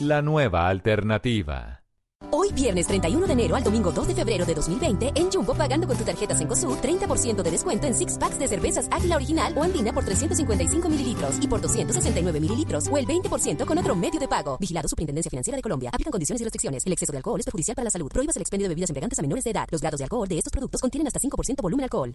La 0.01 0.23
nueva 0.23 0.69
alternativa. 0.69 1.84
Hoy 2.31 2.53
viernes 2.53 2.87
31 2.87 3.27
de 3.27 3.33
enero 3.33 3.57
al 3.57 3.63
domingo 3.63 3.93
2 3.93 4.09
de 4.09 4.15
febrero 4.15 4.45
de 4.45 4.55
2020 4.55 5.13
en 5.15 5.31
Jumbo 5.31 5.55
pagando 5.55 5.87
con 5.87 5.97
tu 5.97 6.05
tarjeta 6.05 6.35
Cencosud 6.37 6.79
30% 6.79 7.43
de 7.43 7.51
descuento 7.51 7.87
en 7.87 7.95
six 7.95 8.19
packs 8.19 8.39
de 8.39 8.49
cervezas 8.49 8.87
Águila 8.91 9.17
Original 9.17 9.53
o 9.57 9.63
Andina 9.63 9.93
por 9.93 10.05
355 10.05 10.89
mililitros 10.89 11.37
y 11.41 11.49
por 11.49 11.61
269 11.61 12.41
mililitros 12.41 12.89
o 12.89 12.99
el 12.99 13.07
20% 13.07 13.65
con 13.65 13.79
otro 13.79 13.95
medio 13.95 14.21
de 14.21 14.29
pago. 14.29 14.57
Vigilado 14.59 14.89
Superintendencia 14.89 15.31
Financiera 15.31 15.57
de 15.57 15.63
Colombia. 15.63 15.91
Aplican 15.93 16.13
condiciones 16.13 16.41
y 16.41 16.45
restricciones. 16.45 16.87
El 16.87 16.93
exceso 16.93 17.13
de 17.13 17.19
alcohol 17.19 17.41
es 17.41 17.47
perjudicial 17.47 17.75
para 17.75 17.85
la 17.85 17.91
salud. 17.91 18.09
Prohíbas 18.09 18.37
el 18.37 18.43
expendio 18.43 18.67
de 18.67 18.75
bebidas 18.75 18.91
embriagantes 18.91 19.19
a 19.19 19.23
menores 19.23 19.45
de 19.45 19.51
edad. 19.51 19.67
Los 19.71 19.81
grados 19.81 19.99
de 19.99 20.05
alcohol 20.05 20.29
de 20.29 20.39
estos 20.39 20.51
productos 20.51 20.81
contienen 20.81 21.07
hasta 21.07 21.21
5% 21.21 21.63
volumen 21.63 21.85
alcohol. 21.85 22.15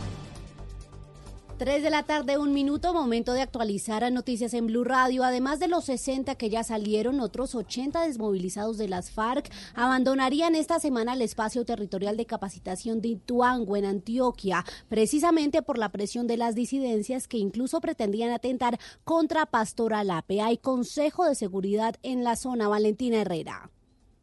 3 1.61 1.83
de 1.83 1.91
la 1.91 2.01
tarde, 2.01 2.39
un 2.39 2.53
minuto, 2.53 2.91
momento 2.91 3.33
de 3.33 3.43
actualizar 3.43 4.03
a 4.03 4.09
noticias 4.09 4.55
en 4.55 4.65
Blue 4.65 4.83
Radio. 4.83 5.23
Además 5.23 5.59
de 5.59 5.67
los 5.67 5.85
60 5.85 6.33
que 6.33 6.49
ya 6.49 6.63
salieron, 6.63 7.19
otros 7.19 7.53
80 7.53 8.01
desmovilizados 8.01 8.79
de 8.79 8.87
las 8.87 9.11
FARC 9.11 9.47
abandonarían 9.75 10.55
esta 10.55 10.79
semana 10.79 11.13
el 11.13 11.21
espacio 11.21 11.63
territorial 11.63 12.17
de 12.17 12.25
capacitación 12.25 12.99
de 12.99 13.09
Ituango 13.09 13.77
en 13.77 13.85
Antioquia, 13.85 14.65
precisamente 14.89 15.61
por 15.61 15.77
la 15.77 15.91
presión 15.91 16.25
de 16.25 16.37
las 16.37 16.55
disidencias 16.55 17.27
que 17.27 17.37
incluso 17.37 17.79
pretendían 17.79 18.31
atentar 18.31 18.79
contra 19.03 19.45
Pastora 19.45 20.03
Lape. 20.03 20.41
Hay 20.41 20.57
Consejo 20.57 21.25
de 21.25 21.35
Seguridad 21.35 21.93
en 22.01 22.23
la 22.23 22.37
zona. 22.37 22.69
Valentina 22.69 23.21
Herrera. 23.21 23.69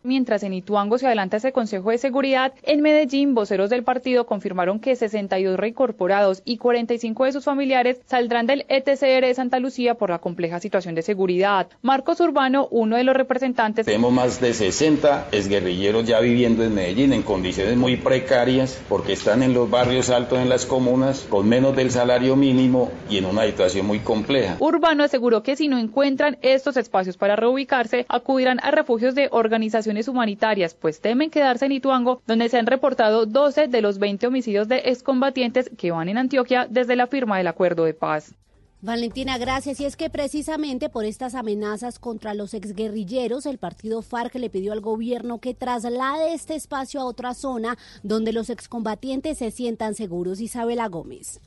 Mientras 0.05 0.44
en 0.44 0.55
Ituango 0.55 0.96
se 0.96 1.07
adelanta 1.07 1.38
ese 1.38 1.51
Consejo 1.51 1.90
de 1.90 1.99
Seguridad, 1.99 2.53
en 2.62 2.82
Medellín 2.82 3.34
voceros 3.34 3.68
del 3.68 3.82
partido 3.82 4.26
confirmaron 4.26 4.78
que 4.78 4.94
62 4.94 5.59
reincorporados 5.59 6.40
y 6.44 6.57
45 6.57 7.24
de 7.24 7.32
sus 7.32 7.44
familiares 7.44 8.01
saldrán 8.07 8.46
del 8.46 8.64
ETCR 8.68 9.26
de 9.26 9.34
Santa 9.34 9.59
Lucía 9.59 9.96
por 9.96 10.11
la 10.11 10.20
compleja 10.20 10.61
situación 10.61 10.94
de 10.94 11.03
seguridad. 11.03 11.66
Marcos 11.82 12.20
Urbano, 12.20 12.68
uno 12.70 12.96
de 12.96 13.03
los 13.03 13.16
representantes. 13.16 13.86
Tenemos 13.86 14.12
más 14.12 14.40
de 14.40 14.55
60 14.55 15.30
exguerrilleros 15.32 16.05
ya 16.05 16.20
viviendo 16.20 16.62
en 16.62 16.74
Medellín 16.74 17.12
en 17.12 17.22
condiciones 17.22 17.76
muy 17.76 17.96
precarias 17.96 18.80
porque 18.88 19.14
están 19.14 19.42
en 19.42 19.53
los 19.53 19.68
barrios 19.68 20.11
altos 20.11 20.38
en 20.38 20.49
las 20.49 20.64
comunas 20.64 21.26
con 21.28 21.49
menos 21.49 21.74
del 21.74 21.90
salario 21.90 22.36
mínimo 22.36 22.92
y 23.11 23.18
en 23.18 23.26
una 23.26 23.46
situación 23.46 23.84
muy 23.84 23.99
compleja. 23.99 24.59
Urbano 24.61 25.03
aseguró 25.03 25.42
que 25.42 25.57
si 25.57 25.66
no 25.66 25.76
encuentran 25.76 26.38
estos 26.40 26.76
espacios 26.76 27.16
para 27.16 27.34
reubicarse, 27.34 28.07
acudirán 28.09 28.61
a 28.62 28.70
refugios 28.70 29.16
de 29.16 29.28
organizaciones 29.32 29.88
humanitarias, 30.09 30.74
pues 30.74 31.01
temen 31.01 31.30
quedarse 31.30 31.66
en 31.66 31.72
Ituango, 31.72 32.20
donde 32.26 32.49
se 32.49 32.59
han 32.59 32.66
reportado 32.66 33.26
12 33.26 33.68
de 33.68 33.80
los 33.80 33.99
20 33.99 34.26
homicidios 34.26 34.68
de 34.68 34.82
excombatientes 34.84 35.70
que 35.78 35.91
van 35.91 36.09
en 36.09 36.18
Antioquia 36.18 36.66
desde 36.68 36.97
la 36.97 37.07
firma 37.07 37.39
del 37.39 37.47
acuerdo 37.47 37.84
de 37.84 37.95
paz. 37.95 38.34
Valentina, 38.80 39.39
gracias. 39.39 39.80
Y 39.80 39.86
es 39.86 39.97
que 39.97 40.09
precisamente 40.09 40.89
por 40.89 41.05
estas 41.05 41.34
amenazas 41.34 41.99
contra 41.99 42.34
los 42.34 42.55
exguerrilleros, 42.55 43.45
el 43.47 43.59
partido 43.59 44.03
FARC 44.03 44.36
le 44.36 44.51
pidió 44.51 44.72
al 44.72 44.80
gobierno 44.80 45.41
que 45.41 45.55
traslade 45.55 46.32
este 46.32 46.55
espacio 46.55 47.01
a 47.01 47.05
otra 47.05 47.34
zona 47.34 47.76
donde 48.05 48.32
los 48.32 48.51
excombatientes 48.51 49.39
se 49.39 49.51
sientan 49.51 49.95
seguros. 49.95 50.41
Isabela 50.41 50.86
Gómez. 50.86 51.41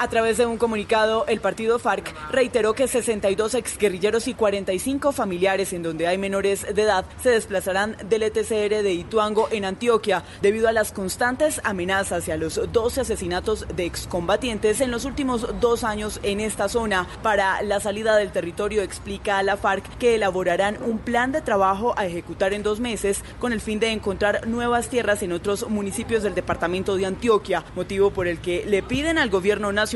A 0.00 0.06
través 0.06 0.38
de 0.38 0.46
un 0.46 0.58
comunicado, 0.58 1.26
el 1.26 1.40
partido 1.40 1.80
FARC 1.80 2.14
reiteró 2.30 2.72
que 2.72 2.86
62 2.86 3.54
exguerrilleros 3.54 4.28
y 4.28 4.34
45 4.34 5.10
familiares 5.10 5.72
en 5.72 5.82
donde 5.82 6.06
hay 6.06 6.18
menores 6.18 6.72
de 6.72 6.82
edad 6.82 7.04
se 7.20 7.30
desplazarán 7.30 7.96
del 8.08 8.22
ETCR 8.22 8.84
de 8.84 8.92
Ituango 8.92 9.48
en 9.50 9.64
Antioquia 9.64 10.22
debido 10.40 10.68
a 10.68 10.72
las 10.72 10.92
constantes 10.92 11.60
amenazas 11.64 12.28
y 12.28 12.30
a 12.30 12.36
los 12.36 12.60
12 12.72 13.00
asesinatos 13.00 13.66
de 13.74 13.86
excombatientes 13.86 14.80
en 14.80 14.92
los 14.92 15.04
últimos 15.04 15.58
dos 15.60 15.82
años 15.82 16.20
en 16.22 16.38
esta 16.38 16.68
zona. 16.68 17.08
Para 17.24 17.60
la 17.62 17.80
salida 17.80 18.14
del 18.14 18.30
territorio 18.30 18.82
explica 18.82 19.38
a 19.38 19.42
la 19.42 19.56
FARC 19.56 19.98
que 19.98 20.14
elaborarán 20.14 20.80
un 20.80 21.00
plan 21.00 21.32
de 21.32 21.40
trabajo 21.40 21.94
a 21.96 22.06
ejecutar 22.06 22.52
en 22.52 22.62
dos 22.62 22.78
meses 22.78 23.24
con 23.40 23.52
el 23.52 23.60
fin 23.60 23.80
de 23.80 23.90
encontrar 23.90 24.46
nuevas 24.46 24.90
tierras 24.90 25.24
en 25.24 25.32
otros 25.32 25.68
municipios 25.68 26.22
del 26.22 26.36
departamento 26.36 26.96
de 26.96 27.06
Antioquia, 27.06 27.64
motivo 27.74 28.12
por 28.12 28.28
el 28.28 28.38
que 28.38 28.64
le 28.64 28.84
piden 28.84 29.18
al 29.18 29.28
gobierno 29.28 29.72
nacional 29.72 29.87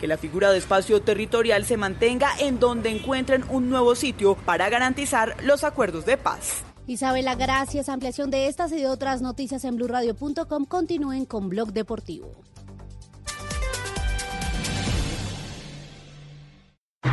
que 0.00 0.06
la 0.06 0.16
figura 0.16 0.50
de 0.50 0.58
espacio 0.58 1.00
territorial 1.02 1.64
se 1.64 1.76
mantenga 1.76 2.30
en 2.38 2.58
donde 2.58 2.90
encuentren 2.90 3.44
un 3.48 3.70
nuevo 3.70 3.94
sitio 3.94 4.34
para 4.34 4.68
garantizar 4.68 5.36
los 5.42 5.64
acuerdos 5.64 6.04
de 6.06 6.16
paz. 6.16 6.64
Isabela, 6.86 7.34
gracias. 7.34 7.88
Ampliación 7.88 8.30
de 8.30 8.46
estas 8.46 8.72
y 8.72 8.76
de 8.76 8.86
otras 8.86 9.20
noticias 9.20 9.64
en 9.64 9.76
blurradio.com. 9.76 10.66
Continúen 10.66 11.24
con 11.24 11.48
Blog 11.48 11.72
Deportivo. 11.72 12.30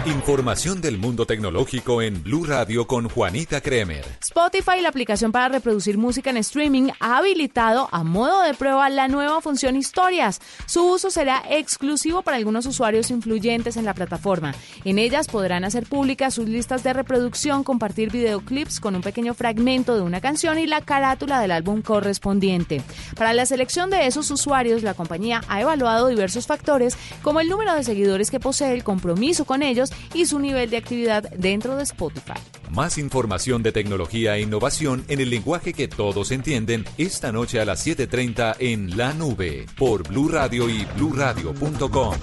Información 0.05 0.81
del 0.81 0.97
mundo 0.97 1.25
tecnológico 1.25 2.01
en 2.01 2.21
Blue 2.23 2.43
Radio 2.43 2.87
con 2.87 3.07
Juanita 3.07 3.61
Kremer. 3.61 4.03
Spotify, 4.21 4.81
la 4.81 4.89
aplicación 4.89 5.31
para 5.31 5.47
reproducir 5.47 5.97
música 5.97 6.29
en 6.29 6.37
streaming, 6.37 6.89
ha 6.99 7.19
habilitado 7.19 7.87
a 7.91 8.03
modo 8.03 8.41
de 8.41 8.53
prueba 8.53 8.89
la 8.89 9.07
nueva 9.07 9.39
función 9.39 9.77
Historias. 9.77 10.41
Su 10.65 10.83
uso 10.91 11.09
será 11.09 11.41
exclusivo 11.49 12.21
para 12.21 12.35
algunos 12.35 12.65
usuarios 12.65 13.11
influyentes 13.11 13.77
en 13.77 13.85
la 13.85 13.93
plataforma. 13.93 14.53
En 14.83 14.99
ellas 14.99 15.27
podrán 15.27 15.63
hacer 15.63 15.85
públicas 15.85 16.33
sus 16.33 16.49
listas 16.49 16.83
de 16.83 16.91
reproducción, 16.91 17.63
compartir 17.63 18.11
videoclips 18.11 18.81
con 18.81 18.95
un 18.95 19.01
pequeño 19.01 19.33
fragmento 19.33 19.95
de 19.95 20.01
una 20.01 20.19
canción 20.19 20.59
y 20.59 20.67
la 20.67 20.81
carátula 20.81 21.39
del 21.39 21.51
álbum 21.51 21.81
correspondiente. 21.81 22.81
Para 23.15 23.33
la 23.33 23.45
selección 23.45 23.89
de 23.89 24.07
esos 24.07 24.29
usuarios, 24.31 24.83
la 24.83 24.95
compañía 24.95 25.43
ha 25.47 25.61
evaluado 25.61 26.07
diversos 26.07 26.45
factores 26.45 26.97
como 27.21 27.39
el 27.39 27.47
número 27.47 27.73
de 27.73 27.85
seguidores 27.85 28.31
que 28.31 28.41
posee, 28.41 28.73
el 28.73 28.83
compromiso 28.83 29.45
con 29.45 29.63
ellos 29.63 29.82
y 30.13 30.25
su 30.25 30.39
nivel 30.39 30.69
de 30.69 30.77
actividad 30.77 31.29
dentro 31.31 31.75
de 31.75 31.83
Spotify. 31.83 32.33
Más 32.69 32.97
información 32.97 33.61
de 33.63 33.71
tecnología 33.71 34.35
e 34.35 34.41
innovación 34.41 35.05
en 35.07 35.19
el 35.19 35.29
lenguaje 35.29 35.73
que 35.73 35.87
todos 35.87 36.31
entienden 36.31 36.85
esta 36.97 37.31
noche 37.31 37.59
a 37.59 37.65
las 37.65 37.85
7:30 37.85 38.55
en 38.59 38.97
La 38.97 39.13
Nube 39.13 39.65
por 39.77 40.07
Blue 40.07 40.29
Radio 40.29 40.69
y 40.69 40.85
bluradio.com. 40.97 42.15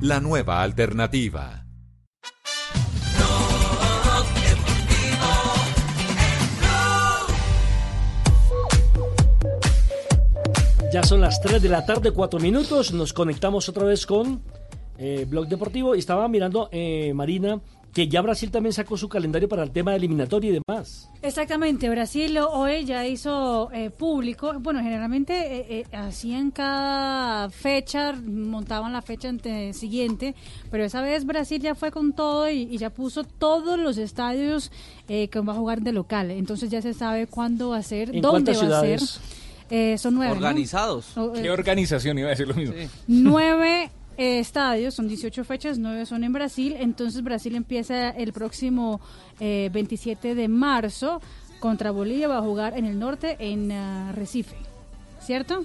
La 0.00 0.20
nueva 0.20 0.62
alternativa. 0.62 1.62
Ya 10.92 11.02
son 11.02 11.22
las 11.22 11.40
3 11.40 11.62
de 11.62 11.70
la 11.70 11.86
tarde, 11.86 12.10
4 12.10 12.38
minutos. 12.38 12.92
Nos 12.92 13.14
conectamos 13.14 13.66
otra 13.70 13.84
vez 13.84 14.04
con 14.04 14.42
eh, 15.02 15.26
Blog 15.28 15.48
Deportivo 15.48 15.94
y 15.94 15.98
estaba 15.98 16.28
mirando, 16.28 16.68
eh, 16.70 17.12
Marina, 17.14 17.60
que 17.92 18.08
ya 18.08 18.22
Brasil 18.22 18.50
también 18.50 18.72
sacó 18.72 18.96
su 18.96 19.06
calendario 19.06 19.50
para 19.50 19.62
el 19.64 19.70
tema 19.70 19.94
eliminatorio 19.94 20.50
y 20.54 20.60
demás. 20.66 21.10
Exactamente, 21.20 21.90
Brasil 21.90 22.38
hoy 22.38 22.86
ya 22.86 23.06
hizo 23.06 23.70
eh, 23.72 23.90
público, 23.90 24.54
bueno, 24.60 24.80
generalmente 24.80 25.34
eh, 25.34 25.66
eh, 25.92 25.96
hacían 25.96 26.50
cada 26.52 27.50
fecha, 27.50 28.12
montaban 28.14 28.94
la 28.94 29.02
fecha 29.02 29.28
ante- 29.28 29.74
siguiente, 29.74 30.34
pero 30.70 30.84
esa 30.84 31.02
vez 31.02 31.26
Brasil 31.26 31.60
ya 31.60 31.74
fue 31.74 31.90
con 31.90 32.14
todo 32.14 32.48
y, 32.48 32.62
y 32.62 32.78
ya 32.78 32.88
puso 32.88 33.24
todos 33.24 33.78
los 33.78 33.98
estadios 33.98 34.72
eh, 35.08 35.28
que 35.28 35.40
va 35.40 35.52
a 35.52 35.56
jugar 35.56 35.82
de 35.82 35.92
local, 35.92 36.30
entonces 36.30 36.70
ya 36.70 36.80
se 36.80 36.94
sabe 36.94 37.26
cuándo 37.26 37.70
va 37.70 37.76
a 37.78 37.82
ser, 37.82 38.14
¿En 38.14 38.22
dónde 38.22 38.54
va 38.56 38.78
a 38.78 38.80
ser. 38.80 39.00
Eh, 39.70 39.96
son 39.98 40.14
nueve. 40.14 40.32
Organizados. 40.32 41.14
¿Qué 41.34 41.50
organización 41.50 42.18
iba 42.18 42.28
a 42.28 42.30
decir 42.30 42.46
lo 42.48 42.54
mismo? 42.54 42.74
Nueve 43.06 43.90
eh, 44.16 44.38
estadios, 44.38 44.94
son 44.94 45.08
18 45.08 45.44
fechas, 45.44 45.78
nueve 45.78 46.06
son 46.06 46.24
en 46.24 46.32
Brasil. 46.32 46.76
Entonces 46.78 47.22
Brasil 47.22 47.54
empieza 47.54 48.10
el 48.10 48.32
próximo 48.32 49.00
eh, 49.40 49.70
27 49.72 50.34
de 50.34 50.48
marzo 50.48 51.20
contra 51.60 51.90
Bolivia, 51.90 52.28
va 52.28 52.38
a 52.38 52.42
jugar 52.42 52.76
en 52.76 52.86
el 52.86 52.98
norte, 52.98 53.36
en 53.38 53.70
ah, 53.70 54.12
Recife, 54.12 54.56
¿cierto? 55.20 55.64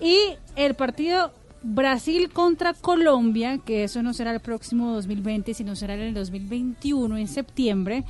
Y 0.00 0.16
el 0.56 0.74
partido 0.74 1.32
Brasil 1.62 2.30
contra 2.30 2.74
Colombia, 2.74 3.58
que 3.58 3.84
eso 3.84 4.02
no 4.02 4.12
será 4.12 4.32
el 4.32 4.40
próximo 4.40 4.92
2020, 4.92 5.54
sino 5.54 5.74
será 5.74 5.94
en 5.94 6.00
el 6.00 6.14
2021, 6.14 7.16
en 7.16 7.26
septiembre, 7.26 8.04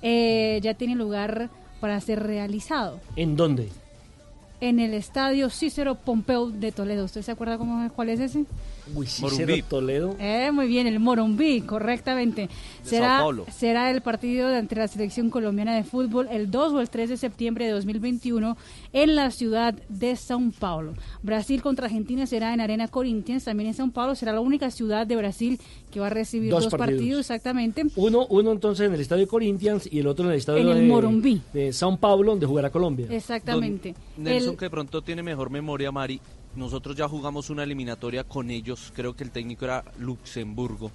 eh, 0.00 0.60
ya 0.62 0.74
tiene 0.74 0.94
lugar 0.94 1.50
para 1.80 2.00
ser 2.00 2.22
realizado. 2.22 3.00
¿En 3.16 3.36
dónde? 3.36 3.68
En 4.60 4.78
el 4.78 4.94
estadio 4.94 5.48
Cícero 5.50 5.94
Pompeu 5.94 6.50
de 6.50 6.72
Toledo. 6.72 7.04
¿Usted 7.04 7.22
se 7.22 7.32
acuerda 7.32 7.58
cómo, 7.58 7.88
cuál 7.94 8.10
es 8.10 8.20
ese? 8.20 8.44
Uy, 8.94 9.06
Cícero 9.06 9.54
Toledo. 9.68 10.16
Eh, 10.18 10.50
muy 10.52 10.66
bien, 10.66 10.86
el 10.86 10.98
Morumbí, 10.98 11.60
correctamente. 11.60 12.48
De 12.82 12.88
será, 12.88 13.08
Sao 13.18 13.24
Paulo. 13.24 13.46
será 13.50 13.90
el 13.90 14.00
partido 14.00 14.48
de 14.48 14.56
ante 14.58 14.74
la 14.74 14.88
selección 14.88 15.30
colombiana 15.30 15.74
de 15.76 15.84
fútbol 15.84 16.26
el 16.30 16.50
2 16.50 16.72
o 16.72 16.80
el 16.80 16.90
3 16.90 17.10
de 17.10 17.16
septiembre 17.16 17.66
de 17.66 17.72
2021 17.72 18.56
en 18.92 19.14
la 19.14 19.30
ciudad 19.30 19.74
de 19.88 20.12
São 20.14 20.52
Paulo. 20.52 20.94
Brasil 21.22 21.62
contra 21.62 21.86
Argentina 21.86 22.26
será 22.26 22.52
en 22.52 22.60
Arena 22.60 22.88
Corinthians, 22.88 23.44
también 23.44 23.68
en 23.68 23.76
São 23.76 23.92
Paulo. 23.92 24.14
Será 24.16 24.32
la 24.32 24.40
única 24.40 24.70
ciudad 24.70 25.06
de 25.06 25.14
Brasil 25.16 25.60
que 25.92 26.00
va 26.00 26.06
a 26.08 26.10
recibir 26.10 26.50
Dos 26.50 26.64
dos, 26.64 26.70
partidos. 26.72 26.98
partidos. 26.98 27.20
exactamente. 27.20 27.84
Uno, 27.96 28.26
uno 28.28 28.52
entonces 28.52 28.86
en 28.88 28.94
el 28.94 29.00
estadio 29.00 29.28
Corinthians 29.28 29.88
y 29.90 30.00
el 30.00 30.06
otro 30.08 30.24
en 30.24 30.32
el 30.32 30.38
estadio 30.38 30.60
En 30.62 30.68
el 30.68 30.78
de, 30.82 30.86
Morumbí. 30.86 31.40
de 31.52 31.72
Sao 31.72 31.96
Paulo, 31.96 32.32
donde 32.32 32.46
jugará 32.46 32.70
Colombia. 32.70 33.06
Exactamente. 33.10 33.94
Don 34.16 34.24
Nelson, 34.24 34.49
Que 34.56 34.66
de 34.66 34.70
pronto 34.70 35.02
tiene 35.02 35.22
mejor 35.22 35.50
memoria, 35.50 35.90
Mari. 35.92 36.20
Nosotros 36.56 36.96
ya 36.96 37.08
jugamos 37.08 37.50
una 37.50 37.62
eliminatoria 37.62 38.24
con 38.24 38.50
ellos. 38.50 38.92
Creo 38.94 39.14
que 39.14 39.24
el 39.24 39.30
técnico 39.30 39.64
era 39.64 39.84
Luxemburgo. 39.98 40.90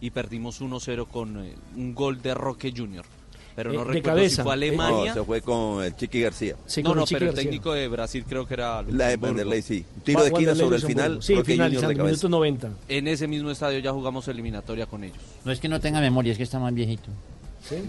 Y 0.00 0.10
perdimos 0.10 0.60
1-0 0.60 1.06
con 1.06 1.42
eh, 1.44 1.54
un 1.76 1.94
gol 1.94 2.20
de 2.20 2.34
Roque 2.34 2.72
Junior. 2.76 3.04
Pero 3.54 3.72
no 3.72 3.76
Eh, 3.76 3.78
de 3.78 3.84
recuerdo 3.94 4.16
cabeza. 4.18 4.36
si 4.36 4.42
fue 4.42 4.52
Alemania. 4.52 5.14
No, 5.14 5.14
se 5.14 5.24
fue 5.24 5.40
con 5.40 5.82
el 5.82 5.96
Chiqui 5.96 6.20
García. 6.20 6.56
Sí, 6.66 6.82
no, 6.82 6.90
con 6.90 6.98
no, 6.98 7.04
el 7.04 7.08
pero 7.10 7.30
el 7.30 7.34
técnico 7.34 7.72
de 7.72 7.88
Brasil 7.88 8.24
creo 8.28 8.46
que 8.46 8.52
era 8.54 8.82
La 8.82 8.82
de 8.82 8.92
Luxemburgo. 8.92 9.26
Vanderlei, 9.28 9.62
sí. 9.62 9.84
Un 9.96 10.02
tiro 10.02 10.20
de 10.20 10.26
esquina 10.28 10.54
sobre 10.54 10.76
el 10.76 10.82
Luxemburgo. 10.82 11.02
final. 11.08 11.22
Sí, 11.22 11.34
de 11.34 11.44
finalizando, 11.44 11.88
cabeza. 11.96 12.04
minuto 12.04 12.28
90. 12.28 12.70
En 12.88 13.08
ese 13.08 13.26
mismo 13.26 13.50
estadio 13.50 13.78
ya 13.78 13.92
jugamos 13.92 14.28
eliminatoria 14.28 14.84
con 14.84 15.04
ellos. 15.04 15.16
No 15.46 15.52
es 15.52 15.58
que 15.60 15.68
no 15.70 15.80
tenga 15.80 16.00
memoria, 16.02 16.32
es 16.32 16.36
que 16.38 16.44
está 16.44 16.58
más 16.58 16.74
viejito. 16.74 17.08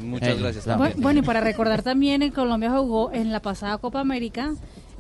Muchas 0.02 0.30
Eh, 0.30 0.36
gracias. 0.40 0.96
Bueno, 0.98 1.20
y 1.20 1.24
para 1.24 1.42
recordar 1.42 1.84
también, 1.84 2.22
en 2.24 2.32
Colombia 2.32 2.72
jugó 2.72 3.12
en 3.12 3.32
la 3.34 3.42
pasada 3.42 3.78
Copa 3.78 4.00
América. 4.00 4.54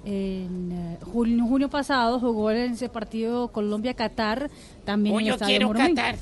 En 0.10 0.72
eh, 0.72 0.98
junio, 1.12 1.46
junio 1.46 1.70
pasado 1.70 2.18
jugó 2.22 2.50
en 2.52 2.72
ese 2.72 2.88
partido 2.88 3.50
Colombia-Qatar. 3.50 4.50
También 4.86 5.14
Oh, 5.14 5.20
en 5.20 5.26
el 5.26 5.28
yo 5.28 5.34
Estadio 5.34 5.58
quiero. 5.58 5.74
Qatar. 5.74 6.16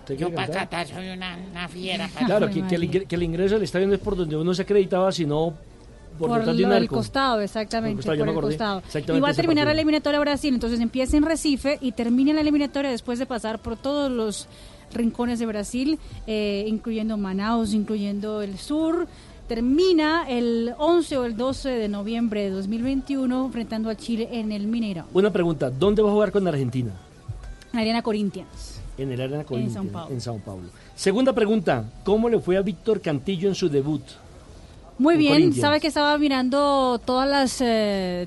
¿Usted 0.00 0.16
Yo 0.16 0.32
para? 0.32 0.52
Qatar 0.52 0.86
soy 0.86 1.08
una, 1.08 1.36
una 1.50 1.66
fiera. 1.68 2.08
para- 2.14 2.26
Claro, 2.26 2.48
que, 2.48 2.64
que 2.66 2.76
el, 2.76 3.06
que 3.08 3.14
el 3.16 3.22
ingreso 3.24 3.56
al 3.56 3.62
estadio 3.64 3.88
no 3.88 3.94
es 3.94 3.98
por 4.00 4.16
donde 4.16 4.36
uno 4.36 4.54
se 4.54 4.62
acreditaba, 4.62 5.10
sino 5.10 5.52
por, 6.16 6.28
Por 6.28 6.38
detrás 6.38 6.56
de 6.56 6.64
un 6.64 6.70
lo 6.70 6.76
arco. 6.76 6.94
costado, 6.94 7.40
exactamente, 7.40 8.02
Por 8.04 8.14
el 8.28 8.34
costado, 8.34 8.78
el. 8.78 8.84
Exactamente 8.86 9.18
Y 9.18 9.20
va 9.20 9.28
a 9.30 9.34
terminar 9.34 9.66
la 9.66 9.72
eliminatoria 9.72 10.18
Brasil, 10.20 10.54
entonces 10.54 10.78
empieza 10.80 11.16
en 11.16 11.24
Recife 11.24 11.78
y 11.80 11.90
termina 11.92 12.32
la 12.32 12.40
eliminatoria 12.42 12.90
después 12.90 13.18
de 13.18 13.26
pasar 13.26 13.58
por 13.60 13.76
todos 13.76 14.10
los 14.10 14.46
rincones 14.94 15.38
de 15.40 15.46
Brasil, 15.46 15.98
eh, 16.26 16.64
incluyendo 16.68 17.16
Manaus, 17.18 17.74
incluyendo 17.74 18.42
el 18.42 18.58
sur. 18.58 19.06
Termina 19.48 20.28
el 20.28 20.74
11 20.76 21.16
o 21.16 21.24
el 21.24 21.34
12 21.34 21.70
de 21.70 21.88
noviembre 21.88 22.42
de 22.42 22.50
2021 22.50 23.46
enfrentando 23.46 23.88
a 23.88 23.94
Chile 23.96 24.28
en 24.30 24.52
el 24.52 24.68
Mineirão, 24.68 25.06
Una 25.14 25.30
pregunta, 25.32 25.70
¿dónde 25.70 26.02
va 26.02 26.10
a 26.10 26.12
jugar 26.12 26.30
con 26.32 26.46
Argentina? 26.46 26.92
en 27.72 27.78
Arena 27.78 28.02
Corinthians. 28.02 28.80
En 28.98 29.10
el 29.10 29.20
Arena 29.20 29.44
Corinthians, 29.44 29.76
São 29.86 29.90
Paulo. 29.90 30.12
en 30.14 30.20
Sao 30.20 30.38
Paulo. 30.38 30.68
Segunda 30.94 31.32
pregunta, 31.32 31.84
¿cómo 32.04 32.28
le 32.28 32.38
fue 32.40 32.58
a 32.58 32.62
Víctor 32.62 33.00
Cantillo 33.00 33.48
en 33.48 33.54
su 33.54 33.70
debut? 33.70 34.02
Muy 34.98 35.14
En 35.14 35.20
bien, 35.20 35.52
sabe 35.52 35.80
que 35.80 35.86
estaba 35.86 36.18
mirando 36.18 37.00
todos 37.04 37.24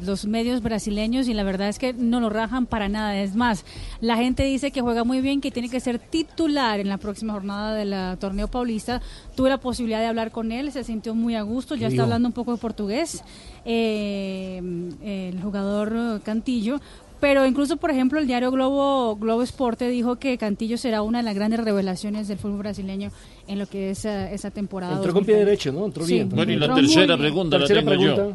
los 0.05 0.25
medios 0.25 0.61
brasileños 0.61 1.27
y 1.27 1.33
la 1.33 1.43
verdad 1.43 1.67
es 1.67 1.77
que 1.77 1.91
no 1.91 2.21
lo 2.21 2.29
rajan 2.29 2.65
para 2.65 2.87
nada. 2.87 3.17
Es 3.17 3.35
más, 3.35 3.65
la 3.99 4.15
gente 4.15 4.43
dice 4.43 4.71
que 4.71 4.79
juega 4.79 5.03
muy 5.03 5.19
bien, 5.19 5.41
que 5.41 5.51
tiene 5.51 5.67
que 5.69 5.81
ser 5.81 5.99
titular 5.99 6.79
en 6.79 6.87
la 6.87 6.97
próxima 6.97 7.33
jornada 7.33 7.75
del 7.75 8.17
torneo 8.19 8.47
paulista. 8.47 9.01
Tuve 9.35 9.49
la 9.49 9.57
posibilidad 9.59 9.99
de 9.99 10.07
hablar 10.07 10.31
con 10.31 10.53
él, 10.53 10.71
se 10.71 10.85
sintió 10.85 11.13
muy 11.13 11.35
a 11.35 11.41
gusto, 11.41 11.75
ya 11.75 11.87
¿Qué 11.87 11.93
está 11.93 12.03
hablando 12.03 12.29
un 12.29 12.33
poco 12.33 12.53
de 12.53 12.57
portugués, 12.57 13.21
eh, 13.65 14.61
el 15.03 15.41
jugador 15.41 15.93
eh, 15.95 16.19
Cantillo. 16.23 16.79
Pero 17.21 17.45
incluso, 17.45 17.77
por 17.77 17.91
ejemplo, 17.91 18.19
el 18.19 18.25
diario 18.27 18.51
Globo, 18.51 19.15
Globo 19.15 19.43
Esporte 19.43 19.87
dijo 19.87 20.17
que 20.17 20.37
Cantillo 20.37 20.75
será 20.77 21.03
una 21.03 21.19
de 21.19 21.23
las 21.23 21.35
grandes 21.35 21.59
revelaciones 21.59 22.27
del 22.27 22.37
fútbol 22.39 22.57
brasileño 22.57 23.11
en 23.47 23.59
lo 23.59 23.67
que 23.67 23.91
es 23.91 24.03
eh, 24.05 24.33
esa 24.33 24.49
temporada. 24.51 24.95
Entró 24.95 25.13
con 25.13 25.23
pie 25.23 25.35
2020. 25.35 25.45
derecho, 25.45 25.71
¿no? 25.71 25.85
Entró 25.85 26.03
Sí, 26.05 26.15
bien. 26.15 26.29
Bueno, 26.29 26.51
y 26.51 26.55
la 26.57 26.73
tercera 26.73 27.15
pregunta 27.17 27.57
la 27.59 27.67
Tercera 27.67 27.89
tengo 27.89 28.03
yo. 28.03 28.33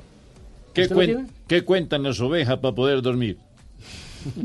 ¿Qué, 0.72 0.82
¿Usted 0.82 0.96
la 0.96 1.02
cuen- 1.02 1.26
qué 1.48 1.62
cuentan 1.64 2.02
las 2.04 2.20
ovejas 2.20 2.58
para 2.58 2.74
poder 2.74 3.02
dormir? 3.02 3.38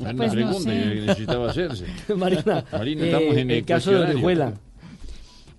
Una 0.00 0.14
Pues 0.14 0.16
no 0.16 0.32
pregunta 0.32 0.58
sé. 0.60 0.70
que 0.70 0.94
necesitaba 1.00 1.50
hacerse. 1.50 1.84
Marina, 2.16 2.64
Marina, 2.72 3.02
eh, 3.02 3.06
estamos 3.06 3.36
en 3.36 3.50
el, 3.50 3.56
el 3.58 3.64
caso 3.64 3.90
de. 3.92 3.98
Orejuela. 4.00 4.54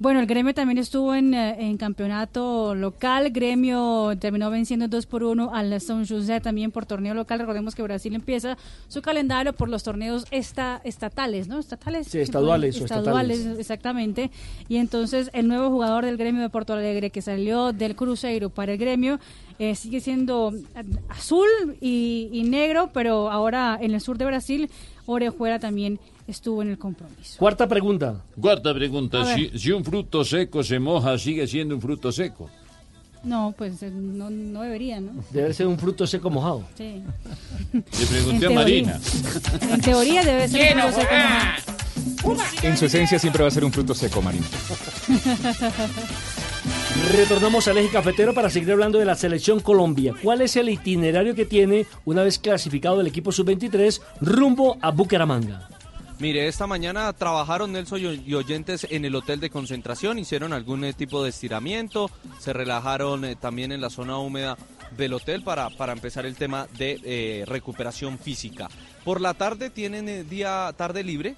Bueno, 0.01 0.19
el 0.19 0.25
gremio 0.25 0.51
también 0.55 0.79
estuvo 0.79 1.13
en, 1.13 1.35
eh, 1.35 1.57
en 1.59 1.77
campeonato 1.77 2.73
local. 2.73 3.29
Gremio 3.29 4.17
terminó 4.19 4.49
venciendo 4.49 4.87
2 4.87 5.05
por 5.05 5.23
1 5.23 5.53
al 5.53 5.71
São 5.73 6.03
José 6.09 6.41
también 6.41 6.71
por 6.71 6.87
torneo 6.87 7.13
local. 7.13 7.37
Recordemos 7.37 7.75
que 7.75 7.83
Brasil 7.83 8.15
empieza 8.15 8.57
su 8.87 9.03
calendario 9.03 9.53
por 9.53 9.69
los 9.69 9.83
torneos 9.83 10.25
esta, 10.31 10.81
estatales, 10.85 11.47
¿no? 11.47 11.59
Estatales. 11.59 12.07
Sí, 12.07 12.17
estaduales 12.17 12.81
o 12.81 12.85
Estaduales, 12.85 13.37
estatales. 13.37 13.59
exactamente. 13.59 14.31
Y 14.67 14.77
entonces 14.77 15.29
el 15.33 15.47
nuevo 15.47 15.69
jugador 15.69 16.03
del 16.03 16.17
gremio 16.17 16.41
de 16.41 16.49
Porto 16.49 16.73
Alegre 16.73 17.11
que 17.11 17.21
salió 17.21 17.71
del 17.71 17.95
Cruzeiro 17.95 18.49
para 18.49 18.71
el 18.71 18.79
gremio 18.79 19.19
eh, 19.59 19.75
sigue 19.75 19.99
siendo 19.99 20.51
azul 21.09 21.47
y, 21.79 22.27
y 22.33 22.41
negro, 22.41 22.89
pero 22.91 23.29
ahora 23.29 23.77
en 23.79 23.91
el 23.91 24.01
sur 24.01 24.17
de 24.17 24.25
Brasil, 24.25 24.71
Orejuela 25.05 25.59
también 25.59 25.99
estuvo 26.27 26.61
en 26.61 26.69
el 26.69 26.77
compromiso. 26.77 27.37
Cuarta 27.37 27.67
pregunta. 27.67 28.21
Cuarta 28.39 28.73
pregunta, 28.73 29.25
si, 29.55 29.71
un 29.71 29.83
fruto 29.83 30.23
seco 30.23 30.63
se 30.63 30.79
moja, 30.79 31.17
¿sigue 31.17 31.47
siendo 31.47 31.75
un 31.75 31.81
fruto 31.81 32.11
seco? 32.11 32.49
No, 33.23 33.53
pues 33.55 33.83
eh, 33.83 33.91
no, 33.91 34.31
no 34.31 34.63
debería, 34.63 34.99
¿no? 34.99 35.11
Debe 35.29 35.53
ser 35.53 35.67
un 35.67 35.77
fruto 35.77 36.07
seco 36.07 36.31
mojado. 36.31 36.63
Sí. 36.75 37.03
Le 37.71 38.05
pregunté 38.07 38.45
En 38.47 38.51
a 38.51 38.55
Marina. 38.55 38.99
teoría. 38.99 39.73
En 39.73 39.81
teoría 39.81 40.23
debe 40.23 40.47
ser 40.47 40.75
un 40.75 40.81
proceso 40.81 41.07
jugar. 42.23 42.45
En 42.63 42.77
su 42.77 42.85
esencia 42.85 43.19
siempre 43.19 43.43
va 43.43 43.49
a 43.49 43.51
ser 43.51 43.63
un 43.63 43.71
fruto 43.71 43.93
seco, 43.93 44.21
Marín. 44.21 44.43
Retornamos 47.11 47.67
al 47.67 47.77
eje 47.77 47.89
cafetero 47.89 48.33
para 48.33 48.49
seguir 48.49 48.71
hablando 48.71 48.99
de 48.99 49.05
la 49.05 49.15
selección 49.15 49.59
Colombia. 49.59 50.13
¿Cuál 50.21 50.41
es 50.41 50.55
el 50.55 50.69
itinerario 50.69 51.35
que 51.35 51.45
tiene 51.45 51.87
una 52.05 52.23
vez 52.23 52.39
clasificado 52.39 53.01
el 53.01 53.07
equipo 53.07 53.31
sub-23 53.31 54.01
rumbo 54.21 54.77
a 54.81 54.91
Bucaramanga? 54.91 55.67
Mire, 56.19 56.47
esta 56.47 56.67
mañana 56.67 57.11
trabajaron 57.13 57.71
Nelson 57.71 58.21
y 58.27 58.35
oyentes 58.35 58.85
en 58.91 59.05
el 59.05 59.15
hotel 59.15 59.39
de 59.39 59.49
concentración, 59.49 60.19
hicieron 60.19 60.53
algún 60.53 60.83
eh, 60.83 60.93
tipo 60.93 61.23
de 61.23 61.31
estiramiento, 61.31 62.11
se 62.39 62.53
relajaron 62.53 63.25
eh, 63.25 63.35
también 63.35 63.71
en 63.71 63.81
la 63.81 63.89
zona 63.89 64.19
húmeda 64.19 64.55
del 64.95 65.13
hotel 65.13 65.41
para, 65.41 65.71
para 65.71 65.93
empezar 65.93 66.27
el 66.27 66.35
tema 66.35 66.67
de 66.77 66.99
eh, 67.03 67.43
recuperación 67.47 68.19
física. 68.19 68.69
Por 69.03 69.19
la 69.19 69.33
tarde 69.33 69.71
tienen 69.71 70.29
día 70.29 70.71
tarde 70.77 71.03
libre 71.03 71.35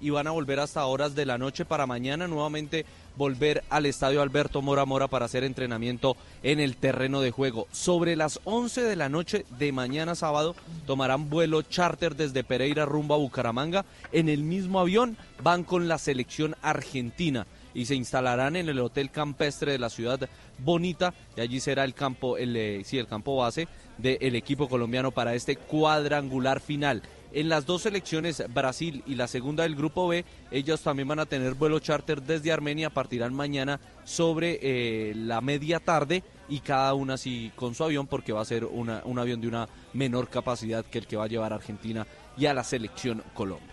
y 0.00 0.10
van 0.10 0.26
a 0.26 0.32
volver 0.32 0.58
hasta 0.58 0.84
horas 0.86 1.14
de 1.14 1.24
la 1.24 1.38
noche 1.38 1.64
para 1.64 1.86
mañana 1.86 2.26
nuevamente 2.26 2.84
volver 3.16 3.64
al 3.70 3.86
estadio 3.86 4.22
Alberto 4.22 4.62
Mora 4.62 4.84
Mora 4.84 5.08
para 5.08 5.24
hacer 5.24 5.44
entrenamiento 5.44 6.16
en 6.42 6.60
el 6.60 6.76
terreno 6.76 7.20
de 7.20 7.30
juego. 7.30 7.66
Sobre 7.72 8.16
las 8.16 8.40
11 8.44 8.82
de 8.82 8.96
la 8.96 9.08
noche 9.08 9.44
de 9.58 9.72
mañana 9.72 10.14
sábado 10.14 10.54
tomarán 10.86 11.30
vuelo 11.30 11.62
charter 11.62 12.16
desde 12.16 12.44
Pereira 12.44 12.84
rumbo 12.84 13.14
a 13.14 13.18
Bucaramanga. 13.18 13.84
En 14.12 14.28
el 14.28 14.42
mismo 14.42 14.80
avión 14.80 15.16
van 15.42 15.64
con 15.64 15.88
la 15.88 15.98
selección 15.98 16.56
argentina 16.62 17.46
y 17.74 17.84
se 17.84 17.94
instalarán 17.94 18.56
en 18.56 18.68
el 18.70 18.80
hotel 18.80 19.10
campestre 19.10 19.72
de 19.72 19.78
la 19.78 19.90
ciudad 19.90 20.28
bonita 20.58 21.12
y 21.36 21.42
allí 21.42 21.60
será 21.60 21.84
el 21.84 21.92
campo 21.92 22.38
el 22.38 22.56
eh, 22.56 22.84
el 22.90 23.06
campo 23.06 23.36
base 23.36 23.68
del 23.98 24.34
equipo 24.34 24.68
colombiano 24.68 25.10
para 25.10 25.34
este 25.34 25.56
cuadrangular 25.56 26.60
final. 26.60 27.02
En 27.36 27.50
las 27.50 27.66
dos 27.66 27.82
selecciones, 27.82 28.42
Brasil 28.54 29.02
y 29.06 29.14
la 29.14 29.28
segunda 29.28 29.64
del 29.64 29.76
grupo 29.76 30.08
B, 30.08 30.24
ellos 30.50 30.80
también 30.80 31.06
van 31.06 31.18
a 31.18 31.26
tener 31.26 31.52
vuelo 31.52 31.78
charter 31.80 32.22
desde 32.22 32.50
Armenia, 32.50 32.88
partirán 32.88 33.34
mañana 33.34 33.78
sobre 34.04 34.58
eh, 34.62 35.12
la 35.14 35.42
media 35.42 35.78
tarde 35.78 36.22
y 36.48 36.60
cada 36.60 36.94
una 36.94 37.12
así 37.12 37.52
con 37.54 37.74
su 37.74 37.84
avión 37.84 38.06
porque 38.06 38.32
va 38.32 38.40
a 38.40 38.46
ser 38.46 38.64
un 38.64 39.18
avión 39.18 39.42
de 39.42 39.48
una 39.48 39.68
menor 39.92 40.28
capacidad 40.28 40.82
que 40.82 40.96
el 40.96 41.06
que 41.06 41.18
va 41.18 41.24
a 41.24 41.28
llevar 41.28 41.52
a 41.52 41.56
Argentina 41.56 42.06
y 42.38 42.46
a 42.46 42.54
la 42.54 42.64
selección 42.64 43.22
Colombia. 43.34 43.68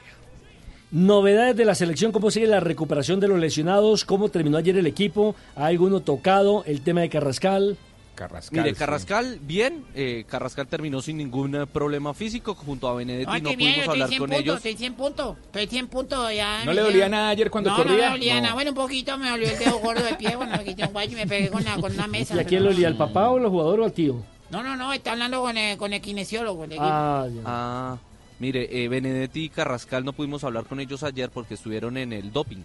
Novedades 0.92 1.56
de 1.56 1.64
la 1.64 1.74
selección, 1.74 2.12
cómo 2.12 2.32
sigue 2.32 2.48
la 2.48 2.60
recuperación 2.60 3.22
de 3.22 3.30
los 3.30 3.40
lesionados, 3.40 4.04
cómo 4.04 4.28
terminó 4.28 4.58
ayer 4.58 4.76
el 4.76 4.88
equipo, 4.88 5.36
¿hay 5.56 5.76
alguno 5.76 6.02
tocado, 6.02 6.66
el 6.66 6.82
tema 6.82 7.00
de 7.00 7.10
Carrascal. 7.10 7.78
Carrascal. 8.16 8.60
Mire, 8.60 8.74
sí. 8.76 8.80
Carrascal, 8.80 9.40
bien, 9.42 9.84
eh, 9.96 10.24
Carrascal 10.28 10.68
terminó 10.68 11.02
sin 11.02 11.18
ningún 11.18 11.56
eh, 11.56 11.66
problema 11.66 12.14
físico 12.14 12.54
junto 12.54 12.88
a 12.88 12.94
Benedetti, 12.94 13.26
Ay, 13.28 13.42
no 13.42 13.50
bien, 13.50 13.60
pudimos 13.60 13.78
estoy 13.80 13.92
hablar 13.94 14.10
100 14.10 14.20
con 14.20 14.30
puntos, 14.30 14.44
ellos. 14.44 14.56
estoy 14.58 14.76
100 14.76 14.94
puntos, 14.94 15.38
estoy 15.46 15.68
100 15.68 15.88
puntos 15.88 16.34
ya. 16.36 16.66
¿No 16.66 16.74
le 16.74 16.82
dolía 16.82 17.10
nada 17.10 17.30
ayer 17.30 17.50
cuando 17.50 17.72
no, 17.72 17.76
corría? 17.78 17.96
No, 17.96 18.02
me 18.04 18.10
dolía 18.12 18.36
No. 18.36 18.42
nada, 18.42 18.54
bueno, 18.54 18.70
un 18.72 18.76
poquito 18.76 19.18
me 19.18 19.30
dolió 19.30 19.50
el 19.50 19.58
dedo 19.58 19.80
gordo 19.80 20.04
del 20.04 20.18
pie, 20.18 20.36
bueno, 20.36 20.56
me 20.58 20.64
quité 20.64 20.86
un 20.86 20.92
guayo 20.94 21.12
y 21.12 21.16
me 21.16 21.28
pegué 21.28 21.50
con, 21.50 21.64
la, 21.64 21.76
con 21.78 21.92
una 21.92 22.08
mesa. 22.08 22.36
¿Y 22.36 22.40
a 22.40 22.44
quién 22.46 22.64
lo 22.64 22.70
olía, 22.70 22.88
al 22.88 22.98
papá 22.98 23.30
o 23.30 23.38
al 23.38 23.48
jugador 23.48 23.80
o 23.80 23.86
al 23.86 23.94
tío? 23.94 24.22
No, 24.52 24.62
no, 24.62 24.76
no, 24.78 24.94
está 24.94 25.14
hablando 25.14 25.42
con 25.42 25.58
el, 25.58 25.78
con 25.78 25.92
el 25.94 26.02
kinesiólogo. 26.02 26.68
Ah, 26.80 27.28
ya. 27.34 27.42
Ah, 27.46 27.98
mire, 28.38 28.84
eh, 28.84 28.88
Benedetti 28.88 29.46
y 29.46 29.50
Carrascal 29.50 30.06
no 30.06 30.14
pudimos 30.14 30.44
hablar 30.44 30.66
con 30.66 30.80
ellos 30.80 31.02
ayer 31.02 31.32
porque 31.32 31.56
estuvieron 31.56 31.98
en 31.98 32.14
el 32.14 32.32
doping. 32.32 32.62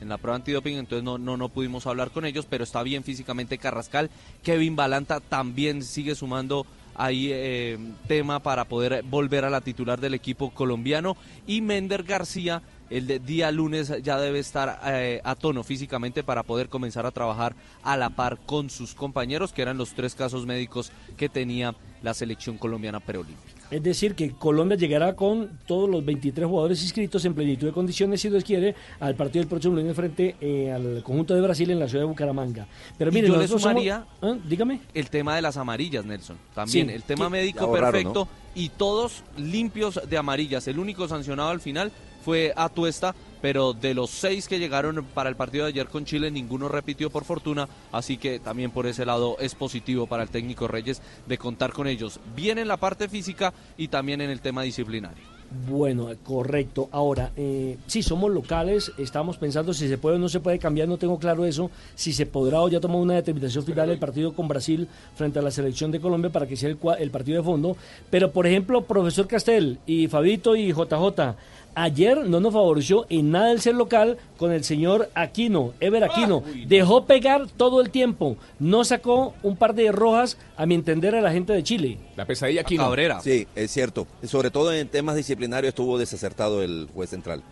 En 0.00 0.08
la 0.08 0.18
prueba 0.18 0.36
antidoping, 0.36 0.78
entonces 0.78 1.04
no, 1.04 1.18
no, 1.18 1.36
no 1.36 1.48
pudimos 1.48 1.86
hablar 1.86 2.10
con 2.10 2.24
ellos, 2.24 2.46
pero 2.48 2.64
está 2.64 2.82
bien 2.82 3.04
físicamente 3.04 3.58
Carrascal. 3.58 4.10
Kevin 4.42 4.76
Balanta 4.76 5.20
también 5.20 5.82
sigue 5.82 6.14
sumando 6.14 6.66
ahí 6.94 7.30
eh, 7.32 7.78
tema 8.06 8.40
para 8.40 8.64
poder 8.64 9.02
volver 9.04 9.44
a 9.44 9.50
la 9.50 9.60
titular 9.60 10.00
del 10.00 10.14
equipo 10.14 10.50
colombiano. 10.50 11.16
Y 11.46 11.60
Mender 11.60 12.02
García, 12.02 12.62
el 12.90 13.24
día 13.24 13.50
lunes, 13.50 13.92
ya 14.02 14.18
debe 14.18 14.38
estar 14.38 14.80
eh, 14.86 15.20
a 15.24 15.34
tono 15.34 15.62
físicamente 15.62 16.22
para 16.22 16.42
poder 16.42 16.68
comenzar 16.68 17.06
a 17.06 17.10
trabajar 17.10 17.54
a 17.82 17.96
la 17.96 18.10
par 18.10 18.38
con 18.38 18.70
sus 18.70 18.94
compañeros, 18.94 19.52
que 19.52 19.62
eran 19.62 19.78
los 19.78 19.94
tres 19.94 20.14
casos 20.14 20.46
médicos 20.46 20.92
que 21.16 21.28
tenía 21.28 21.74
la 22.02 22.14
selección 22.14 22.58
colombiana 22.58 23.00
preolímpica. 23.00 23.59
Es 23.70 23.82
decir, 23.82 24.14
que 24.14 24.32
Colombia 24.32 24.76
llegará 24.76 25.14
con 25.14 25.48
todos 25.66 25.88
los 25.88 26.04
23 26.04 26.46
jugadores 26.48 26.82
inscritos 26.82 27.24
en 27.24 27.34
plenitud 27.34 27.66
de 27.68 27.72
condiciones, 27.72 28.20
si 28.20 28.28
Dios 28.28 28.42
quiere, 28.42 28.74
al 28.98 29.14
partido 29.14 29.42
del 29.42 29.48
próximo 29.48 29.76
lunes 29.76 29.94
frente 29.94 30.34
eh, 30.40 30.72
al 30.72 31.02
conjunto 31.04 31.34
de 31.34 31.40
Brasil 31.40 31.70
en 31.70 31.78
la 31.78 31.88
ciudad 31.88 32.02
de 32.04 32.08
Bucaramanga. 32.08 32.66
Pero 32.98 33.12
miren, 33.12 33.30
yo 33.32 33.38
le 33.38 33.46
somos- 33.46 33.62
sumaría 33.62 34.04
¿Ah? 34.20 34.36
dígame. 34.48 34.80
el 34.92 35.08
tema 35.08 35.36
de 35.36 35.42
las 35.42 35.56
amarillas, 35.56 36.04
Nelson. 36.04 36.36
También 36.54 36.88
Sí. 36.88 36.94
el 36.94 37.02
tema 37.04 37.26
Que- 37.26 37.30
médico 37.30 37.72
perfecto 37.72 38.28
y 38.54 38.70
todos 38.70 39.22
limpios 39.38 40.00
de 40.08 40.16
amarillas. 40.18 40.66
El 40.66 40.78
único 40.78 41.06
sancionado 41.06 41.50
al 41.50 41.60
final 41.60 41.92
fue 42.24 42.52
Atuesta, 42.56 43.14
pero 43.40 43.72
de 43.72 43.94
los 43.94 44.10
seis 44.10 44.48
que 44.48 44.58
llegaron 44.58 45.04
para 45.14 45.28
el 45.28 45.36
partido 45.36 45.64
de 45.64 45.70
ayer 45.70 45.88
con 45.88 46.04
Chile, 46.04 46.30
ninguno 46.30 46.68
repitió 46.68 47.10
por 47.10 47.24
fortuna, 47.24 47.68
así 47.92 48.16
que 48.16 48.38
también 48.38 48.70
por 48.70 48.86
ese 48.86 49.06
lado 49.06 49.36
es 49.40 49.54
positivo 49.54 50.06
para 50.06 50.22
el 50.22 50.30
técnico 50.30 50.68
Reyes 50.68 51.02
de 51.26 51.38
contar 51.38 51.72
con 51.72 51.86
ellos, 51.86 52.20
bien 52.34 52.58
en 52.58 52.68
la 52.68 52.76
parte 52.76 53.08
física 53.08 53.52
y 53.76 53.88
también 53.88 54.20
en 54.20 54.30
el 54.30 54.40
tema 54.40 54.62
disciplinario. 54.62 55.40
Bueno, 55.68 56.08
correcto. 56.22 56.88
Ahora, 56.92 57.32
eh, 57.36 57.76
sí, 57.88 58.04
somos 58.04 58.30
locales, 58.30 58.92
estamos 58.98 59.36
pensando 59.36 59.74
si 59.74 59.88
se 59.88 59.98
puede 59.98 60.14
o 60.14 60.18
no 60.20 60.28
se 60.28 60.38
puede 60.38 60.60
cambiar, 60.60 60.86
no 60.86 60.96
tengo 60.96 61.18
claro 61.18 61.44
eso, 61.44 61.72
si 61.96 62.12
se 62.12 62.24
podrá 62.24 62.60
o 62.60 62.68
ya 62.68 62.78
tomó 62.78 63.00
una 63.00 63.14
determinación 63.14 63.64
final 63.64 63.90
el 63.90 63.98
partido 63.98 64.32
con 64.32 64.46
Brasil 64.46 64.86
frente 65.16 65.40
a 65.40 65.42
la 65.42 65.50
selección 65.50 65.90
de 65.90 66.00
Colombia 66.00 66.30
para 66.30 66.46
que 66.46 66.56
sea 66.56 66.68
el, 66.68 66.78
el 67.00 67.10
partido 67.10 67.38
de 67.38 67.44
fondo. 67.44 67.76
Pero, 68.10 68.30
por 68.30 68.46
ejemplo, 68.46 68.84
profesor 68.84 69.26
Castel 69.26 69.80
y 69.86 70.06
Fabito 70.06 70.54
y 70.54 70.72
JJ, 70.72 71.34
ayer 71.74 72.26
no 72.28 72.40
nos 72.40 72.52
favoreció 72.52 73.06
en 73.08 73.30
nada 73.30 73.52
el 73.52 73.60
ser 73.60 73.74
local 73.74 74.18
con 74.36 74.52
el 74.52 74.64
señor 74.64 75.10
Aquino, 75.14 75.72
Ever 75.80 76.04
Aquino. 76.04 76.42
Dejó 76.66 77.06
pegar 77.06 77.46
todo 77.56 77.80
el 77.80 77.90
tiempo, 77.90 78.36
no 78.58 78.84
sacó 78.84 79.34
un 79.42 79.56
par 79.56 79.74
de 79.74 79.90
rojas, 79.92 80.36
a 80.56 80.66
mi 80.66 80.74
entender, 80.74 81.14
a 81.14 81.20
la 81.20 81.32
gente 81.32 81.52
de 81.52 81.62
Chile. 81.62 81.98
La 82.16 82.24
pesadilla 82.26 82.62
aquí. 82.62 82.76
Sí, 83.22 83.46
es 83.54 83.70
cierto. 83.70 84.06
Sobre 84.24 84.50
todo 84.50 84.72
en 84.72 84.88
temas 84.88 85.16
disciplinarios 85.16 85.70
estuvo 85.70 85.98
desacertado 85.98 86.62
el 86.62 86.88
juez 86.94 87.10
central. 87.10 87.42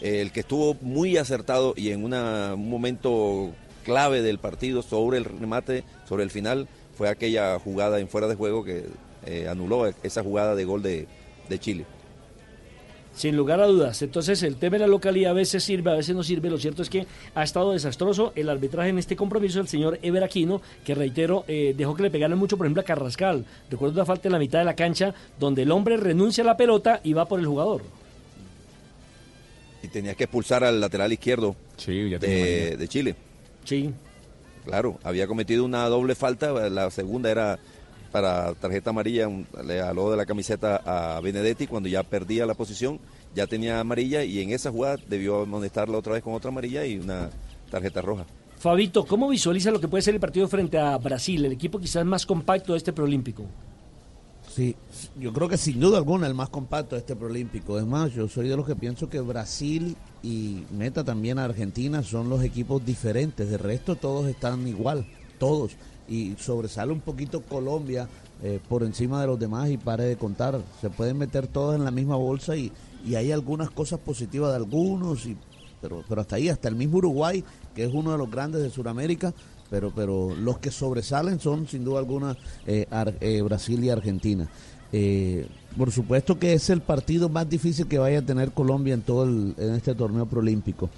El 0.00 0.32
que 0.32 0.40
estuvo 0.40 0.74
muy 0.80 1.16
acertado 1.16 1.74
y 1.76 1.90
en 1.90 2.04
una- 2.04 2.54
un 2.54 2.68
momento 2.68 3.50
clave 3.84 4.22
del 4.22 4.38
partido 4.38 4.82
sobre 4.82 5.18
el 5.18 5.24
remate, 5.24 5.84
sobre 6.08 6.24
el 6.24 6.30
final, 6.30 6.66
fue 6.96 7.08
aquella 7.08 7.58
jugada 7.58 8.00
en 8.00 8.08
fuera 8.08 8.26
de 8.28 8.34
juego 8.34 8.64
que 8.64 8.86
eh, 9.24 9.46
anuló 9.48 9.86
esa 10.02 10.22
jugada 10.24 10.54
de 10.56 10.64
gol 10.64 10.82
de, 10.82 11.06
de 11.48 11.58
Chile. 11.60 11.86
Sin 13.14 13.36
lugar 13.36 13.60
a 13.60 13.66
dudas. 13.66 14.00
Entonces, 14.02 14.42
el 14.42 14.56
tema 14.56 14.76
de 14.76 14.80
la 14.80 14.86
localidad 14.86 15.32
a 15.32 15.34
veces 15.34 15.62
sirve, 15.62 15.90
a 15.90 15.96
veces 15.96 16.16
no 16.16 16.22
sirve. 16.22 16.48
Lo 16.48 16.58
cierto 16.58 16.82
es 16.82 16.88
que 16.88 17.06
ha 17.34 17.42
estado 17.42 17.72
desastroso 17.72 18.32
el 18.36 18.48
arbitraje 18.48 18.88
en 18.88 18.98
este 18.98 19.16
compromiso 19.16 19.58
del 19.58 19.68
señor 19.68 19.98
Ever 20.02 20.24
Aquino, 20.24 20.62
que 20.84 20.94
reitero, 20.94 21.44
eh, 21.46 21.74
dejó 21.76 21.94
que 21.94 22.04
le 22.04 22.10
pegaran 22.10 22.38
mucho, 22.38 22.56
por 22.56 22.66
ejemplo, 22.66 22.80
a 22.80 22.84
Carrascal. 22.84 23.44
Recuerdo 23.70 23.96
una 23.96 24.06
falta 24.06 24.28
en 24.28 24.32
la 24.32 24.38
mitad 24.38 24.60
de 24.60 24.64
la 24.64 24.74
cancha 24.74 25.14
donde 25.38 25.62
el 25.62 25.70
hombre 25.72 25.96
renuncia 25.98 26.42
a 26.42 26.46
la 26.46 26.56
pelota 26.56 27.00
y 27.04 27.12
va 27.12 27.26
por 27.26 27.38
el 27.38 27.46
jugador. 27.46 27.82
Y 29.82 29.88
tenía 29.88 30.14
que 30.14 30.24
expulsar 30.24 30.64
al 30.64 30.80
lateral 30.80 31.12
izquierdo 31.12 31.56
de, 31.86 32.16
amarilla. 32.16 32.76
de 32.76 32.88
Chile. 32.88 33.14
Sí. 33.64 33.92
Claro, 34.64 34.98
había 35.02 35.26
cometido 35.26 35.64
una 35.64 35.86
doble 35.88 36.14
falta. 36.14 36.52
La 36.70 36.90
segunda 36.90 37.30
era 37.30 37.58
para 38.12 38.52
tarjeta 38.54 38.90
amarilla, 38.90 39.26
un- 39.26 39.46
le 39.66 39.80
aló 39.80 40.10
de 40.10 40.16
la 40.16 40.26
camiseta 40.26 40.82
a 40.84 41.20
Benedetti 41.20 41.66
cuando 41.66 41.88
ya 41.88 42.02
perdía 42.02 42.46
la 42.46 42.54
posición, 42.54 43.00
ya 43.34 43.46
tenía 43.46 43.80
amarilla 43.80 44.22
y 44.22 44.40
en 44.40 44.50
esa 44.50 44.70
jugada 44.70 44.98
debió 45.08 45.42
amonestarla 45.42 45.96
otra 45.98 46.12
vez 46.12 46.22
con 46.22 46.34
otra 46.34 46.50
amarilla 46.50 46.84
y 46.84 46.98
una 46.98 47.30
tarjeta 47.70 48.02
roja. 48.02 48.26
Fabito, 48.58 49.04
¿cómo 49.06 49.28
visualiza 49.28 49.70
lo 49.72 49.80
que 49.80 49.88
puede 49.88 50.02
ser 50.02 50.14
el 50.14 50.20
partido 50.20 50.46
frente 50.46 50.78
a 50.78 50.96
Brasil, 50.98 51.44
el 51.44 51.52
equipo 51.52 51.80
quizás 51.80 52.04
más 52.04 52.26
compacto 52.26 52.72
de 52.72 52.78
este 52.78 52.92
preolímpico? 52.92 53.44
Sí, 54.54 54.76
yo 55.18 55.32
creo 55.32 55.48
que 55.48 55.56
sin 55.56 55.80
duda 55.80 55.96
alguna 55.96 56.26
el 56.26 56.34
más 56.34 56.50
compacto 56.50 56.94
de 56.94 57.00
este 57.00 57.16
preolímpico. 57.16 57.78
Es 57.78 57.86
más, 57.86 58.12
yo 58.12 58.28
soy 58.28 58.48
de 58.48 58.56
los 58.56 58.66
que 58.66 58.76
pienso 58.76 59.08
que 59.08 59.18
Brasil 59.20 59.96
y 60.22 60.64
meta 60.70 61.02
también 61.02 61.38
a 61.38 61.44
Argentina 61.44 62.02
son 62.02 62.28
los 62.28 62.42
equipos 62.44 62.84
diferentes. 62.84 63.48
De 63.48 63.56
resto 63.56 63.96
todos 63.96 64.26
están 64.28 64.68
igual, 64.68 65.06
todos. 65.38 65.72
Y 66.08 66.34
sobresale 66.38 66.92
un 66.92 67.00
poquito 67.00 67.40
Colombia 67.42 68.08
eh, 68.42 68.58
por 68.68 68.82
encima 68.82 69.20
de 69.20 69.26
los 69.28 69.38
demás 69.38 69.70
y 69.70 69.76
pare 69.78 70.04
de 70.04 70.16
contar. 70.16 70.60
Se 70.80 70.90
pueden 70.90 71.18
meter 71.18 71.46
todos 71.46 71.76
en 71.76 71.84
la 71.84 71.90
misma 71.90 72.16
bolsa 72.16 72.56
y, 72.56 72.72
y 73.06 73.14
hay 73.14 73.32
algunas 73.32 73.70
cosas 73.70 74.00
positivas 74.00 74.50
de 74.50 74.56
algunos, 74.56 75.24
y, 75.26 75.36
pero, 75.80 76.02
pero 76.08 76.20
hasta 76.20 76.36
ahí, 76.36 76.48
hasta 76.48 76.68
el 76.68 76.74
mismo 76.74 76.98
Uruguay, 76.98 77.42
que 77.74 77.84
es 77.84 77.90
uno 77.92 78.12
de 78.12 78.18
los 78.18 78.30
grandes 78.30 78.62
de 78.62 78.70
Sudamérica, 78.70 79.32
pero 79.70 79.90
pero 79.94 80.34
los 80.34 80.58
que 80.58 80.70
sobresalen 80.70 81.40
son 81.40 81.66
sin 81.66 81.84
duda 81.84 81.98
alguna 82.00 82.36
eh, 82.66 82.86
Ar- 82.90 83.14
eh, 83.20 83.40
Brasil 83.42 83.82
y 83.82 83.88
Argentina. 83.90 84.48
Eh, 84.92 85.46
por 85.78 85.90
supuesto 85.90 86.38
que 86.38 86.52
es 86.52 86.68
el 86.68 86.82
partido 86.82 87.30
más 87.30 87.48
difícil 87.48 87.86
que 87.88 87.98
vaya 87.98 88.18
a 88.18 88.22
tener 88.22 88.52
Colombia 88.52 88.92
en 88.92 89.00
todo 89.00 89.24
el- 89.24 89.54
en 89.56 89.74
este 89.74 89.94
torneo 89.94 90.26
proolímpico. 90.26 90.90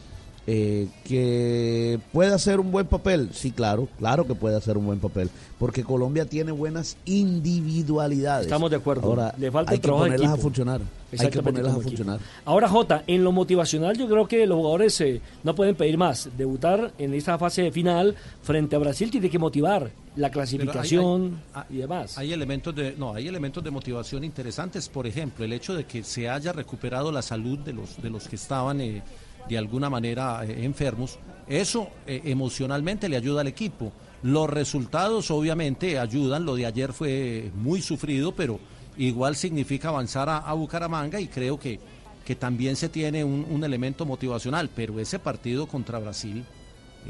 Eh, 0.47 0.89
que 1.05 1.99
puede 2.13 2.35
hacer 2.35 2.61
un 2.61 2.71
buen 2.71 2.87
papel, 2.87 3.31
sí, 3.33 3.51
claro, 3.51 3.89
claro 3.99 4.27
que 4.27 4.35
puede 4.35 4.57
hacer 4.57 4.77
un 4.77 4.85
buen 4.85 4.99
papel, 5.01 5.31
porque 5.59 5.83
Colombia 5.83 6.27
tiene 6.27 6.53
buenas 6.53 6.99
individualidades. 7.07 8.47
Estamos 8.47 8.71
de 8.71 8.77
acuerdo. 8.77 9.09
Ahora, 9.09 9.35
Le 9.39 9.51
falta 9.51 9.73
hay 9.73 9.79
que 9.79 9.89
ponerlas 9.89 10.33
a 10.33 10.37
funcionar. 10.37 10.81
Hay 11.19 11.31
que 11.31 11.43
ponerlas 11.43 11.75
a 11.77 11.81
funcionar. 11.81 12.21
Ahora, 12.45 12.69
Jota, 12.69 13.05
en 13.07 13.25
lo 13.25 13.33
motivacional 13.33 13.97
yo 13.97 14.07
creo 14.07 14.29
que 14.29 14.47
los 14.47 14.57
jugadores 14.57 15.01
eh, 15.01 15.21
no 15.45 15.55
pueden 15.55 15.77
pedir 15.77 15.97
más. 15.97 16.29
Debutar 16.37 16.93
en 16.99 17.15
esta 17.15 17.39
fase 17.39 17.71
final 17.73 18.15
frente 18.43 18.77
a 18.77 18.79
Brasil 18.81 19.11
tiene 19.11 19.31
que 19.31 19.39
motivar 19.39 19.91
la 20.17 20.31
clasificación 20.31 21.41
hay- 21.55 21.65
y 21.71 21.77
demás. 21.79 22.19
Hay 22.19 22.33
elementos 22.35 22.75
de 22.75 22.95
no, 22.99 23.15
hay 23.15 23.29
elementos 23.29 23.65
de 23.65 23.71
motivación 23.71 24.25
interesantes, 24.25 24.89
por 24.91 25.07
ejemplo, 25.07 25.45
el 25.45 25.53
hecho 25.55 25.75
de 25.75 25.85
que 25.85 26.03
se 26.05 26.29
haya 26.29 26.53
recuperado 26.53 27.11
la 27.11 27.23
salud 27.23 27.59
de 27.61 27.73
los 27.73 28.01
de 28.03 28.11
los 28.11 28.29
que 28.29 28.37
estaban 28.37 28.81
eh, 28.81 29.03
de 29.49 29.59
alguna 29.59 29.91
manera 29.91 30.45
eh, 30.45 30.65
enfermos, 30.65 31.19
eso 31.47 31.89
eh, 32.07 32.23
emocionalmente 32.25 33.09
le 33.09 33.17
ayuda 33.17 33.43
al 33.43 33.49
equipo. 33.49 33.93
Los 34.23 34.49
resultados 34.49 35.31
obviamente 35.31 35.99
ayudan, 35.99 36.45
lo 36.47 36.55
de 36.55 36.67
ayer 36.67 36.93
fue 36.93 37.51
muy 37.55 37.83
sufrido, 37.83 38.33
pero 38.33 38.59
igual 38.97 39.37
significa 39.37 39.89
avanzar 39.89 40.29
a, 40.31 40.39
a 40.39 40.53
Bucaramanga 40.55 41.21
y 41.21 41.27
creo 41.29 41.59
que, 41.59 41.79
que 42.25 42.35
también 42.35 42.77
se 42.77 42.89
tiene 42.89 43.23
un, 43.25 43.47
un 43.51 43.65
elemento 43.65 44.07
motivacional, 44.07 44.71
pero 44.75 44.99
ese 44.99 45.19
partido 45.19 45.67
contra 45.67 45.99
Brasil 45.99 46.43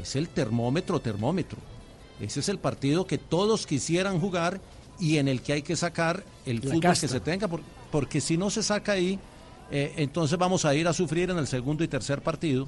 es 0.01 0.15
el 0.17 0.27
termómetro, 0.27 0.99
termómetro. 0.99 1.57
Ese 2.19 2.41
es 2.41 2.49
el 2.49 2.57
partido 2.59 3.07
que 3.07 3.17
todos 3.17 3.65
quisieran 3.65 4.19
jugar 4.19 4.59
y 4.99 5.17
en 5.17 5.27
el 5.29 5.41
que 5.41 5.53
hay 5.53 5.61
que 5.61 5.75
sacar 5.77 6.23
el 6.45 6.57
La 6.57 6.61
fútbol 6.63 6.81
casta. 6.81 7.07
que 7.07 7.13
se 7.13 7.19
tenga, 7.21 7.47
por- 7.47 7.61
porque 7.91 8.19
si 8.19 8.35
no 8.37 8.49
se 8.49 8.61
saca 8.63 8.91
ahí, 8.93 9.19
eh, 9.71 9.93
entonces 9.97 10.37
vamos 10.37 10.65
a 10.65 10.75
ir 10.75 10.87
a 10.87 10.93
sufrir 10.93 11.29
en 11.29 11.37
el 11.37 11.47
segundo 11.47 11.83
y 11.83 11.87
tercer 11.87 12.21
partido, 12.21 12.67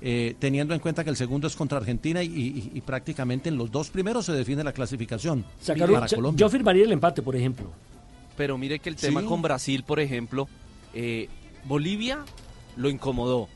eh, 0.00 0.34
teniendo 0.38 0.74
en 0.74 0.80
cuenta 0.80 1.02
que 1.04 1.10
el 1.10 1.16
segundo 1.16 1.46
es 1.46 1.56
contra 1.56 1.78
Argentina 1.78 2.22
y, 2.22 2.28
y- 2.28 2.70
y 2.74 2.80
prácticamente 2.82 3.48
en 3.48 3.56
los 3.56 3.70
dos 3.70 3.90
primeros 3.90 4.26
se 4.26 4.32
define 4.32 4.62
la 4.62 4.72
clasificación 4.72 5.44
para 5.66 6.06
Colombia. 6.08 6.38
yo 6.38 6.48
firmaría 6.48 6.84
el 6.84 6.92
empate, 6.92 7.22
por 7.22 7.34
ejemplo. 7.36 7.70
Pero 8.36 8.56
mire 8.56 8.78
que 8.78 8.88
el 8.90 8.96
tema 8.96 9.20
Sí. 9.22 9.26
con 9.26 9.42
Brasil, 9.42 9.82
por 9.84 9.98
ejemplo, 9.98 10.48
eh, 10.94 11.28
Bolivia 11.64 12.20
lo 12.76 12.88
incomodó 12.88 13.48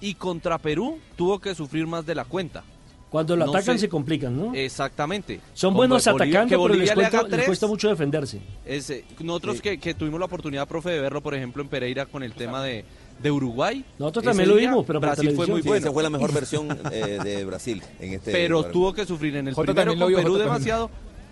y 0.00 0.14
contra 0.14 0.58
Perú 0.58 0.98
tuvo 1.16 1.40
que 1.40 1.54
sufrir 1.56 1.86
más 1.88 2.06
de 2.06 2.14
la 2.14 2.24
cuenta. 2.24 2.62
Cuando 3.10 3.36
lo 3.36 3.46
No 3.46 3.52
atacan 3.52 3.76
sé. 3.76 3.82
se 3.82 3.88
complican, 3.88 4.36
¿no? 4.36 4.54
Exactamente. 4.54 5.40
Son 5.54 5.72
buenos 5.74 6.06
Bolivia- 6.06 6.36
atacando, 6.42 6.62
pero 6.62 6.74
les 6.74 6.92
cuesta, 6.92 7.22
les 7.22 7.66
mucho 7.66 7.88
defenderse. 7.88 8.38
es, 8.66 8.90
eh, 8.90 9.04
nosotros 9.20 9.56
Sí. 9.56 9.62
que, 9.62 9.78
que 9.78 9.94
tuvimos 9.94 10.20
la 10.20 10.26
oportunidad, 10.26 10.68
profe, 10.68 10.90
de 10.90 11.00
verlo, 11.00 11.22
por 11.22 11.34
ejemplo, 11.34 11.62
en 11.62 11.68
Pereira 11.68 12.04
con 12.06 12.22
el 12.22 12.34
tema 12.34 12.62
de, 12.62 12.84
de 13.22 13.30
Uruguay. 13.30 13.84
Nosotros 13.98 14.24
ese 14.24 14.30
también 14.30 14.48
lo 14.50 14.56
vimos, 14.56 14.84
pero 14.86 15.00
Brasil 15.00 15.32
fue 15.34 15.46
muy 15.46 15.62
Sí, 15.62 15.68
bueno. 15.68 15.84
esa 15.86 15.92
fue 15.92 16.02
la 16.02 16.10
mejor 16.10 16.32
versión 16.34 16.68
eh, 16.92 17.18
de 17.24 17.44
Brasil 17.44 17.82
en 17.98 18.12
este 18.14 18.30
pero 18.30 18.64
tuvo 18.64 18.92
que 18.92 19.06
sufrir 19.06 19.36
en 19.36 19.48
el 19.48 19.54
Jota 19.54 19.72
primero 19.72 19.90
con 19.92 20.08
vio, 20.08 20.18
Perú 20.18 20.32
Jota 20.34 20.44
también. 20.44 20.62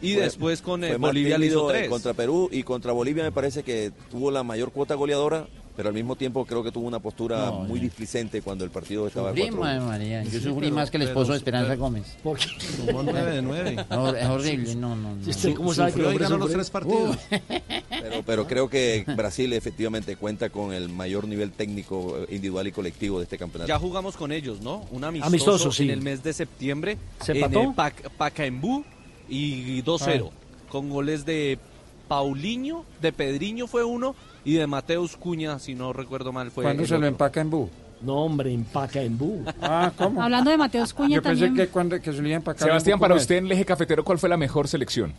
Y 0.02 0.14
Fue- 0.14 0.22
después 0.22 0.62
con 0.62 0.84
eh, 0.84 0.96
Bolivia 0.96 1.38
le 1.38 1.46
hizo 1.46 1.66
tres. 1.68 1.88
Contra 1.88 2.14
Perú 2.14 2.48
y 2.52 2.62
contra 2.62 2.92
Bolivia 2.92 3.22
me 3.24 3.32
parece 3.32 3.62
que 3.62 3.92
tuvo 4.10 4.30
la 4.30 4.42
mayor 4.42 4.70
cuota 4.72 4.94
goleadora, 4.94 5.46
pero 5.76 5.88
al 5.90 5.94
mismo 5.94 6.16
tiempo 6.16 6.44
creo 6.46 6.62
que 6.62 6.72
tuvo 6.72 6.86
una 6.86 7.00
postura 7.00 7.46
No, 7.46 7.60
muy 7.64 7.78
displicente 7.80 8.40
cuando 8.40 8.64
el 8.64 8.70
partido 8.70 9.06
estaba 9.06 9.28
Sufrí, 9.30 9.42
4 9.50 9.60
madre 9.60 9.80
María. 9.80 10.22
Yo 10.24 10.30
Sí, 10.30 10.40
sufrí 10.40 10.66
pero- 10.66 10.74
más 10.74 10.90
que 10.90 10.96
el 10.96 11.02
pero- 11.02 11.10
esposo 11.12 11.32
de 11.32 11.38
Esperanza 11.38 11.68
pero- 11.70 11.80
Gómez. 11.82 12.16
¿Por 12.22 12.38
qué? 12.38 12.46
Tomó 12.86 13.02
nueve 13.02 13.30
de 13.32 13.42
nueve. 13.42 13.76
No, 13.90 14.14
es 14.14 14.26
horrible, 14.26 14.74
no, 14.74 14.96
no. 14.96 15.16
no. 15.16 15.28
¿Usted 15.30 15.54
cómo 15.54 15.74
sabe 15.74 15.92
que 15.92 16.04
hombre 16.04 16.24
ganó 16.24 16.38
los 16.38 16.50
tres 16.50 16.70
partidos. 16.70 17.16
Pero 17.30 17.42
Pero, 17.88 18.22
pero 18.24 18.46
creo 18.46 18.68
que 18.70 19.04
Brasil 19.16 19.52
efectivamente 19.52 20.16
cuenta 20.16 20.48
con 20.50 20.72
el 20.72 20.88
mayor 20.88 21.26
nivel 21.26 21.50
técnico 21.52 22.16
eh, 22.20 22.26
individual 22.34 22.66
y 22.68 22.72
colectivo 22.72 23.18
de 23.18 23.24
este 23.24 23.36
campeonato. 23.36 23.68
Ya 23.68 23.78
jugamos 23.78 24.16
con 24.16 24.30
ellos, 24.32 24.60
¿no? 24.60 24.86
Un 24.92 25.02
amistoso, 25.04 25.28
Amistoso, 25.28 25.72
sí. 25.72 25.84
en 25.84 25.90
el 25.90 26.02
mes 26.02 26.22
de 26.22 26.32
septiembre 26.32 26.98
¿Se 27.20 27.32
en 27.32 27.38
empató? 27.38 27.60
el 27.62 27.68
Pac- 27.70 28.10
Pacaembu 28.16 28.84
y 29.28 29.82
2-0 29.82 30.30
con 30.70 30.90
goles 30.90 31.24
de 31.24 31.58
Paulinho, 32.08 32.84
de 33.00 33.12
Pedriño 33.12 33.66
fue 33.66 33.84
uno 33.84 34.14
y 34.44 34.54
de 34.54 34.66
Mateus 34.66 35.16
Cuña, 35.16 35.58
si 35.58 35.74
no 35.74 35.92
recuerdo 35.92 36.32
mal, 36.32 36.50
fue 36.50 36.64
¿Cuándo 36.64 36.82
el 36.82 36.88
se 36.88 36.94
lo 36.94 36.98
otro. 36.98 37.08
empaca 37.08 37.40
en 37.40 37.50
bu? 37.50 37.68
No, 38.02 38.16
hombre, 38.24 38.52
empaca 38.52 39.02
en 39.02 39.16
bu. 39.18 39.42
Ah, 39.62 39.90
¿cómo? 39.96 40.22
Hablando 40.22 40.50
de 40.50 40.56
Mateos 40.58 40.92
Cuña 40.94 41.16
Yo 41.16 41.22
pensé 41.22 41.46
también. 41.46 41.66
que 41.66 41.72
cuando 41.72 41.98
que 42.00 42.12
se 42.12 42.20
lo 42.20 42.28
iba 42.28 42.36
a 42.36 42.38
empacar 42.38 42.68
Sebastián, 42.68 42.98
para 43.00 43.14
usted 43.14 43.36
en 43.36 43.46
el 43.46 43.52
eje 43.52 43.64
cafetero, 43.64 44.04
¿cuál 44.04 44.18
fue 44.18 44.28
la 44.28 44.36
mejor 44.36 44.68
selección? 44.68 45.14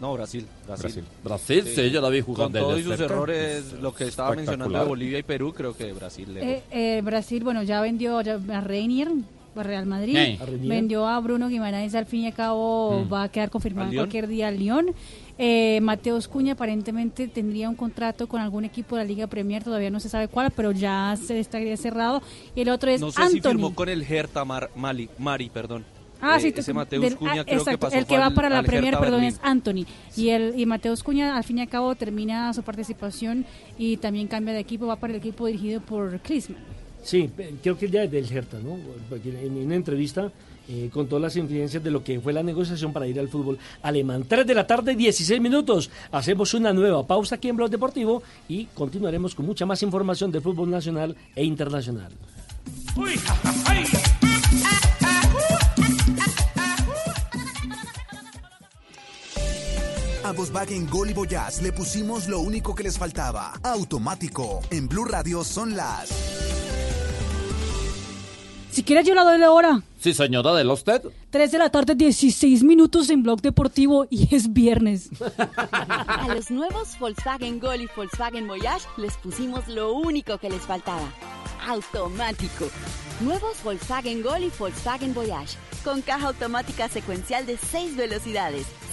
No, 0.00 0.14
Brasil. 0.14 0.46
Brasil. 0.66 0.82
Brasil. 0.82 1.04
Brasil, 1.22 1.64
sí, 1.74 1.90
yo 1.90 2.00
la 2.00 2.08
vi 2.08 2.22
Con 2.22 2.34
jugando 2.34 2.58
todos 2.58 2.76
desde 2.76 2.88
sus 2.88 2.96
cerca. 2.96 3.12
errores, 3.14 3.72
lo 3.82 3.92
que 3.94 4.04
estaba 4.04 4.34
mencionando 4.34 4.78
de. 4.78 4.84
Bolivia 4.86 5.18
y 5.18 5.22
Perú, 5.22 5.52
creo 5.52 5.76
que 5.76 5.92
Brasil 5.92 6.32
le 6.32 6.52
Eh, 6.54 6.62
eh, 6.70 7.00
Brasil, 7.04 7.44
bueno, 7.44 7.62
ya 7.64 7.82
vendió 7.82 8.18
a 8.18 8.60
Reinier, 8.62 9.08
Real 9.54 9.84
Madrid, 9.86 10.16
vendió 10.62 11.06
a 11.06 11.18
Bruno 11.20 11.48
Guimaraes, 11.48 11.94
al 11.94 12.06
fin 12.06 12.20
y 12.22 12.26
al 12.28 12.34
cabo 12.34 13.04
Mm. 13.04 13.12
va 13.12 13.22
a 13.24 13.28
quedar 13.28 13.50
confirmado 13.50 13.92
cualquier 13.92 14.26
día 14.28 14.48
al 14.48 14.58
Lyon. 14.58 14.86
Eh, 15.38 15.80
Mateos 15.82 16.28
Cuña 16.28 16.52
aparentemente 16.52 17.26
tendría 17.28 17.68
un 17.68 17.74
contrato 17.74 18.28
con 18.28 18.40
algún 18.40 18.64
equipo 18.64 18.96
de 18.96 19.02
la 19.04 19.08
Liga 19.08 19.26
Premier, 19.26 19.64
todavía 19.64 19.90
no 19.90 19.98
se 20.00 20.08
sabe 20.08 20.28
cuál, 20.28 20.50
pero 20.50 20.70
ya 20.72 21.16
se 21.20 21.40
estaría 21.40 21.76
cerrado. 21.76 22.22
Y 22.54 22.60
el 22.60 22.68
otro 22.68 22.90
es 22.90 23.00
No 23.00 23.10
sé 23.10 23.22
Anthony. 23.22 23.32
si 23.34 23.40
firmó 23.40 23.74
con 23.74 23.88
el 23.88 24.02
Hertha 24.02 24.44
Mar- 24.44 24.70
Mali, 24.76 25.08
Mari, 25.18 25.48
perdón. 25.50 25.84
Ah, 26.22 26.36
Eh, 26.36 26.40
sí, 26.40 26.48
ese 26.54 26.72
tú- 26.72 26.76
Mateus 26.76 27.02
del- 27.02 27.16
Cuña 27.16 27.30
ah, 27.30 27.34
creo 27.36 27.44
que 27.46 27.54
exacto, 27.54 27.78
pasó 27.80 27.96
el 27.96 28.04
que 28.04 28.18
va 28.18 28.26
al- 28.26 28.34
para 28.34 28.50
la 28.50 28.58
al 28.58 28.66
Premier, 28.66 28.92
perdón, 28.98 29.22
Berlín. 29.22 29.28
es 29.30 29.40
Anthony. 29.42 29.86
Y 30.16 30.28
el 30.28 30.52
y 30.58 30.66
Mateus 30.66 31.02
Cuña 31.02 31.34
al 31.34 31.44
fin 31.44 31.56
y 31.56 31.60
al 31.62 31.68
cabo 31.70 31.94
termina 31.94 32.52
su 32.52 32.62
participación 32.62 33.46
y 33.78 33.96
también 33.96 34.28
cambia 34.28 34.52
de 34.52 34.60
equipo, 34.60 34.86
va 34.86 34.96
para 34.96 35.14
el 35.14 35.18
equipo 35.18 35.46
dirigido 35.46 35.80
por 35.80 36.20
Klinsmann. 36.20 36.58
Sí, 37.02 37.30
creo 37.62 37.78
que 37.78 37.88
ya 37.88 38.04
es 38.04 38.10
del 38.10 38.30
Hertha, 38.30 38.58
¿no? 38.58 38.78
Porque 39.08 39.30
en 39.30 39.56
una 39.56 39.74
entrevista 39.74 40.30
eh, 40.72 40.88
con 40.92 41.08
todas 41.08 41.22
las 41.22 41.36
incidencias 41.36 41.82
de 41.82 41.90
lo 41.90 42.04
que 42.04 42.20
fue 42.20 42.32
la 42.32 42.44
negociación 42.44 42.92
para 42.92 43.04
ir 43.04 43.18
al 43.18 43.28
fútbol 43.28 43.58
alemán. 43.82 44.24
3 44.28 44.46
de 44.46 44.54
la 44.54 44.68
tarde, 44.68 44.94
16 44.94 45.40
minutos. 45.40 45.90
Hacemos 46.12 46.54
una 46.54 46.72
nueva 46.72 47.04
pausa 47.04 47.34
aquí 47.34 47.48
en 47.48 47.56
Blog 47.56 47.70
Deportivo 47.70 48.22
y 48.48 48.66
continuaremos 48.66 49.34
con 49.34 49.46
mucha 49.46 49.66
más 49.66 49.82
información 49.82 50.30
de 50.30 50.40
fútbol 50.40 50.70
nacional 50.70 51.16
e 51.34 51.44
internacional. 51.44 52.12
A 60.22 60.32
Volkswagen 60.32 60.88
Gol 60.88 61.10
y 61.10 61.14
Voyage 61.14 61.62
le 61.62 61.72
pusimos 61.72 62.28
lo 62.28 62.38
único 62.38 62.76
que 62.76 62.84
les 62.84 62.96
faltaba. 62.96 63.54
Automático. 63.64 64.60
En 64.70 64.86
Blue 64.86 65.04
Radio 65.04 65.42
son 65.42 65.74
las... 65.74 66.10
Si 68.70 68.84
quieres 68.84 69.06
yo 69.06 69.14
la 69.14 69.24
doy 69.24 69.38
la 69.38 69.50
hora. 69.50 69.82
Sí, 70.00 70.14
señora 70.14 70.54
de 70.54 70.66
usted. 70.66 71.02
3 71.30 71.52
de 71.52 71.58
la 71.58 71.70
tarde, 71.70 71.94
16 71.94 72.62
minutos 72.62 73.10
en 73.10 73.22
Blog 73.22 73.42
Deportivo 73.42 74.06
y 74.10 74.34
es 74.34 74.52
viernes. 74.52 75.10
A 76.06 76.28
los 76.34 76.50
nuevos 76.50 76.98
Volkswagen 76.98 77.58
Gol 77.58 77.82
y 77.82 77.88
Volkswagen 77.94 78.46
Voyage 78.46 78.86
les 78.96 79.16
pusimos 79.16 79.66
lo 79.68 79.92
único 79.92 80.38
que 80.38 80.48
les 80.48 80.62
faltaba. 80.62 81.06
Automático. 81.66 82.66
Nuevos 83.20 83.62
Volkswagen 83.62 84.22
Gol 84.22 84.44
y 84.44 84.52
Volkswagen 84.58 85.12
Voyage. 85.14 85.58
Con 85.84 86.00
caja 86.00 86.28
automática 86.28 86.88
secuencial 86.88 87.46
de 87.46 87.56
6 87.56 87.96
velocidades, 87.96 88.66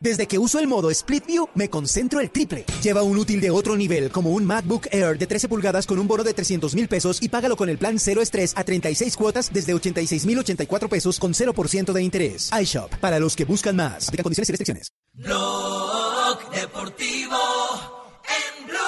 Desde 0.00 0.26
que 0.26 0.38
uso 0.38 0.58
el 0.58 0.66
modo 0.66 0.90
Split 0.90 1.24
View, 1.24 1.48
me 1.54 1.70
concentro 1.70 2.20
el 2.20 2.30
triple. 2.30 2.64
Lleva 2.82 3.02
un 3.02 3.16
útil 3.16 3.40
de 3.40 3.50
otro 3.50 3.74
nivel, 3.76 4.10
como 4.10 4.30
un 4.32 4.44
MacBook 4.44 4.88
Air 4.90 5.16
de 5.16 5.26
13 5.26 5.48
pulgadas 5.48 5.86
con 5.86 5.98
un 5.98 6.06
bono 6.06 6.24
de 6.24 6.34
300 6.34 6.74
mil 6.74 6.88
pesos 6.88 7.22
y 7.22 7.28
págalo 7.28 7.56
con 7.56 7.68
el 7.70 7.78
plan 7.78 7.98
cero 7.98 8.20
estrés 8.20 8.52
a 8.56 8.64
36 8.64 9.16
cuotas 9.16 9.50
desde 9.52 9.72
86 9.72 10.26
mil 10.26 10.38
84 10.40 10.88
pesos 10.88 11.18
con 11.18 11.32
0% 11.32 11.92
de 11.92 12.02
interés. 12.02 12.50
iShop, 12.60 12.94
para 12.96 13.18
los 13.18 13.34
que 13.34 13.44
buscan 13.46 13.76
más. 13.76 14.08
Aplica 14.08 14.22
condiciones 14.24 14.48
y 14.48 14.52
restricciones. 14.52 14.88
Blog 15.14 16.50
Deportivo 16.50 17.38
en 18.26 18.66
Blue. 18.66 18.80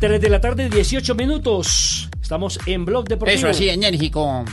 3 0.00 0.20
de 0.20 0.28
la 0.28 0.40
tarde, 0.40 0.68
18 0.68 1.14
minutos. 1.16 2.08
Estamos 2.22 2.60
en 2.66 2.84
Blog 2.84 3.08
Deportivo. 3.08 3.36
Eso 3.38 3.48
así, 3.48 3.68
enérgico. 3.68 4.44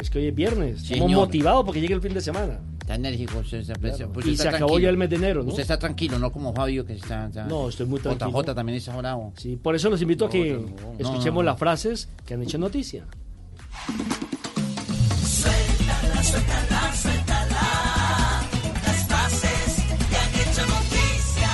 Es 0.00 0.08
que 0.10 0.18
hoy 0.18 0.26
es 0.28 0.34
viernes. 0.34 0.82
Estamos 0.90 1.10
motivados 1.12 1.64
porque 1.64 1.80
llega 1.80 1.94
el 1.94 2.00
fin 2.00 2.14
de 2.14 2.20
semana. 2.20 2.58
Está 2.80 2.94
enérgico. 2.94 3.38
Usted 3.38 3.58
está, 3.58 3.74
pues, 3.74 3.96
Claro. 3.96 4.12
Y 4.24 4.30
está 4.32 4.42
se 4.44 4.48
acabó 4.48 4.58
tranquilo. 4.68 4.78
ya 4.80 4.88
el 4.90 4.96
mes 4.96 5.10
de 5.10 5.16
enero, 5.16 5.42
¿no? 5.42 5.48
Usted 5.50 5.62
está 5.62 5.78
tranquilo, 5.78 6.18
no 6.18 6.32
como 6.32 6.52
Fabio 6.54 6.84
que 6.86 6.94
está... 6.94 7.26
está- 7.26 7.44
No, 7.44 7.68
estoy 7.68 7.86
muy 7.86 8.00
tranquilo. 8.00 8.30
JJ 8.42 8.54
también 8.54 8.78
está 8.78 8.96
bravo. 8.96 9.32
Sí, 9.36 9.56
por 9.56 9.74
eso 9.76 9.90
los 9.90 10.00
invito 10.02 10.26
a 10.26 10.30
que 10.30 10.54
No, 10.54 10.60
no, 10.60 10.66
no. 10.66 10.98
escuchemos 10.98 11.44
No. 11.44 11.50
las 11.50 11.58
frases 11.58 12.08
que 12.26 12.34
han 12.34 12.42
hecho 12.42 12.58
noticia. 12.58 13.04
Suéltala, 15.22 16.22
suéltala, 16.22 16.92
suéltala. 16.94 18.42
Las 18.86 19.06
frases 19.06 19.84
que 20.10 20.16
han 20.16 20.34
hecho 20.34 20.66
noticia. 20.66 21.50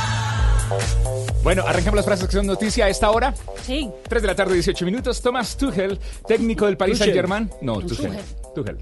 Bueno, 1.46 1.62
arrancamos 1.64 1.94
las 1.94 2.04
frases 2.04 2.26
que 2.26 2.32
son 2.32 2.44
noticia 2.44 2.86
a 2.86 2.88
esta 2.88 3.08
hora. 3.08 3.32
Sí. 3.62 3.88
3 4.08 4.20
de 4.20 4.26
la 4.26 4.34
tarde, 4.34 4.54
18 4.54 4.84
minutos. 4.84 5.22
Thomas 5.22 5.56
Tuchel, 5.56 5.96
técnico 6.26 6.66
del 6.66 6.76
Paris. 6.76 6.98
Saint-Germain. 6.98 7.48
No, 7.60 7.80
Tuchel. 7.82 8.18
Tuchel. 8.52 8.78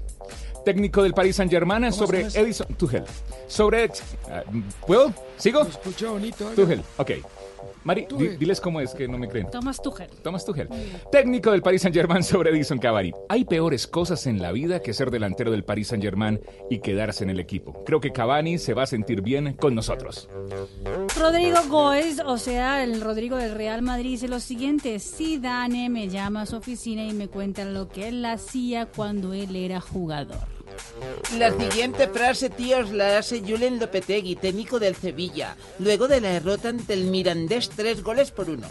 Técnico 0.65 1.03
del 1.03 1.13
Paris 1.13 1.35
Saint-Germain 1.35 1.93
sobre? 1.93 2.21
Edison. 2.21 2.65
Tuchel. 2.75 3.03
Sobre. 3.47 3.91
ah, 4.31 4.41
¿Puedo? 4.87 5.13
¿Sigo? 5.37 5.61
Escucha 5.61 6.09
bonito. 6.09 6.45
Tuchel, 6.55 6.81
ok. 6.97 7.11
Mari, 7.85 8.07
di- 8.17 8.29
diles 8.37 8.59
cómo 8.59 8.81
es 8.81 8.93
que 8.93 9.07
no 9.07 9.17
me 9.17 9.27
creen. 9.29 9.47
Thomas 9.51 9.81
Tuchel. 9.81 10.09
Thomas 10.23 10.43
Tuchel, 10.43 10.67
técnico 11.11 11.51
del 11.51 11.61
Paris 11.61 11.83
Saint-Germain 11.83 12.23
sobre 12.23 12.49
Edison 12.49 12.79
Cavani. 12.79 13.13
Hay 13.29 13.45
peores 13.45 13.85
cosas 13.87 14.25
en 14.25 14.41
la 14.41 14.51
vida 14.51 14.81
que 14.81 14.93
ser 14.93 15.11
delantero 15.11 15.51
del 15.51 15.63
Paris 15.63 15.89
Saint-Germain 15.89 16.41
y 16.69 16.79
quedarse 16.79 17.23
en 17.23 17.29
el 17.29 17.39
equipo. 17.39 17.83
Creo 17.85 17.99
que 18.01 18.11
Cavani 18.11 18.57
se 18.57 18.73
va 18.73 18.83
a 18.83 18.87
sentir 18.87 19.21
bien 19.21 19.53
con 19.53 19.75
nosotros. 19.75 20.27
Rodrigo 21.19 21.59
Goes, 21.69 22.19
o 22.25 22.37
sea, 22.37 22.83
el 22.83 23.01
Rodrigo 23.01 23.37
del 23.37 23.53
Real 23.53 23.81
Madrid, 23.83 24.11
dice 24.11 24.27
lo 24.27 24.39
siguiente: 24.39 24.99
Zidane 24.99 25.89
me 25.89 26.09
llama 26.09 26.41
a 26.41 26.45
su 26.47 26.55
oficina 26.57 27.03
y 27.05 27.13
me 27.13 27.27
cuenta 27.27 27.65
lo 27.65 27.87
que 27.87 28.07
él 28.07 28.25
hacía 28.25 28.87
cuando 28.87 29.33
él 29.33 29.55
era 29.55 29.79
jugador. 29.79 30.54
La 31.37 31.51
siguiente 31.51 32.07
frase, 32.07 32.49
tíos, 32.49 32.91
la 32.91 33.17
hace 33.17 33.41
Julen 33.41 33.79
Lopetegui, 33.79 34.35
técnico 34.35 34.79
del 34.79 34.95
Sevilla, 34.95 35.55
luego 35.79 36.07
de 36.07 36.21
la 36.21 36.29
derrota 36.29 36.69
ante 36.69 36.93
el 36.93 37.05
Mirandés 37.05 37.69
tres 37.69 38.03
goles 38.03 38.31
por 38.31 38.49
uno. 38.49 38.67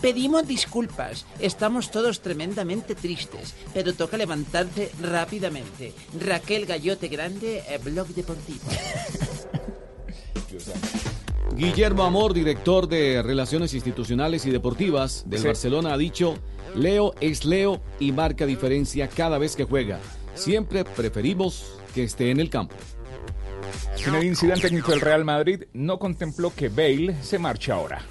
Pedimos 0.00 0.46
disculpas, 0.46 1.26
estamos 1.40 1.90
todos 1.90 2.20
tremendamente 2.20 2.94
tristes, 2.94 3.54
pero 3.74 3.92
toca 3.92 4.16
levantarse 4.16 4.90
rápidamente. 5.02 5.92
Raquel 6.18 6.64
Gallote 6.64 7.08
Grande, 7.08 7.62
eh, 7.68 7.78
Blog 7.84 8.08
Deportivo. 8.08 8.60
Guillermo 11.54 12.04
Amor, 12.04 12.32
director 12.32 12.88
de 12.88 13.22
Relaciones 13.22 13.74
Institucionales 13.74 14.46
y 14.46 14.50
Deportivas 14.50 15.24
del 15.26 15.40
Sí. 15.40 15.46
Barcelona, 15.46 15.92
ha 15.92 15.98
dicho, 15.98 16.36
Leo 16.74 17.12
es 17.20 17.44
Leo 17.44 17.82
y 17.98 18.12
marca 18.12 18.46
diferencia 18.46 19.08
cada 19.08 19.36
vez 19.36 19.56
que 19.56 19.64
juega. 19.64 19.98
Siempre 20.40 20.84
preferimos 20.84 21.78
que 21.94 22.04
esté 22.04 22.30
en 22.30 22.40
el 22.40 22.48
campo. 22.48 22.74
Zinedine 23.94 24.34
Zidane, 24.34 24.60
técnico 24.62 24.90
del 24.90 25.02
Real 25.02 25.22
Madrid, 25.22 25.64
no 25.74 25.98
contempló 25.98 26.50
que 26.54 26.70
Bale 26.70 27.14
se 27.22 27.38
marche 27.38 27.70
ahora. 27.72 28.02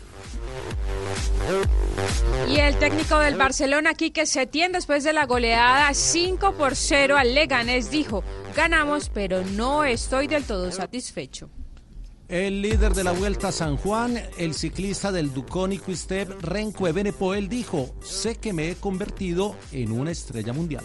Y 2.48 2.58
el 2.58 2.76
técnico 2.78 3.18
del 3.18 3.36
Barcelona, 3.36 3.96
Quique 3.96 4.28
Setién, 4.28 4.72
después 4.72 5.04
de 5.04 5.12
la 5.12 5.26
goleada 5.26 5.92
5 5.92 6.54
por 6.54 6.76
0 6.76 7.18
al 7.18 7.34
Leganés, 7.34 7.90
dijo, 7.90 8.24
ganamos, 8.56 9.10
pero 9.10 9.44
no 9.56 9.84
estoy 9.84 10.28
del 10.28 10.44
todo 10.44 10.72
satisfecho. 10.72 11.50
El 12.28 12.62
líder 12.62 12.94
de 12.94 13.04
la 13.04 13.12
Vuelta 13.12 13.48
a 13.48 13.52
San 13.52 13.76
Juan, 13.76 14.22
el 14.38 14.54
ciclista 14.54 15.12
del 15.12 15.34
Duconi 15.34 15.80
Quick-Step, 15.80 16.44
Renko 16.44 16.88
Evenepoel, 16.88 17.50
dijo, 17.50 17.90
sé 18.04 18.36
que 18.36 18.54
me 18.54 18.70
he 18.70 18.76
convertido 18.76 19.56
en 19.72 19.92
una 19.92 20.12
estrella 20.12 20.54
mundial. 20.54 20.84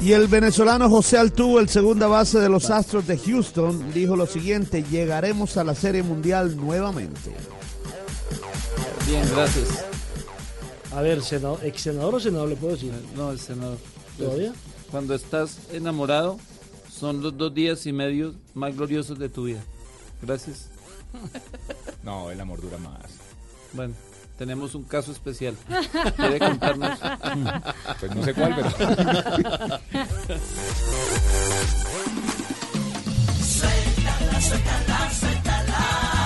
Y 0.00 0.12
el 0.12 0.28
venezolano 0.28 0.88
José 0.88 1.18
Altuve, 1.18 1.60
el 1.60 1.68
segunda 1.68 2.06
base 2.06 2.38
de 2.38 2.48
los 2.48 2.70
Astros 2.70 3.06
de 3.06 3.18
Houston, 3.18 3.92
dijo 3.92 4.16
lo 4.16 4.26
siguiente, 4.26 4.82
llegaremos 4.84 5.56
a 5.56 5.64
la 5.64 5.74
Serie 5.74 6.02
Mundial 6.02 6.56
nuevamente. 6.56 7.32
Bien, 9.06 9.28
gracias. 9.34 9.84
A 10.92 11.02
ver, 11.02 11.22
senador, 11.22 11.64
ex 11.64 11.82
senador 11.82 12.14
o 12.16 12.20
senador 12.20 12.48
le 12.48 12.56
puedo 12.56 12.74
decir. 12.74 12.92
No, 13.16 13.30
el 13.30 13.38
senador. 13.38 13.78
¿Todavía? 14.18 14.52
Cuando 14.90 15.14
estás 15.14 15.58
enamorado, 15.72 16.38
son 16.90 17.22
los 17.22 17.36
dos 17.36 17.54
días 17.54 17.86
y 17.86 17.92
medio 17.92 18.34
más 18.54 18.76
gloriosos 18.76 19.18
de 19.18 19.28
tu 19.28 19.44
vida. 19.44 19.62
Gracias. 20.22 20.68
No, 22.02 22.30
el 22.30 22.40
amor 22.40 22.60
dura 22.60 22.78
más. 22.78 23.10
Bueno, 23.72 23.94
tenemos 24.40 24.74
un 24.74 24.84
caso 24.84 25.12
especial. 25.12 25.54
¿Quiere 26.16 26.38
contarnos? 26.38 26.98
Pues 28.00 28.14
no 28.14 28.22
sé 28.24 28.32
cuál, 28.32 28.56
pero. 28.56 28.70
Suéltala, 33.44 34.40
suéltala, 34.40 35.10
suéltala. 35.10 36.19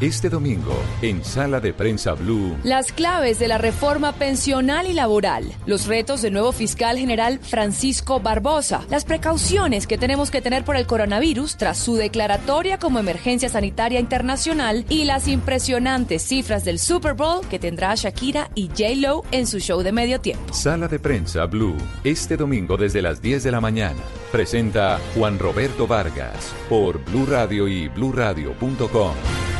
Este 0.00 0.30
domingo, 0.30 0.82
en 1.02 1.22
Sala 1.22 1.60
de 1.60 1.74
Prensa 1.74 2.14
Blue, 2.14 2.56
Las 2.64 2.90
claves 2.90 3.38
de 3.38 3.48
la 3.48 3.58
reforma 3.58 4.12
pensional 4.12 4.86
y 4.86 4.94
laboral, 4.94 5.52
los 5.66 5.84
retos 5.84 6.22
del 6.22 6.32
nuevo 6.32 6.52
fiscal 6.52 6.96
general 6.96 7.38
Francisco 7.38 8.18
Barbosa, 8.18 8.86
las 8.88 9.04
precauciones 9.04 9.86
que 9.86 9.98
tenemos 9.98 10.30
que 10.30 10.40
tener 10.40 10.64
por 10.64 10.76
el 10.76 10.86
coronavirus 10.86 11.58
tras 11.58 11.76
su 11.76 11.96
declaratoria 11.96 12.78
como 12.78 12.98
emergencia 12.98 13.50
sanitaria 13.50 14.00
internacional 14.00 14.86
y 14.88 15.04
las 15.04 15.28
impresionantes 15.28 16.22
cifras 16.22 16.64
del 16.64 16.78
Super 16.78 17.12
Bowl 17.12 17.46
que 17.50 17.58
tendrá 17.58 17.94
Shakira 17.94 18.50
y 18.54 18.68
J. 18.68 18.94
Lo 18.96 19.24
en 19.32 19.46
su 19.46 19.58
show 19.58 19.82
de 19.82 19.92
medio 19.92 20.18
tiempo. 20.22 20.54
Sala 20.54 20.88
de 20.88 20.98
Prensa 20.98 21.44
Blue, 21.44 21.76
este 22.04 22.38
domingo 22.38 22.78
desde 22.78 23.02
las 23.02 23.20
10 23.20 23.42
de 23.44 23.50
la 23.50 23.60
mañana. 23.60 24.00
Presenta 24.32 24.98
Juan 25.14 25.38
Roberto 25.38 25.86
Vargas 25.86 26.54
por 26.70 27.04
Blue 27.04 27.26
Radio 27.26 27.68
y 27.68 27.88
bluradio.com. 27.88 29.59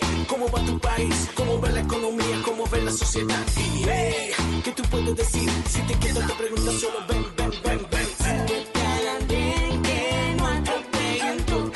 ¿cómo 0.31 0.49
va 0.49 0.65
tu 0.65 0.79
país? 0.79 1.29
¿Cómo 1.35 1.59
va 1.59 1.69
la 1.69 1.81
economía? 1.81 2.41
¿Cómo 2.45 2.63
ve 2.71 2.81
la 2.81 2.91
sociedad? 2.91 3.45
Y 3.57 3.83
hey, 3.85 4.31
¿qué 4.63 4.71
tú 4.71 4.83
puedes 4.89 5.15
decir? 5.15 5.49
Si 5.67 5.81
te 5.81 5.93
quedas 5.99 6.25
te 6.27 6.33
preguntas, 6.33 6.73
solo 6.75 6.99
ven, 7.09 7.25
ven, 7.37 7.51
ven, 7.63 7.87
ven. 7.91 8.07
Al 8.95 9.07
andén 9.17 9.81
que 9.83 10.35
no 10.37 10.47
atropellen 10.47 11.45
tu. 11.45 11.71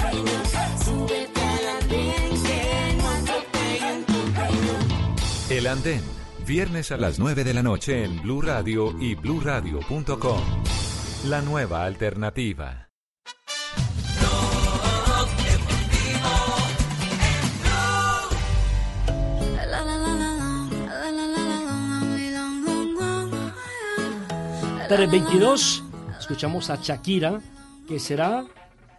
Súbete 0.85 1.41
al 1.41 1.67
andén 1.81 2.43
que 2.47 2.61
no 2.97 3.09
tu. 5.47 5.53
El 5.53 5.67
Andén, 5.67 6.01
viernes 6.47 6.91
a 6.91 6.97
las 6.97 7.19
9 7.19 7.43
de 7.43 7.53
la 7.53 7.61
noche 7.61 8.05
en 8.05 8.21
Blue 8.21 8.41
Radio 8.41 8.95
y 8.99 9.15
bluradio.com. 9.15 10.41
La 11.25 11.41
nueva 11.41 11.83
alternativa. 11.85 12.85
322, 24.87 25.83
escuchamos 26.19 26.69
a 26.69 26.75
Shakira, 26.75 27.41
que 27.87 27.99
será 27.99 28.45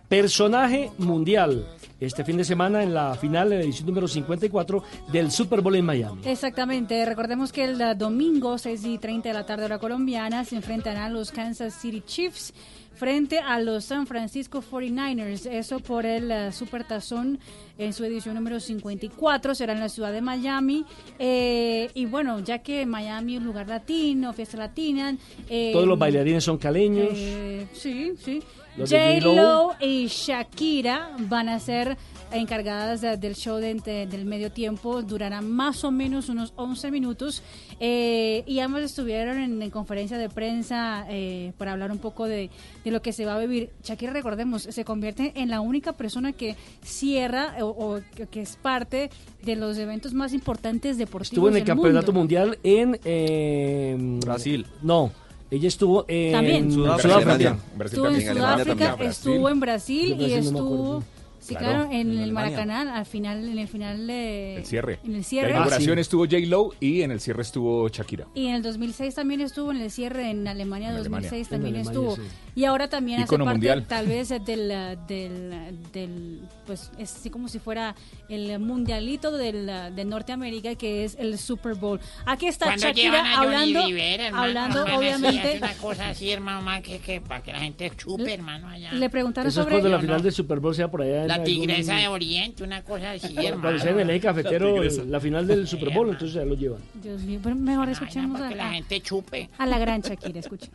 personaje 0.09 0.91
mundial 0.99 1.67
este 2.01 2.25
fin 2.25 2.37
de 2.37 2.45
semana 2.45 2.83
en 2.83 2.93
la 2.93 3.15
final 3.15 3.51
de 3.51 3.59
la 3.59 3.63
edición 3.63 3.87
número 3.87 4.09
54 4.09 4.83
del 5.13 5.31
Super 5.31 5.61
Bowl 5.61 5.77
en 5.77 5.85
Miami. 5.85 6.23
Exactamente, 6.25 7.05
recordemos 7.07 7.53
que 7.53 7.65
el 7.65 7.81
eh, 7.81 7.95
domingo 7.95 8.59
6 8.59 8.85
y 8.85 8.99
30 8.99 9.29
de 9.29 9.35
la 9.35 9.47
tarde 9.47 9.65
hora 9.65 9.79
colombiana 9.79 10.45
se 10.45 10.57
enfrentarán 10.57 11.15
los 11.15 11.31
Kansas 11.31 11.75
City 11.75 12.03
Chiefs 12.05 12.53
frente 12.97 13.39
a 13.39 13.61
los 13.61 13.85
San 13.85 14.07
Francisco 14.07 14.63
49ers, 14.63 15.47
eso 15.51 15.81
por 15.81 16.05
el 16.07 16.31
eh, 16.31 16.53
Super 16.53 16.85
Tazón 16.85 17.39
en 17.79 17.93
su 17.93 18.05
edición 18.05 18.35
número 18.35 18.59
54, 18.59 19.55
será 19.55 19.75
en 19.75 19.81
la 19.81 19.89
ciudad 19.89 20.13
de 20.13 20.21
Miami, 20.23 20.85
Eh, 21.19 21.91
y 21.95 22.07
bueno, 22.07 22.41
ya 22.41 22.59
que 22.59 22.87
Miami 22.87 23.35
es 23.35 23.41
un 23.41 23.47
lugar 23.47 23.69
latino, 23.69 24.33
fiesta 24.33 24.57
latina. 24.57 25.17
eh, 25.49 25.71
Todos 25.73 25.87
los 25.87 25.99
bailarines 25.99 26.43
son 26.45 26.59
caleños. 26.59 27.11
eh, 27.13 27.67
sí, 27.73 28.13
sí. 28.25 28.43
J-Lo. 28.79 29.73
y 29.81 30.07
Shakira 30.07 31.11
van 31.21 31.49
a 31.49 31.59
ser 31.61 31.97
encargadas 32.33 33.01
de- 33.01 33.17
del 33.17 33.35
show 33.35 33.57
de- 33.59 33.75
de- 33.75 34.07
del 34.07 34.25
medio 34.25 34.51
tiempo. 34.51 35.03
Durará 35.03 35.41
más 35.41 35.85
o 35.85 35.91
menos 35.91 36.29
unos 36.29 36.53
11 36.57 36.91
minutos. 36.91 37.43
Eh, 37.81 38.43
y 38.47 38.59
ambos 38.61 38.81
estuvieron 38.83 39.39
en, 39.39 39.61
en 39.63 39.71
conferencia 39.71 40.17
de 40.19 40.29
prensa 40.29 41.05
eh, 41.09 41.53
para 41.59 41.73
hablar 41.73 41.91
un 41.93 41.99
poco 41.99 42.27
de, 42.27 42.51
de 42.85 42.91
lo 42.91 43.03
que 43.03 43.13
se 43.13 43.27
va 43.27 43.35
a 43.37 43.39
vivir. 43.39 43.71
Shakira, 43.83 44.13
recordemos, 44.13 44.63
se 44.63 44.85
convierte 44.85 45.33
en 45.37 45.51
la 45.51 45.61
única 45.61 45.93
persona 45.93 46.33
que 46.33 46.57
cierra 46.83 47.57
o, 47.61 47.67
o 47.67 48.01
que- 48.31 48.41
es 48.41 48.57
parte 48.57 49.11
de 49.43 49.57
los 49.57 49.77
eventos 49.79 50.13
más 50.15 50.33
importantes 50.33 50.99
deportivos 50.99 51.33
Estuvo 51.33 51.49
en 51.49 51.55
el 51.55 51.61
del 51.61 51.67
campeonato 51.67 52.07
mundo. 52.13 52.21
mundial 52.21 52.59
en 52.63 53.01
eh, 53.05 53.97
Brasil. 54.25 54.67
No, 54.83 55.11
ella 55.51 55.69
estuvo 55.69 56.05
en 56.09 56.33
También. 56.33 56.73
Sudáfrica. 56.73 57.21
Sudáfrica. 57.21 57.59
Estuvo 57.85 58.07
en 58.09 58.21
Sudáfrica, 58.37 58.97
estuvo 59.01 59.49
en 59.49 59.61
Brasil 59.61 60.13
y 60.13 60.15
Brasil 60.15 60.35
no 60.53 60.59
estuvo. 60.59 61.05
Sí, 61.47 61.55
Claro, 61.55 61.85
claro, 61.85 61.93
en, 61.93 62.01
en 62.01 62.11
el 62.13 62.23
Alemania. 62.25 62.51
Maracaná, 62.57 62.97
al 62.97 63.07
final, 63.07 63.49
en 63.49 63.59
el 63.59 63.69
final 63.69 64.07
de... 64.07 64.57
El 64.57 64.67
cierre. 64.67 64.99
En 65.05 65.11
el 65.13 65.17
La 65.19 65.23
cierre. 65.25 65.51
inauguración 65.51 65.99
estuvo 65.99 66.25
J. 66.25 66.39
Lo 66.47 66.73
y 66.81 67.03
en 67.03 67.11
el 67.11 67.21
cierre 67.21 67.43
estuvo 67.43 67.89
Shakira. 67.89 68.27
Y 68.35 68.47
en 68.47 68.55
el 68.57 68.63
2006 68.63 69.15
también 69.15 69.41
estuvo 69.41 69.71
en 69.71 69.79
el 69.81 69.91
cierre 69.91 70.31
en 70.31 70.47
Alemania, 70.49 70.89
En 70.91 70.97
Alemania. 70.97 71.31
2006 71.31 71.47
En 71.47 71.51
también 71.51 71.75
Alemania, 71.77 72.01
estuvo. 72.11 72.17
sí. 72.17 72.23
Y 72.57 72.65
ahora 72.65 72.89
también 72.89 73.21
hace 73.21 73.37
parte 73.37 73.45
mundial. 73.53 73.85
tal 73.87 74.07
vez 74.07 74.31
del, 74.31 74.97
del, 75.07 75.77
del, 75.93 76.41
pues 76.67 76.91
es 76.99 77.15
así 77.15 77.29
como 77.29 77.49
si 77.49 77.59
fuera 77.59 77.95
el 78.31 78.59
mundialito 78.59 79.31
del, 79.31 79.69
uh, 79.69 79.95
de 79.95 80.05
Norteamérica 80.07 80.75
que 80.75 81.05
es 81.05 81.17
el 81.21 81.37
Super 81.37 81.75
Bowl. 81.75 82.01
Aquí 82.25 82.47
está 82.47 82.65
Cuando 82.65 82.87
Shakira 82.87 83.21
a 83.21 83.41
hablando, 83.41 83.85
Rivera, 83.87 84.27
hermano, 84.29 84.45
hablando 84.45 84.79
hermano, 84.81 84.99
obviamente... 84.99 85.59
una 85.59 85.75
cosa 85.75 86.09
así, 86.09 86.31
hermano, 86.31 86.63
man, 86.63 86.83
que, 86.83 86.99
que 86.99 87.21
para 87.21 87.43
que 87.43 87.53
la 87.53 87.61
gente 87.61 87.93
chupe, 87.95 88.33
hermano, 88.33 88.69
allá. 88.69 88.91
Le 88.95 89.11
preguntaron 89.11 89.49
Eso 89.49 89.61
es 89.61 89.65
sobre... 89.65 89.75
cuando 89.77 89.91
la 89.91 90.01
final 90.01 90.23
del 90.23 90.33
Super 90.33 90.59
Bowl 90.59 90.75
sea 90.75 90.91
por 90.91 91.03
allá. 91.03 91.23
en 91.23 91.29
La 91.29 91.35
algún- 91.35 91.45
tigresa 91.47 91.95
de 91.95 92.09
Oriente, 92.09 92.65
una 92.65 92.83
cosa 92.83 93.11
así, 93.13 93.35
hermano. 93.37 93.61
Cuando 93.63 93.81
sea 93.83 93.91
en 93.93 94.01
el 94.01 94.11
eje 94.11 94.21
cafetero, 94.21 94.83
La 94.83 95.05
la 95.05 95.21
final 95.21 95.47
del 95.47 95.69
Super 95.69 95.93
Bowl, 95.93 96.09
entonces 96.09 96.33
ya 96.35 96.45
lo 96.47 96.55
llevan. 96.55 96.81
Dios 96.95 97.21
mío, 97.21 97.39
pero 97.43 97.55
mejor 97.55 97.91
escuchemos 97.91 98.41
para 98.41 98.47
a, 98.47 98.49
que 98.51 98.57
la 98.57 98.69
a- 98.71 98.73
gente 98.73 98.99
chupe. 99.03 99.51
a 99.59 99.67
la 99.67 99.79
gran 99.79 100.01
Shakira, 100.01 100.41
escuchen. 100.41 100.71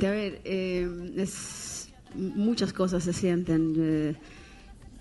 A 0.00 0.10
ver, 0.10 0.40
eh, 0.44 1.12
es, 1.16 1.88
muchas 2.14 2.72
cosas 2.72 3.04
se 3.04 3.12
sienten. 3.12 3.74
eh, 3.78 4.14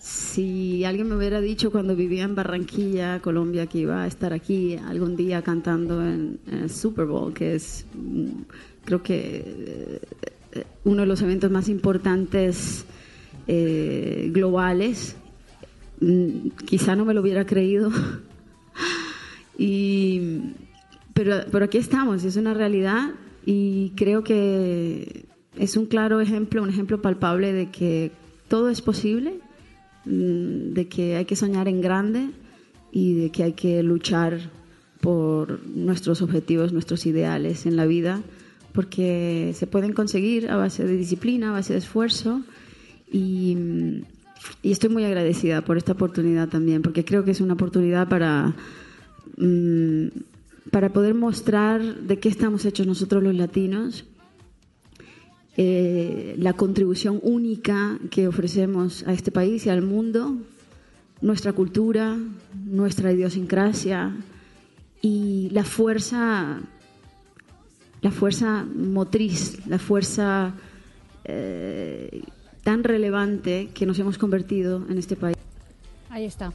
si 0.03 0.83
alguien 0.83 1.07
me 1.07 1.15
hubiera 1.15 1.39
dicho 1.39 1.71
cuando 1.71 1.95
vivía 1.95 2.23
en 2.23 2.35
Barranquilla, 2.35 3.21
Colombia, 3.21 3.67
que 3.67 3.79
iba 3.79 4.03
a 4.03 4.07
estar 4.07 4.33
aquí 4.33 4.75
algún 4.75 5.15
día 5.15 5.41
cantando 5.41 6.05
en, 6.05 6.39
el 6.51 6.69
Super 6.69 7.05
Bowl, 7.05 7.33
que 7.33 7.55
es, 7.55 7.85
mm, 7.93 8.41
creo 8.83 9.01
que 9.01 10.01
eh, 10.51 10.63
uno 10.83 11.03
de 11.03 11.07
los 11.07 11.21
eventos 11.21 11.49
más 11.51 11.69
importantes 11.69 12.85
eh, 13.47 14.29
globales, 14.33 15.15
mm, 16.01 16.49
quizá 16.65 16.97
no 16.97 17.05
me 17.05 17.13
lo 17.13 17.21
hubiera 17.21 17.45
creído. 17.45 17.89
y, 19.57 20.51
pero, 21.13 21.45
pero 21.49 21.63
aquí 21.63 21.77
estamos, 21.77 22.25
es 22.25 22.35
una 22.35 22.53
realidad 22.53 23.11
y 23.45 23.91
creo 23.95 24.23
que 24.23 25.25
es 25.57 25.77
un 25.77 25.85
claro 25.85 26.21
ejemplo, 26.21 26.63
un 26.63 26.69
ejemplo 26.69 27.01
palpable 27.01 27.53
de 27.53 27.69
que 27.69 28.11
todo 28.47 28.69
es 28.69 28.81
posible, 28.81 29.39
mm, 30.05 30.73
de 30.73 30.87
que 30.87 31.15
hay 31.15 31.25
que 31.25 31.35
soñar 31.35 31.67
en 31.67 31.81
grande 31.81 32.29
y 32.91 33.15
de 33.15 33.29
que 33.31 33.43
hay 33.43 33.53
que 33.53 33.83
luchar 33.83 34.39
por 35.01 35.65
nuestros 35.67 36.21
objetivos, 36.21 36.71
nuestros 36.71 37.05
ideales 37.05 37.65
en 37.65 37.75
la 37.75 37.85
vida, 37.85 38.21
porque 38.71 39.51
se 39.53 39.67
pueden 39.67 39.93
conseguir 39.93 40.49
a 40.49 40.55
base 40.55 40.85
de 40.85 40.95
disciplina, 40.95 41.49
a 41.49 41.51
base 41.51 41.73
de 41.73 41.79
esfuerzo. 41.79 42.41
Y, 43.11 43.57
estoy 44.63 44.89
muy 44.89 45.03
agradecida 45.05 45.61
por 45.61 45.77
esta 45.77 45.93
oportunidad 45.93 46.49
también, 46.49 46.81
porque 46.81 47.05
creo 47.05 47.23
que 47.23 47.31
es 47.31 47.41
una 47.41 47.53
oportunidad 47.53 48.07
para, 48.07 48.55
mm, 49.37 50.07
para 50.71 50.93
poder 50.93 51.13
mostrar 51.13 51.81
de 51.81 52.19
qué 52.19 52.29
estamos 52.29 52.65
hechos 52.65 52.87
nosotros 52.87 53.23
los 53.23 53.35
latinos, 53.35 54.05
eh, 55.55 56.35
la 56.37 56.53
contribución 56.53 57.19
única 57.21 57.99
que 58.09 58.27
ofrecemos 58.27 59.03
a 59.07 59.13
este 59.13 59.31
país 59.31 59.65
y 59.65 59.69
al 59.69 59.81
mundo, 59.81 60.37
nuestra 61.21 61.53
cultura, 61.53 62.17
nuestra 62.65 63.11
idiosincrasia 63.11 64.15
y 65.01 65.49
la 65.51 65.63
fuerza, 65.63 66.61
la 68.01 68.11
fuerza 68.11 68.65
motriz, 68.65 69.65
la 69.67 69.77
fuerza 69.77 70.53
eh, 71.25 72.23
tan 72.63 72.83
relevante 72.83 73.69
que 73.73 73.85
nos 73.85 73.99
hemos 73.99 74.17
convertido 74.17 74.85
en 74.89 74.97
este 74.97 75.15
país. 75.15 75.37
Ahí 76.09 76.25
está. 76.25 76.53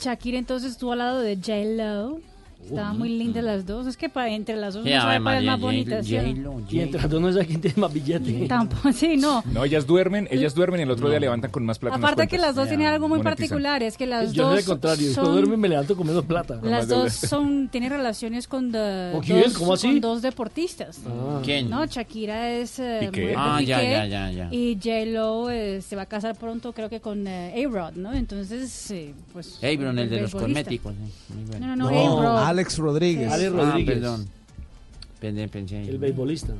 Shakira 0.00 0.38
entonces 0.38 0.72
estuvo 0.72 0.92
al 0.92 0.98
lado 0.98 1.20
de 1.20 1.36
J-Lo. 1.36 2.31
Estaban 2.64 2.98
muy 2.98 3.08
lindas 3.10 3.44
las 3.44 3.66
dos. 3.66 3.86
Es 3.86 3.96
que 3.96 4.08
pa- 4.08 4.28
entre 4.28 4.56
las 4.56 4.74
dos 4.74 4.84
no 4.84 4.90
sabe 4.90 5.20
cuál 5.22 5.38
es 5.38 5.44
más 5.44 5.60
bonita. 5.60 6.00
Y 6.02 6.80
entre 6.80 7.00
las 7.00 7.10
dos 7.10 7.20
no 7.20 7.32
sé 7.32 7.46
quién 7.46 7.60
tiene 7.60 7.76
más 7.80 7.92
billete. 7.92 8.46
Tampoco, 8.48 8.92
sí, 8.92 9.16
no. 9.16 9.42
No, 9.52 9.64
ellas 9.64 9.86
duermen, 9.86 10.28
ellas 10.30 10.54
duermen 10.54 10.80
y 10.80 10.82
el 10.84 10.90
otro 10.90 11.10
día 11.10 11.20
levantan 11.20 11.50
con 11.50 11.64
más 11.66 11.78
plata. 11.78 11.96
Aparte 11.96 12.28
que 12.28 12.38
las 12.38 12.54
dos 12.54 12.68
tienen 12.68 12.86
algo 12.86 13.08
muy 13.08 13.18
Monetizan. 13.18 13.48
particular, 13.48 13.82
es 13.82 13.96
que 13.96 14.06
las 14.06 14.32
Yo 14.32 14.44
dos 14.44 14.52
soy 14.52 14.58
al 14.60 14.64
contrario, 14.64 15.12
yo 15.12 15.24
duermo 15.24 15.54
y 15.54 15.56
me 15.56 15.68
levanto 15.68 15.96
con 15.96 16.06
menos 16.06 16.24
plata. 16.24 16.58
Las 16.62 16.88
dos 16.88 17.12
son, 17.12 17.68
tienen 17.68 17.90
relaciones 17.90 18.48
con, 18.48 18.70
dos, 18.72 19.22
¿Cómo 19.58 19.74
así? 19.74 19.88
con 19.88 20.00
dos 20.00 20.22
deportistas. 20.22 21.00
Ah. 21.06 21.40
¿Quién? 21.44 21.68
No, 21.68 21.84
Shakira 21.84 22.50
es 22.52 22.78
eh, 22.78 23.10
Ah, 23.36 23.60
ya, 23.60 23.82
ya, 23.82 24.06
ya, 24.06 24.30
ya. 24.30 24.48
Y 24.52 24.74
J-Lo 24.76 25.50
eh, 25.50 25.82
se 25.82 25.96
va 25.96 26.02
a 26.02 26.06
casar 26.06 26.36
pronto, 26.36 26.72
creo 26.72 26.88
que 26.88 27.00
con 27.00 27.26
eh, 27.26 27.64
A-Rod, 27.66 27.94
¿no? 27.96 28.12
Entonces, 28.12 28.90
eh, 28.90 29.14
pues... 29.32 29.58
Abron, 29.62 29.98
el 29.98 30.08
de 30.08 30.20
los 30.22 30.32
cosméticos. 30.32 30.94
No, 31.60 31.76
no, 31.76 31.76
no, 31.76 31.88
A-Rod. 31.88 32.51
Alex 32.52 32.78
Rodríguez. 32.78 33.30
Alex 33.32 33.52
Ah, 33.54 33.56
Rodríguez. 33.56 33.94
perdón. 33.98 34.28
Pensé, 35.20 35.48
pensé. 35.48 35.82
El 35.82 35.98
beisbolista. 35.98 36.52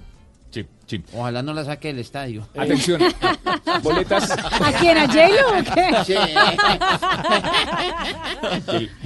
Sí, 0.50 0.64
sí. 0.86 1.02
Ojalá 1.14 1.42
no 1.42 1.52
la 1.54 1.64
saque 1.64 1.88
del 1.88 1.98
estadio. 2.00 2.46
Atención. 2.56 3.00
Boletas. 3.82 4.30
¿A 4.30 4.72
quién? 4.80 4.98
¿A 4.98 5.06
J-Lo 5.06 5.48
o 5.48 5.74
qué? 5.74 6.04
Sí. 6.04 6.14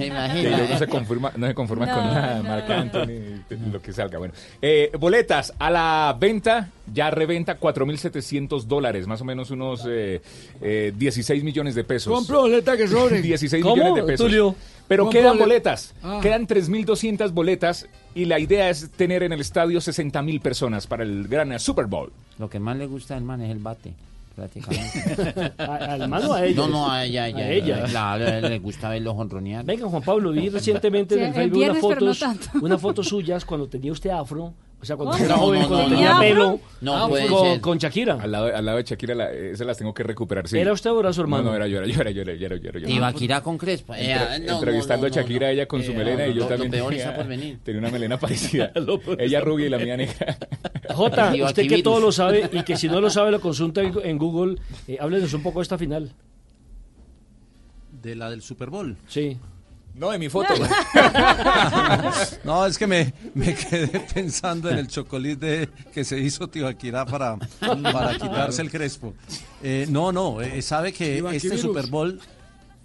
Luego 0.09 0.67
no 0.69 0.77
se 0.77 0.87
conforma, 0.87 1.31
no 1.35 1.47
se 1.47 1.53
conforma 1.53 1.85
No, 1.85 1.93
con 1.95 2.03
nada, 2.05 2.37
no. 2.37 2.43
Marc 2.43 2.69
Anthony, 2.69 3.43
lo 3.71 3.81
que 3.81 3.93
salga. 3.93 4.17
Bueno, 4.19 4.33
Eh, 4.61 4.91
boletas 4.99 5.53
a 5.59 5.69
la 5.69 6.15
venta, 6.19 6.69
ya 6.93 7.09
reventa 7.11 7.59
4.700 7.59 8.63
dólares, 8.63 9.07
más 9.07 9.21
o 9.21 9.25
menos 9.25 9.51
unos 9.51 9.83
eh, 9.87 10.21
eh, 10.61 10.93
16 10.95 11.43
millones 11.43 11.75
de 11.75 11.83
pesos. 11.83 12.13
Compro 12.13 12.41
boleta 12.41 12.75
que 12.77 12.87
sobre. 12.87 13.21
16 13.21 13.63
¿Cómo, 13.63 13.75
millones 13.75 13.95
de 13.95 14.03
pesos. 14.03 14.25
Tulio? 14.25 14.55
Pero 14.87 15.09
quedan 15.09 15.35
bolet- 15.35 15.39
boletas, 15.39 15.93
Ah. 16.01 16.19
quedan 16.21 16.47
3.200 16.47 17.31
boletas 17.33 17.87
y 18.15 18.23
la 18.23 18.39
idea 18.39 18.69
es 18.69 18.89
tener 18.91 19.21
en 19.21 19.33
el 19.33 19.41
estadio 19.41 19.79
60.000 19.81 20.39
personas 20.41 20.87
para 20.87 21.03
el 21.03 21.27
gran 21.27 21.51
Super 21.67 21.85
Bowl. 21.85 22.11
Lo 22.39 22.49
que 22.49 22.59
más 22.59 22.77
le 22.77 22.85
gusta 22.87 23.15
al 23.17 23.23
man 23.23 23.41
es 23.41 23.51
el 23.51 23.59
bate. 23.59 23.93
Prácticamente. 24.35 25.53
¿A- 25.63 25.93
¿Al 25.93 26.07
man 26.07 26.23
o 26.25 26.33
a 26.33 26.45
ella? 26.45 26.55
No, 26.55 26.67
no, 26.67 26.91
a 26.91 27.03
ella. 27.03 27.23
a 27.23 27.27
ella, 27.27 27.39
A 27.45 27.49
ella. 27.51 27.83
Claro, 27.85 28.25
a 28.25 28.37
él 28.37 28.49
le 28.49 28.59
gusta 28.59 28.87
verlo 28.89 29.13
jonronear. 29.15 29.65
Venga, 29.65 29.87
Juan 29.87 30.03
Pablo, 30.03 30.31
vi 30.31 30.47
recientemente 30.59 31.15
Sí, 31.15 31.21
en 31.21 31.27
el 31.27 31.33
Facebook 31.33 31.57
viernes, 31.57 31.81
fotos, 31.81 32.23
unas 32.61 32.79
fotos 32.81 33.07
suyas 33.07 33.43
cuando 33.45 33.67
tenía 33.67 33.91
usted 33.91 34.11
afro, 34.11 34.53
o 34.79 34.85
sea, 34.85 34.95
cuando 34.95 35.13
¿Cómo? 35.13 35.25
era 35.25 35.35
No, 35.35 35.41
joven, 35.41 35.61
no, 35.61 35.67
cuando 35.67 35.83
no, 35.89 35.95
tenía 35.95 36.13
no. 36.13 36.19
pelo, 36.19 36.59
No 36.81 36.95
ah, 36.95 37.07
puede 37.09 37.27
con, 37.27 37.43
ser. 37.45 37.61
con 37.61 37.77
Shakira. 37.79 38.13
Al 38.21 38.31
lado, 38.31 38.55
al 38.55 38.63
lado 38.65 38.77
de 38.77 38.83
Shakira, 38.83 39.15
la- 39.15 39.31
esas 39.31 39.65
las 39.65 39.77
tengo 39.77 39.91
que 39.93 40.03
recuperar, 40.03 40.47
sí. 40.47 40.57
¿Era 40.59 40.71
usted 40.71 40.91
o 40.91 40.99
era 40.99 41.11
su 41.13 41.21
hermano? 41.21 41.45
No, 41.45 41.49
no, 41.49 41.55
era 41.55 41.67
yo, 41.67 41.79
era 41.79 41.87
yo, 41.87 41.99
era 42.01 42.11
yo, 42.11 42.21
era 42.21 42.33
yo, 42.35 42.45
era 42.45 42.55
yo. 42.57 42.69
era 42.69 42.79
yo. 42.81 42.87
Y 42.87 42.99
Vaquira 42.99 43.41
con 43.41 43.57
Crespa. 43.57 43.99
Eh, 43.99 44.11
Entre- 44.11 44.39
no, 44.47 44.53
entrevistando 44.55 45.07
no, 45.07 45.13
no, 45.15 45.19
a 45.19 45.21
Shakira, 45.23 45.47
no. 45.47 45.53
ella 45.53 45.65
con 45.67 45.83
su 45.83 45.91
Eh, 45.91 45.95
melena 45.95 46.27
y 46.27 46.33
yo 46.35 46.41
lo- 46.41 46.47
también 46.47 46.71
Lo 46.71 46.77
peor 46.77 46.89
tenía, 46.89 47.03
está 47.05 47.15
por 47.15 47.27
venir. 47.27 47.59
tenía 47.63 47.79
una 47.79 47.89
melena 47.89 48.19
parecida. 48.19 48.71
Ella 49.17 49.39
rubia 49.41 49.65
y 49.65 49.69
la 49.69 49.77
mía 49.79 49.97
negra. 49.97 50.37
Jota, 50.93 51.33
usted 51.43 51.67
que 51.67 51.81
todo 51.81 51.99
lo 51.99 52.11
sabe 52.11 52.47
y 52.53 52.61
que 52.63 52.77
si 52.77 52.87
no 52.87 53.01
lo 53.01 53.09
sabe 53.09 53.31
lo 53.31 53.41
consulta 53.41 53.81
en, 53.81 53.93
en 54.03 54.17
Google, 54.19 54.57
eh, 54.87 54.97
háblenos 54.99 55.33
un 55.33 55.41
poco 55.41 55.59
de 55.59 55.63
esta 55.63 55.77
final. 55.79 56.11
De 58.03 58.15
la 58.15 58.29
del 58.29 58.41
Super 58.43 58.69
Bowl. 58.69 58.95
Sí. 59.07 59.37
No, 59.97 60.11
de 60.11 60.19
mi 60.19 60.29
foto. 60.29 60.53
No, 62.43 62.65
es 62.65 62.77
que 62.77 62.87
me, 62.87 63.13
me 63.33 63.53
quedé 63.55 63.99
pensando 64.13 64.69
en 64.69 64.77
el 64.77 64.87
chocolate 64.87 65.69
que 65.93 66.03
se 66.03 66.19
hizo 66.19 66.47
Tibaquirá 66.47 67.05
para, 67.05 67.37
para 67.37 68.13
quitarse 68.13 68.61
el 68.61 68.71
crespo. 68.71 69.13
Eh, 69.61 69.85
no, 69.89 70.11
no, 70.11 70.41
eh, 70.41 70.61
sabe 70.61 70.93
que 70.93 71.17
este. 71.33 71.57
Super 71.57 71.87
Bowl, 71.87 72.19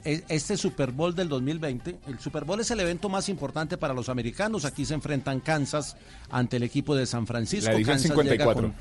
eh, 0.05 0.23
este 0.29 0.57
Super 0.57 0.91
Bowl 0.91 1.15
del 1.15 1.29
2020, 1.29 1.99
el 2.09 2.19
Super 2.19 2.45
Bowl 2.45 2.61
es 2.61 2.71
el 2.71 2.81
evento 2.81 3.09
más 3.09 3.29
importante 3.29 3.77
para 3.77 3.95
los 3.95 4.09
americanos. 4.09 4.65
Aquí 4.65 4.85
se 4.85 4.95
enfrentan 4.95 5.41
Kansas 5.41 5.97
ante 6.31 6.57
el 6.57 6.63
equipo 6.63 6.95
de 6.95 7.07
San 7.07 7.27
Francisco. 7.27 7.71
La 7.71 7.83
Kansas 7.83 8.03
54. 8.03 8.63
llega 8.63 8.73
con, 8.73 8.75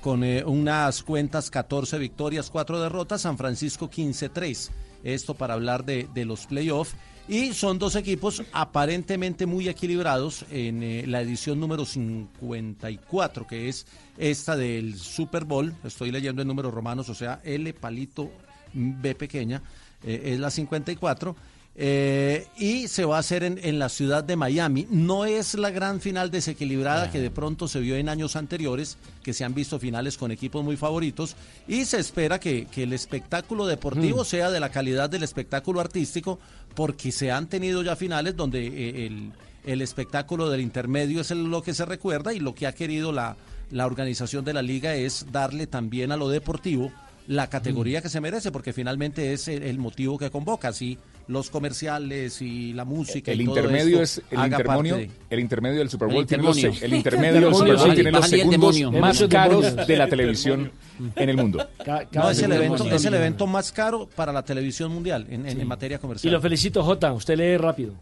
con, 0.00 0.24
eh, 0.24 0.44
unas 0.44 1.02
cuentas 1.02 1.50
14 1.50 1.98
victorias, 1.98 2.48
4 2.50 2.80
derrotas, 2.80 3.22
San 3.22 3.36
Francisco 3.36 3.90
15-3. 3.90 4.70
Esto 5.04 5.34
para 5.34 5.54
hablar 5.54 5.84
de, 5.84 6.08
de 6.14 6.24
los 6.24 6.46
playoffs. 6.46 6.94
Y 7.28 7.52
son 7.52 7.78
dos 7.78 7.94
equipos 7.94 8.42
aparentemente 8.52 9.46
muy 9.46 9.68
equilibrados 9.68 10.44
en 10.50 10.82
eh, 10.82 11.04
la 11.06 11.20
edición 11.20 11.60
número 11.60 11.84
54, 11.84 13.46
que 13.46 13.68
es 13.68 13.86
esta 14.18 14.56
del 14.56 14.98
Super 14.98 15.44
Bowl. 15.44 15.72
Estoy 15.84 16.10
leyendo 16.10 16.42
en 16.42 16.48
números 16.48 16.74
romanos, 16.74 17.08
o 17.08 17.14
sea, 17.14 17.40
L 17.44 17.72
palito 17.74 18.30
B 18.74 19.14
pequeña, 19.14 19.62
eh, 20.02 20.32
es 20.32 20.40
la 20.40 20.50
54. 20.50 21.36
Eh, 21.74 22.46
y 22.58 22.88
se 22.88 23.04
va 23.04 23.16
a 23.16 23.20
hacer 23.20 23.44
en, 23.44 23.58
en 23.62 23.78
la 23.78 23.88
ciudad 23.88 24.22
de 24.22 24.36
Miami. 24.36 24.86
No 24.90 25.24
es 25.24 25.54
la 25.54 25.70
gran 25.70 26.00
final 26.00 26.30
desequilibrada 26.30 27.10
que 27.10 27.20
de 27.20 27.30
pronto 27.30 27.66
se 27.68 27.80
vio 27.80 27.96
en 27.96 28.08
años 28.08 28.36
anteriores, 28.36 28.98
que 29.22 29.32
se 29.32 29.44
han 29.44 29.54
visto 29.54 29.78
finales 29.78 30.18
con 30.18 30.30
equipos 30.32 30.62
muy 30.64 30.76
favoritos, 30.76 31.34
y 31.66 31.84
se 31.86 31.98
espera 31.98 32.38
que, 32.38 32.66
que 32.66 32.82
el 32.82 32.92
espectáculo 32.92 33.66
deportivo 33.66 34.24
sea 34.24 34.50
de 34.50 34.60
la 34.60 34.70
calidad 34.70 35.08
del 35.08 35.22
espectáculo 35.22 35.80
artístico, 35.80 36.38
porque 36.74 37.10
se 37.12 37.30
han 37.30 37.46
tenido 37.48 37.82
ya 37.82 37.96
finales 37.96 38.36
donde 38.36 38.66
eh, 38.66 39.06
el, 39.06 39.32
el 39.64 39.80
espectáculo 39.82 40.50
del 40.50 40.60
intermedio 40.60 41.20
es 41.22 41.30
el- 41.30 41.44
lo 41.44 41.62
que 41.62 41.72
se 41.74 41.84
recuerda 41.86 42.32
y 42.34 42.40
lo 42.40 42.54
que 42.54 42.66
ha 42.66 42.72
querido 42.72 43.12
la, 43.12 43.36
la 43.70 43.86
organización 43.86 44.44
de 44.44 44.52
la 44.52 44.62
liga 44.62 44.94
es 44.94 45.26
darle 45.32 45.66
también 45.66 46.12
a 46.12 46.16
lo 46.16 46.28
deportivo 46.28 46.92
la 47.28 47.48
categoría 47.48 48.02
que 48.02 48.08
se 48.08 48.20
merece, 48.20 48.50
porque 48.50 48.72
finalmente 48.72 49.32
es 49.32 49.46
el, 49.48 49.62
el 49.62 49.78
motivo 49.78 50.18
que 50.18 50.28
convoca, 50.30 50.68
así 50.68 50.98
los 51.28 51.50
comerciales 51.50 52.40
y 52.42 52.72
la 52.72 52.84
música. 52.84 53.32
El 53.32 53.40
y 53.40 53.44
todo 53.44 53.56
intermedio 53.58 54.02
esto 54.02 54.20
es 54.20 54.32
el 54.32 54.38
haga 54.38 54.46
intermonio, 54.58 54.94
parte 54.96 55.06
de- 55.08 55.12
el 55.30 55.40
intermedio 55.40 55.78
del 55.78 55.90
Super 55.90 56.08
El 56.08 56.14
los, 56.42 56.56
intermedio 56.92 57.40
del 57.40 57.54
Super 57.54 57.76
Bowl 57.76 57.94
tiene 57.94 58.10
los 58.12 58.28
segundos 58.28 58.74
demonio. 58.76 59.00
más 59.00 59.24
caros 59.28 59.76
de 59.86 59.96
la 59.96 60.08
televisión 60.08 60.70
en 61.16 61.28
el 61.28 61.36
mundo. 61.36 61.66
No, 62.12 62.30
es 62.30 62.42
el, 62.42 62.52
evento, 62.52 62.84
más 62.84 62.92
es 62.92 62.92
el 63.04 63.10
grande. 63.10 63.18
evento 63.18 63.46
más 63.46 63.72
caro 63.72 64.08
para 64.14 64.32
la 64.32 64.44
televisión 64.44 64.92
mundial 64.92 65.26
en, 65.30 65.46
en- 65.46 65.60
en 65.60 65.66
materia 65.68 65.96
Y 65.96 66.00
comercial. 66.00 66.32
lo 66.32 66.40
felicito, 66.40 66.82
Jota, 66.82 67.12
usted 67.12 67.36
lee 67.36 67.56
rápido. 67.56 67.94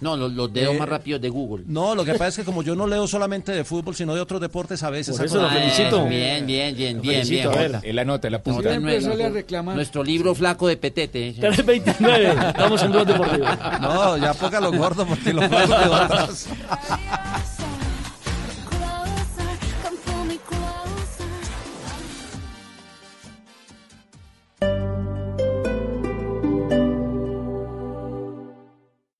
No, 0.00 0.16
los, 0.16 0.32
los 0.32 0.52
dedos 0.52 0.74
Eh, 0.74 0.78
más 0.78 0.88
rápidos 0.88 1.20
de 1.20 1.28
Google. 1.28 1.64
No, 1.66 1.94
lo 1.94 2.04
que 2.04 2.12
pasa 2.12 2.28
es 2.28 2.36
que 2.36 2.44
como 2.44 2.62
yo 2.62 2.74
no 2.74 2.86
leo 2.86 3.06
solamente 3.06 3.52
de 3.52 3.64
fútbol, 3.64 3.94
sino 3.94 4.14
de 4.14 4.20
otros 4.20 4.40
deportes, 4.40 4.82
a 4.82 4.90
veces... 4.90 5.16
Por 5.16 5.26
eso 5.26 5.42
lo 5.42 5.48
felicito. 5.50 6.06
Bien, 6.06 6.46
bien, 6.46 6.74
bien, 6.74 6.96
Lo 6.96 7.02
bien, 7.02 7.24
felicito, 7.26 7.50
bien. 7.50 7.72
Él 7.82 7.98
anota. 7.98 8.28
Jota, 8.30 8.70
Siempre 8.70 9.00
nuestro- 9.74 10.04
libro 10.04 10.34
flaco 10.34 10.68
de 10.68 10.76
petete. 10.76 11.28
ese. 11.28 11.40
329, 11.40 12.48
estamos 12.48 12.82
en 12.82 12.92
dos 12.92 13.06
deportivos. 13.06 13.48
No, 13.80 14.16
ya 14.16 14.34
póngalo 14.34 14.72
gordo 14.72 15.06
porque 15.06 15.32
lo 15.32 15.40
pongo 15.42 15.56
de 15.78 15.94
atrás. 15.94 16.48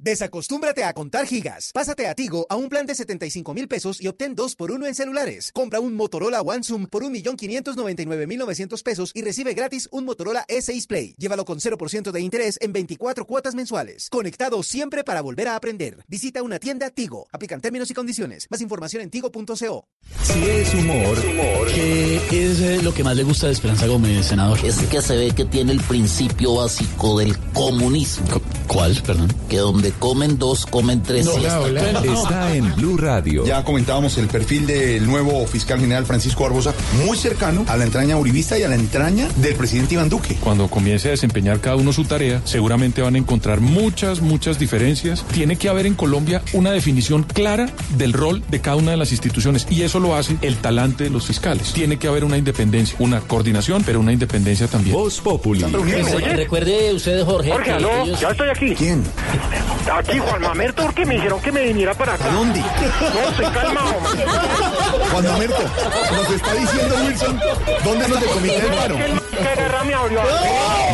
Desacostúmbrate 0.03 0.83
a 0.83 0.95
contar 0.95 1.27
gigas. 1.27 1.73
Pásate 1.75 2.07
a 2.07 2.15
Tigo 2.15 2.47
a 2.49 2.57
un 2.57 2.71
plan 2.71 2.87
de 2.87 2.95
75 2.95 3.53
mil 3.53 3.69
pesos 3.69 4.01
y 4.01 4.09
obtén 4.09 4.35
2 4.35 4.57
por 4.57 4.71
1 4.71 4.87
en 4.87 4.95
celulares. 4.95 5.53
Compra 5.53 5.79
un 5.79 5.95
Motorola 5.95 6.41
One 6.41 6.63
Zoom 6.63 6.87
por 6.87 7.05
1.599.900 7.05 8.83
pesos 8.83 9.13
y 9.15 9.21
recibe 9.21 9.53
gratis 9.53 9.91
un 9.93 10.07
Motorola 10.07 10.47
E6 10.49 10.87
Play. 10.87 11.15
Llévalo 11.19 11.45
con 11.45 11.59
0% 11.59 12.13
de 12.13 12.21
interés 12.23 12.57
en 12.63 12.73
24 12.73 13.27
cuotas 13.27 13.55
mensuales. 13.55 14.09
Conectado 14.11 14.63
siempre 14.63 15.05
para 15.05 15.21
volver 15.21 15.49
a 15.49 15.57
aprender. 15.57 16.03
Visita 16.09 16.43
una 16.43 16.59
tienda 16.59 16.89
Tigo. 16.89 17.29
Aplican 17.31 17.61
términos 17.61 17.91
y 17.91 17.95
condiciones. 17.95 18.47
Más 18.49 18.63
información 18.63 19.03
en 19.03 19.11
tigo.co. 19.11 19.85
Si 20.23 20.39
es 20.43 20.75
humor, 20.75 21.19
¿qué 21.75 22.51
es 22.51 22.83
lo 22.83 22.95
que 22.95 23.05
más 23.05 23.17
le 23.17 23.25
gusta 23.25 23.49
de 23.49 23.53
Esperanza 23.53 23.87
Gómez, 23.87 24.27
senador? 24.27 24.59
Es 24.65 24.79
que 24.79 25.03
se 25.03 25.15
ve 25.15 25.33
que 25.35 25.45
tiene 25.45 25.73
el 25.73 25.81
principio 25.81 26.55
básico 26.55 27.19
del 27.19 27.37
comunismo. 27.53 28.41
¿Cuál, 28.67 29.01
perdón? 29.05 29.29
Que 29.49 29.59
donde 29.59 29.90
comen 29.93 30.39
dos, 30.39 30.67
comen 30.67 31.03
tres. 31.03 31.27
siestas. 31.29 32.05
Está 32.05 32.55
en 32.55 32.75
Blue 32.77 32.97
Radio. 32.97 33.45
Ya 33.45 33.65
comentábamos 33.65 34.17
el 34.19 34.27
perfil 34.27 34.67
del 34.67 35.07
nuevo 35.07 35.47
fiscal 35.47 35.81
general 35.81 36.07
Francisco 36.07 36.45
Barbosa, 36.45 36.75
muy 37.07 37.17
cercano 37.17 37.65
a 37.69 37.77
la 37.77 37.85
entraña 37.85 38.17
uribista 38.17 38.59
y 38.59 38.63
a 38.63 38.69
la 38.69 38.75
entraña 38.75 39.29
del 39.37 39.55
presidente 39.55 39.95
Iván 39.95 40.09
Duque. 40.09 40.37
Cuando 40.41 40.69
comience 40.69 41.09
a 41.09 41.11
desempeñar 41.13 41.61
cada 41.61 41.77
uno 41.77 41.93
su 41.93 42.05
tarea, 42.05 42.41
seguramente 42.45 43.03
van 43.03 43.15
a 43.15 43.19
encontrar 43.19 43.61
muchas, 43.61 44.21
muchas 44.21 44.59
diferencias. 44.59 45.25
Tiene 45.33 45.57
que 45.57 45.69
haber 45.69 45.87
en 45.87 45.95
Colombia 45.95 46.43
una 46.53 46.71
definición 46.73 47.23
clara 47.25 47.69
del 47.97 48.13
rol 48.13 48.43
de 48.49 48.61
cada 48.61 48.77
una 48.77 48.91
de 48.93 48.97
las 48.97 49.13
instituciones 49.13 49.67
y 49.71 49.83
eso 49.83 50.01
lo 50.01 50.15
hace 50.17 50.37
el 50.43 50.57
talante 50.57 51.05
de 51.05 51.11
los 51.11 51.27
fiscales. 51.27 51.73
Tiene 51.73 51.99
que 51.99 52.09
haber 52.09 52.25
una 52.25 52.37
independencia, 52.39 52.97
una 52.99 53.21
coordinación, 53.21 53.83
pero 53.85 54.01
una 54.01 54.13
independencia 54.13 54.67
también. 54.69 54.95
Voz 54.95 55.21
Populi. 55.21 55.65
Recuerde 56.35 56.95
usted, 56.95 57.25
Jorge. 57.25 57.51
Jorge, 57.51 57.65
que 57.65 57.71
aló, 57.73 58.05
ellos- 58.05 58.21
ya 58.21 58.31
estoy 58.31 58.49
aquí. 58.49 58.75
¿Quién? 58.75 59.03
Aquí, 59.89 60.19
Juan 60.19 60.43
Mamerto, 60.43 60.83
porque 60.85 61.07
me 61.07 61.15
dijeron 61.15 61.41
que 61.41 61.53
me 61.53 61.63
viniera 61.63 61.95
para 61.95 62.15
acá. 62.15 62.27
¿A 62.27 62.35
dónde? 62.35 62.61
No, 62.61 63.29
estoy 63.31 63.47
calmado. 63.47 63.95
Juan 65.11 65.25
Mamerto, 65.25 65.63
nos 66.13 66.31
está 66.31 66.55
diciendo 66.55 66.95
Wilson, 67.07 67.41
¿dónde 67.85 68.09
nos 68.09 68.21
decomité 68.21 68.57
el 68.57 68.75
paro? 68.75 68.97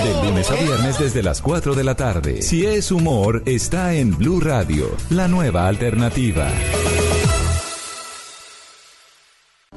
De 0.05 0.25
lunes 0.25 0.51
a 0.51 0.55
viernes 0.55 0.99
desde 0.99 1.23
las 1.23 1.43
4 1.43 1.75
de 1.75 1.85
la 1.85 1.95
tarde. 1.95 2.43
Si 2.43 2.65
es 2.65 2.91
humor, 2.91 3.43
está 3.47 3.95
en 3.95 4.17
Blue 4.17 4.41
Radio, 4.41 4.95
la 5.11 5.29
nueva 5.29 5.67
alternativa. 5.67 6.49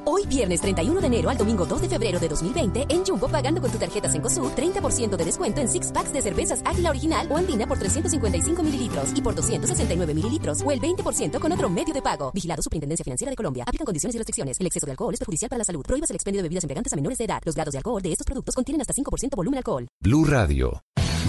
Hoy 0.05 0.25
viernes 0.27 0.61
31 0.61 1.01
de 1.01 1.07
enero 1.07 1.29
al 1.29 1.37
domingo 1.37 1.65
2 1.65 1.81
de 1.81 1.89
febrero 1.89 2.19
de 2.19 2.29
2020 2.29 2.85
en 2.89 3.05
Jumbo 3.05 3.27
pagando 3.27 3.61
con 3.61 3.71
tu 3.71 3.77
tarjeta 3.77 4.09
Cencosud 4.09 4.51
30% 4.51 5.15
de 5.15 5.25
descuento 5.25 5.61
en 5.61 5.67
six 5.67 5.91
packs 5.91 6.13
de 6.13 6.21
cervezas 6.21 6.61
Águila 6.65 6.91
Original 6.91 7.27
o 7.29 7.37
Andina 7.37 7.67
por 7.67 7.77
355 7.77 8.63
mililitros 8.63 9.11
y 9.15 9.21
por 9.21 9.35
269 9.35 10.13
mililitros 10.13 10.61
o 10.65 10.71
el 10.71 10.79
20% 10.79 11.39
con 11.39 11.51
otro 11.51 11.69
medio 11.69 11.93
de 11.93 12.01
pago. 12.01 12.31
Vigilado 12.33 12.61
Superintendencia 12.61 13.03
Financiera 13.03 13.31
de 13.31 13.35
Colombia. 13.35 13.63
Aplican 13.67 13.85
condiciones 13.85 14.15
y 14.15 14.17
restricciones. 14.17 14.59
El 14.59 14.67
exceso 14.67 14.85
de 14.85 14.91
alcohol 14.91 15.13
es 15.13 15.19
perjudicial 15.19 15.49
para 15.49 15.59
la 15.59 15.65
salud. 15.65 15.83
Prohíbas 15.83 16.09
el 16.09 16.15
expendio 16.15 16.39
de 16.39 16.43
bebidas 16.43 16.63
embriagantes 16.63 16.93
a 16.93 16.95
menores 16.95 17.17
de 17.17 17.25
edad. 17.25 17.41
Los 17.45 17.55
grados 17.55 17.71
de 17.73 17.79
alcohol 17.79 18.01
de 18.01 18.11
estos 18.11 18.25
productos 18.25 18.55
contienen 18.55 18.81
hasta 18.81 18.93
5% 18.93 19.35
volumen 19.35 19.57
alcohol. 19.57 19.87
Blue 20.01 20.25
Radio. 20.25 20.83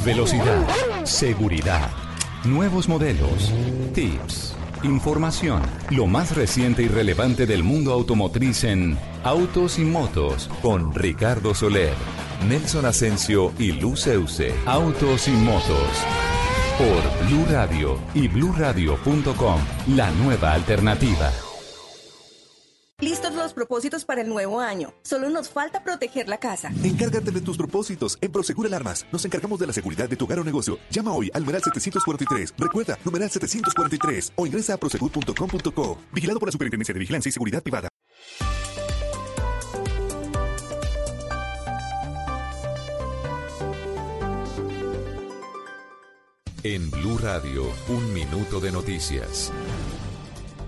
Velocidad. 0.05 1.05
Seguridad. 1.05 1.91
Nuevos 2.45 2.89
modelos. 2.89 3.53
Tips. 3.93 4.60
Información. 4.83 5.63
Lo 5.91 6.07
más 6.07 6.35
reciente 6.35 6.83
y 6.83 6.89
relevante 6.89 7.47
del 7.47 7.63
mundo 7.63 7.93
automotriz 7.93 8.65
en 8.65 8.97
Autos 9.25 9.79
y 9.79 9.85
Motos 9.85 10.49
con 10.63 10.95
Ricardo 10.95 11.55
Soler, 11.55 11.95
Nelson 12.49 12.87
Asensio 12.87 13.53
y 13.59 13.73
Luceuse. 13.73 14.55
Autos 14.67 15.29
y 15.29 15.33
Motos. 15.33 16.05
Por 16.79 17.27
Blue 17.29 17.45
Radio 17.51 17.99
y 18.15 18.29
bluradio.com. 18.29 19.61
La 19.97 20.11
nueva 20.13 20.55
alternativa. 20.55 21.31
Listos 23.01 23.35
los 23.35 23.55
propósitos 23.55 24.05
para 24.05 24.21
el 24.21 24.29
nuevo 24.29 24.61
año. 24.61 24.93
Solo 25.03 25.31
nos 25.31 25.49
falta 25.49 25.83
proteger 25.83 26.29
la 26.29 26.39
casa. 26.39 26.71
Encárgate 26.85 27.31
de 27.31 27.41
tus 27.41 27.57
propósitos. 27.57 28.19
En 28.21 28.31
Prosegur 28.31 28.67
Alarmas 28.67 29.07
nos 29.11 29.25
encargamos 29.25 29.59
de 29.59 29.67
la 29.67 29.73
seguridad 29.73 30.09
de 30.09 30.17
tu 30.17 30.27
hogar 30.27 30.39
o 30.39 30.45
negocio. 30.45 30.79
Llama 30.91 31.13
hoy 31.13 31.31
al 31.33 31.43
numeral 31.43 31.63
743. 31.63 32.55
Recuerda, 32.59 32.99
numeral 33.05 33.31
743 33.31 34.33
o 34.37 34.47
ingresa 34.47 34.75
a 34.75 34.77
prosegur.com.co. 34.77 35.99
Vigilado 36.13 36.39
por 36.39 36.49
la 36.49 36.53
Superintendencia 36.53 36.93
de 36.93 37.01
Vigilancia 37.01 37.31
y 37.31 37.33
Seguridad 37.33 37.63
Privada. 37.63 37.89
En 46.63 46.91
Blue 46.91 47.17
Radio, 47.17 47.65
un 47.89 48.13
minuto 48.13 48.61
de 48.61 48.71
noticias. 48.71 49.51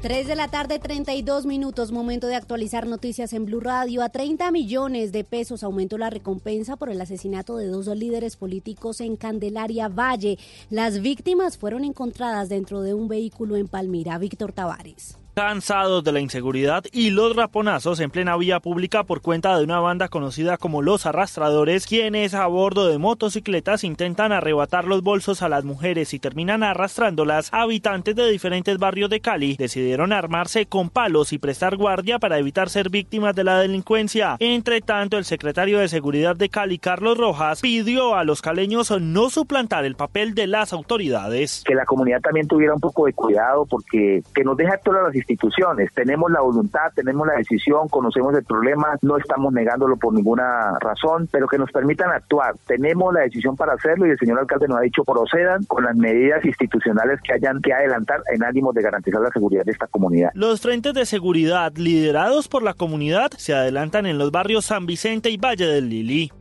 3 0.03 0.27
de 0.27 0.35
la 0.35 0.49
tarde, 0.49 0.81
32 0.81 1.47
minutos, 1.47 1.93
momento 1.93 2.27
de 2.27 2.35
actualizar 2.35 2.89
noticias 2.89 3.33
en 3.35 3.45
Blue 3.45 3.61
Radio. 3.61 4.03
A 4.03 4.09
30 4.09 4.51
millones 4.51 5.13
de 5.13 5.23
pesos 5.23 5.63
aumentó 5.63 5.97
la 5.97 6.11
recompensa 6.11 6.75
por 6.75 6.91
el 6.91 7.01
asesinato 7.01 7.57
de 7.57 7.69
dos 7.69 7.87
líderes 7.87 8.35
políticos 8.35 9.01
en 9.01 9.15
Candelaria 9.15 9.87
Valle. 9.87 10.41
Las 10.71 11.01
víctimas 11.03 11.57
fueron 11.57 11.85
encontradas 11.85 12.49
dentro 12.49 12.83
de 12.83 12.95
un 12.95 13.07
vehículo 13.07 13.55
en 13.55 13.69
Palmira. 13.69 14.19
Víctor 14.19 14.53
Tavares. 14.53 15.22
Cansados 15.35 16.05
de 16.05 16.13
la 16.13 16.21
inseguridad 16.21 16.85
y 16.93 17.09
los 17.09 17.35
raponazos 17.35 18.01
en 18.01 18.11
plena 18.11 18.37
vía 18.37 18.61
pública 18.61 19.05
por 19.05 19.23
cuenta 19.23 19.57
de 19.57 19.65
una 19.65 19.81
banda 19.81 20.09
conocida 20.09 20.59
como 20.59 20.83
Los 20.83 21.07
Arrastradores, 21.07 21.87
quienes 21.87 22.35
a 22.35 22.47
bordo 22.49 22.87
de 22.87 22.99
motocicletas 22.99 23.83
intentan 23.83 24.33
arrebatar 24.33 24.85
los 24.85 25.03
bolsos 25.03 25.41
a 25.41 25.49
las 25.49 25.65
mujeres 25.65 26.13
y 26.13 26.19
terminan 26.19 26.63
arrastrándolas, 26.63 27.49
habitantes 27.51 28.15
de 28.15 28.31
diferentes 28.31 28.77
barrios 28.77 29.09
de 29.09 29.21
Cali 29.21 29.57
decidieron 29.57 30.13
armarse 30.13 30.67
con 30.67 30.91
palos 30.91 31.33
y 31.33 31.39
prestar 31.39 31.79
guardia 31.79 32.19
para 32.19 32.37
evitar 32.37 32.69
ser 32.69 32.91
víctimas 32.91 33.35
de 33.35 33.45
la 33.45 33.59
delincuencia. 33.59 34.37
Entre 34.39 34.83
tanto, 34.83 35.17
el 35.17 35.25
secretario 35.25 35.79
de 35.79 35.89
Seguridad 35.89 36.37
de 36.37 36.51
Cali, 36.51 36.79
Carlos 36.79 37.17
Rojas, 37.17 37.63
pidió 37.63 38.17
a 38.17 38.25
los 38.25 38.43
caleños 38.43 38.91
no 39.01 39.31
suplantar 39.31 39.87
el 39.87 39.97
papel 39.97 40.35
de 40.35 40.47
las 40.47 40.75
autoridades. 40.75 41.65
que 41.65 41.75
la 41.75 41.87
comunidad 41.87 42.21
también 42.21 42.47
tuviera 42.47 42.75
un 42.75 42.81
poco 42.81 43.07
de 43.07 43.15
cuidado 43.15 43.65
porque 43.65 44.23
que 44.35 44.45
nos 44.45 44.59
deje 44.59 44.73
actuar 44.73 44.99
a 44.99 45.03
las 45.05 45.22
instituciones. 45.23 45.91
Tenemos 45.95 46.31
la 46.31 46.41
voluntad, 46.41 46.93
tenemos 46.95 47.27
la 47.27 47.35
decisión, 47.35 47.89
conocemos 47.89 48.35
el 48.35 48.45
problema, 48.45 48.99
no 49.03 49.17
estamos 49.17 49.53
negándolo 49.53 49.97
por 49.97 50.13
ninguna 50.13 50.79
razón, 50.81 51.29
pero 51.31 51.47
que 51.47 51.59
nos 51.59 51.71
permitan 51.71 52.11
actuar. 52.11 52.55
Tenemos 52.67 53.13
la 53.15 53.21
decisión 53.21 53.57
para 53.57 53.75
hacerlo 53.75 54.07
y 54.07 54.11
el 54.11 54.19
señor 54.19 54.39
alcalde 54.41 54.69
nos 54.69 54.79
ha 54.79 54.83
dicho 54.83 55.05
procedan 55.05 55.65
con 55.65 55.85
las 55.85 55.97
medidas 55.97 56.45
institucionales 56.45 57.21
que 57.23 57.35
hayan 57.35 57.61
que 57.61 57.73
adelantar 57.73 58.23
en 58.33 58.43
ánimo 58.43 58.73
de 58.73 58.83
garantizar 58.83 59.21
la 59.21 59.31
seguridad 59.31 59.65
de 59.65 59.73
esta 59.73 59.87
comunidad. 59.87 60.31
Los 60.35 60.61
frentes 60.61 60.95
de 60.95 61.07
seguridad 61.07 61.73
liderados 61.77 62.49
por 62.49 62.63
la 62.63 62.75
comunidad 62.75 63.31
se 63.37 63.55
adelantan 63.55 64.07
en 64.07 64.19
los 64.19 64.31
barrios 64.31 64.65
San 64.65 64.87
Vicente 64.87 65.31
y 65.31 65.37
Valle 65.37 65.67
del 65.67 65.89
Lili. 65.89 66.33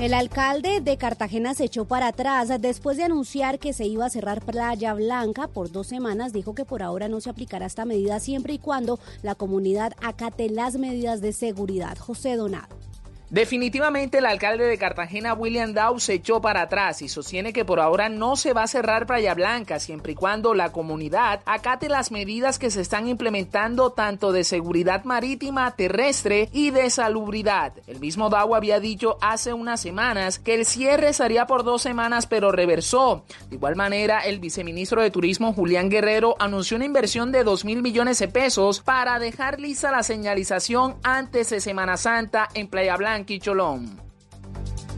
El 0.00 0.14
alcalde 0.14 0.80
de 0.80 0.96
Cartagena 0.96 1.54
se 1.54 1.64
echó 1.64 1.84
para 1.84 2.06
atrás 2.06 2.48
después 2.60 2.96
de 2.96 3.02
anunciar 3.02 3.58
que 3.58 3.72
se 3.72 3.84
iba 3.84 4.06
a 4.06 4.10
cerrar 4.10 4.44
Playa 4.44 4.94
Blanca 4.94 5.48
por 5.48 5.72
dos 5.72 5.88
semanas. 5.88 6.32
Dijo 6.32 6.54
que 6.54 6.64
por 6.64 6.84
ahora 6.84 7.08
no 7.08 7.20
se 7.20 7.30
aplicará 7.30 7.66
esta 7.66 7.84
medida 7.84 8.20
siempre 8.20 8.52
y 8.52 8.58
cuando 8.60 9.00
la 9.22 9.34
comunidad 9.34 9.94
acate 10.00 10.50
las 10.50 10.76
medidas 10.76 11.20
de 11.20 11.32
seguridad. 11.32 11.98
José 11.98 12.36
Donado. 12.36 12.87
Definitivamente 13.30 14.18
el 14.18 14.26
alcalde 14.26 14.64
de 14.64 14.78
Cartagena, 14.78 15.34
William 15.34 15.74
Dow, 15.74 16.00
se 16.00 16.14
echó 16.14 16.40
para 16.40 16.62
atrás 16.62 17.02
y 17.02 17.08
sostiene 17.08 17.52
que 17.52 17.66
por 17.66 17.78
ahora 17.78 18.08
no 18.08 18.36
se 18.36 18.54
va 18.54 18.62
a 18.62 18.68
cerrar 18.68 19.06
Playa 19.06 19.34
Blanca 19.34 19.78
siempre 19.80 20.12
y 20.12 20.14
cuando 20.14 20.54
la 20.54 20.72
comunidad 20.72 21.42
acate 21.44 21.90
las 21.90 22.10
medidas 22.10 22.58
que 22.58 22.70
se 22.70 22.80
están 22.80 23.06
implementando 23.06 23.90
tanto 23.90 24.32
de 24.32 24.44
seguridad 24.44 25.04
marítima, 25.04 25.76
terrestre 25.76 26.48
y 26.52 26.70
de 26.70 26.88
salubridad. 26.88 27.74
El 27.86 28.00
mismo 28.00 28.30
Dow 28.30 28.54
había 28.54 28.80
dicho 28.80 29.18
hace 29.20 29.52
unas 29.52 29.82
semanas 29.82 30.38
que 30.38 30.54
el 30.54 30.64
cierre 30.64 31.12
sería 31.12 31.46
por 31.46 31.64
dos 31.64 31.82
semanas 31.82 32.26
pero 32.26 32.50
reversó. 32.50 33.26
De 33.50 33.56
igual 33.56 33.76
manera, 33.76 34.20
el 34.20 34.40
viceministro 34.40 35.02
de 35.02 35.10
Turismo, 35.10 35.52
Julián 35.52 35.90
Guerrero, 35.90 36.34
anunció 36.38 36.78
una 36.78 36.86
inversión 36.86 37.30
de 37.30 37.44
2 37.44 37.66
mil 37.66 37.82
millones 37.82 38.20
de 38.20 38.28
pesos 38.28 38.80
para 38.80 39.18
dejar 39.18 39.60
lista 39.60 39.90
la 39.90 40.02
señalización 40.02 40.96
antes 41.02 41.50
de 41.50 41.60
Semana 41.60 41.98
Santa 41.98 42.48
en 42.54 42.68
Playa 42.68 42.96
Blanca 42.96 43.17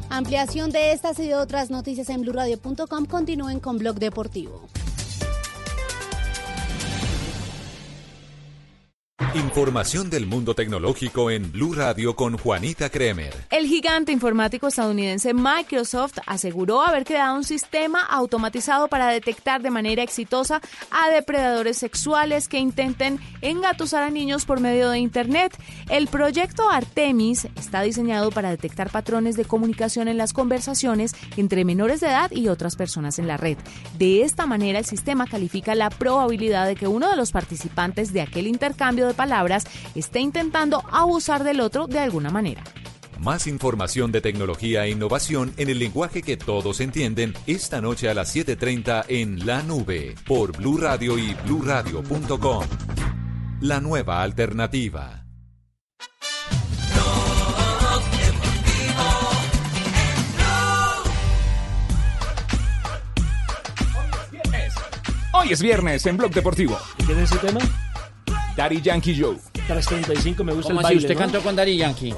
Ampliación 0.08 0.70
de 0.70 0.92
estas 0.92 1.18
y 1.20 1.28
de 1.28 1.36
otras 1.36 1.70
noticias 1.70 2.08
en 2.10 2.22
blurradio.com. 2.22 3.06
Continúen 3.06 3.60
con 3.60 3.78
Blog 3.78 3.96
Deportivo. 4.00 4.68
Información 9.34 10.10
del 10.10 10.26
mundo 10.26 10.54
tecnológico 10.54 11.30
en 11.30 11.52
Blue 11.52 11.74
Radio 11.74 12.16
con 12.16 12.36
Juanita 12.36 12.88
Kremer. 12.88 13.32
El 13.50 13.66
gigante 13.66 14.10
informático 14.10 14.66
estadounidense 14.66 15.34
Microsoft 15.34 16.18
aseguró 16.26 16.82
haber 16.82 17.04
creado 17.04 17.36
un 17.36 17.44
sistema 17.44 18.02
automatizado 18.02 18.88
para 18.88 19.08
detectar 19.08 19.62
de 19.62 19.70
manera 19.70 20.02
exitosa 20.02 20.60
a 20.90 21.10
depredadores 21.10 21.76
sexuales 21.76 22.48
que 22.48 22.58
intenten 22.58 23.20
engatusar 23.40 24.02
a 24.02 24.10
niños 24.10 24.46
por 24.46 24.58
medio 24.58 24.90
de 24.90 24.98
Internet. 24.98 25.56
El 25.90 26.08
proyecto 26.08 26.68
Artemis 26.68 27.46
está 27.56 27.82
diseñado 27.82 28.30
para 28.32 28.50
detectar 28.50 28.90
patrones 28.90 29.36
de 29.36 29.44
comunicación 29.44 30.08
en 30.08 30.16
las 30.16 30.32
conversaciones 30.32 31.14
entre 31.36 31.64
menores 31.64 32.00
de 32.00 32.08
edad 32.08 32.32
y 32.32 32.48
otras 32.48 32.74
personas 32.74 33.20
en 33.20 33.28
la 33.28 33.36
red. 33.36 33.58
De 33.96 34.22
esta 34.22 34.46
manera, 34.46 34.80
el 34.80 34.86
sistema 34.86 35.26
califica 35.26 35.76
la 35.76 35.90
probabilidad 35.90 36.66
de 36.66 36.74
que 36.74 36.88
uno 36.88 37.08
de 37.08 37.16
los 37.16 37.30
participantes 37.30 38.12
de 38.12 38.22
aquel 38.22 38.48
intercambio 38.48 39.09
de 39.10 39.14
palabras 39.14 39.64
esté 39.94 40.20
intentando 40.20 40.82
abusar 40.90 41.44
del 41.44 41.60
otro 41.60 41.86
de 41.86 41.98
alguna 41.98 42.30
manera. 42.30 42.62
Más 43.18 43.46
información 43.46 44.12
de 44.12 44.22
tecnología 44.22 44.86
e 44.86 44.90
innovación 44.90 45.52
en 45.58 45.68
el 45.68 45.78
lenguaje 45.78 46.22
que 46.22 46.38
todos 46.38 46.80
entienden 46.80 47.34
esta 47.46 47.80
noche 47.82 48.08
a 48.08 48.14
las 48.14 48.34
7:30 48.34 49.04
en 49.08 49.44
La 49.44 49.62
Nube 49.62 50.14
por 50.26 50.56
Blue 50.56 50.78
Radio 50.78 51.18
y 51.18 51.34
bluradio.com. 51.44 52.64
La 53.60 53.80
nueva 53.80 54.22
alternativa. 54.22 55.26
Hoy 65.32 65.52
es 65.52 65.62
viernes 65.62 66.04
en 66.06 66.16
Blog 66.16 66.32
Deportivo. 66.32 66.78
¿Y 66.98 67.04
¿Quién 67.04 67.18
es 67.18 67.30
ese 67.30 67.38
tema? 67.46 67.60
Daddy 68.60 68.82
Yankee 68.82 69.14
Joe. 69.18 69.36
335 69.54 70.44
me 70.44 70.52
gusta 70.52 70.68
el 70.72 70.76
¿Cómo 70.76 70.80
así? 70.86 70.94
baile, 70.94 71.00
¿Usted 71.00 71.14
¿no? 71.14 71.20
cantó 71.20 71.40
con 71.40 71.56
Daddy 71.56 71.78
Yankee? 71.78 72.10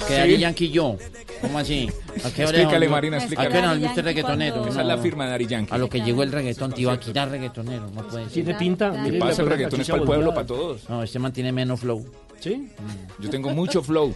Que 0.00 0.06
Sí. 0.08 0.12
Daddy 0.14 0.38
Yankee 0.38 0.68
yo. 0.70 0.96
¿Cómo 1.40 1.58
así? 1.60 1.88
¿A 2.24 2.30
qué 2.32 2.44
hora 2.44 2.58
Explícale, 2.58 2.88
Marina, 2.88 3.16
¿A 3.18 3.20
explícale. 3.20 3.48
qué 3.50 3.58
hora 3.58 3.68
volvió 3.70 3.86
usted 3.86 4.02
reggaetonero? 4.02 4.66
Esa 4.66 4.80
es 4.80 4.86
la 4.88 4.98
firma 4.98 5.26
de 5.26 5.30
Daddy 5.30 5.46
Yankee. 5.46 5.72
A 5.72 5.78
lo 5.78 5.88
que 5.88 6.00
llegó 6.00 6.24
el 6.24 6.32
reggaetón, 6.32 6.72
te 6.72 6.80
iba 6.80 6.92
a 6.92 6.98
quitar 6.98 7.30
reggaetonero, 7.30 7.88
no 7.94 8.02
puede 8.08 8.24
ser. 8.24 8.32
Tiene 8.32 8.54
pinta. 8.56 8.90
¿Qué 9.04 9.12
pasa? 9.12 9.42
El 9.42 9.48
reggaetón 9.48 9.80
es 9.80 9.88
para 9.88 10.00
el 10.02 10.06
pueblo, 10.06 10.34
para 10.34 10.46
todos. 10.46 10.88
No, 10.88 11.04
este 11.04 11.20
man 11.20 11.32
tiene 11.32 11.52
menos 11.52 11.78
flow. 11.78 12.04
¿Sí? 12.40 12.68
Yo 13.20 13.30
tengo 13.30 13.50
mucho 13.50 13.80
flow. 13.80 14.12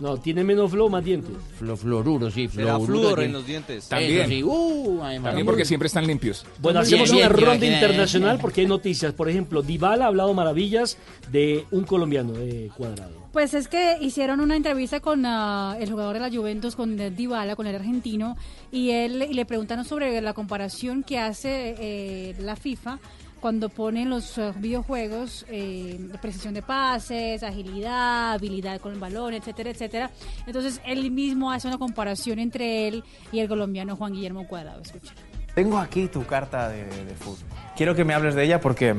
No, 0.00 0.16
tiene 0.18 0.44
menos 0.44 0.70
flow, 0.70 0.88
más 0.88 1.04
dientes. 1.04 1.34
Flo, 1.58 1.76
floruro, 1.76 2.30
sí, 2.30 2.48
Será 2.48 2.76
floruro. 2.76 2.86
flúor 2.86 3.22
en 3.22 3.32
los 3.32 3.46
dientes. 3.46 3.88
También. 3.88 4.20
Eso 4.20 4.28
sí, 4.28 4.42
uh, 4.44 5.02
ay, 5.02 5.18
También 5.20 5.46
porque 5.46 5.64
siempre 5.64 5.86
están 5.86 6.06
limpios. 6.06 6.46
Bueno, 6.60 6.80
hacemos 6.80 7.10
una 7.10 7.28
bien, 7.28 7.30
ronda 7.30 7.56
bien, 7.56 7.74
internacional 7.74 8.36
bien. 8.36 8.40
porque 8.40 8.60
hay 8.60 8.66
noticias. 8.66 9.12
Por 9.12 9.28
ejemplo, 9.28 9.62
Dybala 9.62 10.04
ha 10.04 10.08
hablado 10.08 10.32
maravillas 10.34 10.96
de 11.32 11.64
un 11.70 11.84
colombiano 11.84 12.32
de 12.32 12.70
cuadrado. 12.76 13.28
Pues 13.32 13.52
es 13.54 13.68
que 13.68 13.98
hicieron 14.00 14.40
una 14.40 14.56
entrevista 14.56 15.00
con 15.00 15.24
ah, 15.26 15.76
el 15.78 15.90
jugador 15.90 16.14
de 16.14 16.20
la 16.20 16.30
Juventus, 16.30 16.74
con 16.76 16.96
Dybala, 17.14 17.56
con 17.56 17.66
el 17.66 17.74
argentino, 17.74 18.36
y 18.72 18.90
él 18.90 19.26
y 19.28 19.34
le 19.34 19.44
preguntaron 19.44 19.84
sobre 19.84 20.20
la 20.20 20.32
comparación 20.32 21.02
que 21.02 21.18
hace 21.18 21.74
eh, 21.78 22.34
la 22.40 22.56
FIFA 22.56 22.98
cuando 23.38 23.68
ponen 23.68 24.10
los 24.10 24.36
eh, 24.38 24.52
videojuegos, 24.56 25.46
eh, 25.48 25.96
de 25.98 26.18
precisión 26.18 26.54
de 26.54 26.62
pases, 26.62 27.42
agilidad, 27.42 28.32
habilidad 28.32 28.80
con 28.80 28.92
el 28.92 28.98
balón, 28.98 29.34
etcétera, 29.34 29.70
etcétera. 29.70 30.10
Entonces 30.46 30.80
él 30.84 31.10
mismo 31.10 31.50
hace 31.52 31.68
una 31.68 31.78
comparación 31.78 32.38
entre 32.38 32.88
él 32.88 33.04
y 33.32 33.40
el 33.40 33.48
colombiano 33.48 33.96
Juan 33.96 34.12
Guillermo 34.12 34.46
Cuadrado. 34.46 34.80
Escucha. 34.82 35.12
Tengo 35.54 35.78
aquí 35.78 36.08
tu 36.08 36.24
carta 36.24 36.68
de, 36.68 36.84
de 36.84 37.14
fútbol. 37.14 37.38
Quiero 37.76 37.94
que 37.94 38.04
me 38.04 38.14
hables 38.14 38.34
de 38.34 38.44
ella 38.44 38.60
porque 38.60 38.94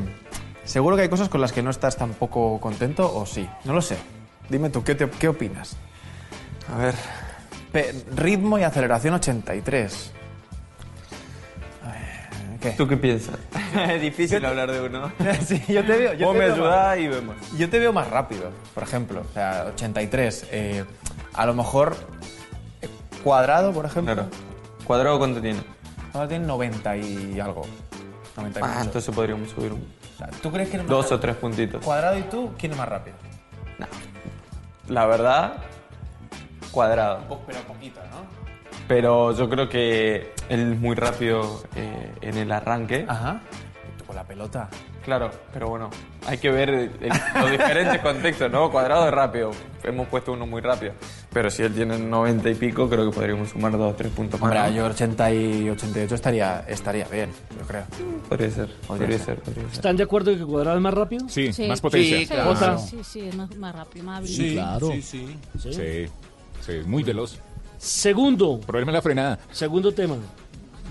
seguro 0.63 0.95
que 0.95 1.03
hay 1.03 1.09
cosas 1.09 1.29
con 1.29 1.41
las 1.41 1.51
que 1.51 1.61
no 1.63 1.69
estás 1.69 1.95
tampoco 1.97 2.59
contento 2.59 3.13
o 3.15 3.25
sí. 3.25 3.47
No 3.65 3.73
lo 3.73 3.81
sé. 3.81 3.97
Dime 4.49 4.69
tú, 4.69 4.83
¿qué, 4.83 4.95
te- 4.95 5.09
qué 5.09 5.27
opinas? 5.27 5.77
A 6.73 6.77
ver. 6.77 6.95
pe- 7.71 7.93
ritmo 8.15 8.57
y 8.59 8.63
aceleración 8.63 9.13
83. 9.13 10.11
¿Tú 12.77 12.87
qué 12.87 12.97
piensas? 12.97 13.35
es 13.89 14.01
difícil 14.01 14.43
hablar 14.45 14.71
de 14.71 14.81
uno. 14.81 15.11
sí, 15.45 15.61
yo 15.67 15.83
te 15.85 15.97
veo. 15.97 16.13
Yo 16.13 16.25
Vos 16.27 16.33
te 16.33 16.39
me 16.39 16.45
veo 16.45 16.53
ayudás 16.55 16.87
más- 16.87 16.97
y 16.99 17.07
vemos. 17.07 17.35
Yo 17.57 17.69
te 17.69 17.79
veo 17.79 17.93
más 17.93 18.09
rápido, 18.09 18.51
por 18.73 18.83
ejemplo. 18.83 19.21
O 19.21 19.33
sea, 19.33 19.65
83. 19.73 20.47
eh, 20.51 20.85
a 21.33 21.45
lo 21.45 21.53
mejor. 21.53 21.95
eh, 22.81 22.89
Cuadrado, 23.23 23.71
por 23.73 23.85
ejemplo. 23.85 24.13
Claro. 24.13 24.29
¿Cuadrado 24.85 25.17
cuánto 25.19 25.41
tiene? 25.41 25.59
Ahora 26.13 26.27
tiene 26.27 26.45
90 26.45 26.97
y 26.97 27.39
algo. 27.39 27.61
90 28.35 28.59
y 28.59 28.63
Ah, 28.63 28.67
mucho. 28.67 28.81
entonces 28.85 29.15
podríamos 29.15 29.49
subir 29.49 29.73
un... 29.73 29.85
¿Tú 30.41 30.51
crees 30.51 30.69
que 30.69 30.75
eres 30.77 30.85
más 30.87 30.89
Dos 30.89 31.05
rápido? 31.05 31.17
o 31.17 31.19
tres 31.21 31.35
puntitos. 31.37 31.85
Cuadrado 31.85 32.17
y 32.17 32.23
tú, 32.23 32.51
¿quién 32.57 32.71
es 32.73 32.77
más 32.77 32.89
rápido? 32.89 33.15
La 34.87 35.05
verdad, 35.05 35.57
cuadrado. 36.71 37.19
Pero 37.45 37.59
poquito, 37.61 37.99
¿no? 38.09 38.38
Pero 38.89 39.33
yo 39.37 39.47
creo 39.47 39.69
que 39.69 40.33
él 40.49 40.73
es 40.73 40.79
muy 40.79 40.95
rápido 40.95 41.63
eh, 41.75 42.11
en 42.21 42.37
el 42.37 42.51
arranque. 42.51 43.05
Ajá. 43.07 43.39
Con 44.07 44.15
la 44.15 44.23
pelota. 44.23 44.67
Claro, 45.05 45.29
pero 45.53 45.69
bueno, 45.69 45.91
hay 46.25 46.39
que 46.39 46.49
ver 46.49 46.69
el- 46.69 46.91
el- 46.99 47.11
los 47.41 47.51
diferentes 47.51 47.99
contextos, 48.01 48.51
¿no? 48.51 48.71
Cuadrado 48.71 49.05
es 49.07 49.13
rápido, 49.13 49.51
hemos 49.83 50.07
puesto 50.07 50.33
uno 50.33 50.47
muy 50.47 50.61
rápido. 50.61 50.93
Pero 51.31 51.51
si 51.51 51.61
él 51.61 51.73
tiene 51.75 51.99
90 51.99 52.49
y 52.49 52.55
pico, 52.55 52.89
creo 52.89 53.07
que 53.11 53.15
podríamos 53.15 53.49
sumar 53.49 53.71
dos 53.77 53.93
o 53.93 53.95
tres 53.95 54.11
puntos 54.11 54.39
más. 54.41 54.51
Hombre, 54.51 54.73
yo 54.75 54.87
80 54.87 55.31
y 55.33 55.69
88 55.69 56.15
estaría, 56.15 56.65
estaría 56.67 57.05
bien, 57.05 57.29
yo 57.59 57.67
creo. 57.67 57.83
Podría 58.27 58.49
ser, 58.49 58.69
podría 58.87 59.19
ser, 59.19 59.39
podría 59.39 59.63
ser. 59.65 59.73
¿Están 59.73 59.97
de 59.97 60.03
acuerdo 60.03 60.35
que 60.35 60.43
Cuadrado 60.43 60.77
es 60.77 60.81
más 60.83 60.93
rápido? 60.95 61.29
Sí, 61.29 61.53
Sí. 61.53 61.67
más 61.67 61.79
potencia. 61.79 62.17
Sí, 62.17 62.25
claro. 62.25 62.79
sí, 62.79 62.87
sí, 62.97 63.03
sí, 63.03 63.27
es 63.27 63.35
más, 63.35 63.55
más 63.55 63.75
rápido, 63.75 64.05
más 64.05 64.17
hábil. 64.17 64.29
Sí, 64.29 64.53
claro. 64.55 64.87
sí, 64.91 65.01
sí. 65.03 65.37
Sí, 65.59 66.05
sí, 66.65 66.73
muy 66.87 67.03
veloz. 67.03 67.39
Segundo. 67.79 68.59
Problema 68.59 68.91
la 68.91 69.01
frenada. 69.01 69.39
Segundo 69.51 69.91
tema. 69.93 70.17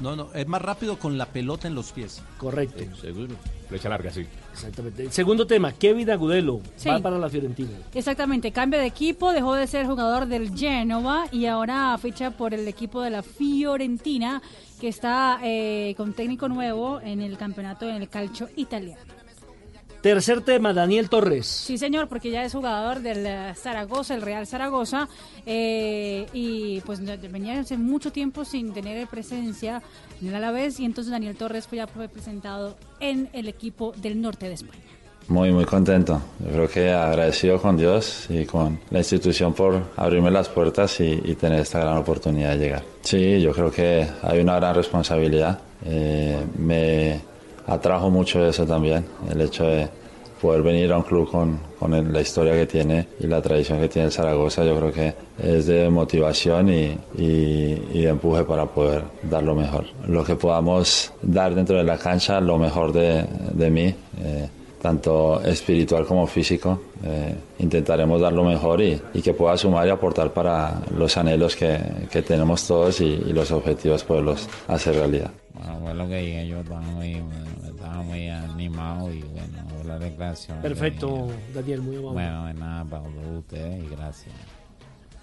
No, 0.02 0.14
no, 0.16 0.28
es 0.32 0.46
más 0.46 0.62
rápido 0.62 0.98
con 0.98 1.18
la 1.18 1.26
pelota 1.26 1.68
en 1.68 1.74
los 1.74 1.92
pies. 1.92 2.22
Correcto. 2.38 2.84
seguro. 3.00 3.34
Flecha 3.68 3.88
larga, 3.90 4.10
sí. 4.10 4.24
Exactamente. 4.52 5.02
El 5.02 5.12
segundo 5.12 5.46
tema, 5.46 5.72
Kevin 5.72 6.10
Agudelo 6.10 6.60
Sí. 6.76 6.88
va 6.88 7.00
para 7.00 7.18
la 7.18 7.28
Fiorentina. 7.28 7.70
Exactamente, 7.94 8.50
cambia 8.50 8.80
de 8.80 8.86
equipo, 8.86 9.32
dejó 9.32 9.54
de 9.54 9.66
ser 9.66 9.86
jugador 9.86 10.26
del 10.26 10.56
Genova 10.56 11.26
y 11.30 11.44
ahora 11.46 11.98
ficha 11.98 12.30
por 12.30 12.54
el 12.54 12.66
equipo 12.66 13.02
de 13.02 13.10
la 13.10 13.22
Fiorentina, 13.22 14.40
que 14.80 14.88
está 14.88 15.38
eh, 15.42 15.94
con 15.98 16.14
técnico 16.14 16.48
nuevo 16.48 17.00
en 17.00 17.20
el 17.20 17.36
campeonato 17.36 17.86
en 17.88 17.96
el 17.96 18.08
calcio 18.08 18.48
italiano. 18.56 19.02
Tercer 20.00 20.42
tema, 20.42 20.72
Daniel 20.72 21.08
Torres. 21.08 21.46
Sí, 21.46 21.76
señor, 21.76 22.08
porque 22.08 22.30
ya 22.30 22.44
es 22.44 22.52
jugador 22.52 23.00
del 23.00 23.26
eh, 23.26 23.54
Zaragoza, 23.56 24.14
el 24.14 24.22
Real 24.22 24.46
Zaragoza, 24.46 25.08
eh, 25.44 26.26
y 26.32 26.80
pues 26.82 27.00
venía 27.30 27.58
hace 27.58 27.76
mucho 27.76 28.12
tiempo 28.12 28.44
sin 28.44 28.72
tener 28.72 29.08
presencia 29.08 29.82
en 30.20 30.28
el 30.28 30.34
Alavés, 30.36 30.78
y 30.78 30.84
entonces 30.84 31.10
Daniel 31.10 31.36
Torres 31.36 31.66
fue, 31.66 31.78
ya 31.78 31.88
fue 31.88 32.08
presentado 32.08 32.76
en 33.00 33.28
el 33.32 33.48
equipo 33.48 33.92
del 33.96 34.20
norte 34.20 34.46
de 34.46 34.54
España. 34.54 34.82
Muy, 35.26 35.52
muy 35.52 35.66
contento. 35.66 36.22
Yo 36.38 36.52
creo 36.52 36.68
que 36.68 36.90
agradecido 36.90 37.60
con 37.60 37.76
Dios 37.76 38.26
y 38.30 38.46
con 38.46 38.80
la 38.90 39.00
institución 39.00 39.52
por 39.52 39.82
abrirme 39.96 40.30
las 40.30 40.48
puertas 40.48 41.00
y, 41.00 41.20
y 41.22 41.34
tener 41.34 41.60
esta 41.60 41.80
gran 41.80 41.98
oportunidad 41.98 42.52
de 42.52 42.58
llegar. 42.58 42.82
Sí, 43.02 43.38
yo 43.42 43.52
creo 43.52 43.70
que 43.70 44.08
hay 44.22 44.40
una 44.40 44.54
gran 44.56 44.74
responsabilidad. 44.74 45.60
Eh, 45.84 46.38
me 46.56 47.20
atrajo 47.68 48.10
mucho 48.10 48.44
eso 48.46 48.66
también, 48.66 49.04
el 49.30 49.40
hecho 49.40 49.64
de 49.64 49.88
poder 50.40 50.62
venir 50.62 50.92
a 50.92 50.98
un 50.98 51.02
club 51.02 51.30
con, 51.30 51.68
la 52.12 52.20
historia 52.20 52.52
que 52.52 52.66
tiene 52.66 53.08
y 53.20 53.26
la 53.26 53.40
tradición 53.40 53.80
que 53.80 53.88
tiene 53.88 54.10
Zaragoza. 54.10 54.64
Yo 54.64 54.76
creo 54.76 54.92
que 54.92 55.14
es 55.42 55.66
de 55.66 55.88
motivación 55.90 56.68
y, 56.70 56.96
de 57.14 58.08
empuje 58.08 58.44
para 58.44 58.66
poder 58.66 59.02
dar 59.22 59.42
lo 59.42 59.54
mejor. 59.54 59.84
Lo 60.06 60.24
que 60.24 60.36
podamos 60.36 61.12
dar 61.22 61.54
dentro 61.54 61.76
de 61.76 61.84
la 61.84 61.98
cancha, 61.98 62.40
lo 62.40 62.58
mejor 62.58 62.92
de, 62.92 63.24
de 63.52 63.70
mí. 63.70 63.94
eh, 64.22 64.48
tanto 64.80 65.40
espiritual 65.42 66.06
como 66.06 66.26
físico. 66.26 66.80
Eh, 67.04 67.34
intentaremos 67.58 68.20
dar 68.20 68.32
lo 68.32 68.44
mejor 68.44 68.80
y, 68.80 69.00
que 69.22 69.34
pueda 69.34 69.56
sumar 69.56 69.86
y 69.86 69.90
aportar 69.90 70.32
para 70.32 70.80
los 70.96 71.16
anhelos 71.16 71.56
que, 71.56 71.78
tenemos 72.26 72.66
todos 72.66 73.00
y, 73.00 73.16
los 73.32 73.50
objetivos 73.50 74.04
poderlos 74.04 74.48
hacer 74.68 74.94
realidad. 74.96 75.30
Bueno, 75.58 75.80
fue 75.80 75.94
lo 75.94 76.08
que 76.08 76.16
dije 76.16 76.48
yo, 76.48 76.60
estaba 76.60 76.80
muy, 76.80 77.22
estaba 77.66 78.02
muy 78.02 78.28
animado 78.28 79.12
y 79.12 79.22
bueno, 79.22 79.84
la 79.84 79.98
declaración. 79.98 80.60
Perfecto, 80.62 81.28
Daniel, 81.54 81.82
muy 81.82 81.96
amable. 81.96 82.14
Bueno, 82.14 82.46
de 82.46 82.54
nada, 82.54 82.84
para 82.84 83.02
ustedes 83.36 83.84
y 83.84 83.88
gracias. 83.88 84.34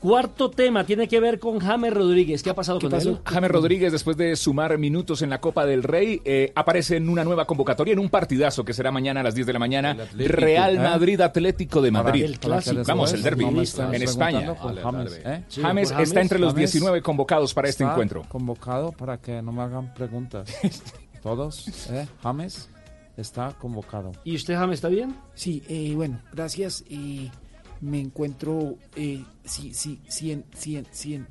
Cuarto 0.06 0.52
tema 0.52 0.84
tiene 0.86 1.08
que 1.08 1.20
ver 1.20 1.40
con 1.40 1.58
James 1.58 1.92
Rodríguez. 1.92 2.44
¿Qué 2.44 2.52
ha 2.52 2.54
pasado 2.54 2.78
¿Qué 2.78 2.86
con 2.86 2.92
pasó? 2.92 3.10
él? 3.10 3.18
James 3.26 3.50
Rodríguez, 3.50 3.92
después 3.92 4.16
de 4.16 4.36
sumar 4.36 4.78
minutos 4.78 5.24
en 5.24 5.32
la 5.32 5.42
Copa 5.42 5.66
del 5.66 5.82
Rey, 5.82 6.22
eh, 6.24 6.52
aparece 6.54 6.98
en 6.98 7.10
una 7.10 7.24
nueva 7.24 7.46
convocatoria 7.46 7.94
en 7.94 7.98
un 7.98 8.10
partidazo 8.10 8.64
que 8.64 8.72
será 8.74 8.92
mañana 8.92 9.22
a 9.22 9.24
las 9.24 9.34
10 9.34 9.48
de 9.48 9.54
la 9.54 9.58
mañana. 9.58 9.92
Atlético, 9.94 10.36
Real 10.36 10.76
¿eh? 10.76 10.80
Madrid 10.80 11.20
Atlético 11.22 11.82
de 11.82 11.90
Madrid. 11.90 12.24
El 12.24 12.38
clásico. 12.40 12.84
Vamos, 12.86 13.14
el 13.14 13.24
derby 13.24 13.46
No 13.46 13.94
en 13.94 14.04
España. 14.04 14.56
James, 14.84 15.22
¿eh? 15.26 15.44
Sí, 15.48 15.62
James 15.64 15.92
por 15.92 16.02
está 16.02 16.22
entre 16.22 16.38
los 16.38 16.54
James. 16.54 16.72
19 16.72 17.02
convocados 17.02 17.56
para 17.56 17.68
este 17.68 17.84
encuentro. 17.84 18.22
convocado 18.30 18.92
para 18.92 19.18
que 19.18 19.42
no 19.42 19.52
me 19.52 19.64
hagan 19.64 19.92
preguntas. 19.96 20.48
Todos, 21.24 21.68
¿eh? 21.90 22.06
James 22.22 22.70
está 23.18 23.56
convocado. 23.60 24.12
¿Y 24.24 24.36
usted, 24.36 24.54
James, 24.54 24.76
está 24.76 24.88
bien? 24.90 25.16
Sí, 25.34 25.64
eh, 25.68 25.94
bueno, 25.96 26.20
gracias. 26.32 26.84
eh, 26.92 27.32
me 27.82 28.00
encuentro 28.00 28.76
eh, 28.96 29.24
sí, 29.44 29.74
sí, 29.74 30.00
100, 30.08 30.46
100, 30.56 30.88
100, 30.92 31.28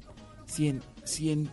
100, 0.47 0.83
100, 1.05 1.51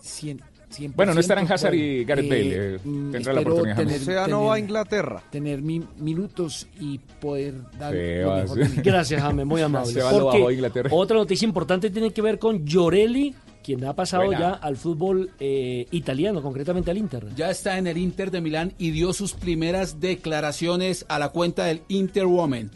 100, 0.00 0.40
100%. 0.70 0.92
Bueno, 0.94 1.12
no 1.12 1.20
estarán 1.20 1.50
Hazard 1.52 1.74
y 1.74 2.04
Gareth 2.04 2.24
Eh, 2.24 2.28
Bale, 2.28 2.74
eh, 2.76 2.78
mm, 2.82 3.10
tendrá 3.12 3.32
la 3.34 3.40
oportunidad, 3.42 3.76
tener- 3.76 4.00
O 4.00 4.04
sea, 4.04 4.20
no 4.22 4.36
tener- 4.38 4.48
va 4.48 4.54
a 4.54 4.58
Inglaterra. 4.58 5.22
Tener 5.30 5.60
mi- 5.62 5.86
minutos 5.98 6.66
y 6.80 6.98
poder 6.98 7.54
dar 7.78 7.92
Sí, 7.92 7.98
lo 8.22 8.28
va, 8.28 8.36
mejor 8.42 8.56
sí. 8.56 8.62
de 8.62 8.68
mí. 8.70 8.76
Gracias, 8.84 9.22
James, 9.22 9.46
muy 9.46 9.60
amable. 9.60 9.92
Se 9.92 10.02
va 10.02 10.10
Porque 10.10 10.42
a 10.46 10.52
Inglaterra. 10.52 10.90
otra 10.92 11.16
noticia 11.18 11.46
importante 11.46 11.90
tiene 11.90 12.10
que 12.10 12.22
ver 12.22 12.38
con 12.38 12.64
Llorelli, 12.64 13.34
quien 13.62 13.84
ha 13.84 13.94
pasado 13.94 14.24
Buena. 14.24 14.40
ya 14.40 14.50
al 14.54 14.76
fútbol 14.76 15.30
eh, 15.38 15.86
italiano, 15.90 16.40
concretamente 16.42 16.90
al 16.90 16.96
Inter. 16.98 17.26
Ya 17.36 17.50
está 17.50 17.76
en 17.78 17.86
el 17.86 17.98
Inter 17.98 18.30
de 18.30 18.40
Milán 18.40 18.72
y 18.78 18.90
dio 18.92 19.12
sus 19.12 19.34
primeras 19.34 20.00
declaraciones 20.00 21.04
a 21.08 21.18
la 21.18 21.28
cuenta 21.28 21.64
del 21.66 21.82
Inter 21.88 22.24
Woman. 22.26 22.70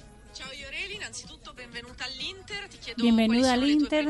Bienvenido 2.97 3.51
al 3.51 3.69
Inter. 3.69 4.09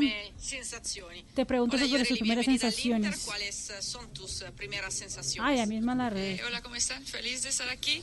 Te 1.35 1.47
pregunto 1.47 1.79
sobre 1.79 2.05
sus 2.05 2.19
primeras 2.19 2.47
sensaciones. 2.47 3.29
Ay, 5.41 5.61
a 5.61 5.67
mí 5.67 5.77
es 5.77 5.83
mala 5.83 6.11
red. 6.11 6.39
Eh, 6.39 6.45
hola, 6.47 6.63
¿cómo 6.63 6.77
están? 6.77 7.05
Feliz 7.05 7.43
de 7.43 7.49
estar 7.49 7.69
aquí. 7.69 8.03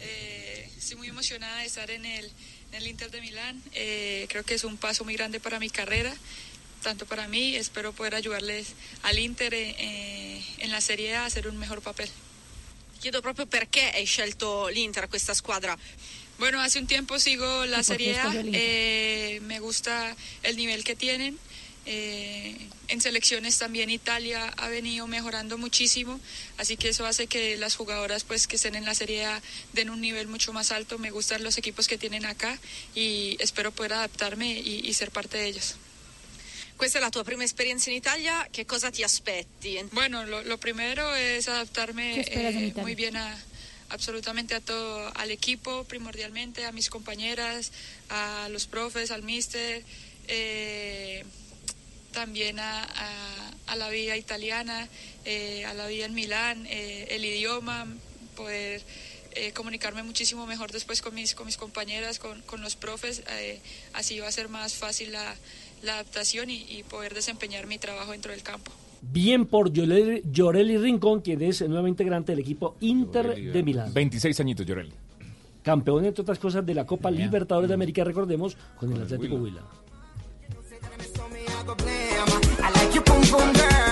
Eh, 0.00 0.70
estoy 0.76 0.96
muy 0.96 1.08
emocionada 1.08 1.58
de 1.58 1.66
estar 1.66 1.90
en 1.90 2.04
el, 2.04 2.24
en 2.72 2.74
el 2.74 2.86
Inter 2.86 3.10
de 3.10 3.20
Milán. 3.20 3.62
Eh, 3.72 4.26
creo 4.28 4.44
que 4.44 4.54
es 4.54 4.64
un 4.64 4.76
paso 4.76 5.04
muy 5.04 5.14
grande 5.14 5.40
para 5.40 5.58
mi 5.58 5.68
carrera, 5.68 6.14
tanto 6.82 7.04
para 7.06 7.28
mí. 7.28 7.56
Espero 7.56 7.92
poder 7.92 8.14
ayudarles 8.14 8.74
al 9.02 9.18
Inter 9.18 9.52
eh, 9.54 9.74
eh, 9.78 10.44
en 10.58 10.70
la 10.70 10.80
Serie 10.80 11.16
A 11.16 11.22
a 11.22 11.26
hacer 11.26 11.48
un 11.48 11.58
mejor 11.58 11.82
papel. 11.82 12.08
chiedo 13.02 13.20
proprio 13.20 13.46
perché 13.46 13.90
hai 13.90 14.04
scelto 14.04 14.68
l'Inter, 14.68 15.08
questa 15.08 15.34
squadra. 15.34 15.76
Bueno, 16.42 16.60
hace 16.60 16.80
un 16.80 16.88
tiempo 16.88 17.20
sigo 17.20 17.66
la 17.66 17.82
¿Y 17.82 17.84
por 17.84 17.96
qué 17.98 18.14
Serie 18.14 18.18
A, 18.18 18.32
eh, 18.34 19.38
me 19.42 19.60
gusta 19.60 20.16
el 20.42 20.56
nivel 20.56 20.82
que 20.82 20.96
tienen. 20.96 21.38
eh, 21.86 22.56
en 22.88 23.00
selecciones 23.00 23.58
también 23.58 23.90
Italia 23.90 24.52
ha 24.56 24.66
venido 24.66 25.06
mejorando 25.06 25.56
muchísimo, 25.56 26.18
así 26.58 26.76
que 26.76 26.88
eso 26.88 27.06
hace 27.06 27.28
que 27.28 27.56
las 27.58 27.76
jugadoras 27.76 28.24
pues 28.24 28.48
que 28.48 28.56
estén 28.56 28.74
en 28.74 28.84
la 28.84 28.94
Serie 28.96 29.24
A 29.24 29.40
den 29.72 29.88
un 29.88 30.00
nivel 30.00 30.26
mucho 30.26 30.52
más 30.52 30.72
alto. 30.72 30.98
Me 30.98 31.12
gustan 31.12 31.44
los 31.44 31.58
equipos 31.58 31.86
que 31.86 31.96
tienen 31.96 32.26
acá 32.26 32.58
y 32.92 33.36
espero 33.38 33.70
poder 33.70 33.92
adaptarme 33.92 34.50
y, 34.58 34.80
y 34.84 34.94
ser 34.94 35.12
parte 35.12 35.38
de 35.38 35.46
ellos. 35.46 35.76
Questa 36.76 36.98
è 36.98 37.00
la 37.00 37.10
tua 37.10 37.22
prima 37.22 37.44
esperienza 37.44 37.88
in 37.90 37.96
Italia, 37.96 38.48
che 38.50 38.66
cosa 38.66 38.90
ti 38.90 39.04
aspetti? 39.04 39.78
Bueno, 39.92 40.24
lo, 40.26 40.42
lo 40.42 40.58
primero 40.58 41.14
es 41.14 41.46
adaptarme 41.46 42.14
¿Qué 42.14 42.20
esperas 42.22 42.54
en 42.54 42.64
eh, 42.64 42.74
muy 42.74 42.96
bien 42.96 43.16
a 43.16 43.38
absolutamente 43.92 44.54
a 44.54 44.60
todo, 44.60 45.12
al 45.16 45.30
equipo 45.30 45.84
primordialmente, 45.84 46.64
a 46.64 46.72
mis 46.72 46.90
compañeras, 46.90 47.72
a 48.08 48.48
los 48.50 48.66
profes, 48.66 49.10
al 49.10 49.22
míster, 49.22 49.84
eh, 50.28 51.24
también 52.12 52.58
a, 52.58 52.82
a- 53.66 53.76
la 53.76 53.88
vida 53.88 54.18
italiana, 54.18 54.86
eh, 55.24 55.64
a 55.64 55.72
la 55.72 55.86
vida 55.86 56.04
en 56.04 56.12
Milán, 56.12 56.66
eh, 56.66 57.06
el 57.10 57.24
idioma, 57.24 57.86
poder 58.36 58.82
comunicarme 59.54 60.02
muchísimo 60.02 60.46
mejor 60.46 60.72
después 60.72 61.00
con 61.00 61.14
mis, 61.14 61.34
con 61.34 61.46
mis 61.46 61.56
compañeras, 61.56 62.18
con, 62.18 62.42
con 62.42 62.60
los 62.60 62.76
profes, 62.76 63.22
así 63.94 64.20
va 64.20 64.28
a 64.28 64.32
ser 64.32 64.50
más 64.50 64.74
fácil 64.74 65.12
la, 65.12 65.34
adaptación 65.84 66.50
y 66.50 66.82
poder 66.82 67.14
desempeñar 67.14 67.66
mi 67.66 67.78
trabajo 67.78 68.12
dentro 68.12 68.30
del 68.32 68.42
campo. 68.42 68.70
Bien 69.02 69.46
por 69.46 69.72
Llorelli, 69.72 70.22
Llorelli 70.30 70.78
Rincón, 70.78 71.20
quien 71.20 71.42
es 71.42 71.60
el 71.60 71.70
nuevo 71.70 71.88
integrante 71.88 72.32
del 72.32 72.38
equipo 72.38 72.76
Inter 72.80 73.34
de 73.52 73.62
Milán. 73.62 73.92
26 73.92 74.40
añitos, 74.40 74.64
Llorelli. 74.64 74.92
Campeón, 75.62 76.04
entre 76.04 76.22
otras 76.22 76.38
cosas, 76.38 76.64
de 76.64 76.74
la 76.74 76.86
Copa 76.86 77.10
Libertadores 77.10 77.68
de 77.68 77.74
América, 77.74 78.04
recordemos, 78.04 78.56
con 78.78 78.92
el 78.92 79.02
Atlético 79.02 79.36
Huila. 79.36 79.62
I 82.64 83.91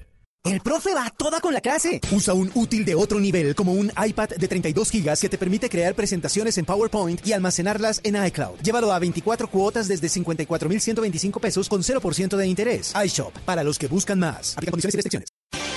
El 0.43 0.59
profe 0.59 0.95
va 0.95 1.07
toda 1.15 1.39
con 1.39 1.53
la 1.53 1.61
clase. 1.61 2.01
Usa 2.11 2.33
un 2.33 2.49
útil 2.55 2.83
de 2.83 2.95
otro 2.95 3.19
nivel 3.19 3.53
como 3.53 3.73
un 3.73 3.91
iPad 4.03 4.29
de 4.29 4.47
32 4.47 4.89
gigas 4.89 5.21
que 5.21 5.29
te 5.29 5.37
permite 5.37 5.69
crear 5.69 5.93
presentaciones 5.93 6.57
en 6.57 6.65
PowerPoint 6.65 7.25
y 7.25 7.33
almacenarlas 7.33 8.01
en 8.03 8.23
iCloud. 8.25 8.59
Llévalo 8.63 8.91
a 8.91 8.97
24 8.97 9.47
cuotas 9.49 9.87
desde 9.87 10.09
54,125 10.09 11.39
pesos 11.39 11.69
con 11.69 11.83
0% 11.83 12.35
de 12.35 12.47
interés. 12.47 12.93
iShop, 13.05 13.37
para 13.45 13.63
los 13.63 13.77
que 13.77 13.87
buscan 13.87 14.19
más. 14.19 14.53
Aplica 14.57 14.71
condiciones 14.71 14.95
y 14.95 14.97
restricciones. 14.97 15.40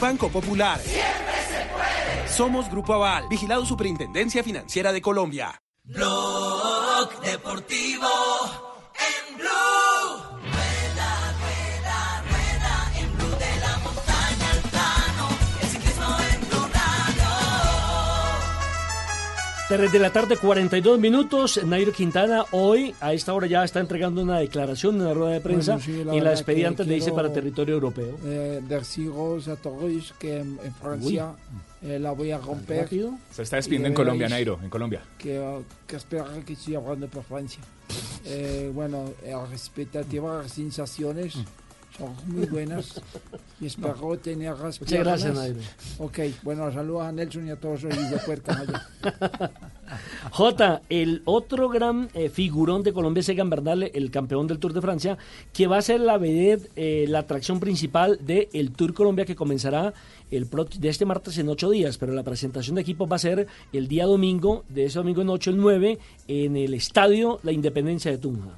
Banco 0.00 0.30
Popular. 0.30 0.80
Siempre 0.80 1.34
se 1.48 1.66
puede. 1.72 2.28
Somos 2.28 2.70
Grupo 2.70 2.94
Aval, 2.94 3.28
vigilado 3.28 3.64
Superintendencia 3.66 4.42
Financiera 4.42 4.92
de 4.92 5.02
Colombia. 5.02 5.60
Blog 5.84 7.20
Deportivo 7.22 8.08
en 8.94 9.36
Blue. 9.36 9.99
3 19.70 19.92
de 19.92 20.00
la 20.00 20.10
tarde, 20.10 20.36
42 20.36 20.98
minutos. 20.98 21.64
Nairo 21.64 21.92
Quintana 21.92 22.44
hoy, 22.50 22.92
a 23.00 23.12
esta 23.12 23.32
hora 23.32 23.46
ya 23.46 23.62
está 23.62 23.78
entregando 23.78 24.20
una 24.20 24.40
declaración 24.40 24.96
en 24.96 25.02
una 25.02 25.14
rueda 25.14 25.34
de 25.34 25.40
prensa 25.40 25.76
Bueno, 25.76 25.84
sí, 25.86 26.02
la 26.02 26.16
y 26.16 26.20
la 26.20 26.30
despedida 26.30 26.66
antes 26.66 26.88
le 26.88 26.94
dice 26.96 27.12
para 27.12 27.32
territorio 27.32 27.74
europeo. 27.74 28.18
Eh, 28.24 28.60
deciros 28.68 29.46
a 29.46 29.54
todos 29.54 30.12
que 30.18 30.38
en, 30.38 30.58
en 30.64 30.74
Francia 30.74 31.34
eh, 31.82 32.00
la 32.00 32.10
voy 32.10 32.32
a 32.32 32.38
romper. 32.38 32.88
Se 33.30 33.42
está 33.42 33.56
despidiendo 33.56 33.86
en 33.86 33.94
Colombia, 33.94 34.28
Nairo, 34.28 34.58
en 34.60 34.70
Colombia. 34.70 35.02
Que, 35.16 35.60
que 35.86 35.94
espero 35.94 36.26
que 36.44 36.56
siga 36.56 36.80
hablando 36.80 37.06
por 37.06 37.22
Francia. 37.22 37.60
Eh, 38.24 38.72
bueno, 38.74 39.12
eh, 39.22 39.30
las 39.30 39.52
expectativas, 39.52 40.42
las 40.42 40.52
sensaciones 40.52 41.36
son 42.00 42.34
muy 42.34 42.46
buenas 42.46 43.00
y 43.60 43.66
espero 43.66 44.16
tener 44.18 44.56
las 44.58 44.80
Muchas 44.80 44.98
gracias. 45.00 45.34
Nairo. 45.34 45.58
Ok, 45.98 46.18
bueno, 46.42 46.72
saludos 46.72 47.02
a 47.02 47.12
Nelson 47.12 47.46
y 47.46 47.50
a 47.50 47.56
todos 47.56 47.82
los 47.82 48.10
de 48.10 48.16
Puerto 48.24 48.50
allá. 48.52 48.86
J, 50.30 50.82
el 50.88 51.22
otro 51.24 51.68
gran 51.68 52.08
eh, 52.14 52.28
figurón 52.30 52.82
de 52.82 52.92
Colombia 52.92 53.20
es 53.20 53.28
Egan 53.28 53.50
Bernal, 53.50 53.90
el 53.92 54.10
campeón 54.10 54.46
del 54.46 54.58
Tour 54.58 54.72
de 54.72 54.80
Francia, 54.80 55.18
que 55.52 55.66
va 55.66 55.78
a 55.78 55.82
ser 55.82 56.00
la 56.00 56.16
vedette, 56.18 56.70
eh, 56.76 57.04
la 57.08 57.20
atracción 57.20 57.60
principal 57.60 58.18
del 58.24 58.72
Tour 58.72 58.94
Colombia 58.94 59.24
que 59.24 59.34
comenzará 59.36 59.92
el 60.30 60.46
pro- 60.46 60.64
de 60.64 60.88
este 60.88 61.04
martes 61.04 61.36
en 61.38 61.48
ocho 61.48 61.68
días, 61.70 61.98
pero 61.98 62.12
la 62.14 62.22
presentación 62.22 62.76
de 62.76 62.82
equipos 62.82 63.10
va 63.10 63.16
a 63.16 63.20
ser 63.20 63.46
el 63.72 63.88
día 63.88 64.06
domingo, 64.06 64.64
de 64.68 64.84
ese 64.84 64.98
domingo 64.98 65.22
en 65.22 65.28
8 65.28 65.50
el 65.50 65.56
9, 65.58 65.98
en 66.28 66.56
el 66.56 66.74
Estadio 66.74 67.40
La 67.42 67.52
Independencia 67.52 68.10
de 68.10 68.18
Tunja. 68.18 68.50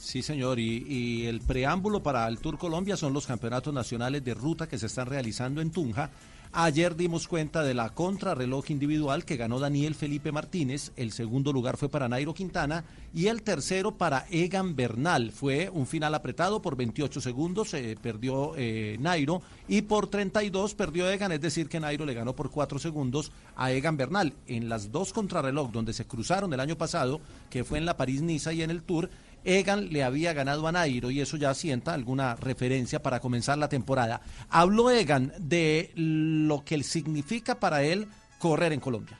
Sí, 0.00 0.22
señor, 0.22 0.58
y, 0.58 1.26
el 1.26 1.40
preámbulo 1.42 2.02
para 2.02 2.26
el 2.26 2.38
Tour 2.38 2.56
Colombia 2.56 2.96
son 2.96 3.12
los 3.12 3.26
campeonatos 3.26 3.72
nacionales 3.72 4.24
de 4.24 4.32
ruta 4.32 4.66
que 4.66 4.78
se 4.78 4.86
están 4.86 5.06
realizando 5.06 5.60
en 5.60 5.70
Tunja. 5.70 6.10
Ayer 6.52 6.96
dimos 6.96 7.28
cuenta 7.28 7.62
de 7.62 7.74
la 7.74 7.90
contrarreloj 7.90 8.72
individual 8.72 9.24
que 9.24 9.36
ganó 9.36 9.60
Daniel 9.60 9.94
Felipe 9.94 10.32
Martínez, 10.32 10.90
el 10.96 11.12
segundo 11.12 11.52
lugar 11.52 11.76
fue 11.76 11.88
para 11.88 12.08
Nairo 12.08 12.34
Quintana 12.34 12.84
y 13.14 13.28
el 13.28 13.42
tercero 13.42 13.92
para 13.96 14.26
Egan 14.30 14.74
Bernal. 14.74 15.30
Fue 15.30 15.70
un 15.70 15.86
final 15.86 16.12
apretado 16.12 16.60
por 16.60 16.74
28 16.74 17.20
segundos, 17.20 17.72
eh, 17.74 17.96
perdió 18.02 18.54
eh, 18.56 18.96
Nairo 18.98 19.42
y 19.68 19.82
por 19.82 20.08
32 20.08 20.74
perdió 20.74 21.08
Egan, 21.08 21.30
es 21.30 21.40
decir 21.40 21.68
que 21.68 21.78
Nairo 21.78 22.04
le 22.04 22.14
ganó 22.14 22.34
por 22.34 22.50
4 22.50 22.80
segundos 22.80 23.30
a 23.54 23.70
Egan 23.70 23.96
Bernal. 23.96 24.32
En 24.48 24.68
las 24.68 24.90
dos 24.90 25.12
contrarreloj 25.12 25.70
donde 25.70 25.92
se 25.92 26.06
cruzaron 26.06 26.52
el 26.52 26.58
año 26.58 26.76
pasado, 26.76 27.20
que 27.48 27.62
fue 27.62 27.78
en 27.78 27.86
la 27.86 27.96
París-Niza 27.96 28.52
y 28.54 28.62
en 28.62 28.70
el 28.70 28.82
Tour, 28.82 29.08
Egan 29.44 29.92
le 29.92 30.02
había 30.02 30.32
ganado 30.32 30.66
a 30.66 30.72
Nairo 30.72 31.10
y 31.10 31.20
eso 31.20 31.36
ya 31.36 31.54
sienta 31.54 31.94
alguna 31.94 32.36
referencia 32.36 33.02
para 33.02 33.20
comenzar 33.20 33.58
la 33.58 33.68
temporada. 33.68 34.20
Habló 34.48 34.90
Egan 34.90 35.32
de 35.38 35.92
lo 35.94 36.64
que 36.64 36.82
significa 36.82 37.58
para 37.60 37.82
él 37.82 38.08
correr 38.38 38.72
en 38.72 38.80
Colombia. 38.80 39.18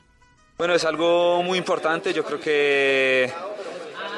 Bueno, 0.57 0.75
es 0.75 0.85
algo 0.85 1.41
muy 1.41 1.57
importante. 1.57 2.13
Yo 2.13 2.23
creo 2.23 2.39
que 2.39 3.31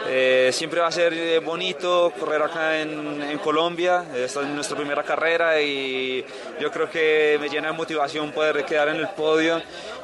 eh, 0.08 0.50
siempre 0.52 0.80
va 0.80 0.88
a 0.88 0.92
ser 0.92 1.14
eh, 1.14 1.40
bonito 1.40 2.12
correr 2.20 2.42
acá 2.42 2.80
en, 2.80 3.22
en 3.22 3.38
Colombia. 3.40 4.06
Esta 4.16 4.42
es 4.42 4.48
nuestra 4.48 4.76
primera 4.76 5.04
carrera 5.04 5.62
y 5.62 6.24
yo 6.60 6.72
creo 6.72 6.90
que 6.90 7.38
me 7.40 7.50
llena 7.50 7.68
de 7.70 7.74
motivación 7.74 8.32
poder 8.32 8.66
quedar 8.66 8.90
en 8.90 8.98
el 8.98 9.10
podio 9.10 9.62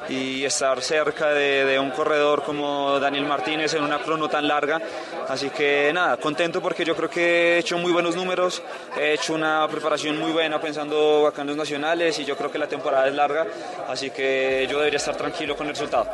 y 0.08 0.44
estar 0.44 0.80
cerca 0.82 1.28
de, 1.28 1.64
de 1.64 1.78
un 1.78 1.90
corredor 1.90 2.42
como 2.42 2.98
Daniel 2.98 3.26
Martínez 3.26 3.74
en 3.74 3.84
una 3.84 3.98
crono 3.98 4.28
tan 4.28 4.48
larga. 4.48 4.80
Así 5.28 5.50
que 5.50 5.92
nada, 5.92 6.16
contento 6.16 6.60
porque 6.60 6.84
yo 6.84 6.96
creo 6.96 7.08
que 7.08 7.54
he 7.54 7.58
hecho 7.58 7.78
muy 7.78 7.92
buenos 7.92 8.16
números, 8.16 8.62
he 8.98 9.12
hecho 9.12 9.34
una 9.34 9.68
preparación 9.68 10.18
muy 10.18 10.32
buena 10.32 10.60
pensando 10.60 11.26
acá 11.26 11.42
en 11.42 11.48
los 11.48 11.56
nacionales 11.56 12.18
y 12.18 12.24
yo 12.24 12.36
creo 12.36 12.50
que 12.50 12.58
la 12.58 12.66
temporada 12.66 13.06
es 13.06 13.14
larga, 13.14 13.46
así 13.88 14.10
que 14.10 14.66
yo 14.68 14.78
debería 14.78 14.96
estar 14.96 15.16
tranquilo 15.16 15.56
con 15.56 15.68
el 15.68 15.74
resultado. 15.74 16.10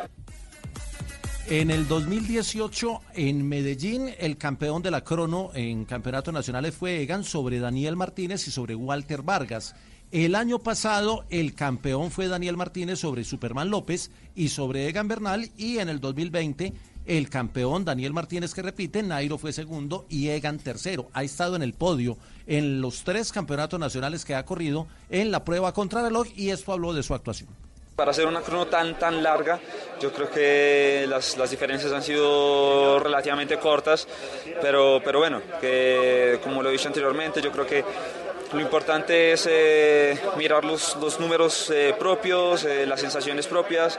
En 1.49 1.71
el 1.71 1.87
2018, 1.87 3.01
en 3.13 3.47
Medellín, 3.47 4.09
el 4.19 4.35
campeón 4.35 4.81
de 4.81 4.91
la 4.91 5.05
crono 5.05 5.51
en 5.53 5.85
campeonatos 5.85 6.33
nacionales 6.33 6.75
fue 6.75 7.01
Egan 7.01 7.23
sobre 7.23 7.61
Daniel 7.61 7.95
Martínez 7.95 8.45
y 8.49 8.51
sobre 8.51 8.75
Walter 8.75 9.21
Vargas. 9.21 9.73
El 10.11 10.35
año 10.35 10.59
pasado 10.59 11.23
el 11.29 11.55
campeón 11.55 12.11
fue 12.11 12.27
Daniel 12.27 12.57
Martínez 12.57 12.99
sobre 12.99 13.23
Superman 13.23 13.69
López 13.69 14.11
y 14.35 14.49
sobre 14.49 14.89
Egan 14.89 15.07
Bernal 15.07 15.49
y 15.55 15.77
en 15.77 15.87
el 15.87 16.01
2020 16.01 16.73
el 17.05 17.29
campeón 17.29 17.85
Daniel 17.85 18.11
Martínez 18.11 18.53
que 18.53 18.61
repite, 18.61 19.01
Nairo 19.01 19.37
fue 19.37 19.53
segundo 19.53 20.05
y 20.09 20.27
Egan 20.27 20.57
tercero. 20.57 21.07
Ha 21.13 21.23
estado 21.23 21.55
en 21.55 21.63
el 21.63 21.71
podio 21.71 22.17
en 22.45 22.81
los 22.81 23.05
tres 23.05 23.31
campeonatos 23.31 23.79
nacionales 23.79 24.25
que 24.25 24.35
ha 24.35 24.43
corrido 24.43 24.87
en 25.09 25.31
la 25.31 25.45
prueba 25.45 25.73
contrarreloj 25.73 26.27
y 26.35 26.49
esto 26.49 26.73
habló 26.73 26.93
de 26.93 27.03
su 27.03 27.13
actuación. 27.13 27.66
Para 27.97 28.11
hacer 28.11 28.27
una 28.27 28.41
crono 28.41 28.67
tan, 28.67 28.99
tan 28.99 29.23
larga, 29.23 29.59
yo 29.99 30.13
creo 30.13 30.29
que 30.29 31.07
las, 31.09 31.35
las 31.35 31.49
diferencias 31.49 31.91
han 31.91 32.03
sido 32.03 32.99
relativamente 32.99 33.57
cortas, 33.57 34.07
pero, 34.61 35.01
pero 35.03 35.17
bueno, 35.17 35.41
que 35.59 36.39
como 36.43 36.61
lo 36.61 36.69
he 36.69 36.73
dicho 36.73 36.89
anteriormente, 36.89 37.41
yo 37.41 37.51
creo 37.51 37.65
que 37.65 37.83
lo 38.53 38.59
importante 38.59 39.31
es 39.31 39.49
eh, 39.49 40.15
mirar 40.37 40.63
los, 40.63 40.95
los 40.97 41.19
números 41.19 41.71
eh, 41.71 41.95
propios, 41.97 42.65
eh, 42.65 42.85
las 42.85 43.01
sensaciones 43.01 43.47
propias, 43.47 43.97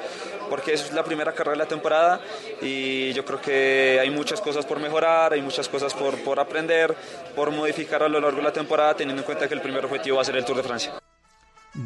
porque 0.48 0.74
es 0.74 0.92
la 0.92 1.02
primera 1.02 1.32
carrera 1.32 1.54
de 1.54 1.58
la 1.58 1.66
temporada 1.66 2.20
y 2.62 3.12
yo 3.14 3.24
creo 3.24 3.40
que 3.40 3.98
hay 4.00 4.10
muchas 4.10 4.40
cosas 4.40 4.64
por 4.64 4.78
mejorar, 4.78 5.32
hay 5.32 5.42
muchas 5.42 5.68
cosas 5.68 5.92
por, 5.92 6.16
por 6.22 6.38
aprender, 6.38 6.94
por 7.34 7.50
modificar 7.50 8.04
a 8.04 8.08
lo 8.08 8.20
largo 8.20 8.36
de 8.36 8.44
la 8.44 8.52
temporada, 8.52 8.94
teniendo 8.94 9.22
en 9.22 9.26
cuenta 9.26 9.48
que 9.48 9.54
el 9.54 9.60
primer 9.60 9.84
objetivo 9.84 10.18
va 10.18 10.22
a 10.22 10.24
ser 10.24 10.36
el 10.36 10.44
Tour 10.44 10.58
de 10.58 10.62
Francia. 10.62 10.92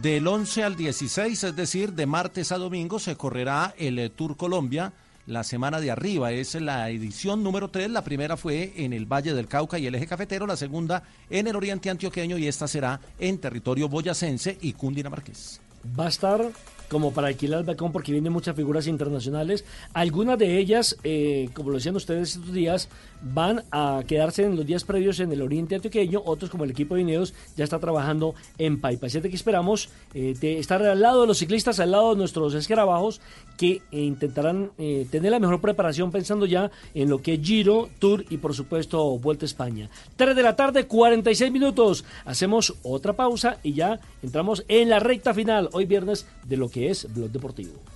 Del 0.00 0.26
11 0.26 0.64
al 0.64 0.74
16, 0.74 1.44
es 1.44 1.54
decir, 1.54 1.92
de 1.92 2.06
martes 2.06 2.50
a 2.50 2.56
domingo, 2.56 2.98
se 2.98 3.14
correrá 3.14 3.74
el 3.76 3.98
eh, 3.98 4.08
Tour 4.08 4.38
Colombia. 4.38 4.94
La 5.26 5.44
semana 5.44 5.82
de 5.82 5.90
arriba 5.90 6.32
es 6.32 6.54
la 6.54 6.88
edición 6.88 7.42
número 7.42 7.68
3. 7.68 7.90
La 7.90 8.02
primera 8.02 8.38
fue 8.38 8.72
en 8.76 8.94
el 8.94 9.04
Valle 9.04 9.34
del 9.34 9.48
Cauca 9.48 9.78
y 9.78 9.86
el 9.86 9.94
Eje 9.94 10.06
Cafetero, 10.06 10.46
la 10.46 10.56
segunda 10.56 11.02
en 11.28 11.46
el 11.46 11.56
Oriente 11.56 11.90
Antioqueño 11.90 12.38
y 12.38 12.48
esta 12.48 12.66
será 12.68 13.02
en 13.18 13.36
territorio 13.36 13.86
boyacense 13.90 14.56
y 14.62 14.72
cundinamarqués. 14.72 15.60
Va 15.98 16.06
a 16.06 16.08
estar 16.08 16.50
como 16.88 17.12
para 17.12 17.28
alquilar 17.28 17.60
el 17.60 17.66
balcón 17.66 17.92
porque 17.92 18.12
vienen 18.12 18.32
muchas 18.32 18.56
figuras 18.56 18.86
internacionales. 18.86 19.64
Algunas 19.92 20.38
de 20.38 20.58
ellas, 20.58 20.96
eh, 21.04 21.50
como 21.52 21.70
lo 21.70 21.76
decían 21.76 21.96
ustedes 21.96 22.36
estos 22.36 22.52
días, 22.52 22.88
van 23.22 23.64
a 23.70 24.02
quedarse 24.06 24.44
en 24.44 24.56
los 24.56 24.66
días 24.66 24.84
previos 24.84 25.20
en 25.20 25.32
el 25.32 25.42
Oriente 25.42 25.74
Antioqueño. 25.74 26.22
Otros, 26.24 26.50
como 26.50 26.64
el 26.64 26.70
equipo 26.70 26.94
de 26.94 27.04
Vinedos, 27.04 27.34
ya 27.56 27.64
está 27.64 27.78
trabajando 27.78 28.34
en 28.58 28.80
Paipa. 28.80 29.06
Así 29.06 29.20
que 29.20 29.28
esperamos 29.28 29.90
eh, 30.14 30.34
estar 30.40 30.82
al 30.82 31.00
lado 31.00 31.22
de 31.22 31.26
los 31.26 31.38
ciclistas, 31.38 31.80
al 31.80 31.92
lado 31.92 32.10
de 32.10 32.16
nuestros 32.16 32.54
escarabajos, 32.54 33.20
que 33.56 33.82
eh, 33.92 34.00
intentarán 34.00 34.72
eh, 34.78 35.06
tener 35.10 35.30
la 35.30 35.38
mejor 35.38 35.60
preparación 35.60 36.10
pensando 36.10 36.46
ya 36.46 36.70
en 36.94 37.08
lo 37.08 37.22
que 37.22 37.34
es 37.34 37.40
Giro, 37.40 37.88
Tour 37.98 38.24
y 38.30 38.38
por 38.38 38.54
supuesto 38.54 39.18
Vuelta 39.18 39.44
a 39.44 39.46
España. 39.46 39.88
3 40.16 40.34
de 40.34 40.42
la 40.42 40.56
tarde, 40.56 40.86
46 40.86 41.52
minutos. 41.52 42.04
Hacemos 42.24 42.74
otra 42.82 43.12
pausa 43.12 43.58
y 43.62 43.74
ya 43.74 44.00
entramos 44.22 44.64
en 44.68 44.88
la 44.88 44.98
recta 44.98 45.34
final, 45.34 45.68
hoy 45.72 45.86
viernes, 45.86 46.26
de 46.44 46.56
lo 46.56 46.68
que 46.68 46.90
es 46.90 47.12
Blog 47.12 47.30
Deportivo. 47.30 47.91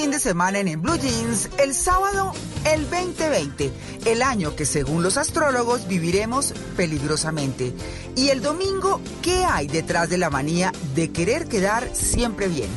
Fin 0.00 0.10
de 0.10 0.18
semana 0.18 0.60
en 0.60 0.68
el 0.68 0.78
Blue 0.78 0.96
Jeans, 0.96 1.50
el 1.58 1.74
sábado, 1.74 2.32
el 2.64 2.88
2020, 2.88 3.70
el 4.06 4.22
año 4.22 4.56
que 4.56 4.64
según 4.64 5.02
los 5.02 5.18
astrólogos 5.18 5.86
viviremos 5.88 6.54
peligrosamente. 6.74 7.74
Y 8.16 8.30
el 8.30 8.40
domingo, 8.40 9.02
¿qué 9.20 9.44
hay 9.44 9.66
detrás 9.66 10.08
de 10.08 10.16
la 10.16 10.30
manía 10.30 10.72
de 10.94 11.10
querer 11.10 11.48
quedar 11.48 11.94
siempre 11.94 12.48
bien? 12.48 12.70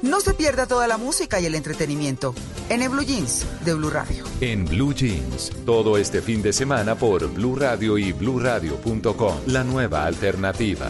No 0.00 0.22
se 0.22 0.32
pierda 0.32 0.66
toda 0.66 0.88
la 0.88 0.96
música 0.96 1.38
y 1.38 1.44
el 1.44 1.54
entretenimiento 1.54 2.34
en 2.70 2.80
el 2.80 2.88
Blue 2.88 3.04
Jeans 3.04 3.44
de 3.62 3.74
Blue 3.74 3.90
Radio. 3.90 4.24
En 4.40 4.64
Blue 4.64 4.94
Jeans, 4.94 5.52
todo 5.66 5.98
este 5.98 6.22
fin 6.22 6.40
de 6.40 6.54
semana 6.54 6.94
por 6.94 7.30
Blue 7.30 7.56
Radio 7.56 7.98
y 7.98 8.12
BlueRadio.com, 8.12 9.34
la 9.48 9.64
nueva 9.64 10.06
alternativa. 10.06 10.88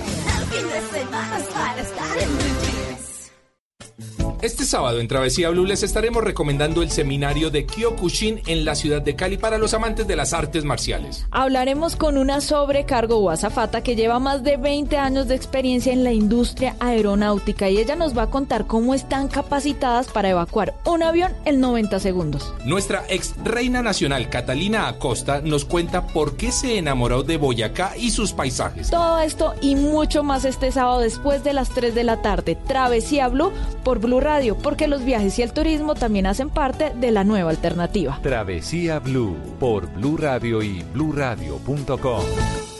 Este 4.42 4.64
sábado 4.64 5.00
en 5.00 5.08
Travesía 5.08 5.50
Blue 5.50 5.66
les 5.66 5.82
estaremos 5.82 6.24
recomendando 6.24 6.82
el 6.82 6.90
seminario 6.90 7.50
de 7.50 7.66
Kyokushin 7.66 8.40
en 8.46 8.64
la 8.64 8.74
ciudad 8.74 9.02
de 9.02 9.14
Cali 9.14 9.36
para 9.36 9.58
los 9.58 9.74
amantes 9.74 10.06
de 10.06 10.16
las 10.16 10.32
artes 10.32 10.64
marciales. 10.64 11.26
Hablaremos 11.30 11.94
con 11.94 12.16
una 12.16 12.40
sobrecargo 12.40 13.18
o 13.18 13.28
azafata 13.28 13.82
que 13.82 13.96
lleva 13.96 14.18
más 14.18 14.42
de 14.42 14.56
20 14.56 14.96
años 14.96 15.28
de 15.28 15.34
experiencia 15.34 15.92
en 15.92 16.04
la 16.04 16.12
industria 16.12 16.74
aeronáutica 16.80 17.68
y 17.68 17.76
ella 17.76 17.96
nos 17.96 18.16
va 18.16 18.22
a 18.22 18.30
contar 18.30 18.66
cómo 18.66 18.94
están 18.94 19.28
capacitadas 19.28 20.08
para 20.08 20.30
evacuar 20.30 20.74
un 20.86 21.02
avión 21.02 21.32
en 21.44 21.60
90 21.60 22.00
segundos. 22.00 22.54
Nuestra 22.64 23.04
ex 23.10 23.34
reina 23.44 23.82
nacional 23.82 24.30
Catalina 24.30 24.88
Acosta 24.88 25.42
nos 25.42 25.66
cuenta 25.66 26.06
por 26.06 26.38
qué 26.38 26.50
se 26.50 26.78
enamoró 26.78 27.22
de 27.24 27.36
Boyacá 27.36 27.94
y 27.98 28.10
sus 28.10 28.32
paisajes. 28.32 28.88
Todo 28.88 29.18
esto 29.18 29.54
y 29.60 29.74
mucho 29.76 30.22
más 30.22 30.46
este 30.46 30.72
sábado 30.72 31.00
después 31.00 31.44
de 31.44 31.52
las 31.52 31.68
3 31.68 31.94
de 31.94 32.04
la 32.04 32.22
tarde. 32.22 32.56
Travesía 32.56 33.28
Blue 33.28 33.52
por 33.84 33.98
Blue 33.98 34.20
Radio, 34.20 34.30
porque 34.62 34.86
los 34.86 35.05
viajes 35.05 35.39
y 35.39 35.43
el 35.43 35.52
turismo 35.52 35.94
también 35.94 36.27
hacen 36.27 36.51
parte 36.51 36.93
de 36.94 37.11
la 37.11 37.24
nueva 37.24 37.51
alternativa. 37.51 38.19
Travesía 38.23 38.98
Blue 38.98 39.36
por 39.59 39.86
Blue 39.93 40.16
Radio 40.16 40.62
y 40.62 40.82
BlueRadio.com, 40.94 42.24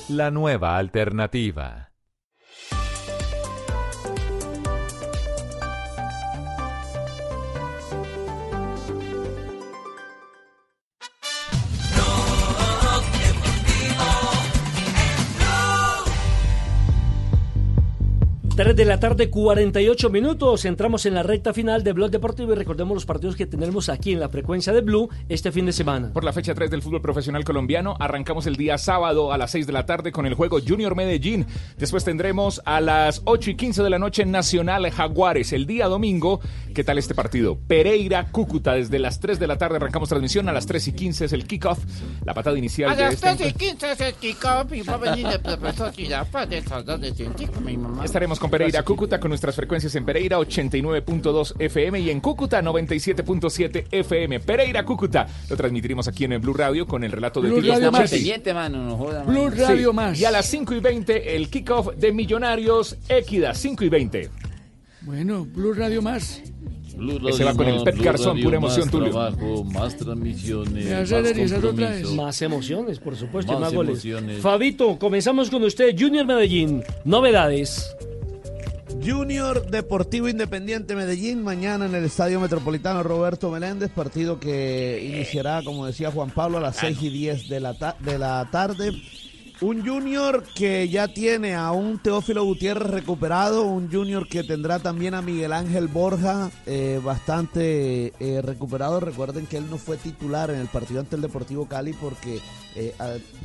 la 0.09 0.31
nueva 0.31 0.77
alternativa. 0.77 1.90
Tres 18.61 18.77
de 18.77 18.85
la 18.85 19.01
tarde, 19.01 19.31
48 19.31 20.11
minutos. 20.11 20.67
Entramos 20.67 21.07
en 21.07 21.15
la 21.15 21.23
recta 21.23 21.55
final 21.55 21.83
de 21.83 21.95
Blog 21.95 22.11
Deportivo 22.11 22.53
y 22.53 22.57
recordemos 22.57 22.95
los 22.95 23.07
partidos 23.07 23.35
que 23.35 23.47
tenemos 23.47 23.89
aquí 23.89 24.13
en 24.13 24.21
la 24.21 24.29
frecuencia 24.29 24.75
de 24.75 24.83
Blue 24.83 25.09
este 25.31 25.51
fin 25.51 25.65
de 25.65 25.73
semana. 25.73 26.13
Por 26.13 26.25
la 26.25 26.35
fecha 26.35 26.53
3 26.53 26.71
del 26.71 26.83
fútbol 26.83 27.01
profesional 27.01 27.43
colombiano, 27.43 27.97
arrancamos 27.99 28.47
el 28.47 28.57
día 28.57 28.77
sábado 28.77 29.33
a 29.33 29.39
las 29.39 29.53
6 29.53 29.67
de 29.67 29.73
la 29.73 29.87
tarde 29.87 30.13
con 30.13 30.27
el 30.27 30.35
juego 30.35 30.59
Junior 30.61 30.95
Medellín. 30.95 31.47
Después 31.79 32.05
tendremos 32.05 32.61
a 32.67 32.83
las 32.83 33.23
8 33.25 33.53
y 33.53 33.57
15 33.57 33.83
de 33.83 33.89
la 33.89 33.99
noche 33.99 34.27
Nacional 34.27 34.91
Jaguares. 34.91 35.55
El 35.55 35.65
día 35.65 35.87
domingo, 35.87 36.41
¿qué 36.75 36.85
tal 36.85 36.99
este 36.99 37.15
partido? 37.15 37.59
Pereira 37.67 38.31
Cúcuta. 38.31 38.75
Desde 38.75 38.99
las 38.99 39.21
3 39.21 39.41
de 39.41 39.47
la 39.47 39.57
tarde 39.57 39.77
arrancamos 39.77 40.11
transmisión. 40.11 40.51
A 40.51 40.53
las 40.53 40.67
3 40.67 40.87
y 40.89 40.93
15 40.93 41.25
es 41.25 41.33
el 41.33 41.47
kickoff, 41.47 41.79
la 42.27 42.35
patada 42.35 42.59
inicial 42.59 42.91
A 42.91 42.95
de 42.95 43.05
las 43.05 43.15
este 43.15 43.37
3 43.37 43.53
y 43.53 43.55
15 43.55 43.93
es 43.93 44.01
el 44.03 44.15
kickoff 44.17 44.71
y 44.75 44.83
va 44.83 44.93
a 44.93 44.99
venir 44.99 45.27
el 45.29 45.41
profesor 45.41 45.91
Girafales 45.95 46.51
de 46.51 46.59
esas 46.59 46.85
dos 46.85 47.01
de 47.01 47.15
científico, 47.15 47.59
mi 47.63 47.79
mamá. 47.79 48.05
Estaremos 48.05 48.39
con 48.39 48.50
Pereira 48.51 48.83
Cúcuta 48.83 49.21
con 49.21 49.29
nuestras 49.31 49.55
frecuencias 49.55 49.95
en 49.95 50.05
Pereira 50.05 50.39
89.2 50.39 51.55
FM 51.59 52.01
y 52.01 52.11
en 52.11 52.21
Cúcuta 52.21 52.61
97.7 52.63 53.87
FM. 53.91 54.41
Pereira 54.41 54.85
Cúcuta. 54.85 55.27
Lo 55.49 55.57
transmitiremos 55.57 56.09
aquí 56.09 56.25
en 56.25 56.33
el 56.33 56.39
Blue 56.41 56.55
Radio 56.55 56.87
con 56.87 57.05
el 57.05 57.13
relato 57.13 57.41
de 57.41 57.49
Blue 57.51 57.61
Radio 57.61 57.91
más. 57.93 58.03
Puchetti. 58.03 58.17
Pendiente, 58.17 58.55
mano, 58.55 58.85
no 58.85 58.97
joda, 58.97 59.25
mano. 59.25 59.31
Blue 59.33 59.51
Radio 59.51 59.93
más. 59.93 60.19
Y 60.21 60.25
a 60.25 60.31
las 60.31 60.47
5 60.47 60.75
y 60.75 60.81
20 60.81 61.37
el 61.37 61.49
kickoff 61.49 61.95
de 61.97 62.13
Millonarios 62.13 62.97
Equida. 63.09 63.55
5 63.55 63.85
y 63.85 63.89
20. 63.89 64.31
Bueno, 65.03 65.47
Blue 65.47 65.73
Radio 65.73 66.03
más. 66.03 66.43
Ese 67.29 67.45
va 67.45 67.55
con 67.55 67.67
el 67.67 67.83
Pet 67.83 67.97
Garzón, 67.99 68.41
pura 68.43 68.59
emoción, 68.59 68.83
más 68.87 68.91
Tulio. 68.91 69.11
trabajo, 69.11 69.65
más 69.65 69.97
transmisiones, 69.97 70.85
Me 70.85 71.73
más. 71.73 72.13
Más 72.15 72.43
emociones, 72.43 72.99
por 72.99 73.17
supuesto, 73.17 73.53
y 73.53 73.55
Más 73.55 73.63
más 73.63 73.75
goles. 73.75 74.05
emociones. 74.05 74.43
Fabito, 74.43 74.99
comenzamos 74.99 75.49
con 75.49 75.63
usted. 75.63 75.95
Junior 75.99 76.27
Medellín, 76.27 76.83
novedades. 77.05 77.97
Junior 79.05 79.67
Deportivo 79.71 80.29
Independiente 80.29 80.95
Medellín 80.95 81.43
mañana 81.43 81.87
en 81.87 81.95
el 81.95 82.05
Estadio 82.05 82.39
Metropolitano 82.39 83.03
Roberto 83.03 83.51
Meléndez, 83.51 83.91
partido 83.91 84.39
que 84.39 85.03
iniciará, 85.15 85.63
como 85.65 85.87
decía 85.87 86.11
Juan 86.11 86.31
Pablo, 86.31 86.59
a 86.59 86.61
las 86.61 86.77
6 86.77 86.99
y 87.03 87.09
10 87.11 87.49
de 87.49 87.61
la, 87.61 87.75
ta- 87.75 87.97
de 88.01 88.19
la 88.19 88.47
tarde. 88.53 88.93
Un 89.63 89.87
Junior 89.87 90.43
que 90.55 90.89
ya 90.89 91.07
tiene 91.09 91.55
a 91.55 91.71
un 91.73 91.99
Teófilo 91.99 92.43
Gutiérrez 92.45 92.89
recuperado, 92.89 93.65
un 93.65 93.93
Junior 93.93 94.27
que 94.27 94.43
tendrá 94.43 94.79
también 94.79 95.13
a 95.13 95.21
Miguel 95.21 95.53
Ángel 95.53 95.87
Borja 95.87 96.51
eh, 96.65 96.99
bastante 97.05 98.15
eh, 98.19 98.41
recuperado. 98.41 99.01
Recuerden 99.01 99.45
que 99.47 99.59
él 99.59 99.69
no 99.69 99.77
fue 99.77 99.99
titular 99.99 100.49
en 100.49 100.61
el 100.61 100.69
partido 100.69 101.01
ante 101.01 101.17
el 101.17 101.21
Deportivo 101.21 101.67
Cali 101.67 101.93
porque 101.93 102.41
eh, 102.75 102.95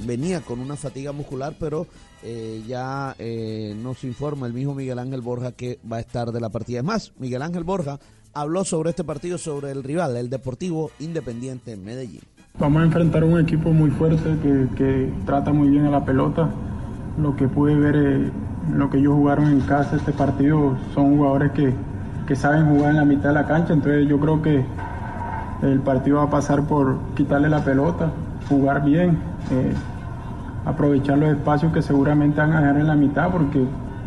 venía 0.06 0.40
con 0.40 0.62
una 0.62 0.78
fatiga 0.78 1.12
muscular, 1.12 1.58
pero 1.60 1.86
eh, 2.24 2.64
ya 2.66 3.14
nos 3.76 4.06
informa 4.06 4.48
el 4.48 4.54
mismo 4.54 4.74
Miguel 4.74 5.00
Ángel 5.00 5.20
Borja 5.20 5.52
que 5.52 5.80
va 5.92 5.98
a 5.98 6.00
estar 6.00 6.32
de 6.32 6.40
la 6.40 6.48
partida. 6.48 6.80
Es 6.80 6.86
más, 6.86 7.12
Miguel 7.20 7.42
Ángel 7.42 7.66
Borja 7.66 8.00
habló 8.32 8.64
sobre 8.64 8.92
este 8.92 9.04
partido, 9.04 9.38
sobre 9.38 9.72
el 9.72 9.84
rival, 9.84 10.16
el 10.16 10.30
Deportivo 10.30 10.92
Independiente 11.00 11.76
Medellín. 11.76 12.22
Vamos 12.58 12.82
a 12.82 12.86
enfrentar 12.86 13.22
un 13.26 13.38
equipo 13.38 13.74
muy 13.74 13.90
fuerte 13.90 14.38
que, 14.42 14.68
que 14.78 15.14
trata 15.26 15.52
muy 15.52 15.68
bien 15.68 15.88
a 15.88 15.90
la 15.90 16.06
pelota. 16.06 16.48
Lo 17.22 17.36
que 17.36 17.50
pude 17.50 17.76
ver, 17.76 17.96
eh, 17.98 18.32
lo 18.74 18.90
que 18.90 18.98
ellos 18.98 19.14
jugaron 19.14 19.48
en 19.48 19.60
casa 19.60 19.98
este 19.98 20.14
partido, 20.14 20.78
son 20.94 21.18
jugadores 21.18 21.52
que, 21.52 21.74
que 22.26 22.36
saben 22.38 22.68
jugar 22.68 22.92
en 22.92 22.96
la 22.96 23.04
mitad 23.04 23.30
de 23.30 23.36
la 23.36 23.46
cancha. 23.46 23.74
Entonces 23.74 24.08
yo 24.08 24.22
creo 24.22 24.42
que 24.42 24.64
El 25.62 25.80
partido 25.80 26.18
va 26.18 26.24
a 26.24 26.30
pasar 26.30 26.64
por 26.64 26.98
quitarle 27.16 27.50
la 27.50 27.64
pelota, 27.64 28.12
jugar 28.50 28.84
bien, 28.84 29.18
eh, 29.52 29.74
aprovechar 30.66 31.18
los 31.18 31.30
espacios 31.30 31.72
que 31.74 31.82
seguramente 31.82 32.40
van 32.40 32.54
a 32.54 32.60
dejar 32.60 32.78
en 32.78 32.88
la 32.88 32.96
mitad, 32.96 33.30
porque 33.32 33.66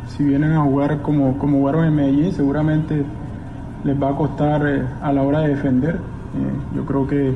si 0.08 0.24
vienen 0.24 0.52
a 0.52 0.60
jugar 0.60 1.00
como, 1.02 1.38
como 1.38 1.58
jugaron 1.58 1.86
en 1.86 1.96
Medellín, 1.96 2.32
seguramente 2.32 3.04
les 3.84 4.00
va 4.00 4.10
a 4.10 4.16
costar 4.16 4.66
eh, 4.66 4.82
a 5.02 5.12
la 5.12 5.22
hora 5.22 5.40
de 5.40 5.48
defender. 5.48 5.94
Eh, 5.96 6.76
yo 6.76 6.84
creo 6.84 7.06
que 7.06 7.34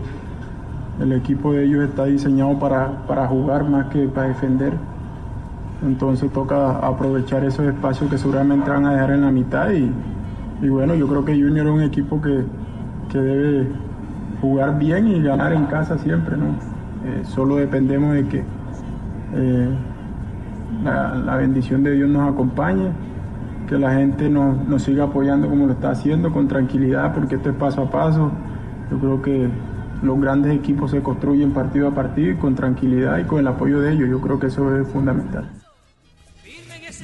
el 1.00 1.12
equipo 1.12 1.52
de 1.52 1.64
ellos 1.64 1.84
está 1.84 2.04
diseñado 2.04 2.58
para, 2.58 3.06
para 3.06 3.26
jugar 3.26 3.68
más 3.68 3.86
que 3.86 4.06
para 4.08 4.28
defender. 4.28 4.74
Entonces 5.82 6.30
toca 6.32 6.78
aprovechar 6.78 7.44
esos 7.44 7.66
espacios 7.66 8.08
que 8.08 8.18
seguramente 8.18 8.70
van 8.70 8.86
a 8.86 8.92
dejar 8.92 9.10
en 9.10 9.22
la 9.22 9.32
mitad 9.32 9.70
y, 9.70 9.90
y 10.62 10.68
bueno, 10.68 10.94
yo 10.94 11.08
creo 11.08 11.24
que 11.24 11.32
Junior 11.32 11.66
es 11.66 11.72
un 11.72 11.82
equipo 11.82 12.20
que, 12.22 12.44
que 13.10 13.18
debe 13.18 13.68
jugar 14.40 14.78
bien 14.78 15.08
y 15.08 15.22
ganar 15.22 15.52
en 15.52 15.66
casa 15.66 15.98
siempre, 15.98 16.36
¿no? 16.36 16.46
Eh, 17.04 17.22
solo 17.24 17.56
dependemos 17.56 18.14
de 18.14 18.28
que 18.28 18.44
eh, 19.34 19.68
la, 20.84 21.16
la 21.16 21.36
bendición 21.36 21.82
de 21.82 21.92
Dios 21.92 22.08
nos 22.08 22.32
acompañe, 22.32 22.90
que 23.68 23.76
la 23.76 23.94
gente 23.94 24.28
nos, 24.28 24.56
nos 24.68 24.82
siga 24.82 25.04
apoyando 25.04 25.48
como 25.48 25.66
lo 25.66 25.72
está 25.72 25.90
haciendo, 25.90 26.32
con 26.32 26.46
tranquilidad, 26.46 27.12
porque 27.12 27.36
esto 27.36 27.50
es 27.50 27.56
paso 27.56 27.82
a 27.82 27.90
paso. 27.90 28.30
Yo 28.90 28.98
creo 28.98 29.22
que 29.22 29.48
los 30.02 30.20
grandes 30.20 30.54
equipos 30.54 30.90
se 30.90 31.02
construyen 31.02 31.52
partido 31.52 31.88
a 31.88 31.94
partido 31.94 32.30
y 32.32 32.36
con 32.36 32.54
tranquilidad 32.54 33.18
y 33.18 33.24
con 33.24 33.40
el 33.40 33.46
apoyo 33.46 33.80
de 33.80 33.92
ellos. 33.92 34.08
Yo 34.08 34.20
creo 34.20 34.38
que 34.38 34.48
eso 34.48 34.76
es 34.76 34.86
fundamental. 34.88 35.50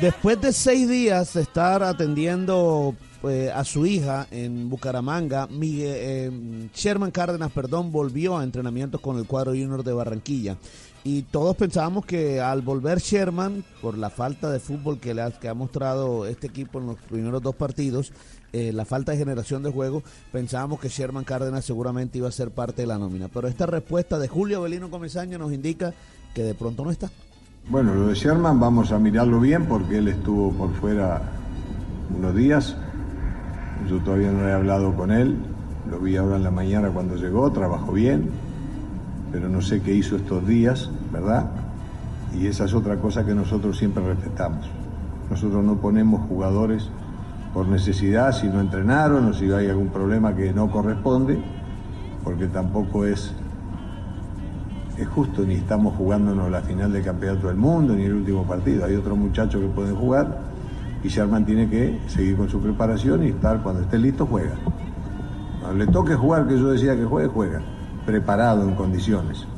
Después 0.01 0.41
de 0.41 0.53
seis 0.53 0.89
días 0.89 1.35
de 1.35 1.43
estar 1.43 1.83
atendiendo 1.83 2.95
eh, 3.25 3.51
a 3.53 3.65
su 3.65 3.85
hija 3.85 4.29
en 4.31 4.69
Bucaramanga, 4.69 5.49
Miguel, 5.49 5.97
eh, 5.97 6.69
Sherman 6.73 7.11
Cárdenas, 7.11 7.51
perdón, 7.51 7.91
volvió 7.91 8.39
a 8.39 8.45
entrenamientos 8.45 9.01
con 9.01 9.19
el 9.19 9.27
cuadro 9.27 9.51
junior 9.51 9.83
de 9.83 9.93
Barranquilla. 9.93 10.57
Y 11.03 11.23
todos 11.23 11.57
pensábamos 11.57 12.07
que 12.07 12.41
al 12.41 12.63
volver 12.63 12.99
Sherman, 12.99 13.65
por 13.81 13.99
la 13.99 14.11
falta 14.11 14.51
de 14.51 14.61
fútbol 14.61 15.01
que, 15.01 15.15
le 15.15 15.23
que 15.41 15.49
ha 15.49 15.55
mostrado 15.55 16.27
este 16.27 16.47
equipo 16.47 16.79
en 16.79 16.87
los 16.87 16.97
primeros 16.97 17.43
dos 17.43 17.57
partidos, 17.57 18.13
eh, 18.53 18.73
la 18.73 18.85
falta 18.85 19.13
de 19.13 19.19
generación 19.19 19.63
de 19.63 19.71
juego, 19.71 20.03
pensábamos 20.33 20.81
que 20.81 20.89
Sherman 20.89 21.25
Cárdenas 21.25 21.65
seguramente 21.65 22.19
iba 22.19 22.29
a 22.29 22.33
ser 22.33 22.51
parte 22.51 22.83
de 22.83 22.89
la 22.89 22.99
nómina. 22.99 23.29
Pero 23.29 23.49
esta 23.49 23.67
respuesta 23.67 24.19
de 24.19 24.29
Julio 24.29 24.63
Belino 24.63 24.91
Comesaña 24.91 25.37
nos 25.37 25.53
indica 25.53 25.93
que 26.35 26.43
de 26.43 26.55
pronto 26.55 26.85
no 26.85 26.91
está. 26.91 27.11
Bueno, 27.69 27.95
lo 27.95 28.09
de 28.09 28.15
Sherman 28.15 28.59
vamos 28.59 28.93
a 28.93 28.99
mirarlo 28.99 29.41
bien 29.41 29.67
porque 29.67 29.99
él 29.99 30.09
estuvo 30.09 30.51
por 30.53 30.73
fuera 30.75 31.21
unos 32.17 32.35
días. 32.35 32.75
Yo 33.89 33.99
todavía 33.99 34.33
no 34.33 34.49
he 34.49 34.53
hablado 34.53 34.95
con 34.97 35.11
él. 35.11 35.37
Lo 35.91 35.99
vi 35.99 36.17
ahora 36.17 36.37
en 36.37 36.45
la 36.45 36.51
mañana 36.51 36.89
cuando 36.89 37.17
llegó, 37.17 37.51
trabajó 37.53 37.93
bien, 37.93 38.31
pero 39.33 39.49
no 39.49 39.61
sé 39.61 39.83
qué 39.83 39.95
hizo 39.95 40.17
estos 40.17 40.47
días, 40.47 40.91
¿verdad? 41.13 41.51
Y 42.39 42.47
esa 42.47 42.65
es 42.65 42.75
otra 42.75 42.97
cosa 42.97 43.25
que 43.25 43.35
nosotros 43.35 43.77
siempre 43.77 44.03
respetamos. 44.05 44.67
Nosotros 45.31 45.65
no 45.65 45.77
ponemos 45.77 46.27
jugadores 46.29 46.89
por 47.59 47.67
necesidad 47.67 48.31
si 48.31 48.47
no 48.47 48.61
entrenaron 48.61 49.27
o 49.27 49.35
si 49.35 49.51
hay 49.51 49.67
algún 49.67 49.89
problema 49.89 50.33
que 50.33 50.53
no 50.53 50.71
corresponde, 50.71 51.41
porque 52.23 52.47
tampoco 52.47 53.05
es 53.05 53.35
es 54.97 55.09
justo, 55.09 55.43
ni 55.43 55.55
estamos 55.55 55.97
jugándonos 55.97 56.53
la 56.53 56.61
final 56.61 56.93
del 56.93 57.03
campeonato 57.03 57.49
del 57.49 57.57
mundo, 57.57 57.95
ni 57.95 58.05
el 58.05 58.15
último 58.15 58.45
partido. 58.45 58.85
Hay 58.85 58.95
otros 58.95 59.19
muchachos 59.19 59.61
que 59.61 59.67
pueden 59.67 59.97
jugar 59.97 60.39
y 61.03 61.09
Sherman 61.09 61.45
tiene 61.47 61.69
que 61.69 61.99
seguir 62.07 62.37
con 62.37 62.49
su 62.49 62.61
preparación 62.61 63.25
y 63.25 63.31
estar 63.31 63.61
cuando 63.61 63.83
esté 63.83 63.99
listo, 63.99 64.25
juega. 64.25 64.55
Cuando 65.61 65.85
le 65.85 65.91
toque 65.91 66.15
jugar, 66.15 66.47
que 66.47 66.57
yo 66.57 66.71
decía 66.71 66.95
que 66.95 67.07
juegue, 67.07 67.27
juega. 67.27 67.61
Preparado 68.07 68.63
en 68.63 68.77
condiciones. 68.77 69.49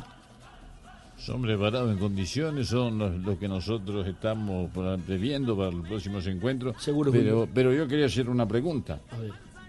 Son 1.23 1.41
preparados 1.41 1.91
en 1.91 1.99
condiciones, 1.99 2.67
son 2.67 2.97
los, 2.97 3.13
los 3.19 3.37
que 3.37 3.47
nosotros 3.47 4.07
estamos 4.07 4.71
previendo 5.05 5.55
para 5.55 5.69
los 5.69 5.87
próximos 5.87 6.25
encuentros. 6.25 6.81
Seguro, 6.81 7.11
pero, 7.11 7.47
pero 7.53 7.71
yo 7.73 7.87
quería 7.87 8.07
hacer 8.07 8.27
una 8.27 8.47
pregunta. 8.47 8.99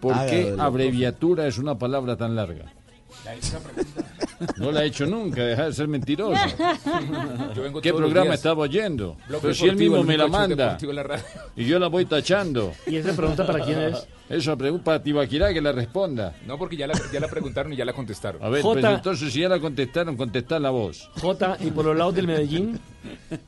¿Por 0.00 0.14
qué 0.26 0.54
abreviatura 0.58 1.46
es 1.46 1.58
una 1.58 1.78
palabra 1.78 2.16
tan 2.16 2.34
larga? 2.34 2.72
No 4.56 4.72
la 4.72 4.82
he 4.82 4.86
hecho 4.86 5.06
nunca, 5.06 5.44
deja 5.44 5.66
de 5.66 5.72
ser 5.72 5.88
mentiroso. 5.88 6.40
Yo 7.54 7.62
vengo 7.62 7.80
¿Qué 7.80 7.92
programa 7.92 8.34
estaba 8.34 8.62
oyendo? 8.62 9.16
Bloque 9.28 9.42
Pero 9.42 9.54
si 9.54 9.66
él 9.66 9.76
mismo 9.76 10.02
me 10.02 10.16
la 10.16 10.26
manda. 10.26 10.78
la. 10.80 11.20
Y 11.56 11.64
yo 11.64 11.78
la 11.78 11.88
voy 11.88 12.04
tachando. 12.06 12.72
¿Y 12.86 12.96
esa 12.96 13.14
pregunta 13.14 13.46
para 13.46 13.64
quién 13.64 13.78
es? 13.80 14.06
Esa 14.28 14.56
pregunta 14.56 14.84
para 14.84 15.02
Tibaquirá 15.02 15.52
que 15.52 15.60
la 15.60 15.72
responda. 15.72 16.34
No, 16.46 16.56
porque 16.58 16.76
ya 16.76 16.86
la, 16.86 16.94
ya 17.12 17.20
la 17.20 17.28
preguntaron 17.28 17.72
y 17.72 17.76
ya 17.76 17.84
la 17.84 17.92
contestaron. 17.92 18.42
A 18.42 18.48
ver, 18.48 18.62
Jota. 18.62 18.80
pues 18.80 18.94
entonces 18.94 19.32
si 19.32 19.40
ya 19.40 19.48
la 19.48 19.60
contestaron, 19.60 20.16
contestá 20.16 20.58
la 20.58 20.70
voz. 20.70 21.10
Jota, 21.20 21.56
y 21.60 21.70
por 21.70 21.84
los 21.84 21.96
lados 21.96 22.14
del 22.14 22.26
Medellín. 22.26 22.80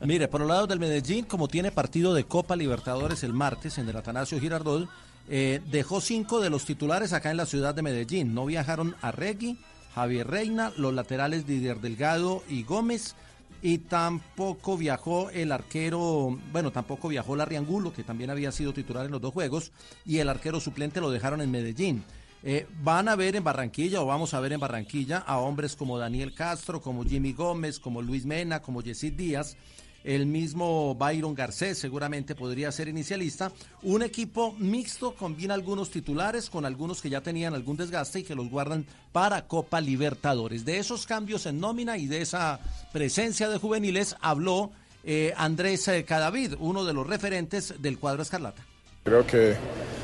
Mire, 0.01 0.27
por 0.27 0.41
los 0.41 0.49
lados 0.49 0.67
del 0.67 0.79
Medellín, 0.79 1.25
como 1.25 1.47
tiene 1.47 1.71
partido 1.71 2.13
de 2.13 2.25
Copa 2.25 2.55
Libertadores 2.55 3.23
el 3.23 3.33
martes 3.33 3.77
en 3.79 3.89
el 3.89 3.97
Atanasio 3.97 4.39
Girardot, 4.39 4.87
eh, 5.29 5.61
dejó 5.71 6.01
cinco 6.01 6.39
de 6.39 6.49
los 6.49 6.65
titulares 6.65 7.13
acá 7.13 7.31
en 7.31 7.37
la 7.37 7.45
ciudad 7.45 7.73
de 7.73 7.81
Medellín. 7.81 8.33
No 8.33 8.45
viajaron 8.45 8.95
a 9.01 9.11
Regui, 9.11 9.57
Javier 9.93 10.27
Reina, 10.27 10.71
los 10.77 10.93
laterales 10.93 11.47
Didier 11.47 11.79
Delgado 11.79 12.43
y 12.49 12.63
Gómez. 12.63 13.15
Y 13.61 13.79
tampoco 13.79 14.77
viajó 14.77 15.31
el 15.31 15.51
arquero, 15.51 16.37
bueno, 16.51 16.71
tampoco 16.71 17.07
viajó 17.07 17.35
Larry 17.35 17.55
Angulo, 17.55 17.93
que 17.93 18.03
también 18.03 18.29
había 18.29 18.51
sido 18.51 18.73
titular 18.73 19.05
en 19.05 19.11
los 19.11 19.21
dos 19.21 19.33
juegos, 19.33 19.71
y 20.05 20.19
el 20.19 20.29
arquero 20.29 20.59
suplente 20.59 21.01
lo 21.01 21.09
dejaron 21.09 21.41
en 21.41 21.49
Medellín. 21.49 22.03
Eh, 22.43 22.67
van 22.83 23.09
a 23.09 23.15
ver 23.15 23.35
en 23.35 23.43
Barranquilla, 23.43 24.01
o 24.01 24.05
vamos 24.05 24.35
a 24.35 24.39
ver 24.39 24.53
en 24.53 24.59
Barranquilla, 24.59 25.17
a 25.17 25.39
hombres 25.39 25.75
como 25.75 25.97
Daniel 25.97 26.35
Castro, 26.35 26.79
como 26.79 27.03
Jimmy 27.03 27.33
Gómez, 27.33 27.79
como 27.79 28.03
Luis 28.03 28.23
Mena, 28.27 28.61
como 28.61 28.83
Yesid 28.83 29.13
Díaz, 29.13 29.57
el 30.05 30.27
mismo 30.27 30.93
Byron 30.93 31.33
Garcés 31.33 31.79
seguramente 31.79 32.35
podría 32.35 32.71
ser 32.71 32.87
inicialista. 32.87 33.51
Un 33.81 34.03
equipo 34.03 34.53
mixto 34.59 35.15
combina 35.15 35.55
algunos 35.55 35.89
titulares 35.89 36.49
con 36.49 36.63
algunos 36.63 37.01
que 37.01 37.09
ya 37.09 37.21
tenían 37.21 37.55
algún 37.55 37.75
desgaste 37.75 38.19
y 38.19 38.23
que 38.23 38.35
los 38.35 38.49
guardan 38.49 38.85
para 39.11 39.47
Copa 39.47 39.81
Libertadores. 39.81 40.63
De 40.63 40.77
esos 40.77 41.07
cambios 41.07 41.47
en 41.47 41.59
nómina 41.59 41.97
y 41.97 42.05
de 42.05 42.21
esa 42.21 42.59
presencia 42.93 43.49
de 43.49 43.57
juveniles 43.57 44.15
habló 44.21 44.71
eh, 45.03 45.33
Andrés 45.37 45.87
eh, 45.87 46.05
Cadavid, 46.05 46.53
uno 46.59 46.85
de 46.85 46.93
los 46.93 47.07
referentes 47.07 47.73
del 47.81 47.97
cuadro 47.97 48.21
escarlata. 48.21 48.63
Creo 49.03 49.25
que 49.25 49.55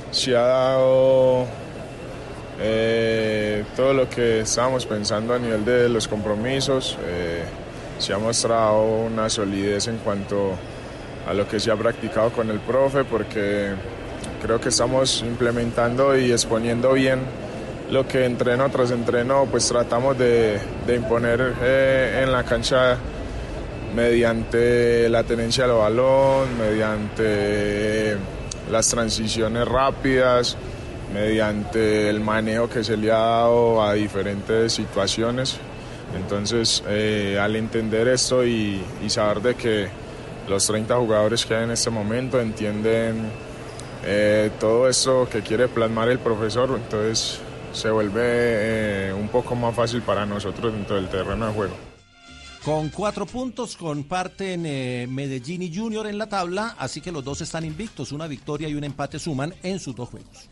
se 0.09 0.35
ha 0.35 0.41
dado 0.41 1.45
eh, 2.59 3.63
todo 3.75 3.93
lo 3.93 4.09
que 4.09 4.41
estábamos 4.41 4.87
pensando 4.87 5.35
a 5.35 5.39
nivel 5.39 5.63
de 5.63 5.89
los 5.89 6.07
compromisos. 6.07 6.97
Se 8.01 8.13
ha 8.13 8.17
mostrado 8.17 8.81
una 8.83 9.29
solidez 9.29 9.87
en 9.87 9.97
cuanto 9.97 10.53
a 11.27 11.33
lo 11.33 11.47
que 11.47 11.59
se 11.59 11.71
ha 11.71 11.75
practicado 11.75 12.31
con 12.31 12.49
el 12.49 12.59
profe, 12.59 13.03
porque 13.03 13.73
creo 14.41 14.59
que 14.59 14.69
estamos 14.69 15.21
implementando 15.21 16.17
y 16.17 16.31
exponiendo 16.31 16.93
bien 16.93 17.19
lo 17.91 18.07
que 18.07 18.25
entreno 18.25 18.69
tras 18.71 18.89
entreno, 18.89 19.45
pues 19.51 19.67
tratamos 19.67 20.17
de, 20.17 20.59
imponer 20.87 21.53
eh, 21.61 22.21
en 22.23 22.31
la 22.31 22.43
cancha 22.43 22.97
mediante 23.95 25.07
la 25.07 25.23
tenencia 25.23 25.67
del 25.67 25.77
balón, 25.77 26.57
mediante 26.57 28.17
las 28.71 28.87
transiciones 28.87 29.67
rápidas, 29.67 30.57
mediante 31.13 32.09
el 32.09 32.19
manejo 32.19 32.67
que 32.67 32.83
se 32.83 32.97
le 32.97 33.11
ha 33.11 33.17
dado 33.17 33.83
a 33.83 33.93
diferentes 33.93 34.73
situaciones. 34.73 35.59
Entonces, 36.15 36.83
eh, 36.87 37.37
al 37.39 37.55
entender 37.55 38.07
esto 38.07 38.45
y, 38.45 38.81
saber 39.07 39.41
de 39.41 39.55
que 39.55 39.87
los 40.47 40.65
30 40.67 40.95
jugadores 40.95 41.45
que 41.45 41.55
hay 41.55 41.63
en 41.63 41.71
este 41.71 41.89
momento 41.89 42.39
entienden 42.39 43.29
eh, 44.03 44.51
todo 44.59 44.89
esto 44.89 45.27
que 45.29 45.41
quiere 45.41 45.67
plasmar 45.67 46.09
el 46.09 46.19
profesor, 46.19 46.69
entonces 46.75 47.39
se 47.73 47.89
vuelve 47.89 48.21
eh, 48.23 49.13
un 49.13 49.27
poco 49.29 49.55
más 49.55 49.75
fácil 49.75 50.01
para 50.01 50.25
nosotros 50.25 50.73
dentro 50.73 50.95
del 50.95 51.09
terreno 51.09 51.47
de 51.47 51.53
juego. 51.53 51.91
Con 52.63 52.89
cuatro 52.89 53.25
puntos 53.25 53.75
comparten 53.75 54.65
eh, 54.67 55.07
Medellín 55.09 55.63
y 55.63 55.75
Junior 55.75 56.05
en 56.05 56.19
la 56.19 56.27
tabla, 56.27 56.75
así 56.77 57.01
que 57.01 57.11
los 57.11 57.23
dos 57.23 57.41
están 57.41 57.65
invictos. 57.65 58.11
Una 58.11 58.27
victoria 58.27 58.69
y 58.69 58.75
un 58.75 58.83
empate 58.83 59.17
suman 59.17 59.55
en 59.63 59.79
sus 59.79 59.95
dos 59.95 60.09
juegos. 60.09 60.47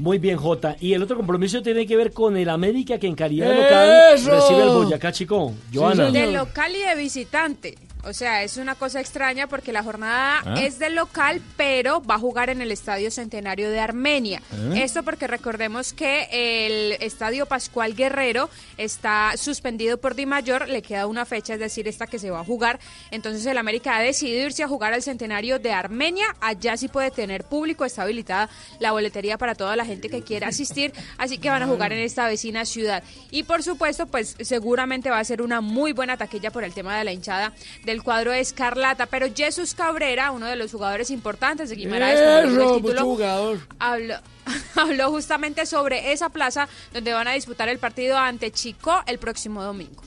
Muy 0.00 0.18
bien, 0.18 0.38
Jota. 0.38 0.76
Y 0.80 0.94
el 0.94 1.02
otro 1.02 1.14
compromiso 1.14 1.60
tiene 1.60 1.86
que 1.86 1.94
ver 1.94 2.12
con 2.14 2.34
el 2.34 2.48
América 2.48 2.98
que 2.98 3.06
en 3.06 3.14
calidad 3.14 3.54
local 3.54 4.14
¡Eso! 4.14 4.30
recibe 4.30 4.62
el 4.62 4.68
Boyacá 4.70 5.12
Chico. 5.12 5.52
Joana. 5.74 6.10
De 6.10 6.32
local 6.32 6.72
y 6.74 6.88
de 6.88 6.94
visitante. 6.94 7.76
O 8.04 8.12
sea, 8.12 8.42
es 8.42 8.56
una 8.56 8.74
cosa 8.74 9.00
extraña 9.00 9.46
porque 9.46 9.72
la 9.72 9.82
jornada 9.82 10.42
¿Ah? 10.44 10.54
es 10.60 10.78
del 10.78 10.94
local, 10.94 11.40
pero 11.56 12.02
va 12.02 12.14
a 12.14 12.18
jugar 12.18 12.50
en 12.50 12.60
el 12.60 12.72
Estadio 12.72 13.10
Centenario 13.10 13.70
de 13.70 13.80
Armenia. 13.80 14.42
¿Eh? 14.52 14.82
Esto 14.82 15.02
porque 15.02 15.26
recordemos 15.26 15.92
que 15.92 16.28
el 16.30 16.92
Estadio 17.00 17.46
Pascual 17.46 17.94
Guerrero 17.94 18.48
está 18.76 19.32
suspendido 19.36 19.98
por 19.98 20.14
Di 20.14 20.26
Mayor, 20.26 20.68
le 20.68 20.82
queda 20.82 21.06
una 21.06 21.24
fecha, 21.24 21.54
es 21.54 21.60
decir, 21.60 21.88
esta 21.88 22.06
que 22.06 22.18
se 22.18 22.30
va 22.30 22.40
a 22.40 22.44
jugar. 22.44 22.80
Entonces 23.10 23.44
el 23.46 23.58
América 23.58 23.96
ha 23.96 24.00
decidido 24.00 24.46
irse 24.46 24.62
a 24.62 24.68
jugar 24.68 24.92
al 24.92 25.02
Centenario 25.02 25.58
de 25.58 25.72
Armenia. 25.72 26.26
Allá 26.40 26.76
sí 26.76 26.88
puede 26.88 27.10
tener 27.10 27.44
público, 27.44 27.84
está 27.84 28.02
habilitada 28.02 28.48
la 28.78 28.92
boletería 28.92 29.36
para 29.38 29.54
toda 29.54 29.76
la 29.76 29.84
gente 29.84 30.08
que 30.08 30.22
quiera 30.22 30.48
asistir, 30.48 30.92
así 31.18 31.38
que 31.38 31.50
van 31.50 31.62
a 31.62 31.66
jugar 31.66 31.92
en 31.92 32.00
esta 32.00 32.26
vecina 32.26 32.64
ciudad. 32.64 33.02
Y 33.30 33.42
por 33.42 33.62
supuesto, 33.62 34.06
pues 34.06 34.36
seguramente 34.40 35.10
va 35.10 35.18
a 35.18 35.24
ser 35.24 35.42
una 35.42 35.60
muy 35.60 35.92
buena 35.92 36.16
taquilla 36.16 36.50
por 36.50 36.64
el 36.64 36.72
tema 36.72 36.96
de 36.96 37.04
la 37.04 37.12
hinchada 37.12 37.52
del 37.90 38.02
cuadro 38.02 38.32
Escarlata. 38.32 39.06
Pero 39.06 39.26
Jesús 39.34 39.74
Cabrera, 39.74 40.30
uno 40.30 40.46
de 40.46 40.56
los 40.56 40.72
jugadores 40.72 41.10
importantes 41.10 41.70
de 41.70 41.76
Guimaraes, 41.76 42.20
el 42.20 42.58
título, 42.76 43.02
jugador. 43.02 43.58
habló, 43.78 44.14
habló 44.76 45.10
justamente 45.10 45.66
sobre 45.66 46.12
esa 46.12 46.28
plaza 46.30 46.68
donde 46.92 47.12
van 47.12 47.28
a 47.28 47.32
disputar 47.32 47.68
el 47.68 47.78
partido 47.78 48.16
ante 48.16 48.50
Chico 48.50 48.92
el 49.06 49.18
próximo 49.18 49.62
domingo. 49.62 50.02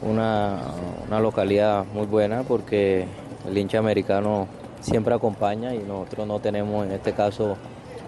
Una, 0.00 0.60
una 1.06 1.20
localidad 1.20 1.84
muy 1.86 2.06
buena 2.06 2.44
porque 2.44 3.06
el 3.46 3.58
hincha 3.58 3.78
americano 3.78 4.46
siempre 4.80 5.12
acompaña 5.12 5.74
y 5.74 5.78
nosotros 5.78 6.26
no 6.26 6.38
tenemos 6.38 6.86
en 6.86 6.92
este 6.92 7.12
caso 7.12 7.56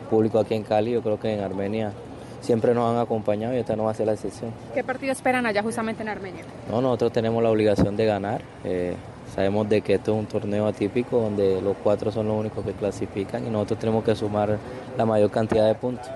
público 0.09 0.39
aquí 0.39 0.55
en 0.55 0.63
Cali, 0.63 0.93
yo 0.93 1.03
creo 1.03 1.19
que 1.19 1.33
en 1.33 1.41
Armenia 1.41 1.93
siempre 2.41 2.75
nos 2.75 2.91
han 2.91 3.01
acompañado 3.01 3.55
y 3.55 3.59
esta 3.59 3.77
no 3.77 3.85
va 3.85 3.93
a 3.93 3.95
ser 3.95 4.07
la 4.07 4.15
excepción. 4.15 4.53
¿Qué 4.75 4.85
partido 4.85 5.13
esperan 5.13 5.47
allá 5.47 5.63
justamente 5.63 6.03
en 6.03 6.09
Armenia? 6.09 6.45
No, 6.71 6.81
nosotros 6.81 7.13
tenemos 7.13 7.43
la 7.43 7.51
obligación 7.51 7.97
de 7.97 8.07
ganar, 8.07 8.43
eh, 8.65 8.95
sabemos 9.35 9.69
de 9.69 9.83
que 9.83 9.95
esto 9.95 10.13
es 10.13 10.19
un 10.19 10.27
torneo 10.27 10.67
atípico 10.67 11.21
donde 11.21 11.61
los 11.61 11.77
cuatro 11.83 12.11
son 12.11 12.29
los 12.29 12.39
únicos 12.39 12.65
que 12.65 12.73
clasifican 12.73 13.47
y 13.47 13.51
nosotros 13.51 13.79
tenemos 13.79 14.05
que 14.05 14.15
sumar 14.15 14.59
la 14.97 15.07
mayor 15.07 15.31
cantidad 15.31 15.67
de 15.67 15.75
puntos. 15.75 16.09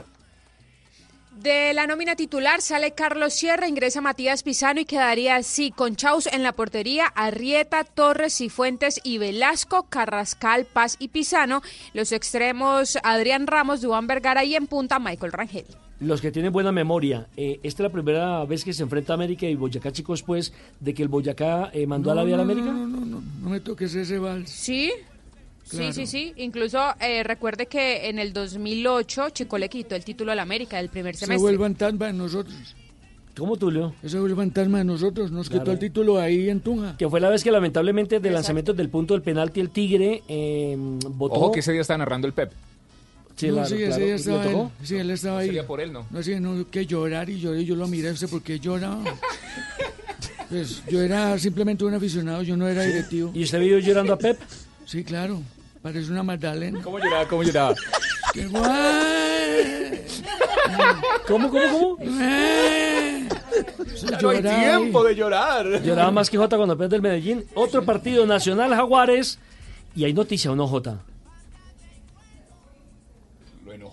De 1.44 1.74
la 1.74 1.86
nómina 1.86 2.16
titular 2.16 2.62
sale 2.62 2.92
Carlos 2.92 3.34
Sierra, 3.34 3.68
ingresa 3.68 4.00
Matías 4.00 4.42
Pisano 4.42 4.80
y 4.80 4.86
quedaría 4.86 5.36
así 5.36 5.70
con 5.70 5.94
Chaus 5.94 6.26
en 6.26 6.42
la 6.42 6.52
portería, 6.52 7.06
Arrieta, 7.14 7.84
Torres, 7.84 8.38
Cifuentes 8.38 8.98
y 9.04 9.18
Velasco, 9.18 9.82
Carrascal, 9.90 10.64
Paz 10.64 10.96
y 10.98 11.08
Pisano. 11.08 11.60
Los 11.92 12.12
extremos 12.12 12.96
Adrián 13.02 13.46
Ramos, 13.46 13.82
Duván 13.82 14.06
Vergara 14.06 14.42
y 14.44 14.54
en 14.54 14.66
punta 14.66 14.98
Michael 14.98 15.32
Rangel. 15.32 15.66
Los 16.00 16.20
que 16.20 16.32
tienen 16.32 16.52
buena 16.52 16.72
memoria, 16.72 17.28
eh, 17.36 17.60
esta 17.62 17.82
es 17.82 17.88
la 17.88 17.92
primera 17.92 18.44
vez 18.44 18.64
que 18.64 18.72
se 18.72 18.82
enfrenta 18.82 19.14
América 19.14 19.46
y 19.46 19.54
Boyacá, 19.54 19.92
chicos, 19.92 20.22
pues, 20.22 20.52
de 20.80 20.92
que 20.92 21.02
el 21.02 21.08
Boyacá 21.08 21.70
eh, 21.72 21.86
mandó 21.86 22.10
a 22.10 22.14
la 22.16 22.24
vía 22.24 22.34
a 22.34 22.38
la 22.38 22.42
América. 22.42 22.66
No, 22.66 22.86
no, 22.86 23.00
no, 23.06 23.22
no 23.42 23.50
me 23.50 23.60
toques 23.60 23.94
ese 23.94 24.18
vals. 24.18 24.50
Sí. 24.50 24.90
Claro. 25.70 25.92
Sí, 25.92 25.92
sí, 25.92 26.06
sí. 26.06 26.32
Incluso 26.36 26.78
eh, 27.00 27.22
recuerde 27.22 27.66
que 27.66 28.08
en 28.10 28.18
el 28.18 28.32
2008 28.34 29.30
Chico 29.30 29.56
le 29.56 29.68
quitó 29.70 29.94
el 29.94 30.04
título 30.04 30.30
al 30.32 30.38
América 30.40 30.76
del 30.76 30.90
primer 30.90 31.14
Se 31.14 31.20
semestre. 31.26 31.40
fue 31.40 31.52
el 31.52 31.58
fantasma 31.58 32.06
de 32.08 32.12
nosotros. 32.12 32.76
¿Cómo, 33.36 33.56
Tulio? 33.56 33.94
Ese 34.02 34.18
fue 34.18 34.28
el 34.28 34.36
fantasma 34.36 34.78
de 34.78 34.84
nosotros. 34.84 35.30
Nos 35.32 35.48
Claro. 35.48 35.62
quitó 35.64 35.72
el 35.72 35.78
título 35.78 36.18
ahí 36.20 36.50
en 36.50 36.60
Tunja. 36.60 36.96
Que 36.98 37.08
fue 37.08 37.18
la 37.20 37.30
vez 37.30 37.42
que 37.42 37.50
lamentablemente 37.50 38.20
de 38.20 38.30
lanzamientos 38.30 38.76
del 38.76 38.90
punto 38.90 39.14
del 39.14 39.22
penalti 39.22 39.60
el 39.60 39.70
Tigre 39.70 40.22
eh, 40.28 40.76
votó. 41.10 41.34
Ojo 41.36 41.52
que 41.52 41.60
ese 41.60 41.72
día 41.72 41.80
está 41.80 41.96
narrando 41.96 42.26
el 42.26 42.32
Pep. 42.34 42.52
Sí, 43.36 43.48
no, 43.48 43.54
claro, 43.54 43.68
sí, 43.68 43.82
ese 43.82 43.86
claro. 43.88 43.98
día 43.98 44.06
¿Le 44.06 44.14
estaba 44.14 44.44
él. 44.46 44.68
Sí, 44.82 44.96
él 44.96 45.10
estaba 45.10 45.38
ahí. 45.40 45.46
Sería 45.46 45.66
por 45.66 45.80
él, 45.80 45.92
¿no? 45.92 46.06
No, 46.10 46.22
sí, 46.22 46.38
no, 46.38 46.70
que 46.70 46.86
llorar 46.86 47.28
y 47.28 47.40
lloré. 47.40 47.64
Yo 47.64 47.74
lo 47.74 47.88
miré, 47.88 48.12
¿usted 48.12 48.28
por 48.28 48.42
qué 48.42 48.60
lloraba? 48.60 49.02
Pues 50.48 50.82
yo 50.88 51.02
era 51.02 51.36
simplemente 51.38 51.84
un 51.84 51.94
aficionado, 51.94 52.42
yo 52.42 52.56
no 52.56 52.68
era 52.68 52.82
directivo. 52.82 53.32
¿Y 53.34 53.42
usted 53.42 53.58
vio 53.60 53.78
llorando 53.78 54.12
a 54.12 54.18
Pep? 54.18 54.38
Sí, 54.86 55.02
claro. 55.02 55.40
Parece 55.82 56.10
una 56.12 56.22
Magdalena. 56.22 56.80
¿Cómo 56.82 56.98
lloraba? 56.98 57.26
¿Cómo 57.26 57.42
lloraba? 57.42 57.74
¡Qué 58.32 58.46
guay! 58.46 60.04
¿Cómo, 61.26 61.50
cómo, 61.50 61.96
cómo? 61.96 61.98
Ya 64.10 64.18
no 64.20 64.28
hay 64.30 64.42
tiempo 64.42 65.04
de 65.04 65.14
llorar. 65.14 65.82
Lloraba 65.82 66.10
más 66.10 66.30
que 66.30 66.36
Jota 66.38 66.56
cuando 66.56 66.76
pierde 66.78 66.96
el 66.96 67.02
Medellín. 67.02 67.44
Otro 67.54 67.84
partido 67.84 68.26
nacional 68.26 68.74
Jaguares. 68.74 69.38
Y 69.96 70.04
hay 70.04 70.12
noticia 70.12 70.50
o 70.52 70.56
no, 70.56 70.66
Jota. 70.66 71.00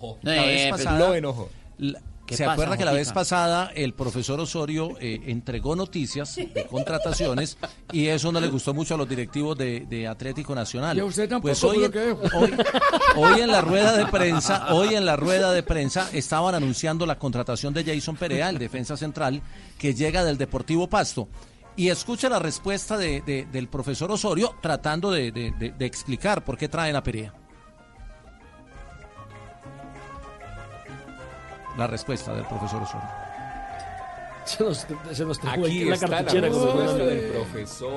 Lo 0.02 0.10
enojó. 0.10 0.20
La 0.24 0.46
vez 0.46 0.70
pasada- 0.72 1.00
Lo 1.00 1.16
enojó. 1.16 1.50
La- 1.78 2.02
¿Qué 2.24 2.38
¿Se 2.38 2.44
pasa, 2.46 2.54
acuerda 2.54 2.78
que 2.78 2.86
la 2.86 2.94
vez 2.94 3.12
pasada 3.12 3.72
el 3.76 3.94
profesor 3.94 4.40
Osorio 4.40 4.96
eh, 5.02 5.20
entregó 5.26 5.76
noticias 5.76 6.38
de 6.38 6.66
contrataciones 6.70 7.58
y 7.92 8.08
eso 8.08 8.32
no 8.32 8.40
le 8.40 8.48
gustó 8.48 8.74
mucho 8.74 8.94
a 8.96 8.98
los 8.98 9.10
directivos 9.10 9.58
de, 9.58 9.82
de 9.90 10.08
Atlético 10.08 10.56
Nacional? 10.56 10.96
Y 10.96 11.02
a 11.02 11.06
usted 11.06 11.28
tampoco, 11.28 11.50
Pues 11.50 11.62
hoy, 11.66 11.78
en- 11.78 11.82
lo 11.84 11.92
que 11.92 12.00
veo. 12.00 12.20
hoy, 12.34 12.54
hoy 13.18 13.42
en 13.42 13.52
la 13.52 13.60
rueda 13.60 13.98
de 13.98 14.06
prensa, 14.06 14.74
hoy 14.74 14.96
en 14.96 15.06
la 15.06 15.18
rueda 15.18 15.52
de 15.52 15.62
prensa 15.62 16.10
estaban 16.14 16.56
anunciando 16.56 17.06
la 17.06 17.20
contratación 17.20 17.74
de 17.74 17.84
Jason 17.84 18.16
Perea, 18.16 18.50
el 18.50 18.60
defensa 18.60 18.96
central, 18.96 19.42
que 19.78 19.94
llega 19.94 20.24
del 20.24 20.38
Deportivo 20.38 20.88
Pasto. 20.88 21.28
Y 21.76 21.90
escucha 21.90 22.30
la 22.30 22.40
respuesta 22.40 22.98
de- 22.98 23.22
de- 23.22 23.46
del 23.52 23.68
profesor 23.68 24.10
Osorio 24.10 24.56
tratando 24.62 25.12
de, 25.12 25.34
de- 25.34 25.52
de- 25.52 25.72
de 25.72 25.86
explicar 25.86 26.46
por 26.46 26.58
qué 26.58 26.70
traen 26.70 26.96
a 26.96 27.04
Perea. 27.04 27.34
La 31.78 31.88
respuesta 31.88 32.34
del 32.34 32.46
profesor 32.46 32.84
Osorio. 32.84 33.08
Se 34.46 34.64
nos, 34.64 34.88
se 35.12 35.26
nos 35.26 35.40
trajo 35.40 35.66
Aquí 35.66 35.80
ahí 35.80 35.86
la 35.86 35.94
está 35.94 36.08
la 36.08 36.18
cartuchera. 36.18 36.50
como 36.50 36.66
respuesta 36.66 37.06
del 37.06 37.32
profesor. 37.32 37.92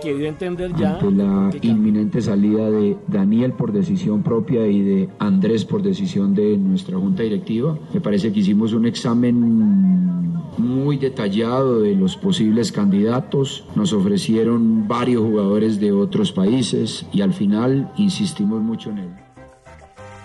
Que 0.00 0.14
dio 0.14 0.26
a 0.26 0.28
entender 0.28 0.72
ya. 0.76 0.94
ante 0.94 1.10
la 1.10 1.50
inminente 1.62 2.20
salida 2.22 2.70
de 2.70 2.96
Daniel 3.08 3.52
por 3.52 3.72
decisión 3.72 4.22
propia 4.22 4.66
y 4.66 4.80
de 4.82 5.08
Andrés 5.18 5.64
por 5.64 5.82
decisión 5.82 6.34
de 6.34 6.56
nuestra 6.56 6.96
junta 6.96 7.22
directiva. 7.22 7.78
Me 7.92 8.00
parece 8.00 8.32
que 8.32 8.40
hicimos 8.40 8.72
un 8.72 8.86
examen 8.86 10.32
muy 10.58 10.96
detallado 10.96 11.80
de 11.80 11.94
los 11.94 12.16
posibles 12.16 12.72
candidatos. 12.72 13.64
Nos 13.74 13.92
ofrecieron 13.92 14.86
varios 14.88 15.22
jugadores 15.22 15.78
de 15.80 15.92
otros 15.92 16.32
países 16.32 17.04
y 17.12 17.20
al 17.20 17.32
final 17.32 17.92
insistimos 17.96 18.60
mucho 18.60 18.90
en 18.90 18.98
él. 18.98 19.10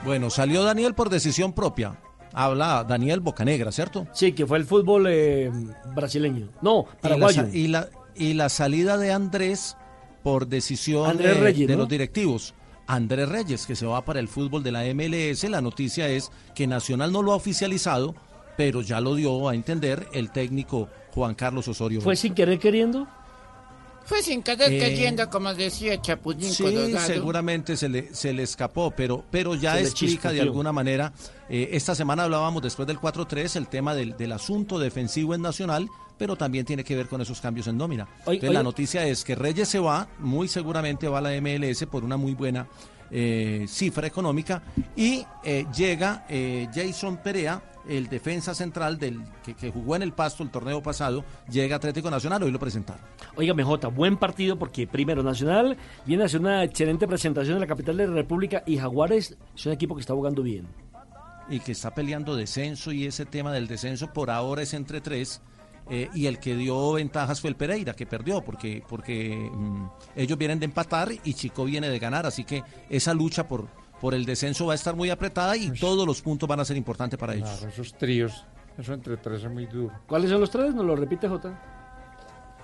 Bueno, 0.05 0.29
salió 0.29 0.63
Daniel 0.63 0.93
por 0.93 1.09
decisión 1.09 1.53
propia. 1.53 1.99
Habla 2.39 2.83
Daniel 2.87 3.19
Bocanegra, 3.19 3.71
¿cierto? 3.71 4.05
Sí, 4.13 4.31
que 4.33 4.45
fue 4.45 4.57
el 4.59 4.65
fútbol 4.65 5.07
eh, 5.09 5.51
brasileño. 5.95 6.49
No, 6.61 6.85
paraguayo. 7.01 7.47
Y 7.51 7.67
la, 7.67 7.79
y 7.79 7.89
la- 7.89 7.89
y 8.19 8.33
la 8.33 8.49
salida 8.49 8.97
de 8.97 9.11
Andrés 9.11 9.75
por 10.23 10.47
decisión 10.47 11.09
Andrés 11.09 11.39
Reyes, 11.39 11.67
de 11.67 11.73
¿no? 11.75 11.81
los 11.81 11.89
directivos. 11.89 12.53
Andrés 12.87 13.27
Reyes, 13.29 13.65
que 13.67 13.75
se 13.75 13.85
va 13.85 14.03
para 14.05 14.19
el 14.19 14.27
fútbol 14.27 14.63
de 14.63 14.71
la 14.71 14.83
MLS. 14.93 15.43
La 15.49 15.61
noticia 15.61 16.07
es 16.09 16.31
que 16.55 16.67
Nacional 16.67 17.11
no 17.11 17.21
lo 17.21 17.33
ha 17.33 17.35
oficializado, 17.35 18.15
pero 18.55 18.81
ya 18.81 19.01
lo 19.01 19.13
dio 19.15 19.49
a 19.49 19.53
entender 19.55 20.07
el 20.13 20.31
técnico 20.31 20.89
Juan 21.13 21.35
Carlos 21.35 21.67
Osorio. 21.67 22.01
¿Fue 22.01 22.15
sin 22.15 22.33
querer 22.33 22.57
queriendo? 22.59 23.07
Fue 24.07 24.23
sin 24.23 24.41
querer 24.41 24.71
Eh, 24.71 24.79
queriendo, 24.79 25.29
como 25.29 25.53
decía 25.53 26.01
Chapulín 26.01 26.51
Sí, 26.51 26.63
Colorado. 26.63 27.05
seguramente 27.05 27.75
se 27.77 27.89
le, 27.89 28.13
se 28.15 28.31
le 28.33 28.43
escapó, 28.43 28.89
pero, 28.91 29.23
pero 29.29 29.53
ya 29.53 29.75
Se 29.75 29.81
explica 29.81 30.31
de 30.31 30.41
alguna 30.41 30.71
manera. 30.71 31.11
eh, 31.49 31.69
esta 31.73 31.93
semana 31.93 32.23
hablábamos 32.23 32.61
después 32.63 32.87
del 32.87 32.97
4-3 32.99 33.55
el 33.57 33.67
tema 33.67 33.93
del, 33.93 34.15
del 34.17 34.31
asunto 34.31 34.79
defensivo 34.79 35.35
en 35.35 35.41
Nacional, 35.41 35.87
pero 36.17 36.35
también 36.37 36.65
tiene 36.65 36.83
que 36.83 36.95
ver 36.95 37.07
con 37.07 37.21
esos 37.21 37.41
cambios 37.41 37.67
en 37.67 37.77
nómina. 37.77 38.07
Oye, 38.25 38.37
Entonces, 38.37 38.53
la 38.53 38.63
noticia 38.63 39.05
es 39.05 39.23
que 39.25 39.35
Reyes 39.35 39.67
se 39.67 39.79
va, 39.79 40.07
muy 40.19 40.47
seguramente 40.47 41.07
va 41.09 41.17
a 41.19 41.21
la 41.21 41.31
MLS 41.41 41.85
por 41.85 42.03
una 42.05 42.15
muy 42.17 42.33
buena 42.33 42.65
eh, 43.11 43.65
cifra 43.67 44.07
económica, 44.07 44.61
y 44.95 45.25
eh, 45.43 45.65
llega 45.75 46.25
eh, 46.29 46.67
Jason 46.73 47.17
Perea, 47.17 47.61
el 47.87 48.09
defensa 48.09 48.53
central 48.53 48.97
del 48.97 49.21
que, 49.43 49.53
que 49.53 49.71
jugó 49.71 49.95
en 49.95 50.01
el 50.01 50.11
Pasto 50.11 50.43
el 50.43 50.49
torneo 50.49 50.83
pasado, 50.83 51.23
llega 51.49 51.75
a 51.75 51.77
Atlético 51.77 52.11
Nacional, 52.11 52.43
hoy 52.43 52.51
lo 52.51 52.59
presentaron. 52.59 53.01
Oiga, 53.35 53.55
Jota, 53.63 53.87
buen 53.87 54.17
partido 54.17 54.59
porque 54.59 54.87
primero 54.87 55.23
Nacional 55.23 55.77
viene 56.05 56.23
a 56.23 56.25
hacer 56.25 56.41
una 56.41 56.63
excelente 56.63 57.07
presentación 57.07 57.55
en 57.55 57.61
la 57.61 57.67
capital 57.67 57.95
de 57.95 58.07
la 58.07 58.13
República 58.13 58.63
y 58.65 58.77
Jaguares 58.77 59.37
es 59.55 59.65
un 59.65 59.71
equipo 59.71 59.95
que 59.95 60.01
está 60.01 60.13
jugando 60.13 60.43
bien. 60.43 60.67
y 61.49 61.61
que 61.61 61.71
está 61.71 61.95
peleando 61.95 62.35
descenso 62.35 62.91
y 62.91 63.05
ese 63.05 63.25
tema 63.25 63.53
del 63.53 63.67
descenso 63.67 64.11
por 64.11 64.29
ahora 64.29 64.63
es 64.63 64.73
entre 64.73 64.99
tres 64.99 65.41
eh, 65.89 66.09
y 66.13 66.25
el 66.25 66.39
que 66.39 66.55
dio 66.55 66.93
ventajas 66.93 67.39
fue 67.41 67.49
el 67.49 67.55
Pereira 67.55 67.93
que 67.93 68.05
perdió 68.05 68.41
porque 68.41 68.83
porque 68.87 69.49
mm, 69.51 69.85
ellos 70.15 70.37
vienen 70.37 70.59
de 70.59 70.65
empatar 70.65 71.09
y 71.23 71.33
Chico 71.33 71.65
viene 71.65 71.89
de 71.89 71.99
ganar 71.99 72.25
así 72.25 72.43
que 72.43 72.63
esa 72.89 73.13
lucha 73.13 73.47
por 73.47 73.67
por 73.99 74.13
el 74.13 74.25
descenso 74.25 74.65
va 74.67 74.73
a 74.73 74.75
estar 74.75 74.95
muy 74.95 75.09
apretada 75.09 75.57
y 75.57 75.71
todos 75.71 76.05
los 76.05 76.21
puntos 76.21 76.47
van 76.47 76.59
a 76.59 76.65
ser 76.65 76.77
importantes 76.77 77.17
para 77.17 77.33
ellos. 77.33 77.49
Claro, 77.49 77.73
esos 77.73 77.93
tríos, 77.97 78.45
eso 78.77 78.93
entre 78.93 79.17
tres 79.17 79.43
es 79.43 79.51
muy 79.51 79.65
duro. 79.65 79.91
¿Cuáles 80.07 80.29
son 80.29 80.39
los 80.39 80.51
tres? 80.51 80.73
¿Nos 80.75 80.85
lo 80.85 80.95
repite, 80.95 81.27
Jota? 81.27 81.59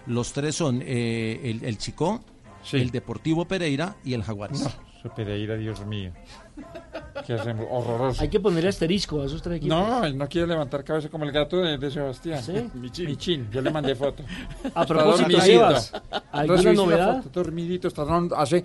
Los 0.05 0.33
tres 0.33 0.55
son 0.55 0.81
eh, 0.85 1.39
el, 1.43 1.63
el 1.63 1.77
Chico, 1.77 2.23
el 2.71 2.91
Deportivo 2.91 3.45
Pereira 3.45 3.95
y 4.03 4.13
el 4.13 4.23
Jaguares. 4.23 4.61
No, 4.61 4.67
eso 4.99 5.09
Pereira, 5.15 5.55
Dios 5.55 5.85
mío. 5.85 6.11
Que 7.25 7.33
hacemos 7.33 7.67
horroroso. 7.69 8.21
Hay 8.21 8.27
que 8.27 8.39
ponerle 8.39 8.69
asterisco 8.69 9.21
a 9.21 9.25
esos 9.25 9.41
tres 9.41 9.57
equipos. 9.57 9.77
No, 9.77 10.03
él 10.03 10.17
no 10.17 10.27
quiere 10.27 10.47
levantar 10.47 10.83
cabeza 10.83 11.07
como 11.09 11.23
el 11.23 11.31
gato 11.31 11.57
de, 11.57 11.77
de 11.77 11.89
Sebastián. 11.91 12.43
¿Sí? 12.43 12.53
Michín. 13.05 13.47
Yo 13.51 13.61
le 13.61 13.71
mandé 13.71 13.95
foto. 13.95 14.23
A 14.75 14.85
propósito. 14.85 15.39
Sebas, 15.39 15.93
¿alguna 16.31 16.57
¿Recibiste 16.57 16.65
la 16.65 16.73
novedad? 16.73 17.23
foto? 17.23 17.43
Dormidito, 17.43 17.87
está 17.87 18.03
dando- 18.03 18.35
hace... 18.35 18.63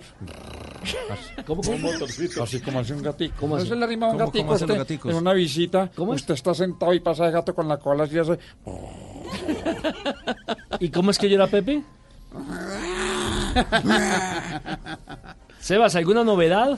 ¿Cómo, 1.45 1.61
cómo? 1.61 1.89
Así 2.43 2.59
como 2.59 2.79
hace 2.79 2.93
un 2.93 3.01
gatito. 3.03 3.35
¿Cómo 3.39 3.55
¿No 3.55 3.61
así? 3.61 3.69
se 3.69 3.75
le 3.75 3.83
arrima 3.85 4.07
un 4.07 4.13
¿Cómo- 4.17 4.25
gatico 4.25 4.53
usted 4.53 5.09
en 5.09 5.15
una 5.15 5.33
visita? 5.33 5.89
¿Cómo 5.95 6.13
es? 6.13 6.21
Usted 6.21 6.33
está 6.33 6.53
sentado 6.53 6.93
y 6.93 6.99
pasa 6.99 7.27
el 7.27 7.31
gato 7.31 7.53
con 7.55 7.67
la 7.67 7.77
cola 7.77 8.05
así 8.05 8.17
hace... 8.17 8.37
¿Y 10.79 10.89
cómo 10.89 11.11
es 11.11 11.17
que 11.17 11.29
llora 11.29 11.47
Pepe? 11.47 11.83
Sebas, 15.59 15.95
¿alguna 15.95 16.23
novedad? 16.23 16.77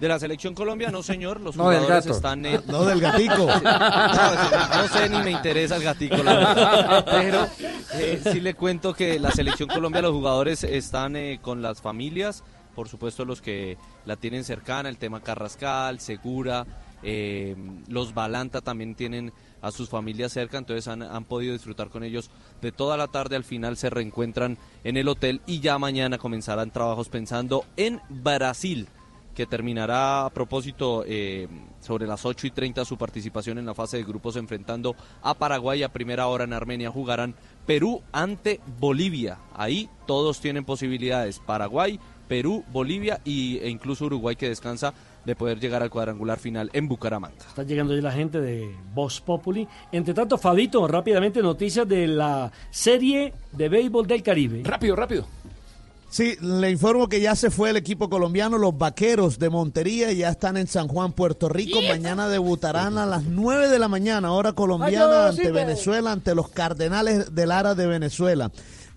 De 0.00 0.06
la 0.08 0.18
selección 0.20 0.54
Colombia, 0.54 0.90
no 0.90 1.02
señor, 1.02 1.40
los 1.40 1.56
No, 1.56 1.68
del 1.70 1.80
jugadores 1.80 2.04
gato. 2.06 2.16
están... 2.16 2.46
eh, 2.46 2.60
No, 2.68 2.84
del 2.84 3.00
gatico. 3.00 3.46
No, 3.62 4.82
no 4.82 4.88
sé 4.88 5.08
ni 5.08 5.18
me 5.18 5.30
interesa 5.32 5.76
el 5.76 5.82
gatico, 5.82 6.16
la 6.22 6.34
verdad. 6.34 7.04
Pero 7.10 7.46
eh, 7.94 8.20
sí 8.32 8.40
le 8.40 8.54
cuento 8.54 8.94
que 8.94 9.18
la 9.18 9.30
selección 9.32 9.68
Colombia, 9.68 10.00
los 10.02 10.12
jugadores 10.12 10.62
están 10.62 11.16
eh, 11.16 11.40
con 11.42 11.62
las 11.62 11.80
familias, 11.82 12.44
por 12.76 12.88
supuesto 12.88 13.24
los 13.24 13.42
que 13.42 13.76
la 14.06 14.14
tienen 14.16 14.44
cercana, 14.44 14.88
el 14.88 14.98
tema 14.98 15.20
Carrascal, 15.20 15.98
Segura, 15.98 16.64
eh, 17.02 17.56
los 17.88 18.14
Balanta 18.14 18.60
también 18.60 18.94
tienen 18.94 19.32
a 19.62 19.72
sus 19.72 19.88
familias 19.88 20.32
cerca, 20.32 20.58
entonces 20.58 20.86
han, 20.86 21.02
han 21.02 21.24
podido 21.24 21.52
disfrutar 21.54 21.88
con 21.88 22.04
ellos 22.04 22.30
de 22.62 22.70
toda 22.70 22.96
la 22.96 23.08
tarde, 23.08 23.34
al 23.34 23.42
final 23.42 23.76
se 23.76 23.90
reencuentran 23.90 24.58
en 24.84 24.96
el 24.96 25.08
hotel 25.08 25.40
y 25.46 25.58
ya 25.58 25.76
mañana 25.80 26.18
comenzarán 26.18 26.70
trabajos 26.70 27.08
pensando 27.08 27.64
en 27.76 28.00
Brasil 28.08 28.86
que 29.38 29.46
terminará 29.46 30.24
a 30.24 30.30
propósito 30.30 31.04
eh, 31.06 31.46
sobre 31.78 32.08
las 32.08 32.26
8 32.26 32.48
y 32.48 32.50
30 32.50 32.84
su 32.84 32.98
participación 32.98 33.58
en 33.58 33.66
la 33.66 33.72
fase 33.72 33.96
de 33.96 34.02
grupos 34.02 34.34
enfrentando 34.34 34.96
a 35.22 35.34
Paraguay 35.34 35.84
a 35.84 35.92
primera 35.92 36.26
hora 36.26 36.42
en 36.42 36.52
Armenia 36.52 36.90
jugarán 36.90 37.36
Perú 37.64 38.02
ante 38.10 38.58
Bolivia. 38.80 39.38
Ahí 39.54 39.88
todos 40.08 40.40
tienen 40.40 40.64
posibilidades, 40.64 41.38
Paraguay, 41.38 42.00
Perú, 42.26 42.64
Bolivia 42.72 43.20
y, 43.24 43.58
e 43.58 43.68
incluso 43.68 44.06
Uruguay 44.06 44.34
que 44.34 44.48
descansa 44.48 44.92
de 45.24 45.36
poder 45.36 45.60
llegar 45.60 45.84
al 45.84 45.90
cuadrangular 45.90 46.40
final 46.40 46.68
en 46.72 46.88
Bucaramanga. 46.88 47.36
Está 47.38 47.62
llegando 47.62 47.94
ya 47.94 48.02
la 48.02 48.10
gente 48.10 48.40
de 48.40 48.74
Voz 48.92 49.20
Populi. 49.20 49.68
Entre 49.92 50.14
tanto, 50.14 50.36
Fabito, 50.36 50.88
rápidamente 50.88 51.42
noticias 51.42 51.86
de 51.86 52.08
la 52.08 52.50
serie 52.70 53.34
de 53.52 53.68
béisbol 53.68 54.04
del 54.08 54.22
Caribe. 54.24 54.62
Rápido, 54.64 54.96
rápido. 54.96 55.26
Sí, 56.10 56.36
le 56.40 56.70
informo 56.70 57.08
que 57.08 57.20
ya 57.20 57.36
se 57.36 57.50
fue 57.50 57.70
el 57.70 57.76
equipo 57.76 58.08
colombiano, 58.08 58.56
los 58.56 58.76
vaqueros 58.76 59.38
de 59.38 59.50
Montería, 59.50 60.10
ya 60.12 60.30
están 60.30 60.56
en 60.56 60.66
San 60.66 60.88
Juan, 60.88 61.12
Puerto 61.12 61.50
Rico. 61.50 61.80
Mañana 61.82 62.28
debutarán 62.28 62.96
a 62.96 63.04
las 63.04 63.24
9 63.24 63.68
de 63.68 63.78
la 63.78 63.88
mañana, 63.88 64.32
hora 64.32 64.54
colombiana, 64.54 65.26
Ay, 65.26 65.30
ante. 65.30 65.52
Venezuela, 65.52 66.12
ante 66.12 66.34
los 66.34 66.48
Cardenales 66.48 67.34
de 67.34 67.46
Lara 67.46 67.74
de 67.74 67.86
Venezuela. 67.86 68.50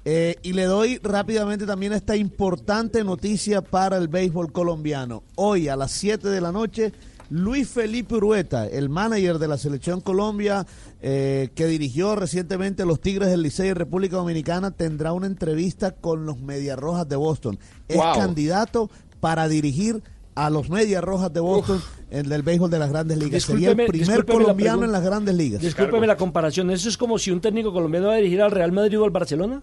Eh, 0.05 0.37
y 0.41 0.53
le 0.53 0.63
doy 0.63 0.99
rápidamente 1.03 1.65
también 1.65 1.93
esta 1.93 2.15
importante 2.15 3.03
noticia 3.03 3.61
para 3.61 3.97
el 3.97 4.07
béisbol 4.07 4.51
colombiano. 4.51 5.21
Hoy 5.35 5.67
a 5.67 5.75
las 5.75 5.91
7 5.91 6.29
de 6.29 6.41
la 6.41 6.51
noche, 6.53 6.93
Luis 7.31 7.69
Felipe 7.69 8.15
Urueta, 8.15 8.67
el 8.67 8.89
manager 8.89 9.39
de 9.39 9.47
la 9.47 9.57
selección 9.57 10.01
Colombia, 10.01 10.67
eh, 11.01 11.49
que 11.55 11.65
dirigió 11.65 12.17
recientemente 12.17 12.83
los 12.85 12.99
Tigres 12.99 13.29
del 13.29 13.41
Licey 13.41 13.69
en 13.69 13.75
República 13.75 14.17
Dominicana, 14.17 14.71
tendrá 14.71 15.13
una 15.13 15.27
entrevista 15.27 15.91
con 15.91 16.25
los 16.25 16.41
Medias 16.41 16.77
Rojas 16.77 17.07
de 17.07 17.15
Boston. 17.15 17.57
Es 17.87 17.95
Wow. 17.95 18.15
candidato 18.15 18.89
para 19.21 19.47
dirigir 19.47 20.03
a 20.35 20.49
los 20.49 20.69
Medias 20.69 21.01
Rojas 21.01 21.31
de 21.31 21.39
Boston 21.39 21.81
en 22.09 22.29
el 22.29 22.41
béisbol 22.41 22.69
de 22.69 22.79
las 22.79 22.89
grandes 22.89 23.17
ligas. 23.17 23.43
Sería 23.43 23.71
el 23.71 23.85
primer 23.85 24.25
colombiano 24.25 24.83
en 24.83 24.91
las 24.91 25.03
grandes 25.03 25.33
ligas. 25.33 25.61
Discúlpeme 25.61 26.07
la 26.07 26.17
comparación. 26.17 26.69
¿Eso 26.69 26.89
es 26.89 26.97
como 26.97 27.17
si 27.17 27.31
un 27.31 27.39
técnico 27.39 27.71
colombiano 27.71 28.07
va 28.07 28.13
a 28.13 28.17
dirigir 28.17 28.41
al 28.41 28.51
Real 28.51 28.73
Madrid 28.73 28.99
o 28.99 29.05
al 29.05 29.11
Barcelona? 29.11 29.61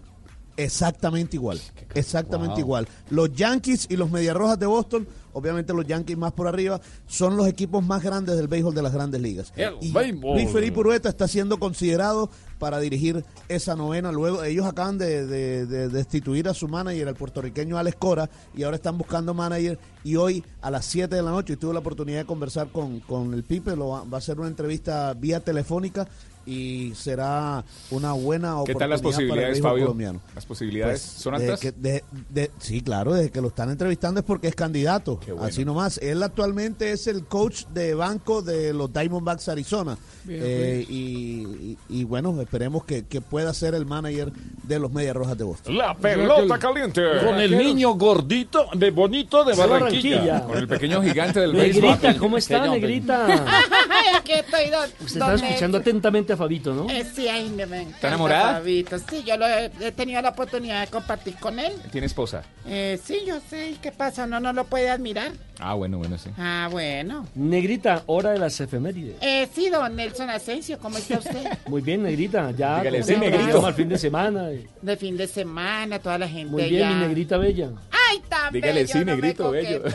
Exactamente 0.57 1.37
igual. 1.37 1.59
Exactamente 1.93 2.55
Wow. 2.55 2.59
igual. 2.59 2.87
Los 3.11 3.31
Yankees 3.33 3.85
y 3.89 3.95
los 3.95 4.09
Medias 4.11 4.35
Rojas 4.35 4.59
de 4.59 4.65
Boston, 4.65 5.07
obviamente 5.33 5.73
los 5.73 5.85
Yankees 5.85 6.17
más 6.17 6.33
por 6.33 6.47
arriba, 6.47 6.79
son 7.07 7.37
los 7.37 7.47
equipos 7.47 7.83
más 7.85 8.03
grandes 8.03 8.35
del 8.37 8.47
béisbol 8.47 8.73
de 8.75 8.81
las 8.81 8.93
grandes 8.93 9.21
ligas. 9.21 9.53
El 9.55 9.73
Y 9.81 9.91
béisbol. 9.91 10.35
Luis 10.35 10.49
Felipe 10.51 10.79
Urueta 10.79 11.09
está 11.09 11.27
siendo 11.27 11.57
considerado 11.59 12.29
para 12.59 12.79
dirigir 12.79 13.23
esa 13.47 13.75
novena. 13.75 14.11
Luego 14.11 14.43
ellos 14.43 14.65
acaban 14.65 14.97
de, 14.97 15.25
de- 15.25 15.65
de 15.65 15.87
destituir 15.89 16.47
a 16.49 16.53
su 16.53 16.67
manager, 16.67 17.07
el 17.07 17.15
puertorriqueño 17.15 17.77
Alex 17.77 17.95
Cora, 17.97 18.29
y 18.55 18.63
ahora 18.63 18.75
están 18.75 18.97
buscando 18.97 19.33
manager. 19.33 19.79
Y 20.03 20.15
hoy 20.17 20.43
a 20.61 20.69
las 20.71 20.85
7 20.85 21.15
de 21.15 21.21
la 21.21 21.31
noche 21.31 21.55
tuve 21.57 21.73
la 21.73 21.79
oportunidad 21.79 22.19
de 22.19 22.25
conversar 22.25 22.69
con, 22.69 22.99
con 23.01 23.33
el 23.33 23.43
Pipe, 23.43 23.75
lo 23.75 23.89
va, 23.89 24.03
va 24.03 24.17
a 24.17 24.21
ser 24.21 24.39
una 24.39 24.49
entrevista 24.49 25.13
vía 25.13 25.39
telefónica 25.39 26.07
y 26.49 26.93
será 26.95 27.63
una 27.91 28.13
buena 28.13 28.49
¿Qué 28.49 28.53
oportunidad 28.73 28.79
tal 28.79 28.89
las 28.89 29.01
para 29.01 29.09
el 29.09 29.15
posibilidades, 29.15 29.61
Fabio? 29.61 29.83
colombiano. 29.85 30.21
¿Las 30.35 30.45
posibilidades 30.45 31.01
Pues, 31.01 31.21
son 31.21 31.35
altas? 31.35 31.59
que- 31.59 31.71
de- 31.71 32.03
de- 32.29 32.51
sí, 32.59 32.81
claro, 32.81 33.13
desde 33.13 33.29
que 33.31 33.41
lo 33.41 33.49
están 33.49 33.69
entrevistando 33.69 34.19
es 34.21 34.25
porque 34.25 34.47
es 34.47 34.55
candidato. 34.55 35.19
bueno. 35.27 35.43
Así 35.43 35.63
nomás. 35.65 35.97
Él 35.99 36.23
actualmente 36.23 36.91
es 36.91 37.07
el 37.07 37.25
coach 37.25 37.65
de 37.73 37.93
banco 37.93 38.41
de 38.41 38.73
los 38.73 38.91
Diamondbacks 38.91 39.47
Arizona. 39.49 39.97
Bien, 40.23 40.41
Eh, 40.43 40.85
y, 40.89 40.95
y- 40.99 41.77
y 41.89 42.03
bueno, 42.03 42.39
esperemos 42.41 42.83
que, 42.85 43.05
que 43.05 43.21
pueda 43.21 43.53
ser 43.53 43.73
el 43.75 43.85
manager 43.85 44.31
de 44.63 44.79
los 44.79 44.91
Medias 44.91 45.15
Rojas 45.15 45.37
de 45.37 45.43
Boston. 45.43 45.77
La 45.77 45.95
pelota 45.95 46.57
caliente. 46.59 47.01
Con 47.25 47.39
el 47.39 47.57
niño 47.57 47.93
gordito, 47.95 48.67
de 48.73 48.91
bonito 48.91 49.43
de 49.43 49.55
Barranquilla. 49.55 50.17
Barranquilla. 50.17 50.43
Con 50.47 50.57
el 50.57 50.67
pequeño 50.67 51.01
gigante 51.01 51.39
del 51.39 51.53
Negrita. 51.53 52.17
¿cómo 52.17 52.37
está, 52.37 52.67
Negrita? 52.67 53.27
Estoy, 54.29 54.69
don. 54.69 54.89
Usted 55.05 55.19
está 55.21 55.33
escuchando 55.35 55.77
atentamente 55.79 56.33
a 56.33 56.37
Fabito, 56.39 56.73
¿no? 56.73 56.89
Eh, 56.89 57.05
sí, 57.13 57.27
ay, 57.27 57.49
me, 57.49 57.65
me 57.67 57.81
encanta 57.83 58.07
enamorada? 58.07 58.53
Fabito. 58.53 58.97
Sí, 58.97 59.23
yo 59.25 59.37
lo 59.37 59.45
he, 59.47 59.69
he 59.81 59.91
tenido 59.91 60.21
la 60.21 60.29
oportunidad 60.29 60.81
de 60.81 60.87
compartir 60.87 61.35
con 61.35 61.59
él. 61.59 61.73
Tiene 61.91 62.07
esposa. 62.07 62.41
Eh, 62.65 62.99
sí, 63.03 63.19
yo 63.27 63.39
sé. 63.49 63.71
¿Y 63.71 63.75
¿Qué 63.75 63.91
pasa? 63.91 64.25
¿No, 64.25 64.39
no 64.39 64.51
lo 64.53 64.63
puede 64.65 64.89
admirar? 64.89 65.31
Ah, 65.59 65.73
bueno, 65.73 65.97
bueno, 65.97 66.17
sí. 66.17 66.29
Ah, 66.37 66.67
bueno. 66.71 67.27
Negrita, 67.35 68.03
hora 68.05 68.31
de 68.31 68.39
las 68.39 68.59
efemérides. 68.61 69.17
Eh, 69.21 69.47
sí, 69.53 69.69
don 69.69 69.93
Nelson 69.95 70.29
Asensio, 70.29 70.79
¿cómo 70.79 70.97
está 70.97 71.17
usted? 71.19 71.57
Muy 71.67 71.81
bien, 71.81 72.01
Negrita. 72.03 72.51
Ya 72.51 72.77
Dígale, 72.79 73.03
sí, 73.03 73.15
Negrito. 73.17 73.65
al 73.65 73.73
fin 73.73 73.89
de 73.89 73.97
semana. 73.97 74.47
De 74.81 74.97
fin 74.97 75.17
de 75.17 75.27
semana, 75.27 75.99
toda 75.99 76.17
la 76.17 76.27
gente 76.29 76.49
Muy 76.51 76.63
bien, 76.69 76.83
allá. 76.87 76.95
mi 76.95 77.01
Negrita 77.07 77.37
bella. 77.37 77.71
Ay, 78.09 78.21
tan 78.27 78.51
Dígale, 78.51 78.81
bello, 78.81 78.93
sí, 78.93 78.99
no 78.99 79.05
negrito, 79.05 79.51
bello. 79.51 79.83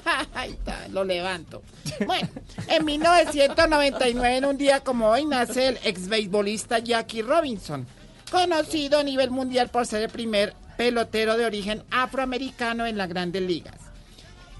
Ay, 0.34 0.58
lo 0.90 1.04
levanto. 1.04 1.62
Bueno, 2.04 2.28
en 2.68 2.84
1999, 2.84 4.36
en 4.36 4.44
un 4.44 4.56
día 4.56 4.80
como 4.80 5.08
hoy, 5.08 5.24
nace 5.24 5.68
el 5.68 5.78
ex 5.84 6.08
beisbolista 6.08 6.78
Jackie 6.80 7.22
Robinson, 7.22 7.86
conocido 8.30 8.98
a 8.98 9.04
nivel 9.04 9.30
mundial 9.30 9.68
por 9.68 9.86
ser 9.86 10.02
el 10.02 10.10
primer 10.10 10.54
pelotero 10.76 11.36
de 11.36 11.46
origen 11.46 11.84
afroamericano 11.90 12.86
en 12.86 12.98
las 12.98 13.08
grandes 13.08 13.42
ligas. 13.42 13.76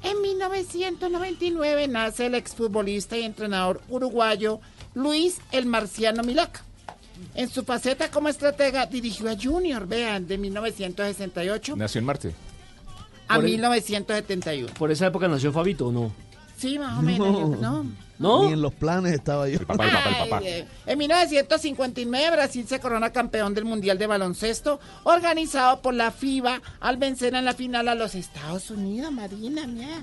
En 0.02 0.20
1999 0.20 1.88
nace 1.88 2.26
el 2.26 2.36
exfutbolista 2.36 3.16
y 3.16 3.24
entrenador 3.24 3.80
uruguayo 3.88 4.60
Luis 4.94 5.40
el 5.50 5.66
Marciano 5.66 6.22
Milaca. 6.22 6.62
En 7.34 7.48
su 7.48 7.64
faceta 7.64 8.10
como 8.10 8.28
estratega 8.28 8.86
dirigió 8.86 9.30
a 9.30 9.36
Junior, 9.40 9.86
vean, 9.86 10.26
de 10.26 10.38
1968 10.38 11.76
Nació 11.76 11.98
en 11.98 12.04
Marte. 12.04 12.34
a 13.28 13.34
Por 13.36 13.44
el- 13.44 13.50
1971. 13.52 14.72
¿Por 14.78 14.90
esa 14.90 15.06
época 15.06 15.28
nació 15.28 15.52
Fabito 15.52 15.88
o 15.88 15.92
no? 15.92 16.12
Sí, 16.56 16.78
más 16.78 16.98
o 16.98 17.02
menos. 17.02 17.18
yo- 17.32 17.56
¿no? 17.60 17.86
¿No? 18.18 18.46
Ni 18.46 18.54
en 18.54 18.62
los 18.62 18.72
planes 18.72 19.12
estaba 19.12 19.46
yo. 19.46 19.58
El 19.58 19.66
papá, 19.66 19.84
el 19.84 19.90
papá, 19.92 20.08
el 20.08 20.16
papá. 20.30 20.38
Ay, 20.38 20.46
eh, 20.46 20.66
en 20.86 20.98
1959 20.98 22.30
Brasil 22.34 22.66
se 22.66 22.80
corona 22.80 23.10
campeón 23.10 23.52
del 23.52 23.66
Mundial 23.66 23.98
de 23.98 24.06
Baloncesto 24.06 24.80
organizado 25.04 25.82
por 25.82 25.92
la 25.92 26.10
FIBA 26.10 26.62
al 26.80 26.96
vencer 26.96 27.34
en 27.34 27.44
la 27.44 27.52
final 27.52 27.88
a 27.88 27.94
los 27.94 28.14
Estados 28.14 28.70
Unidos, 28.70 29.12
Marina, 29.12 29.66
mira. 29.66 30.02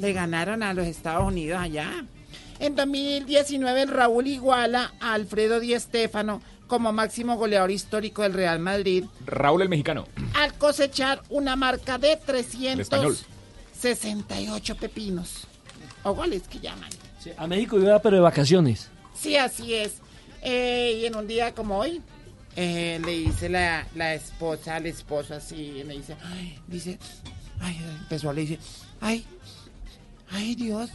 Le 0.00 0.12
ganaron 0.12 0.62
a 0.62 0.72
los 0.72 0.86
Estados 0.86 1.26
Unidos 1.26 1.60
allá. 1.60 2.04
En 2.62 2.76
2019 2.76 3.82
el 3.82 3.88
Raúl 3.88 4.28
iguala 4.28 4.94
a 5.00 5.14
Alfredo 5.14 5.58
Di 5.58 5.76
Stéfano 5.80 6.40
como 6.68 6.92
máximo 6.92 7.34
goleador 7.34 7.72
histórico 7.72 8.22
del 8.22 8.34
Real 8.34 8.60
Madrid 8.60 9.04
Raúl 9.26 9.62
el 9.62 9.68
mexicano. 9.68 10.06
al 10.34 10.54
cosechar 10.54 11.20
una 11.28 11.56
marca 11.56 11.98
de 11.98 12.12
español. 12.12 13.18
368 13.80 14.76
pepinos. 14.76 15.48
O 16.04 16.14
goles 16.14 16.42
que 16.46 16.60
llaman. 16.60 16.88
Sí, 17.18 17.32
a 17.36 17.48
México 17.48 17.80
iba, 17.80 17.98
pero 18.00 18.14
de 18.14 18.22
vacaciones. 18.22 18.90
Sí, 19.12 19.36
así 19.36 19.74
es. 19.74 19.94
Eh, 20.42 21.00
y 21.02 21.06
en 21.06 21.16
un 21.16 21.26
día 21.26 21.52
como 21.56 21.78
hoy, 21.78 22.00
eh, 22.54 23.00
le 23.04 23.10
dice 23.10 23.48
la, 23.48 23.88
la 23.96 24.14
esposa 24.14 24.76
al 24.76 24.86
esposo 24.86 25.34
así, 25.34 25.56
y 25.56 25.82
le 25.82 25.94
dice, 25.94 26.16
ay, 26.24 26.60
dice, 26.68 26.96
ay, 27.60 27.76
empezó 28.02 28.30
a 28.30 28.32
le 28.32 28.42
dice, 28.42 28.58
ay, 29.00 29.26
ay 30.30 30.54
Dios, 30.54 30.90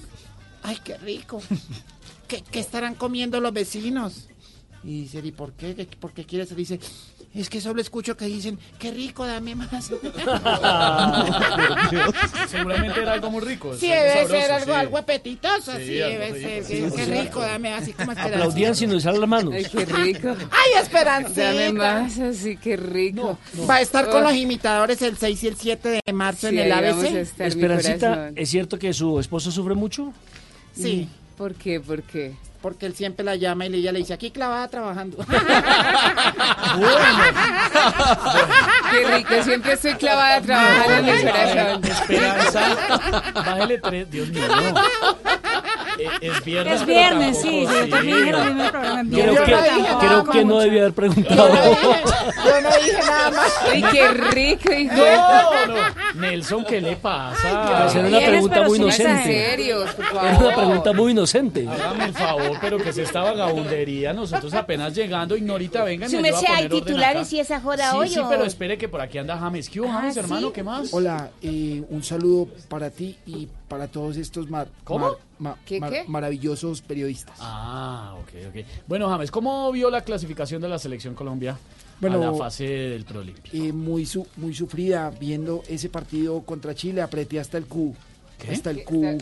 ay, 0.63 0.77
qué 0.83 0.97
rico. 0.97 1.41
¿Qué, 2.27 2.43
qué 2.49 2.59
estarán 2.59 2.95
comiendo 2.95 3.39
los 3.39 3.53
vecinos? 3.53 4.27
Y 4.83 5.01
dice, 5.01 5.21
¿y 5.23 5.31
por 5.31 5.53
qué? 5.53 5.75
¿Qué- 5.75 5.85
¿Por 5.97 6.13
qué 6.13 6.25
quieres? 6.25 6.55
Dice, 6.55 6.79
Es 7.33 7.49
que 7.49 7.61
solo 7.61 7.81
escucho 7.81 8.15
que 8.17 8.25
dicen, 8.25 8.57
qué 8.79 8.91
rico, 8.91 9.25
dame 9.25 9.55
más. 9.55 9.69
Seguramente 12.49 13.01
era 13.01 13.13
algo 13.13 13.31
muy 13.31 13.41
rico. 13.41 13.75
Sí, 13.75 13.87
debe 13.87 14.13
sabroso, 14.13 14.33
ser 14.41 14.51
algo, 14.51 14.65
sí. 14.73 14.79
algo 14.79 14.97
apetitoso, 14.97 15.71
Sí, 15.77 15.85
sí, 15.85 16.01
algo 16.01 16.19
debe 16.19 16.33
rico, 16.33 16.47
ser. 16.47 16.63
sí, 16.63 16.75
sí, 16.77 16.89
sí, 16.89 16.95
qué 16.95 17.05
rico, 17.23 17.39
dame 17.41 17.73
así 17.73 17.93
como 17.93 18.11
esperancita. 18.11 18.43
Aplaudían 18.43 18.75
sin 18.75 18.93
usar 18.93 19.17
las 19.17 19.29
manos. 19.29 19.53
Ay, 19.53 19.65
qué 19.65 19.85
rico. 19.85 20.29
¡Ay, 20.51 20.81
esperancita! 20.81 21.53
Dame 21.53 21.73
más, 21.73 22.19
así 22.19 22.57
que 22.57 22.77
rico. 22.77 23.37
Va 23.69 23.75
a 23.75 23.81
estar 23.81 24.09
con 24.09 24.23
los 24.23 24.33
imitadores 24.35 25.01
el 25.01 25.17
6 25.17 25.43
y 25.43 25.47
el 25.47 25.57
7 25.57 25.99
de 26.05 26.13
marzo 26.13 26.49
Sí, 26.49 26.57
en 26.57 26.65
el 26.65 26.71
ABC. 26.71 27.39
Esperancita. 27.39 28.31
¿es 28.35 28.49
cierto 28.49 28.79
que 28.79 28.93
su 28.93 29.19
esposo 29.19 29.51
sufre 29.51 29.75
mucho? 29.75 30.13
Sí. 30.77 31.09
¿Por 31.37 31.55
qué? 31.55 31.79
¿Por 31.79 32.03
qué? 32.03 32.35
Porque 32.61 32.87
él 32.87 32.95
siempre 32.95 33.23
la 33.23 33.35
llama 33.35 33.67
y 33.67 33.75
ella 33.75 33.91
le 33.91 33.99
dice, 33.99 34.13
aquí 34.13 34.31
clavada 34.31 34.67
trabajando. 34.67 35.17
Qué 38.91 39.07
rico, 39.15 39.43
siempre 39.43 39.73
estoy 39.73 39.93
clavada 39.93 40.41
trabajando 40.41 41.11
en 41.11 41.25
mi 41.25 41.31
corazón. 41.31 41.85
Esperanza, 41.85 42.61
bájele 43.35 43.77
tres, 43.77 44.09
Dios 44.09 44.29
mío. 44.29 44.41
Es 46.21 46.43
viernes. 46.45 46.81
Es 46.81 46.87
viernes, 46.87 47.41
sí, 47.41 47.61
yo 47.63 47.89
también 47.89 48.17
dije 48.17 48.31
lo 48.31 48.39
mismo 48.45 48.59
en 48.59 48.65
el 48.65 48.71
programa. 48.71 49.03
Creo 49.09 49.43
que, 49.45 49.51
no 49.51 49.61
dije 49.61 49.81
nada 49.81 49.99
creo 49.99 50.23
que 50.25 50.45
no 50.45 50.59
debía 50.59 50.81
haber 50.81 50.93
preguntado. 50.93 51.49
Yo 51.49 52.61
no 52.61 52.69
dije 52.83 52.99
nada 53.05 53.31
más. 53.35 53.53
Ay, 53.71 53.83
qué 53.91 54.07
rico, 54.09 54.73
hijo. 54.73 54.93
No, 54.95 55.65
no. 55.67 55.75
Nelson, 56.15 56.65
¿qué 56.65 56.81
le 56.81 56.95
pasa? 56.95 57.89
Era 57.93 58.07
una 58.07 58.19
pregunta 58.19 58.61
muy 58.63 58.77
inocente. 58.77 59.23
serios, 59.23 59.93
por 59.93 60.05
Era 60.05 60.37
una 60.37 60.55
pregunta 60.55 60.93
muy 60.93 61.11
inocente. 61.11 61.67
Hágame 61.67 62.05
el 62.05 62.13
favor, 62.13 62.57
pero 62.61 62.77
que 62.77 62.89
es 62.89 62.97
esta 62.97 63.21
vagabundería. 63.21 64.13
Nosotros 64.13 64.53
apenas 64.53 64.93
llegando, 64.95 65.35
ignorita, 65.35 65.83
venga, 65.83 66.07
y 66.07 66.09
Su 66.09 66.19
me 66.19 66.29
ayuda 66.29 66.39
a 66.39 66.41
merced, 66.41 66.55
hay 66.63 66.69
titulares 66.69 67.33
y 67.33 67.39
esa 67.39 67.59
joda 67.59 67.91
Sí, 67.91 67.97
hoy, 67.97 68.09
sí, 68.09 68.19
¿o? 68.19 68.29
pero 68.29 68.43
espere 68.43 68.77
que 68.77 68.87
por 68.87 69.01
aquí 69.01 69.17
anda 69.17 69.37
James. 69.37 69.69
¿Qué 69.69 69.81
hubo, 69.81 69.89
Ah, 69.89 69.97
James, 69.99 70.13
¿sí? 70.13 70.19
hermano? 70.19 70.51
¿Qué 70.53 70.63
más? 70.63 70.93
Hola, 70.93 71.29
eh, 71.41 71.83
un 71.89 72.03
saludo 72.03 72.47
para 72.69 72.89
ti 72.89 73.17
y 73.25 73.47
para 73.67 73.87
todos 73.87 74.17
estos 74.17 74.49
mar- 74.49 74.69
¿Cómo? 74.83 74.99
mar- 75.05 75.17
ma- 75.39 75.57
¿Qué, 75.65 75.79
mar- 75.79 75.91
qué? 75.91 76.03
maravillosos 76.07 76.81
periodistas. 76.81 77.35
Ah, 77.39 78.15
ok, 78.21 78.29
ok. 78.49 78.65
Bueno, 78.87 79.09
James, 79.09 79.29
¿cómo 79.31 79.71
vio 79.71 79.89
la 79.89 80.01
clasificación 80.01 80.61
de 80.61 80.69
la 80.69 80.79
selección 80.79 81.13
Colombia 81.15 81.57
Bueno, 81.99 82.21
a 82.21 82.31
la 82.31 82.33
fase 82.33 82.63
del 82.65 83.03
Prolímpico? 83.05 83.55
Eh, 83.55 83.73
muy, 83.73 84.05
su- 84.05 84.27
muy 84.37 84.53
sufrida 84.53 85.09
viendo 85.19 85.63
ese 85.67 85.89
partido 85.89 86.41
contra 86.43 86.73
Chile, 86.75 87.01
apreté 87.01 87.39
hasta 87.39 87.57
el 87.57 87.65
Q, 87.65 87.93
¿Qué? 88.39 88.51
hasta 88.51 88.69
el 88.69 88.83
Q, 88.83 89.17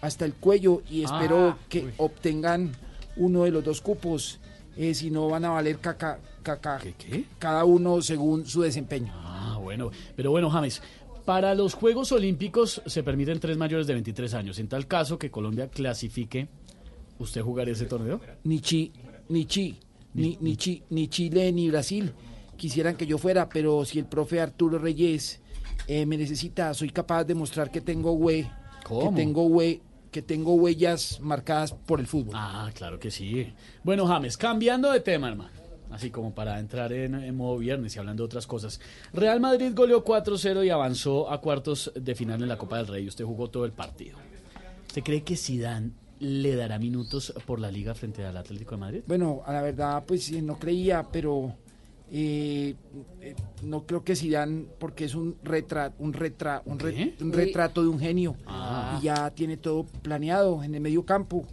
hasta 0.00 0.24
el 0.24 0.34
cuello 0.34 0.82
y 0.90 1.02
espero 1.04 1.48
Ah, 1.50 1.58
que 1.68 1.84
uy. 1.86 1.92
obtengan 1.98 2.72
uno 3.16 3.42
de 3.44 3.50
los 3.50 3.64
dos 3.64 3.80
cupos, 3.80 4.38
eh, 4.76 4.94
si 4.94 5.10
no 5.10 5.28
van 5.28 5.44
a 5.44 5.50
valer 5.50 5.78
caca, 5.78 6.18
caca, 6.42 6.78
¿Qué, 6.78 6.94
qué? 6.94 7.24
cada 7.38 7.64
uno 7.64 8.00
según 8.00 8.46
su 8.46 8.62
desempeño. 8.62 9.12
Ah, 9.16 9.58
bueno. 9.60 9.90
Pero 10.16 10.30
bueno, 10.30 10.48
James, 10.48 10.80
para 11.30 11.54
los 11.54 11.74
Juegos 11.74 12.10
Olímpicos 12.10 12.82
se 12.86 13.04
permiten 13.04 13.38
tres 13.38 13.56
mayores 13.56 13.86
de 13.86 13.92
23 13.94 14.34
años. 14.34 14.58
En 14.58 14.66
tal 14.66 14.88
caso 14.88 15.16
que 15.16 15.30
Colombia 15.30 15.68
clasifique, 15.68 16.48
¿usted 17.20 17.40
jugaría 17.42 17.72
ese 17.74 17.86
torneo? 17.86 18.20
Ni 18.42 18.58
Chi, 18.58 18.90
ni 19.28 19.44
Chi, 19.44 19.78
ni, 20.12 20.36
ni, 20.40 20.56
Chi- 20.56 20.82
ni 20.90 21.06
Chile 21.06 21.52
ni 21.52 21.70
Brasil 21.70 22.10
quisieran 22.56 22.96
que 22.96 23.06
yo 23.06 23.16
fuera, 23.16 23.48
pero 23.48 23.84
si 23.84 24.00
el 24.00 24.06
profe 24.06 24.40
Arturo 24.40 24.80
Reyes 24.80 25.40
eh, 25.86 26.04
me 26.04 26.16
necesita, 26.16 26.74
soy 26.74 26.90
capaz 26.90 27.22
de 27.22 27.36
mostrar 27.36 27.70
que 27.70 27.80
tengo 27.80 28.10
hue, 28.10 28.50
que 28.82 29.10
tengo 29.14 29.44
hue, 29.46 29.80
que 30.10 30.22
tengo 30.22 30.54
huellas 30.54 31.20
marcadas 31.20 31.70
por 31.72 32.00
el 32.00 32.08
fútbol. 32.08 32.34
Ah, 32.36 32.68
claro 32.74 32.98
que 32.98 33.12
sí. 33.12 33.52
Bueno, 33.84 34.04
James, 34.08 34.36
cambiando 34.36 34.90
de 34.90 34.98
tema, 34.98 35.28
hermano. 35.28 35.59
Así 35.90 36.10
como 36.10 36.32
para 36.34 36.58
entrar 36.60 36.92
en, 36.92 37.14
en 37.14 37.36
modo 37.36 37.58
viernes 37.58 37.96
y 37.96 37.98
hablando 37.98 38.22
de 38.22 38.26
otras 38.26 38.46
cosas. 38.46 38.80
Real 39.12 39.40
Madrid 39.40 39.72
goleó 39.74 40.04
4-0 40.04 40.64
y 40.64 40.70
avanzó 40.70 41.30
a 41.30 41.40
cuartos 41.40 41.92
de 41.94 42.14
final 42.14 42.42
en 42.42 42.48
la 42.48 42.56
Copa 42.58 42.76
del 42.78 42.86
Rey. 42.86 43.08
Usted 43.08 43.24
jugó 43.24 43.48
todo 43.50 43.64
el 43.64 43.72
partido. 43.72 44.16
¿Usted 44.86 45.02
cree 45.02 45.22
que 45.22 45.36
Zidane 45.36 45.90
le 46.20 46.54
dará 46.54 46.78
minutos 46.78 47.32
por 47.46 47.58
la 47.60 47.70
liga 47.70 47.94
frente 47.94 48.24
al 48.24 48.36
Atlético 48.36 48.72
de 48.72 48.76
Madrid? 48.80 49.02
Bueno, 49.06 49.42
a 49.44 49.52
la 49.52 49.62
verdad, 49.62 50.04
pues 50.06 50.30
eh, 50.30 50.40
no 50.42 50.58
creía, 50.58 51.04
pero 51.10 51.54
eh, 52.12 52.74
eh, 53.20 53.34
no 53.62 53.86
creo 53.86 54.02
que 54.04 54.14
Zidane, 54.16 54.66
porque 54.78 55.04
es 55.06 55.14
un 55.14 55.36
retrato, 55.42 55.94
un 55.98 56.12
retra, 56.12 56.62
un, 56.66 56.78
re- 56.78 56.94
¿Qué? 56.94 57.14
un 57.20 57.32
retrato 57.32 57.82
de 57.82 57.88
un 57.88 57.98
genio 57.98 58.36
Ah. 58.46 58.98
y 59.00 59.04
ya 59.04 59.30
tiene 59.30 59.56
todo 59.56 59.84
planeado 60.02 60.62
en 60.62 60.74
el 60.74 60.80
medio 60.80 61.04
campo. 61.04 61.44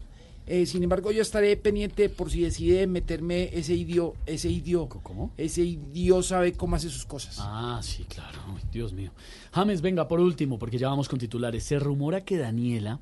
Eh, 0.48 0.65
sin 0.65 0.82
embargo, 0.82 1.11
yo 1.11 1.22
estaré 1.22 1.57
pendiente 1.57 2.07
por 2.10 2.32
si 2.32 2.41
decide 2.41 2.88
meterme 2.88 3.49
ese 3.52 3.74
idio, 3.76 4.14
ese 4.26 4.49
idio, 4.49 4.88
¿Cómo? 4.88 5.34
ese 5.38 5.61
idio 5.64 6.24
sabe 6.24 6.53
cómo 6.53 6.78
hace 6.78 6.90
sus 6.90 7.06
cosas. 7.06 7.38
Ah, 7.41 7.82
sí, 7.84 8.06
claro. 8.06 8.40
Ay, 8.48 8.64
Dios 8.72 8.94
mío. 8.94 9.11
James, 9.52 9.82
venga, 9.82 10.07
por 10.07 10.19
último, 10.22 10.57
porque 10.57 10.78
ya 10.78 10.88
vamos 10.88 11.10
con 11.10 11.19
titulares. 11.19 11.64
Se 11.65 11.78
rumora 11.80 12.24
que 12.24 12.38
Daniela 12.38 12.99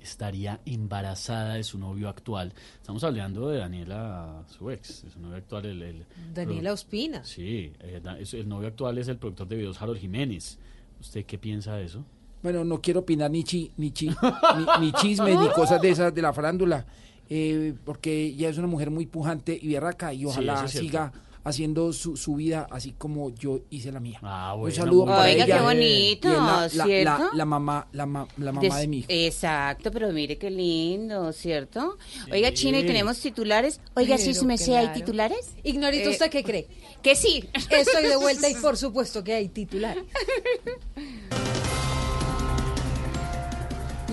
estaría 0.00 0.60
embarazada 0.66 1.54
de 1.54 1.64
su 1.64 1.78
novio 1.78 2.08
actual. 2.08 2.52
Estamos 2.76 3.04
hablando 3.04 3.48
de 3.48 3.58
Daniela, 3.58 4.44
su 4.48 4.70
ex, 4.70 5.02
de 5.02 5.10
su 5.10 5.20
novio 5.20 5.36
actual. 5.36 5.66
El, 5.66 5.82
el- 5.82 6.06
Daniela 6.34 6.72
Ospina. 6.72 7.24
Sí, 7.24 7.72
eh, 7.80 8.00
el 8.32 8.48
novio 8.48 8.68
actual 8.68 8.98
es 8.98 9.08
el 9.08 9.16
productor 9.18 9.48
de 9.48 9.56
videos 9.56 9.80
Harold 9.80 9.98
Jiménez. 10.00 10.58
¿Usted 11.00 11.24
qué 11.26 11.38
piensa 11.38 11.74
de 11.76 11.84
eso? 11.84 12.04
Bueno, 12.44 12.62
no 12.62 12.80
quiero 12.80 13.00
opinar 13.00 13.30
ni, 13.30 13.42
chi, 13.42 13.72
ni, 13.78 13.90
chi, 13.90 14.08
ni, 14.10 14.86
ni 14.86 14.92
chismes 14.92 15.36
ni 15.40 15.48
cosas 15.48 15.80
de 15.80 15.88
esas 15.90 16.14
de 16.14 16.20
la 16.22 16.32
farándula, 16.32 16.84
eh, 17.28 17.72
porque 17.86 18.26
ella 18.26 18.50
es 18.50 18.58
una 18.58 18.66
mujer 18.68 18.90
muy 18.90 19.06
pujante 19.06 19.58
y 19.60 19.72
berraca 19.72 20.12
y 20.12 20.18
Sí, 20.18 20.24
ojalá 20.26 20.68
siga 20.68 21.10
haciendo 21.42 21.92
su, 21.92 22.16
su 22.16 22.36
vida 22.36 22.66
así 22.70 22.92
como 22.96 23.30
yo 23.34 23.60
hice 23.70 23.92
la 23.92 24.00
mía. 24.00 24.18
Ah, 24.22 24.52
Un 24.54 24.60
bueno, 24.60 24.76
saludo 24.76 25.04
muy 25.06 25.12
para. 25.14 25.24
Oiga, 25.30 25.44
ella. 25.44 25.56
qué 25.58 25.62
bonito, 25.62 26.28
la, 26.28 26.68
la- 26.74 26.84
¿cierto? 26.84 27.18
la- 27.24 27.30
la 27.34 27.44
mamá, 27.46 27.86
la, 27.92 28.06
ma- 28.06 28.28
la 28.38 28.52
mamá 28.52 28.60
Des- 28.68 28.76
de 28.80 28.88
mi 28.88 28.98
hijo. 28.98 29.06
Exacto, 29.10 29.90
pero 29.90 30.10
mire 30.12 30.36
qué 30.38 30.50
lindo, 30.50 31.32
¿cierto? 31.32 31.96
Oiga, 32.30 32.48
Sí. 32.48 32.54
Chino, 32.54 32.78
y 32.78 32.84
tenemos 32.86 33.18
titulares. 33.20 33.80
Oiga, 33.94 34.16
sí, 34.18 34.28
Pero 34.28 34.38
su 34.40 34.44
merced, 34.46 34.72
¿hay 34.74 34.84
claro. 34.86 35.00
titulares? 35.00 35.54
Ignorito, 35.64 36.08
Eh, 36.10 36.12
¿usted 36.12 36.30
qué 36.30 36.44
cree? 36.44 36.66
Que 37.02 37.14
sí. 37.14 37.42
Estoy 37.70 38.04
de 38.04 38.16
vuelta 38.16 38.48
y 38.50 38.54
por 38.62 38.76
supuesto 38.76 39.24
que 39.24 39.32
hay 39.34 39.48
titular. 39.48 39.96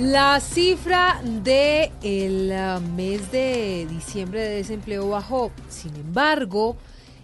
La 0.01 0.39
cifra 0.39 1.21
de 1.23 1.91
el 2.01 2.51
ah, 2.53 2.79
mes 2.95 3.31
de 3.31 3.85
diciembre 3.89 4.41
de 4.41 4.55
desempleo 4.55 5.07
bajó. 5.09 5.51
Sin 5.69 5.95
embargo, 5.95 6.75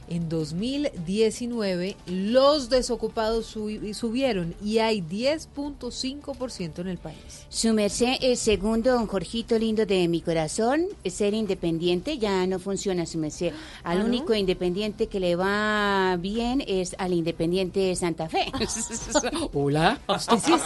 en 0.10 0.30
2019 0.30 1.98
los 2.06 2.70
desocupados 2.70 3.56
subi- 3.56 3.94
subieron 3.96 4.54
y 4.64 4.78
hay 4.78 5.02
10.5% 5.02 6.80
en 6.80 6.88
el 6.88 6.98
país. 7.00 7.18
Su 7.50 7.74
merced, 7.74 8.14
el 8.22 8.38
segundo, 8.38 8.92
don 8.94 9.08
Jorgito 9.08 9.58
lindo 9.58 9.88
de 9.88 10.08
mi 10.08 10.22
corazón, 10.22 10.86
ser 11.04 11.34
independiente 11.34 12.20
ya 12.20 12.46
no 12.46 12.60
funciona, 12.60 13.08
su 13.08 13.18
merced. 13.18 13.54
Al 13.84 13.98
¿Ah, 13.98 14.02
no? 14.02 14.06
único 14.08 14.36
independiente 14.36 15.08
que 15.08 15.20
le 15.20 15.36
va 15.36 16.16
bien 16.20 16.64
es 16.68 16.96
al 17.00 17.14
independiente 17.14 17.80
de 17.80 17.96
Santa 17.96 18.30
Fe. 18.30 18.52
Hola. 19.54 20.00
Usted 20.08 20.38
sí 20.38 20.54
es 20.54 20.62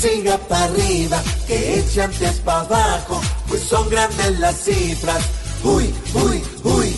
siga 0.00 0.38
para 0.38 0.64
arriba, 0.64 1.22
que 1.46 1.78
eche 1.78 2.02
antes 2.02 2.38
para 2.40 2.60
abajo, 2.60 3.20
pues 3.48 3.62
son 3.62 3.88
grandes 3.90 4.38
las 4.38 4.56
cifras. 4.56 5.22
Uy, 5.62 5.94
uy, 6.14 6.42
uy, 6.64 6.96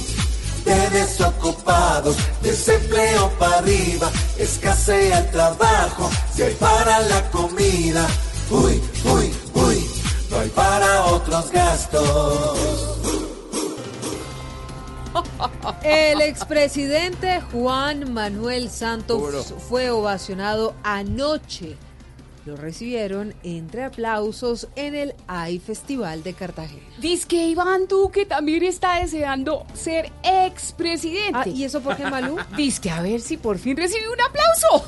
de 0.65 0.91
desocupados, 0.91 2.17
desempleo 2.43 3.29
para 3.41 3.59
arriba, 3.59 4.11
escasea 4.39 5.19
el 5.19 5.31
trabajo, 5.33 6.11
si 6.33 6.43
hay 6.43 6.55
para 6.55 7.01
la 7.01 7.31
comida. 7.31 8.07
Uy, 8.51 8.81
uy, 9.05 9.35
uy, 9.55 9.91
no 10.31 10.39
hay 10.39 10.49
para 10.51 11.07
otros 11.07 11.51
gastos. 11.51 12.99
El 15.83 16.21
expresidente 16.21 17.41
Juan 17.51 18.13
Manuel 18.13 18.71
Santos 18.71 19.53
fue 19.69 19.91
ovacionado 19.91 20.75
anoche. 20.85 21.77
Lo 22.45 22.57
recibieron 22.57 23.35
entre 23.45 23.85
aplausos 23.85 24.69
en 24.75 24.95
el 24.95 25.15
AI 25.29 25.61
Festival 25.61 26.23
de 26.23 26.35
Cartagena. 26.35 26.83
Dice 26.99 27.29
que 27.29 27.47
Iván 27.47 27.87
Duque 27.87 28.27
también 28.27 28.65
está 28.65 29.01
deseando 29.01 29.65
ser 29.75 30.11
expresidente. 30.25 31.33
Ah, 31.35 31.49
¿y 31.49 31.65
eso 31.65 31.81
por 31.81 31.97
qué, 31.97 32.05
Malú? 32.05 32.37
Dice 32.57 32.81
que 32.81 32.91
a 32.91 33.01
ver 33.01 33.21
si 33.21 33.37
por 33.37 33.59
fin 33.59 33.77
recibe 33.77 34.07
un 34.09 34.21
aplauso. 34.21 34.85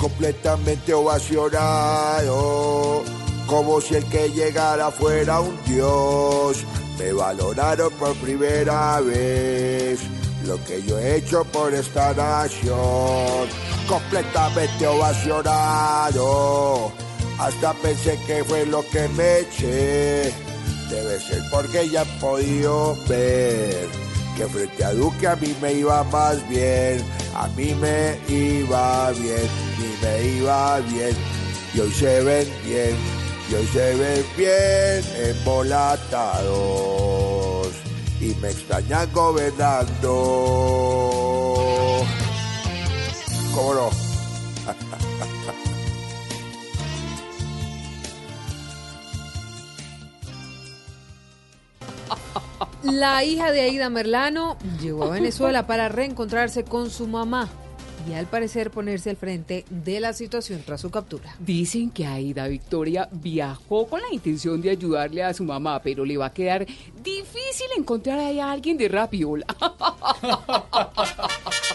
completamente 0.00 0.94
ovacionado, 0.94 3.02
como 3.46 3.80
si 3.82 3.96
el 3.96 4.04
que 4.06 4.30
llegara 4.30 4.90
fuera 4.90 5.40
un 5.40 5.62
dios. 5.64 6.64
Me 6.98 7.12
valoraron 7.12 7.92
por 7.94 8.14
primera 8.16 9.00
vez, 9.00 10.00
lo 10.44 10.62
que 10.64 10.82
yo 10.82 10.98
he 10.98 11.16
hecho 11.16 11.44
por 11.44 11.74
esta 11.74 12.14
nación. 12.14 13.48
Completamente 13.88 14.86
ovacionado, 14.86 16.92
hasta 17.38 17.74
pensé 17.74 18.18
que 18.26 18.42
fue 18.44 18.64
lo 18.66 18.82
que 18.88 19.08
me 19.08 19.40
eché. 19.40 20.32
Debe 20.90 21.20
ser 21.20 21.42
porque 21.50 21.88
ya 21.88 22.02
han 22.02 22.18
podido 22.18 22.96
ver 23.08 23.88
que 24.36 24.46
frente 24.46 24.84
a 24.84 24.92
Duque 24.92 25.26
a 25.26 25.34
mí 25.36 25.56
me 25.60 25.72
iba 25.74 26.04
más 26.04 26.48
bien, 26.48 27.04
a 27.34 27.48
mí 27.48 27.74
me 27.74 28.16
iba 28.28 29.10
bien, 29.10 29.48
y 29.78 30.04
me 30.04 30.22
iba 30.38 30.78
bien, 30.80 31.14
y 31.74 31.80
hoy 31.80 31.92
se 31.92 32.22
ven 32.22 32.48
bien, 32.64 32.96
y 33.50 33.54
hoy 33.54 33.66
se 33.72 33.94
ven 33.96 34.24
bien 34.36 35.02
embolatados, 35.36 37.39
y 38.20 38.34
me 38.40 38.50
extrañan 38.50 39.10
gobernando. 39.12 40.10
¿Cómo 43.54 43.74
no? 43.74 43.90
La 52.82 53.24
hija 53.24 53.52
de 53.52 53.60
Aida 53.62 53.88
Merlano 53.90 54.56
llegó 54.80 55.04
a 55.04 55.10
Venezuela 55.10 55.66
para 55.66 55.88
reencontrarse 55.88 56.64
con 56.64 56.90
su 56.90 57.06
mamá 57.06 57.48
y 58.08 58.14
al 58.14 58.26
parecer 58.26 58.70
ponerse 58.70 59.10
al 59.10 59.16
frente 59.16 59.64
de 59.70 60.00
la 60.00 60.12
situación 60.12 60.62
tras 60.64 60.80
su 60.80 60.90
captura. 60.90 61.36
Dicen 61.38 61.90
que 61.90 62.06
Aida 62.06 62.48
Victoria 62.48 63.08
viajó 63.12 63.86
con 63.86 64.00
la 64.00 64.12
intención 64.12 64.60
de 64.60 64.70
ayudarle 64.70 65.22
a 65.22 65.34
su 65.34 65.44
mamá, 65.44 65.80
pero 65.82 66.04
le 66.04 66.16
va 66.16 66.26
a 66.26 66.32
quedar 66.32 66.66
difícil 67.02 67.66
encontrar 67.76 68.18
a 68.18 68.50
alguien 68.50 68.76
de 68.76 68.88
Rapiola. 68.88 69.46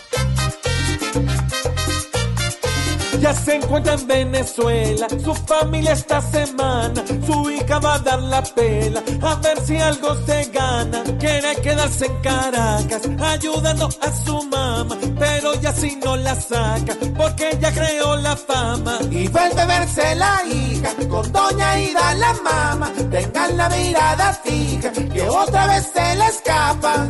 Ya 3.20 3.34
se 3.34 3.56
encuentra 3.56 3.94
en 3.94 4.08
Venezuela, 4.08 5.08
su 5.24 5.34
familia 5.34 5.94
esta 5.94 6.22
semana, 6.22 7.04
su 7.26 7.50
hija 7.50 7.80
va 7.80 7.96
a 7.96 8.00
dar 8.00 8.22
la 8.22 8.44
pela, 8.44 9.02
a 9.22 9.36
ver 9.36 9.60
si 9.66 9.78
algo 9.78 10.16
se 10.26 10.46
gana. 10.46 11.04
Quiere 11.20 11.56
quedarse 11.62 12.06
en 12.06 12.22
Caracas, 12.22 13.02
ayudando 13.20 13.90
a 14.02 14.12
su 14.26 14.44
mamá, 14.44 14.98
pero 15.18 15.60
ya 15.62 15.74
si 15.74 15.96
no 15.96 16.16
la 16.18 16.36
saca, 16.36 16.96
porque 17.18 17.58
ya 17.60 17.72
creó 17.72 18.16
la 18.18 18.36
fama. 18.36 19.00
Y 19.10 19.28
vuelve 19.30 19.62
a 19.62 19.66
verse 19.66 20.16
la 20.16 20.42
hija 20.46 20.90
con 21.10 21.32
doña 21.32 21.80
Ida 21.80 22.14
la 22.16 22.34
mama. 22.44 22.92
Tengan 23.10 23.58
la 23.58 23.70
mirada 23.70 24.34
fija 24.44 24.92
que 24.92 25.30
otra 25.30 25.68
vez 25.68 25.92
se 25.94 26.16
le 26.16 26.26
escapa. 26.28 27.08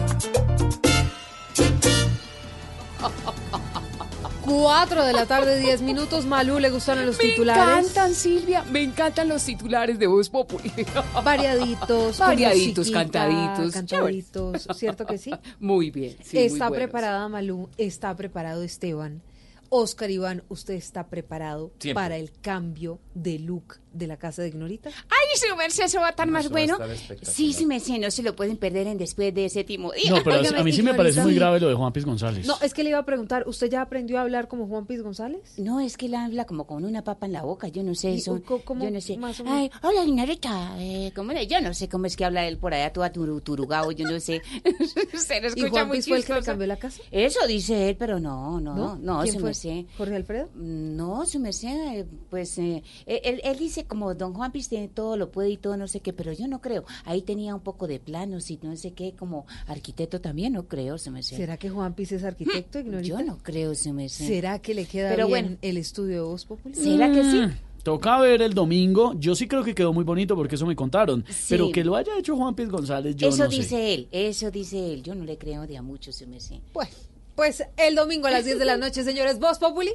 4 4.45 5.05
de 5.05 5.13
la 5.13 5.25
tarde, 5.25 5.59
10 5.59 5.81
minutos. 5.81 6.25
Malú, 6.25 6.59
¿le 6.59 6.69
gustaron 6.69 7.05
los 7.05 7.17
Me 7.17 7.23
titulares? 7.25 7.79
encantan, 7.89 8.13
Silvia, 8.13 8.63
me 8.63 8.83
encantan 8.83 9.27
los 9.27 9.43
titulares 9.43 9.97
de 9.97 10.07
Voz 10.07 10.29
Populi. 10.29 10.71
Variaditos. 11.23 12.19
Variaditos, 12.19 12.91
cantaditos. 12.91 13.73
Cantaditos, 13.73 14.67
¿cierto 14.75 15.05
que 15.05 15.17
sí? 15.17 15.31
Muy 15.59 15.89
bien. 15.91 16.15
sí, 16.23 16.37
está 16.37 16.69
preparada 16.69 17.27
Malú, 17.27 17.69
está 17.77 18.15
preparado 18.15 18.61
Esteban. 18.63 19.21
Oscar 19.69 20.11
Iván, 20.11 20.43
¿usted 20.47 20.75
está 20.75 21.07
preparado 21.07 21.71
Siempre. 21.79 21.95
para 21.95 22.17
el 22.17 22.31
cambio 22.41 22.99
de 23.15 23.39
look 23.39 23.79
de 23.95 24.07
la 24.07 24.17
casa 24.17 24.41
de 24.41 24.49
Ignorita? 24.49 24.89
Ay, 24.89 25.37
su 25.49 25.55
merced, 25.55 25.83
eso 25.85 25.99
va 25.99 26.07
a 26.07 26.09
estar 26.11 26.27
más 26.27 26.49
bueno. 26.49 26.73
estar 26.73 26.89
espectacular. 26.91 27.33
Sí, 27.35 27.53
su 27.53 27.65
merced, 27.65 27.97
no 27.99 28.11
se 28.11 28.23
lo 28.23 28.35
pueden 28.35 28.57
perder 28.57 28.87
en 28.87 28.97
después 28.97 29.33
de 29.33 29.45
ese 29.45 29.63
timo. 29.63 29.91
No, 30.09 30.23
pero 30.23 30.37
a 30.37 30.63
mí 30.63 30.71
sí 30.71 30.81
me 30.81 30.91
Ignorita. 30.91 30.97
parece 30.97 31.21
muy 31.21 31.33
Sí. 31.33 31.39
grave 31.39 31.59
lo 31.59 31.67
de 31.69 31.75
Juan 31.75 31.93
Piz 31.93 32.05
González. 32.05 32.45
No, 32.45 32.55
es 32.61 32.73
que 32.73 32.83
le 32.83 32.89
iba 32.89 32.99
a 32.99 33.05
preguntar, 33.05 33.43
¿usted 33.47 33.69
ya 33.69 33.81
aprendió 33.81 34.17
a 34.17 34.21
hablar 34.21 34.47
como 34.47 34.67
Juan 34.67 34.85
Piz 34.85 35.01
González? 35.01 35.53
No, 35.57 35.79
es 35.79 35.97
que 35.97 36.05
él 36.07 36.15
habla 36.15 36.45
como 36.45 36.65
con 36.67 36.85
una 36.85 37.03
papa 37.03 37.25
en 37.25 37.33
la 37.33 37.41
boca, 37.43 37.67
yo 37.67 37.83
no 37.83 37.95
sé 37.95 38.11
¿Y 38.11 38.17
eso. 38.17 38.41
yo 38.45 38.89
no 38.91 39.01
sé. 39.01 39.17
más 39.17 39.39
o 39.39 39.43
menos? 39.43 39.59
Ay, 39.59 39.71
hola, 39.81 40.03
señorita. 40.03 40.75
Eh, 40.79 41.11
¿cómo 41.15 41.31
le- 41.33 41.47
Yo 41.47 41.61
no 41.61 41.73
sé 41.73 41.87
cómo 41.89 42.05
es 42.05 42.15
que 42.15 42.25
habla 42.25 42.45
él 42.47 42.57
por 42.57 42.73
allá, 42.73 42.91
toda 42.91 43.11
turu, 43.11 43.41
turugao, 43.41 43.91
yo 43.91 44.09
no 44.09 44.19
sé. 44.19 44.41
Se 45.17 45.39
lo 45.41 45.47
¿Y 45.47 45.49
escucha 45.49 45.69
Juan 45.69 45.87
muy 45.87 45.97
Piz 45.97 46.07
fue 46.07 46.17
el 46.17 46.25
que 46.25 46.33
le 46.33 46.41
cambió 46.43 46.67
la 46.67 46.77
casa? 46.77 47.01
Eso 47.11 47.45
dice 47.47 47.89
él, 47.89 47.95
pero 47.97 48.19
no, 48.19 48.59
no, 48.59 48.75
¿No? 48.75 48.95
no, 49.01 49.21
¿Quién 49.21 49.33
su 49.33 49.39
fue? 49.39 49.49
merced. 49.49 49.85
¿Jorge 49.97 50.15
Alfredo? 50.15 50.49
No, 50.55 51.25
su 51.25 51.39
merced, 51.39 51.69
eh, 51.99 52.05
pues 52.29 52.57
eh, 52.57 52.83
él, 53.05 53.41
él 53.43 53.57
como 53.87 54.13
don 54.15 54.33
Juan 54.33 54.51
Piz 54.51 54.69
tiene 54.69 54.87
todo, 54.87 55.17
lo 55.17 55.31
puede 55.31 55.49
y 55.51 55.57
todo, 55.57 55.77
no 55.77 55.87
sé 55.87 55.99
qué, 55.99 56.13
pero 56.13 56.33
yo 56.33 56.47
no 56.47 56.61
creo. 56.61 56.83
Ahí 57.05 57.21
tenía 57.21 57.53
un 57.55 57.61
poco 57.61 57.87
de 57.87 57.99
planos 57.99 58.49
y 58.51 58.59
no 58.61 58.75
sé 58.75 58.91
qué, 58.93 59.13
como 59.13 59.45
arquitecto 59.67 60.21
también, 60.21 60.53
no 60.53 60.67
creo, 60.67 60.97
su 60.97 61.11
merced. 61.11 61.37
¿Será 61.37 61.57
que 61.57 61.69
Juan 61.69 61.93
Piz 61.93 62.11
es 62.11 62.23
arquitecto, 62.23 62.79
Ignorita? 62.79 63.07
Yo 63.19 63.21
no 63.23 63.37
creo, 63.37 63.73
su 63.75 63.93
merced. 63.93 64.27
¿Será 64.27 64.59
que 64.59 64.73
le 64.73 64.85
queda 64.85 65.09
Pero 65.09 65.27
bien 65.27 65.45
bueno. 65.45 65.57
el 65.61 65.77
estudio 65.77 66.15
de 66.15 66.21
Voz 66.21 66.45
Populi? 66.45 66.75
¿Será 66.75 67.11
que 67.11 67.23
sí? 67.23 67.37
Mm, 67.41 67.51
Toca 67.83 68.19
ver 68.19 68.41
el 68.41 68.55
domingo. 68.55 69.13
Yo 69.19 69.35
sí 69.35 69.47
creo 69.47 69.63
que 69.63 69.75
quedó 69.75 69.93
muy 69.93 70.03
bonito 70.03 70.35
porque 70.35 70.55
eso 70.55 70.65
me 70.65 70.75
contaron. 70.75 71.23
Pero 71.47 71.71
que 71.71 71.83
lo 71.83 71.95
haya 71.95 72.17
hecho 72.17 72.35
Juan 72.35 72.55
Piz 72.55 72.67
González, 72.67 73.15
yo 73.15 73.27
eso 73.29 73.43
no 73.43 73.51
sé. 73.51 73.57
dice 73.57 73.93
él, 73.93 74.07
eso 74.11 74.49
dice 74.49 74.91
él. 74.91 75.03
Yo 75.03 75.13
no 75.13 75.23
le 75.23 75.37
creo 75.37 75.67
de 75.67 75.77
a 75.77 75.83
mucho, 75.83 76.11
su 76.11 76.25
merced. 76.25 76.55
Pues, 76.73 76.89
pues 77.35 77.63
el 77.77 77.93
domingo 77.93 78.25
a 78.25 78.31
las 78.31 78.43
10 78.43 78.57
de 78.57 78.65
la 78.65 78.77
noche, 78.77 79.03
señores, 79.03 79.39
Voz 79.39 79.59
Populi. 79.59 79.91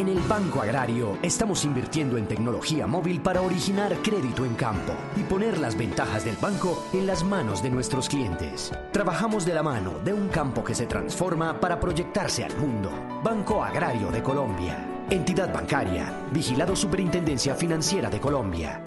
En 0.00 0.08
el 0.08 0.20
Banco 0.20 0.62
Agrario 0.62 1.18
estamos 1.20 1.64
invirtiendo 1.66 2.16
en 2.16 2.26
tecnología 2.26 2.86
móvil 2.86 3.20
para 3.20 3.42
originar 3.42 3.94
crédito 4.02 4.46
en 4.46 4.54
campo 4.54 4.94
y 5.14 5.22
poner 5.24 5.58
las 5.58 5.76
ventajas 5.76 6.24
del 6.24 6.36
banco 6.36 6.86
en 6.94 7.06
las 7.06 7.22
manos 7.22 7.62
de 7.62 7.68
nuestros 7.68 8.08
clientes. 8.08 8.72
Trabajamos 8.92 9.44
de 9.44 9.52
la 9.52 9.62
mano 9.62 9.98
de 10.02 10.14
un 10.14 10.28
campo 10.28 10.64
que 10.64 10.74
se 10.74 10.86
transforma 10.86 11.60
para 11.60 11.78
proyectarse 11.78 12.44
al 12.44 12.56
mundo. 12.56 12.90
Banco 13.22 13.62
Agrario 13.62 14.10
de 14.10 14.22
Colombia. 14.22 14.86
Entidad 15.10 15.52
bancaria. 15.52 16.10
Vigilado 16.32 16.74
Superintendencia 16.74 17.54
Financiera 17.54 18.08
de 18.08 18.20
Colombia. 18.20 18.82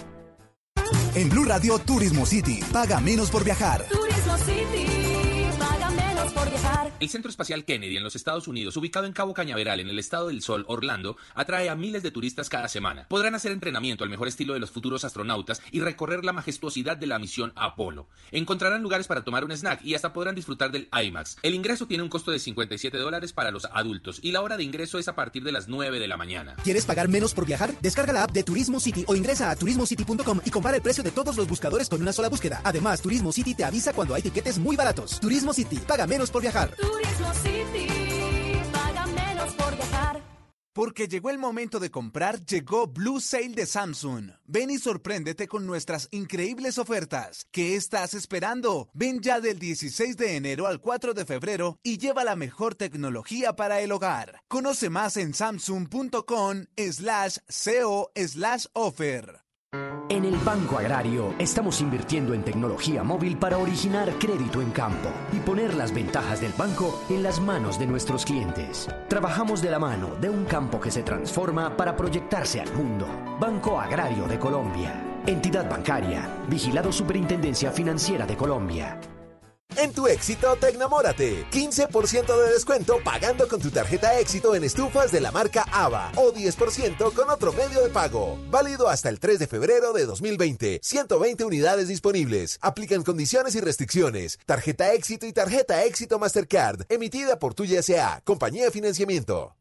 En 1.16 1.30
Blue 1.30 1.46
Radio 1.46 1.78
Turismo 1.78 2.26
City. 2.26 2.60
Paga 2.72 3.00
menos 3.00 3.30
por 3.30 3.44
viajar. 3.44 3.86
Turismo 3.88 4.36
City, 4.38 5.03
por 6.34 6.50
viajar. 6.50 6.92
El 7.00 7.10
Centro 7.10 7.30
Espacial 7.30 7.66
Kennedy 7.66 7.98
en 7.98 8.04
los 8.04 8.16
Estados 8.16 8.48
Unidos, 8.48 8.78
ubicado 8.78 9.06
en 9.06 9.14
Cabo 9.14 9.34
Cañaveral, 9.34 9.80
en 9.80 9.90
el 9.90 10.00
estado 10.00 10.28
del 10.28 10.42
Sol, 10.42 10.66
Orlando, 10.68 11.18
atrae 11.36 11.70
a 11.70 11.76
miles 11.76 12.04
de 12.04 12.12
turistas 12.12 12.50
cada 12.50 12.68
semana. 12.68 13.08
Podrán 13.10 13.36
hacer 13.36 13.52
entrenamiento 13.52 14.04
al 14.04 14.10
mejor 14.10 14.28
estilo 14.28 14.54
de 14.54 14.60
los 14.60 14.72
futuros 14.72 15.04
astronautas 15.04 15.62
y 15.72 15.82
recorrer 15.82 16.24
la 16.24 16.34
majestuosidad 16.34 16.98
de 16.98 17.08
la 17.08 17.20
misión 17.20 17.54
Apolo. 17.56 18.08
Encontrarán 18.32 18.82
lugares 18.82 19.08
para 19.08 19.24
tomar 19.24 19.44
un 19.44 19.52
snack 19.52 19.84
y 19.84 19.96
hasta 19.96 20.14
podrán 20.14 20.36
disfrutar 20.36 20.72
del 20.72 20.90
IMAX. 20.94 21.38
El 21.42 21.56
ingreso 21.56 21.88
tiene 21.88 22.04
un 22.04 22.10
costo 22.10 22.32
de 22.32 22.40
57 22.40 22.98
dólares 22.98 23.34
para 23.34 23.52
los 23.52 23.66
adultos 23.66 24.20
y 24.22 24.32
la 24.32 24.42
hora 24.42 24.58
de 24.58 24.64
ingreso 24.64 25.00
es 25.00 25.08
a 25.08 25.16
partir 25.16 25.44
de 25.44 25.52
las 25.52 25.68
9 25.68 26.00
de 26.00 26.08
la 26.08 26.18
mañana. 26.18 26.56
¿Quieres 26.64 26.86
pagar 26.86 27.10
menos 27.10 27.34
por 27.34 27.46
viajar? 27.46 27.74
Descarga 27.82 28.14
la 28.14 28.24
app 28.24 28.32
de 28.32 28.44
Turismo 28.44 28.80
City 28.80 29.04
o 29.08 29.16
ingresa 29.16 29.52
a 29.52 29.56
turismocity.com 29.56 30.42
y 30.46 30.50
compara 30.50 30.78
el 30.78 30.84
precio 30.84 31.04
de 31.04 31.12
todos 31.12 31.36
los 31.36 31.48
buscadores 31.48 31.90
con 31.90 32.02
una 32.02 32.14
sola 32.14 32.30
búsqueda. 32.30 32.62
Además, 32.64 33.02
Turismo 33.02 33.32
City 33.32 33.56
te 33.56 33.64
avisa 33.64 33.94
cuando 33.94 34.16
hay 34.16 34.22
tiquetes 34.22 34.58
muy 34.58 34.76
baratos. 34.76 35.20
Turismo 35.20 35.54
City, 35.54 35.78
paga 35.78 36.08
menos 36.08 36.23
por 36.32 36.42
viajar. 36.42 36.76
Turismo 36.76 37.34
City, 37.34 37.88
paga 38.72 39.06
menos 39.08 39.54
por 39.54 39.76
viajar. 39.76 40.22
Porque 40.74 41.08
llegó 41.08 41.30
el 41.30 41.38
momento 41.38 41.80
de 41.80 41.92
comprar, 41.92 42.44
llegó 42.46 42.88
Blue 42.88 43.20
Sale 43.20 43.50
de 43.50 43.68
Samsung. 43.68 44.32
Ven 44.46 44.72
y 44.72 44.80
sorpréndete 44.80 45.48
con 45.48 45.68
nuestras 45.68 46.08
increíbles 46.12 46.80
ofertas. 46.80 47.46
¿Qué 47.52 47.76
estás 47.76 48.16
esperando? 48.16 48.90
Ven 48.94 49.22
ya 49.22 49.40
del 49.40 49.60
16 49.60 50.18
de 50.18 50.36
enero 50.36 50.66
al 50.66 50.80
4 50.80 51.14
de 51.14 51.26
febrero 51.26 51.78
y 51.84 52.00
lleva 52.00 52.24
la 52.24 52.36
mejor 52.36 52.74
tecnología 52.74 53.56
para 53.56 53.82
el 53.82 53.92
hogar. 53.92 54.42
Conoce 54.48 54.90
más 54.90 55.18
en 55.18 55.36
samsung.com 55.36 56.66
slash 56.76 57.38
co 57.48 58.12
slash 58.16 58.66
offer. 58.74 59.43
En 60.10 60.26
el 60.26 60.36
Banco 60.38 60.78
Agrario 60.78 61.34
estamos 61.40 61.82
invirtiendo 61.82 62.34
en 62.36 62.44
tecnología 62.44 63.04
móvil 63.04 63.38
para 63.38 63.58
originar 63.58 64.12
crédito 64.20 64.62
en 64.62 64.70
campo 64.70 65.10
y 65.32 65.40
poner 65.40 65.74
las 65.74 65.92
ventajas 65.92 66.40
del 66.42 66.54
banco 66.54 67.04
en 67.10 67.24
las 67.24 67.40
manos 67.40 67.80
de 67.80 67.88
nuestros 67.88 68.24
clientes. 68.24 68.88
Trabajamos 69.08 69.62
de 69.64 69.72
la 69.72 69.80
mano 69.80 70.16
de 70.22 70.30
un 70.30 70.46
campo 70.46 70.80
que 70.80 70.92
se 70.92 71.02
transforma 71.02 71.76
para 71.76 71.96
proyectarse 71.96 72.62
al 72.62 72.72
mundo. 72.74 73.08
Banco 73.40 73.80
Agrario 73.80 74.28
de 74.28 74.38
Colombia. 74.38 75.04
Entidad 75.26 75.70
bancaria. 75.70 76.30
Vigilado 76.48 76.92
Superintendencia 76.92 77.72
Financiera 77.72 78.28
de 78.28 78.38
Colombia. 78.38 79.00
En 79.78 79.92
tu 79.92 80.08
éxito, 80.08 80.56
Tecnamórate. 80.58 81.46
15% 81.50 82.38
de 82.38 82.54
descuento 82.54 83.00
pagando 83.04 83.48
con 83.48 83.60
tu 83.60 83.72
tarjeta 83.72 84.20
éxito 84.20 84.56
en 84.56 84.64
estufas 84.64 85.12
de 85.12 85.22
la 85.22 85.32
marca 85.32 85.66
AVA 85.72 86.12
o 86.16 86.32
10% 86.32 87.14
con 87.14 87.30
otro 87.30 87.54
medio 87.54 87.82
de 87.82 87.90
pago. 87.90 88.38
Válido 88.50 88.88
hasta 88.88 89.10
el 89.10 89.20
3 89.20 89.40
de 89.40 89.48
febrero 89.48 89.94
de 89.94 90.06
2020. 90.06 90.80
120 90.84 91.44
unidades 91.46 91.88
disponibles. 91.88 92.60
Aplican 92.62 93.04
condiciones 93.04 93.56
y 93.56 93.62
restricciones. 93.62 94.40
Tarjeta 94.46 94.94
éxito 94.94 95.26
y 95.26 95.34
tarjeta 95.34 95.84
éxito 95.84 96.20
Mastercard. 96.20 96.86
Emitida 96.90 97.40
por 97.40 97.54
Tuya 97.54 97.80
S.A. 97.80 98.22
Compañía 98.24 98.66
de 98.66 98.72
Financiamiento. 98.72 99.56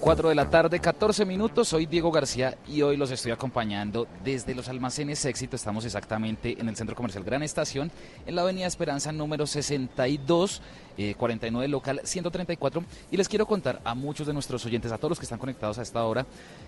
4 0.00 0.30
de 0.30 0.34
la 0.34 0.48
tarde, 0.48 0.80
14 0.80 1.26
minutos. 1.26 1.68
Soy 1.68 1.84
Diego 1.84 2.10
García 2.10 2.56
y 2.66 2.80
hoy 2.80 2.96
los 2.96 3.10
estoy 3.10 3.32
acompañando 3.32 4.08
desde 4.24 4.54
los 4.54 4.70
almacenes 4.70 5.22
Éxito. 5.26 5.56
Estamos 5.56 5.84
exactamente 5.84 6.56
en 6.58 6.70
el 6.70 6.76
Centro 6.76 6.96
Comercial 6.96 7.22
Gran 7.22 7.42
Estación, 7.42 7.92
en 8.24 8.34
la 8.34 8.40
Avenida 8.40 8.66
Esperanza 8.66 9.12
número 9.12 9.46
62. 9.46 10.62
Eh, 10.96 11.14
49 11.16 11.68
local 11.68 12.00
134 12.04 12.84
y 13.10 13.16
les 13.16 13.28
quiero 13.28 13.46
contar 13.46 13.80
a 13.84 13.94
muchos 13.94 14.26
de 14.26 14.32
nuestros 14.32 14.64
oyentes, 14.66 14.92
a 14.92 14.98
todos 14.98 15.10
los 15.10 15.18
que 15.18 15.24
están 15.24 15.38
conectados 15.38 15.78
a 15.78 15.82
esta 15.82 16.04
hora, 16.04 16.26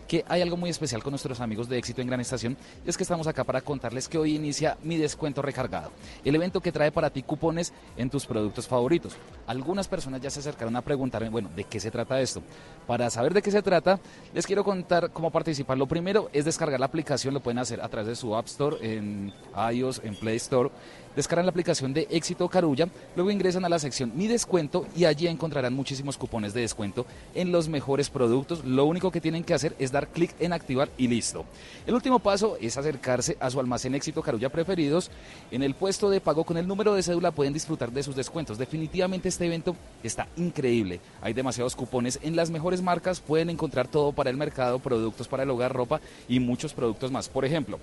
que 0.09 0.25
hay 0.29 0.43
algo 0.43 0.57
muy 0.57 0.71
especial 0.71 1.03
con 1.03 1.13
nuestros 1.13 1.41
amigos 1.41 1.69
de 1.69 1.79
éxito 1.79 2.01
en 2.01 2.09
Gran 2.09 2.21
Estación 2.21 2.57
y 2.85 2.89
es 2.89 2.97
que 2.97 3.03
estamos 3.03 3.27
acá 3.27 3.45
para 3.45 3.61
contarles 3.61 4.09
que 4.09 4.19
hoy 4.19 4.37
inicia 4.37 4.77
mi 4.83 4.97
descuento 4.97 5.43
recargado, 5.43 5.91
el 6.25 6.35
evento 6.35 6.61
que 6.61 6.73
trae 6.73 6.93
para 6.93 7.11
ti 7.11 7.23
cupones 7.23 7.73
en 7.97 8.11
tus 8.11 8.27
productos 8.27 8.67
favoritos. 8.67 9.17
Algunas 9.47 9.89
personas 9.89 10.21
ya 10.21 10.31
se 10.31 10.41
acercaron 10.41 10.77
a 10.77 10.83
preguntarme, 10.83 11.29
bueno, 11.29 11.51
¿de 11.55 11.65
qué 11.65 11.81
se 11.81 11.91
trata 11.91 12.21
esto? 12.21 12.43
Para 12.87 13.11
saber 13.11 13.35
de 13.35 13.43
qué 13.43 13.51
se 13.51 13.63
trata, 13.63 14.01
les 14.35 14.47
quiero 14.47 14.65
contar 14.65 15.11
cómo 15.13 15.31
participar. 15.31 15.79
Lo 15.79 15.87
primero 15.87 16.31
es 16.33 16.45
descargar 16.45 16.81
la 16.81 16.87
aplicación, 16.87 17.35
lo 17.35 17.41
pueden 17.41 17.59
hacer 17.59 17.81
a 17.81 17.89
través 17.89 18.09
de 18.09 18.17
su 18.17 18.35
App 18.35 18.47
Store, 18.47 18.77
en 18.81 19.33
iOS, 19.73 20.01
en 20.05 20.15
Play 20.17 20.37
Store. 20.37 20.71
Descargan 21.15 21.45
la 21.45 21.51
aplicación 21.51 21.93
de 21.93 22.09
Éxito 22.11 22.49
Carulla, 22.49 22.89
luego 23.17 23.31
ingresan 23.31 23.65
a 23.67 23.69
la 23.69 23.79
sección 23.79 24.13
Mi 24.15 24.29
Descuento 24.29 24.87
y 24.97 25.05
allí 25.05 25.27
encontrarán 25.27 25.75
muchísimos 25.75 26.17
cupones 26.17 26.55
de 26.55 26.63
descuento 26.63 27.05
en 27.35 27.53
los 27.53 27.69
mejores 27.69 28.09
productos. 28.09 28.65
Lo 28.65 28.87
único 28.87 29.11
que 29.11 29.21
tienen 29.21 29.45
que 29.45 29.53
hacer 29.53 29.77
es 29.79 29.93
dar 29.93 30.09
clic 30.09 30.35
en 30.41 30.55
activar 30.55 30.89
y 30.97 31.09
listo. 31.09 31.45
El 31.87 31.95
último 31.95 32.19
paso 32.19 32.57
es 32.61 32.79
acercarse 32.79 33.37
a 33.41 33.51
su 33.51 33.61
almacén 33.61 33.95
Éxito 33.95 34.23
Carulla 34.23 34.49
preferidos. 34.49 35.11
En 35.51 35.63
el 35.63 35.75
puesto 35.75 36.09
de 36.09 36.21
pago 36.21 36.45
con 36.45 36.57
el 36.57 36.67
número 36.67 36.95
de 36.95 37.03
cédula 37.03 37.31
pueden 37.31 37.53
disfrutar 37.53 37.93
de 37.93 38.03
sus 38.03 38.17
descuentos. 38.17 38.57
Definitivamente 38.57 39.29
este 39.29 39.45
evento 39.47 39.77
está 40.03 40.29
increíble. 40.37 41.01
Hay 41.21 41.35
demasiados 41.35 41.77
cupones 41.77 42.19
en 42.23 42.37
las 42.37 42.51
mejores 42.51 42.81
marcas. 42.81 43.21
Pueden 43.21 43.51
encontrar 43.51 43.87
todo 43.87 44.13
para 44.13 44.31
el 44.31 44.39
mercado, 44.39 44.79
productos 44.79 45.29
para 45.29 45.43
el 45.43 45.51
hogar, 45.51 45.75
ropa 45.75 46.01
y 46.27 46.41
muchos 46.41 46.73
productos 46.73 47.13
más. 47.13 47.29
Por 47.29 47.45
ejemplo, 47.45 47.79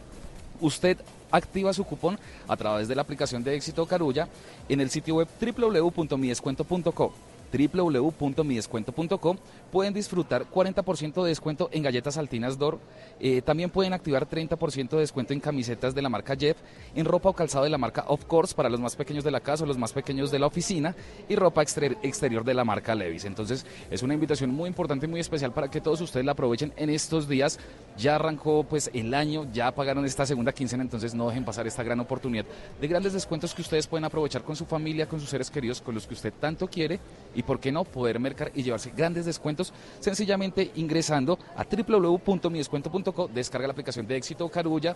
usted 0.61 0.97
activa 1.31 1.73
su 1.73 1.83
cupón 1.83 2.19
a 2.47 2.57
través 2.57 2.87
de 2.87 2.95
la 2.95 3.01
aplicación 3.01 3.43
de 3.43 3.55
Éxito 3.55 3.85
Carulla 3.85 4.27
en 4.67 4.81
el 4.81 4.89
sitio 4.89 5.15
web 5.15 5.27
www.midescuento.co 5.39 7.13
www.midescuento.co 7.51 9.37
pueden 9.71 9.93
disfrutar 9.93 10.45
40% 10.49 11.23
de 11.23 11.29
descuento 11.29 11.69
en 11.71 11.83
galletas 11.83 12.17
Altinas 12.17 12.57
Dor. 12.57 12.79
Eh, 13.19 13.41
también 13.41 13.69
pueden 13.69 13.93
activar 13.93 14.27
30% 14.27 14.89
de 14.89 14.99
descuento 14.99 15.33
en 15.33 15.39
camisetas 15.39 15.93
de 15.93 16.01
la 16.01 16.09
marca 16.09 16.35
Jeff, 16.35 16.57
en 16.95 17.05
ropa 17.05 17.29
o 17.29 17.33
calzado 17.33 17.63
de 17.65 17.69
la 17.69 17.77
marca 17.77 18.05
Of 18.07 18.25
Course 18.25 18.55
para 18.55 18.69
los 18.69 18.79
más 18.79 18.95
pequeños 18.95 19.23
de 19.23 19.31
la 19.31 19.39
casa 19.41 19.63
o 19.63 19.67
los 19.67 19.77
más 19.77 19.93
pequeños 19.93 20.31
de 20.31 20.39
la 20.39 20.47
oficina 20.47 20.95
y 21.27 21.35
ropa 21.35 21.61
exter- 21.61 21.97
exterior 22.03 22.43
de 22.43 22.53
la 22.53 22.63
marca 22.65 22.95
Levis. 22.95 23.25
Entonces 23.25 23.65
es 23.91 24.03
una 24.03 24.13
invitación 24.13 24.51
muy 24.51 24.67
importante 24.67 25.05
y 25.05 25.09
muy 25.09 25.19
especial 25.19 25.51
para 25.53 25.69
que 25.69 25.81
todos 25.81 26.01
ustedes 26.01 26.25
la 26.25 26.31
aprovechen 26.33 26.73
en 26.77 26.89
estos 26.89 27.27
días. 27.27 27.59
Ya 27.97 28.15
arrancó 28.15 28.63
pues 28.63 28.89
el 28.93 29.13
año, 29.13 29.45
ya 29.53 29.71
pagaron 29.73 30.05
esta 30.05 30.25
segunda 30.25 30.51
quincena, 30.53 30.83
entonces 30.83 31.13
no 31.13 31.27
dejen 31.27 31.43
pasar 31.45 31.67
esta 31.67 31.83
gran 31.83 31.99
oportunidad 31.99 32.45
de 32.79 32.87
grandes 32.87 33.13
descuentos 33.13 33.53
que 33.53 33.61
ustedes 33.61 33.87
pueden 33.87 34.05
aprovechar 34.05 34.43
con 34.43 34.55
su 34.55 34.65
familia, 34.65 35.07
con 35.07 35.19
sus 35.19 35.29
seres 35.29 35.49
queridos, 35.51 35.81
con 35.81 35.93
los 35.95 36.07
que 36.07 36.13
usted 36.13 36.33
tanto 36.39 36.67
quiere 36.67 36.99
y 37.35 37.38
por 37.43 37.59
qué 37.59 37.71
no 37.71 37.83
poder 37.83 38.19
mercar 38.19 38.51
y 38.55 38.63
llevarse 38.63 38.91
grandes 38.95 39.25
descuentos 39.25 39.73
sencillamente 39.99 40.71
ingresando 40.75 41.39
a 41.55 41.65
www.midescuento.co, 41.65 43.29
descarga 43.33 43.67
la 43.67 43.73
aplicación 43.73 44.07
de 44.07 44.17
éxito 44.17 44.49
Carulla, 44.49 44.95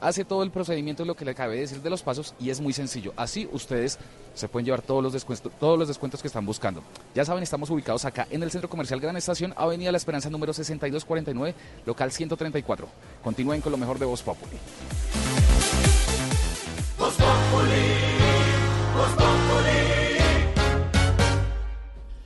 hace 0.00 0.24
todo 0.24 0.42
el 0.42 0.50
procedimiento 0.50 1.04
lo 1.04 1.14
que 1.14 1.24
le 1.24 1.32
acabé 1.32 1.54
de 1.56 1.60
decir 1.62 1.80
de 1.80 1.90
los 1.90 2.02
pasos 2.02 2.34
y 2.40 2.50
es 2.50 2.60
muy 2.60 2.72
sencillo. 2.72 3.12
Así 3.16 3.48
ustedes 3.52 3.98
se 4.34 4.48
pueden 4.48 4.66
llevar 4.66 4.82
todos 4.82 5.02
los 5.02 5.12
descuentos, 5.12 5.52
todos 5.58 5.78
los 5.78 5.88
descuentos 5.88 6.20
que 6.20 6.28
están 6.28 6.44
buscando. 6.44 6.82
Ya 7.14 7.24
saben, 7.24 7.42
estamos 7.42 7.70
ubicados 7.70 8.04
acá 8.04 8.26
en 8.30 8.42
el 8.42 8.50
Centro 8.50 8.68
Comercial 8.68 9.00
Gran 9.00 9.16
Estación, 9.16 9.54
Avenida 9.56 9.92
La 9.92 9.98
Esperanza 9.98 10.30
número 10.30 10.52
6249, 10.52 11.54
local 11.86 12.10
134. 12.10 12.88
Continúen 13.22 13.60
con 13.60 13.72
lo 13.72 13.78
mejor 13.78 13.98
de 13.98 14.06
Voz 14.06 14.22
Populi. 14.22 14.58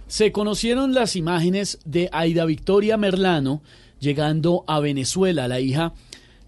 Se 0.08 0.32
conocieron 0.32 0.94
las 0.94 1.16
imágenes 1.16 1.80
de 1.84 2.08
Aida 2.12 2.46
Victoria 2.46 2.96
Merlano 2.96 3.62
llegando 4.00 4.64
a 4.66 4.80
Venezuela, 4.80 5.48
la 5.48 5.60
hija 5.60 5.92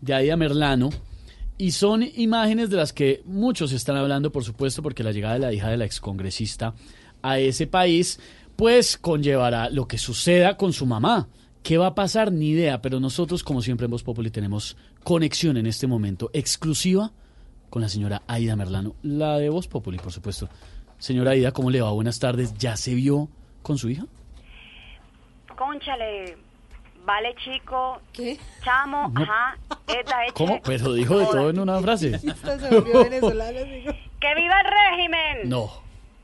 de 0.01 0.15
Aida 0.15 0.35
Merlano, 0.39 0.89
y 1.59 1.73
son 1.73 2.03
imágenes 2.17 2.71
de 2.71 2.79
las 2.79 2.95
que 2.95 3.23
muchos 3.27 3.73
están 3.73 3.99
hablando, 3.99 4.33
por 4.33 4.45
supuesto, 4.45 4.83
porque 4.83 5.05
la 5.05 5.13
llegada 5.13 5.35
de 5.35 5.41
la 5.41 5.53
hija 5.53 5.69
de 5.69 5.77
la 5.77 5.85
excongresista 5.85 6.75
a 7.21 7.39
ese 7.39 7.67
país, 7.67 8.19
pues 8.57 8.97
conllevará 8.97 9.69
lo 9.69 9.87
que 9.87 9.99
suceda 9.99 10.57
con 10.57 10.73
su 10.73 10.87
mamá. 10.87 11.29
¿Qué 11.63 11.77
va 11.77 11.89
a 11.89 11.95
pasar? 11.95 12.33
Ni 12.33 12.49
idea, 12.49 12.81
pero 12.81 12.99
nosotros, 12.99 13.45
como 13.45 13.61
siempre 13.61 13.85
en 13.85 13.91
Voz 13.91 14.03
Populi, 14.03 14.31
tenemos 14.31 14.79
conexión 15.05 15.59
en 15.59 15.67
este 15.67 15.87
momento 15.87 16.31
exclusiva 16.33 17.13
con 17.69 17.83
la 17.83 17.91
señora 17.91 18.23
Aida 18.27 18.57
Merlano, 18.57 18.95
la 19.03 19.37
de 19.37 19.51
Voz 19.51 19.69
Populi, 19.69 19.99
por 19.99 20.13
supuesto. 20.13 20.49
Señora 20.99 21.33
Aida, 21.33 21.53
¿cómo 21.53 21.71
le 21.71 21.83
va? 21.83 21.91
Buenas 21.93 22.19
tardes. 22.19 22.55
¿Ya 22.59 22.79
se 22.79 22.95
vio 22.95 23.29
con 23.63 23.79
su 23.79 23.89
hija? 23.91 24.05
Conchale, 25.57 26.37
vale 27.05 27.35
chico, 27.45 28.01
¿Qué? 28.13 28.39
chamo, 28.65 29.11
No. 29.15 29.23
ajá, 29.23 29.57
esta 29.89 30.25
es 30.27 30.33
¿Cómo? 30.33 30.61
Pero 30.63 30.93
dijo 30.95 31.19
de 31.19 31.27
todo 31.27 31.51
en 31.51 31.59
una 31.59 31.81
frase. 31.81 32.13
¡Que 32.21 34.35
viva 34.35 34.61
el 34.61 34.67
régimen! 34.67 35.49
No. 35.49 35.71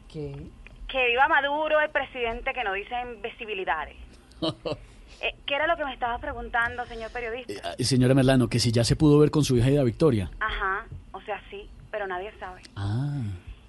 ¡Que 0.08 1.06
viva 1.08 1.28
Maduro, 1.28 1.80
el 1.80 1.90
presidente 1.90 2.52
que 2.54 2.64
no 2.64 2.72
dice 2.72 2.94
invisibilidades! 3.14 3.96
Eh, 5.22 5.34
¿Qué 5.46 5.54
era 5.54 5.66
lo 5.66 5.78
que 5.78 5.84
me 5.86 5.94
estaba 5.94 6.18
preguntando, 6.18 6.84
señor 6.84 7.10
periodista? 7.10 7.72
Eh, 7.78 7.84
Señora 7.84 8.12
Merlano, 8.12 8.48
que 8.48 8.58
si 8.58 8.70
ya 8.70 8.84
se 8.84 8.96
pudo 8.96 9.18
ver 9.18 9.30
con 9.30 9.44
su 9.44 9.56
hija 9.56 9.68
Aida 9.68 9.82
Victoria. 9.82 10.30
Ajá, 10.40 10.84
o 11.12 11.22
sea, 11.22 11.40
sí, 11.48 11.70
pero 11.90 12.06
nadie 12.06 12.30
sabe. 12.38 12.60
Ah. 12.76 13.22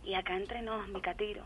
Y 0.03 0.14
acá 0.15 0.35
entre 0.35 0.61
nos, 0.61 0.85
mi 0.89 0.99
catiro, 0.99 1.44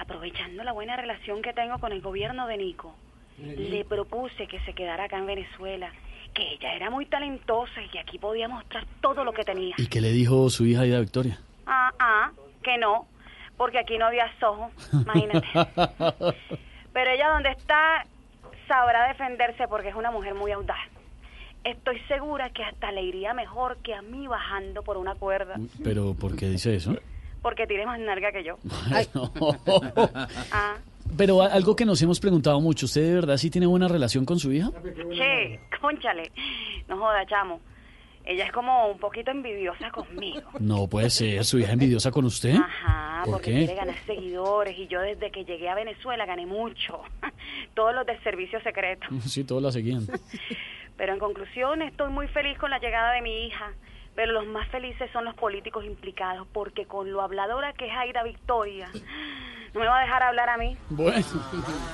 aprovechando 0.00 0.64
la 0.64 0.72
buena 0.72 0.96
relación 0.96 1.42
que 1.42 1.52
tengo 1.52 1.78
con 1.78 1.92
el 1.92 2.00
gobierno 2.00 2.46
de 2.46 2.56
Nico, 2.56 2.94
le 3.38 3.84
propuse 3.84 4.46
que 4.46 4.60
se 4.60 4.72
quedara 4.72 5.04
acá 5.04 5.18
en 5.18 5.26
Venezuela, 5.26 5.92
que 6.34 6.54
ella 6.54 6.74
era 6.74 6.90
muy 6.90 7.06
talentosa 7.06 7.82
y 7.82 7.88
que 7.88 7.98
aquí 7.98 8.18
podía 8.18 8.48
mostrar 8.48 8.86
todo 9.00 9.24
lo 9.24 9.32
que 9.32 9.44
tenía. 9.44 9.74
¿Y 9.78 9.86
qué 9.88 10.00
le 10.00 10.10
dijo 10.10 10.48
su 10.50 10.66
hija 10.66 10.82
Aida 10.82 11.00
Victoria? 11.00 11.38
Ah, 11.66 11.92
ah, 11.98 12.30
que 12.62 12.78
no, 12.78 13.06
porque 13.56 13.78
aquí 13.78 13.98
no 13.98 14.06
había 14.06 14.30
sojo, 14.38 14.70
imagínate. 14.92 15.46
Pero 16.92 17.10
ella 17.10 17.28
donde 17.30 17.50
está 17.50 18.06
sabrá 18.66 19.08
defenderse 19.08 19.68
porque 19.68 19.88
es 19.88 19.94
una 19.94 20.10
mujer 20.10 20.34
muy 20.34 20.52
audaz. 20.52 20.78
Estoy 21.64 22.00
segura 22.08 22.50
que 22.50 22.64
hasta 22.64 22.90
le 22.90 23.02
iría 23.02 23.34
mejor 23.34 23.76
que 23.78 23.94
a 23.94 24.00
mí 24.00 24.26
bajando 24.26 24.82
por 24.82 24.96
una 24.96 25.14
cuerda, 25.14 25.56
Pero, 25.84 26.14
¿por 26.14 26.36
qué 26.36 26.48
dice 26.48 26.74
eso? 26.74 26.96
Porque 27.42 27.66
tiene 27.66 27.86
más 27.86 27.98
narga 28.00 28.32
que 28.32 28.44
yo. 28.44 28.58
Ah, 30.52 30.76
Pero 31.16 31.42
algo 31.42 31.74
que 31.76 31.84
nos 31.84 32.00
hemos 32.02 32.20
preguntado 32.20 32.60
mucho, 32.60 32.86
¿usted 32.86 33.02
de 33.02 33.14
verdad 33.14 33.36
sí 33.36 33.50
tiene 33.50 33.66
buena 33.66 33.88
relación 33.88 34.24
con 34.24 34.38
su 34.38 34.52
hija? 34.52 34.70
che, 35.16 35.60
conchale, 35.80 36.30
no 36.88 36.96
joda, 36.98 37.26
chamo. 37.26 37.60
Ella 38.24 38.44
es 38.44 38.52
como 38.52 38.88
un 38.88 38.98
poquito 38.98 39.30
envidiosa 39.30 39.90
conmigo. 39.90 40.42
No 40.60 40.86
puede 40.86 41.10
ser, 41.10 41.44
su 41.44 41.58
hija 41.58 41.72
envidiosa 41.72 42.10
con 42.10 42.26
usted. 42.26 42.54
Ajá, 42.54 43.22
¿Por 43.24 43.34
porque 43.34 43.50
qué? 43.50 43.56
quiere 43.58 43.74
ganar 43.74 43.96
seguidores 44.06 44.78
y 44.78 44.86
yo 44.88 45.00
desde 45.00 45.30
que 45.32 45.44
llegué 45.44 45.68
a 45.68 45.74
Venezuela 45.74 46.26
gané 46.26 46.46
mucho. 46.46 47.00
Todos 47.74 47.94
los 47.94 48.06
del 48.06 48.22
servicio 48.22 48.60
secreto. 48.62 49.06
Sí, 49.26 49.42
todos 49.44 49.62
la 49.62 49.72
seguían. 49.72 50.06
Pero 50.96 51.14
en 51.14 51.18
conclusión, 51.18 51.80
estoy 51.82 52.10
muy 52.12 52.28
feliz 52.28 52.58
con 52.58 52.70
la 52.70 52.78
llegada 52.78 53.12
de 53.14 53.22
mi 53.22 53.46
hija. 53.46 53.72
Pero 54.16 54.32
los 54.32 54.46
más 54.46 54.68
felices 54.68 55.08
son 55.12 55.24
los 55.24 55.34
políticos 55.34 55.84
implicados, 55.84 56.46
porque 56.52 56.86
con 56.86 57.10
lo 57.10 57.22
habladora 57.22 57.72
que 57.72 57.86
es 57.86 57.92
Aida 57.96 58.22
Victoria, 58.22 58.88
no 59.72 59.80
me 59.80 59.86
va 59.86 59.98
a 59.98 60.02
dejar 60.02 60.22
hablar 60.22 60.48
a 60.50 60.56
mí. 60.58 60.76
Bueno, 60.90 61.24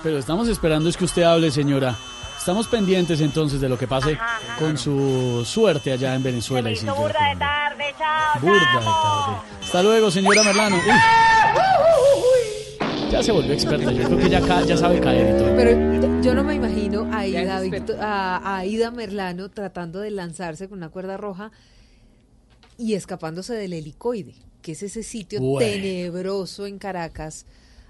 pero 0.02 0.18
estamos 0.18 0.48
esperando 0.48 0.88
es 0.88 0.96
que 0.96 1.04
usted 1.04 1.22
hable, 1.22 1.50
señora. 1.50 1.94
Estamos 2.38 2.68
pendientes 2.68 3.20
entonces 3.20 3.60
de 3.60 3.68
lo 3.68 3.76
que 3.78 3.86
pase 3.88 4.18
con 4.58 4.76
su 4.78 5.44
suerte 5.44 5.92
allá 5.92 6.14
en 6.14 6.22
Venezuela. 6.22 6.70
Y 6.70 6.74
burda 6.84 7.28
de 7.30 7.36
tarde, 7.36 7.84
chao. 7.98 8.40
Burda 8.40 8.54
de 8.54 8.84
tarde. 8.84 9.36
Hasta 9.62 9.82
luego, 9.82 10.10
señora 10.10 10.42
Merlano. 10.44 10.76
Uy, 10.76 10.82
ya 13.10 13.22
se 13.22 13.32
volvió 13.32 13.52
experta. 13.52 13.90
Yo 13.92 14.04
creo 14.04 14.18
que 14.18 14.28
ya, 14.28 14.40
ca- 14.40 14.62
ya 14.62 14.76
sabe 14.76 15.00
caer 15.00 15.34
y 15.34 15.38
todo. 15.38 15.56
Pero 15.56 16.22
yo 16.22 16.34
no 16.34 16.44
me 16.44 16.54
imagino 16.54 17.08
a 17.12 17.18
Aida, 17.20 17.60
Victo- 17.60 17.96
a, 18.00 18.36
a 18.36 18.56
Aida 18.58 18.90
Merlano 18.90 19.48
tratando 19.48 20.00
de 20.00 20.10
lanzarse 20.10 20.68
con 20.68 20.78
una 20.78 20.88
cuerda 20.90 21.16
roja 21.16 21.50
y 22.78 22.94
escapándose 22.94 23.54
del 23.54 23.72
helicoide, 23.72 24.34
que 24.62 24.72
es 24.72 24.82
ese 24.82 25.02
sitio 25.02 25.40
Bueno. 25.40 25.66
tenebroso 25.66 26.66
en 26.66 26.78
Caracas 26.78 27.46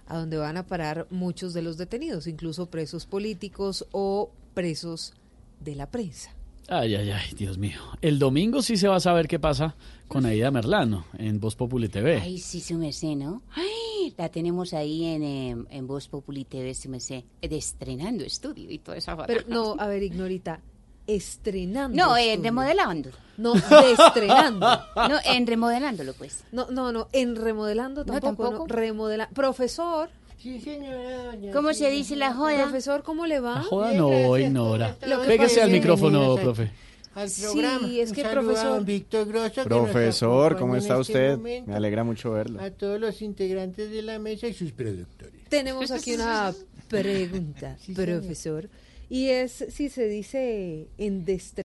a 0.06 0.18
donde 0.18 0.36
van 0.36 0.56
a 0.56 0.66
parar 0.66 1.06
muchos 1.10 1.52
de 1.52 1.62
los 1.62 1.76
detenidos, 1.76 2.26
incluso 2.26 2.66
presos 2.66 3.06
políticos 3.06 3.86
o 3.92 4.30
presos 4.54 5.14
de 5.60 5.74
la 5.74 5.90
prensa. 5.90 6.32
Ay, 6.68 6.96
ay, 6.96 7.10
ay, 7.10 7.34
Dios 7.36 7.58
mío. 7.58 7.78
El 8.02 8.18
domingo 8.18 8.60
sí 8.60 8.76
se 8.76 8.88
va 8.88 8.96
a 8.96 9.00
saber 9.00 9.28
qué 9.28 9.38
pasa 9.38 9.76
con 10.08 10.26
Aida 10.26 10.50
Merlano 10.50 11.04
en 11.16 11.38
Voz 11.38 11.54
Populi 11.54 11.88
TV. 11.88 12.18
Ay, 12.20 12.38
sí, 12.38 12.60
su 12.60 12.74
merced, 12.74 13.14
¿no? 13.14 13.42
Ay, 13.52 14.12
la 14.16 14.28
tenemos 14.30 14.74
ahí 14.74 15.04
en, 15.04 15.22
eh, 15.22 15.56
en 15.70 15.86
Voz 15.86 16.08
Populi 16.08 16.44
TV, 16.44 16.74
su 16.74 16.88
merced, 16.88 17.22
de 17.40 17.56
estrenando 17.56 18.24
estudio 18.24 18.70
y 18.70 18.78
toda 18.78 18.96
esa 18.96 19.16
Pero 19.26 19.44
no, 19.48 19.76
a 19.78 19.86
ver, 19.86 20.02
Ignorita, 20.02 20.60
estrenando. 21.06 21.96
No, 21.96 22.16
en 22.16 22.24
estudio. 22.30 22.42
remodelando. 22.44 23.10
No, 23.36 23.52
destrenando. 23.88 24.66
No, 24.96 25.18
en 25.24 25.46
remodelándolo, 25.46 26.14
pues. 26.14 26.44
No, 26.52 26.68
no, 26.70 26.92
no, 26.92 27.08
en 27.12 27.36
remodelando 27.36 28.04
No, 28.04 28.20
tampoco. 28.20 28.66
No, 28.66 28.66
remodela- 28.66 29.28
Profesor. 29.30 30.08
Sí, 30.38 30.60
señora. 30.60 31.24
doña 31.32 31.52
¿Cómo 31.52 31.72
se 31.72 31.90
dice 31.90 32.14
la 32.16 32.32
joda? 32.34 32.62
Profesor, 32.64 33.02
¿cómo 33.02 33.26
le 33.26 33.40
va? 33.40 33.56
La 33.56 33.62
joda 33.62 33.92
no, 33.94 34.38
ignora. 34.38 34.96
Lo 35.06 35.20
que 35.22 35.26
Pégase 35.28 35.62
al 35.62 35.70
micrófono, 35.70 36.36
profe. 36.36 36.70
Al 37.14 37.30
Sí, 37.30 37.98
es 38.00 38.12
que, 38.12 38.22
profesor- 38.24 38.74
don 38.76 38.84
Víctor 38.84 39.26
Grosso. 39.26 39.50
que 39.54 39.56
nos 39.60 39.66
Profesor, 39.66 40.58
¿cómo 40.58 40.76
está 40.76 41.00
este 41.00 41.12
usted? 41.12 41.36
momento, 41.38 41.70
Me 41.70 41.76
alegra 41.76 42.04
mucho 42.04 42.30
verlo. 42.32 42.60
A 42.60 42.70
todos 42.70 43.00
los 43.00 43.22
integrantes 43.22 43.90
de 43.90 44.02
la 44.02 44.18
mesa 44.18 44.46
y 44.48 44.52
sus 44.52 44.72
productores. 44.72 45.48
Tenemos 45.48 45.90
aquí 45.90 46.12
una 46.14 46.52
pregunta, 46.88 47.76
Sí, 47.80 47.94
señor. 47.94 48.68
Y 49.08 49.28
es 49.28 49.64
si 49.68 49.88
se 49.88 50.08
dice 50.08 50.88
en. 50.98 51.54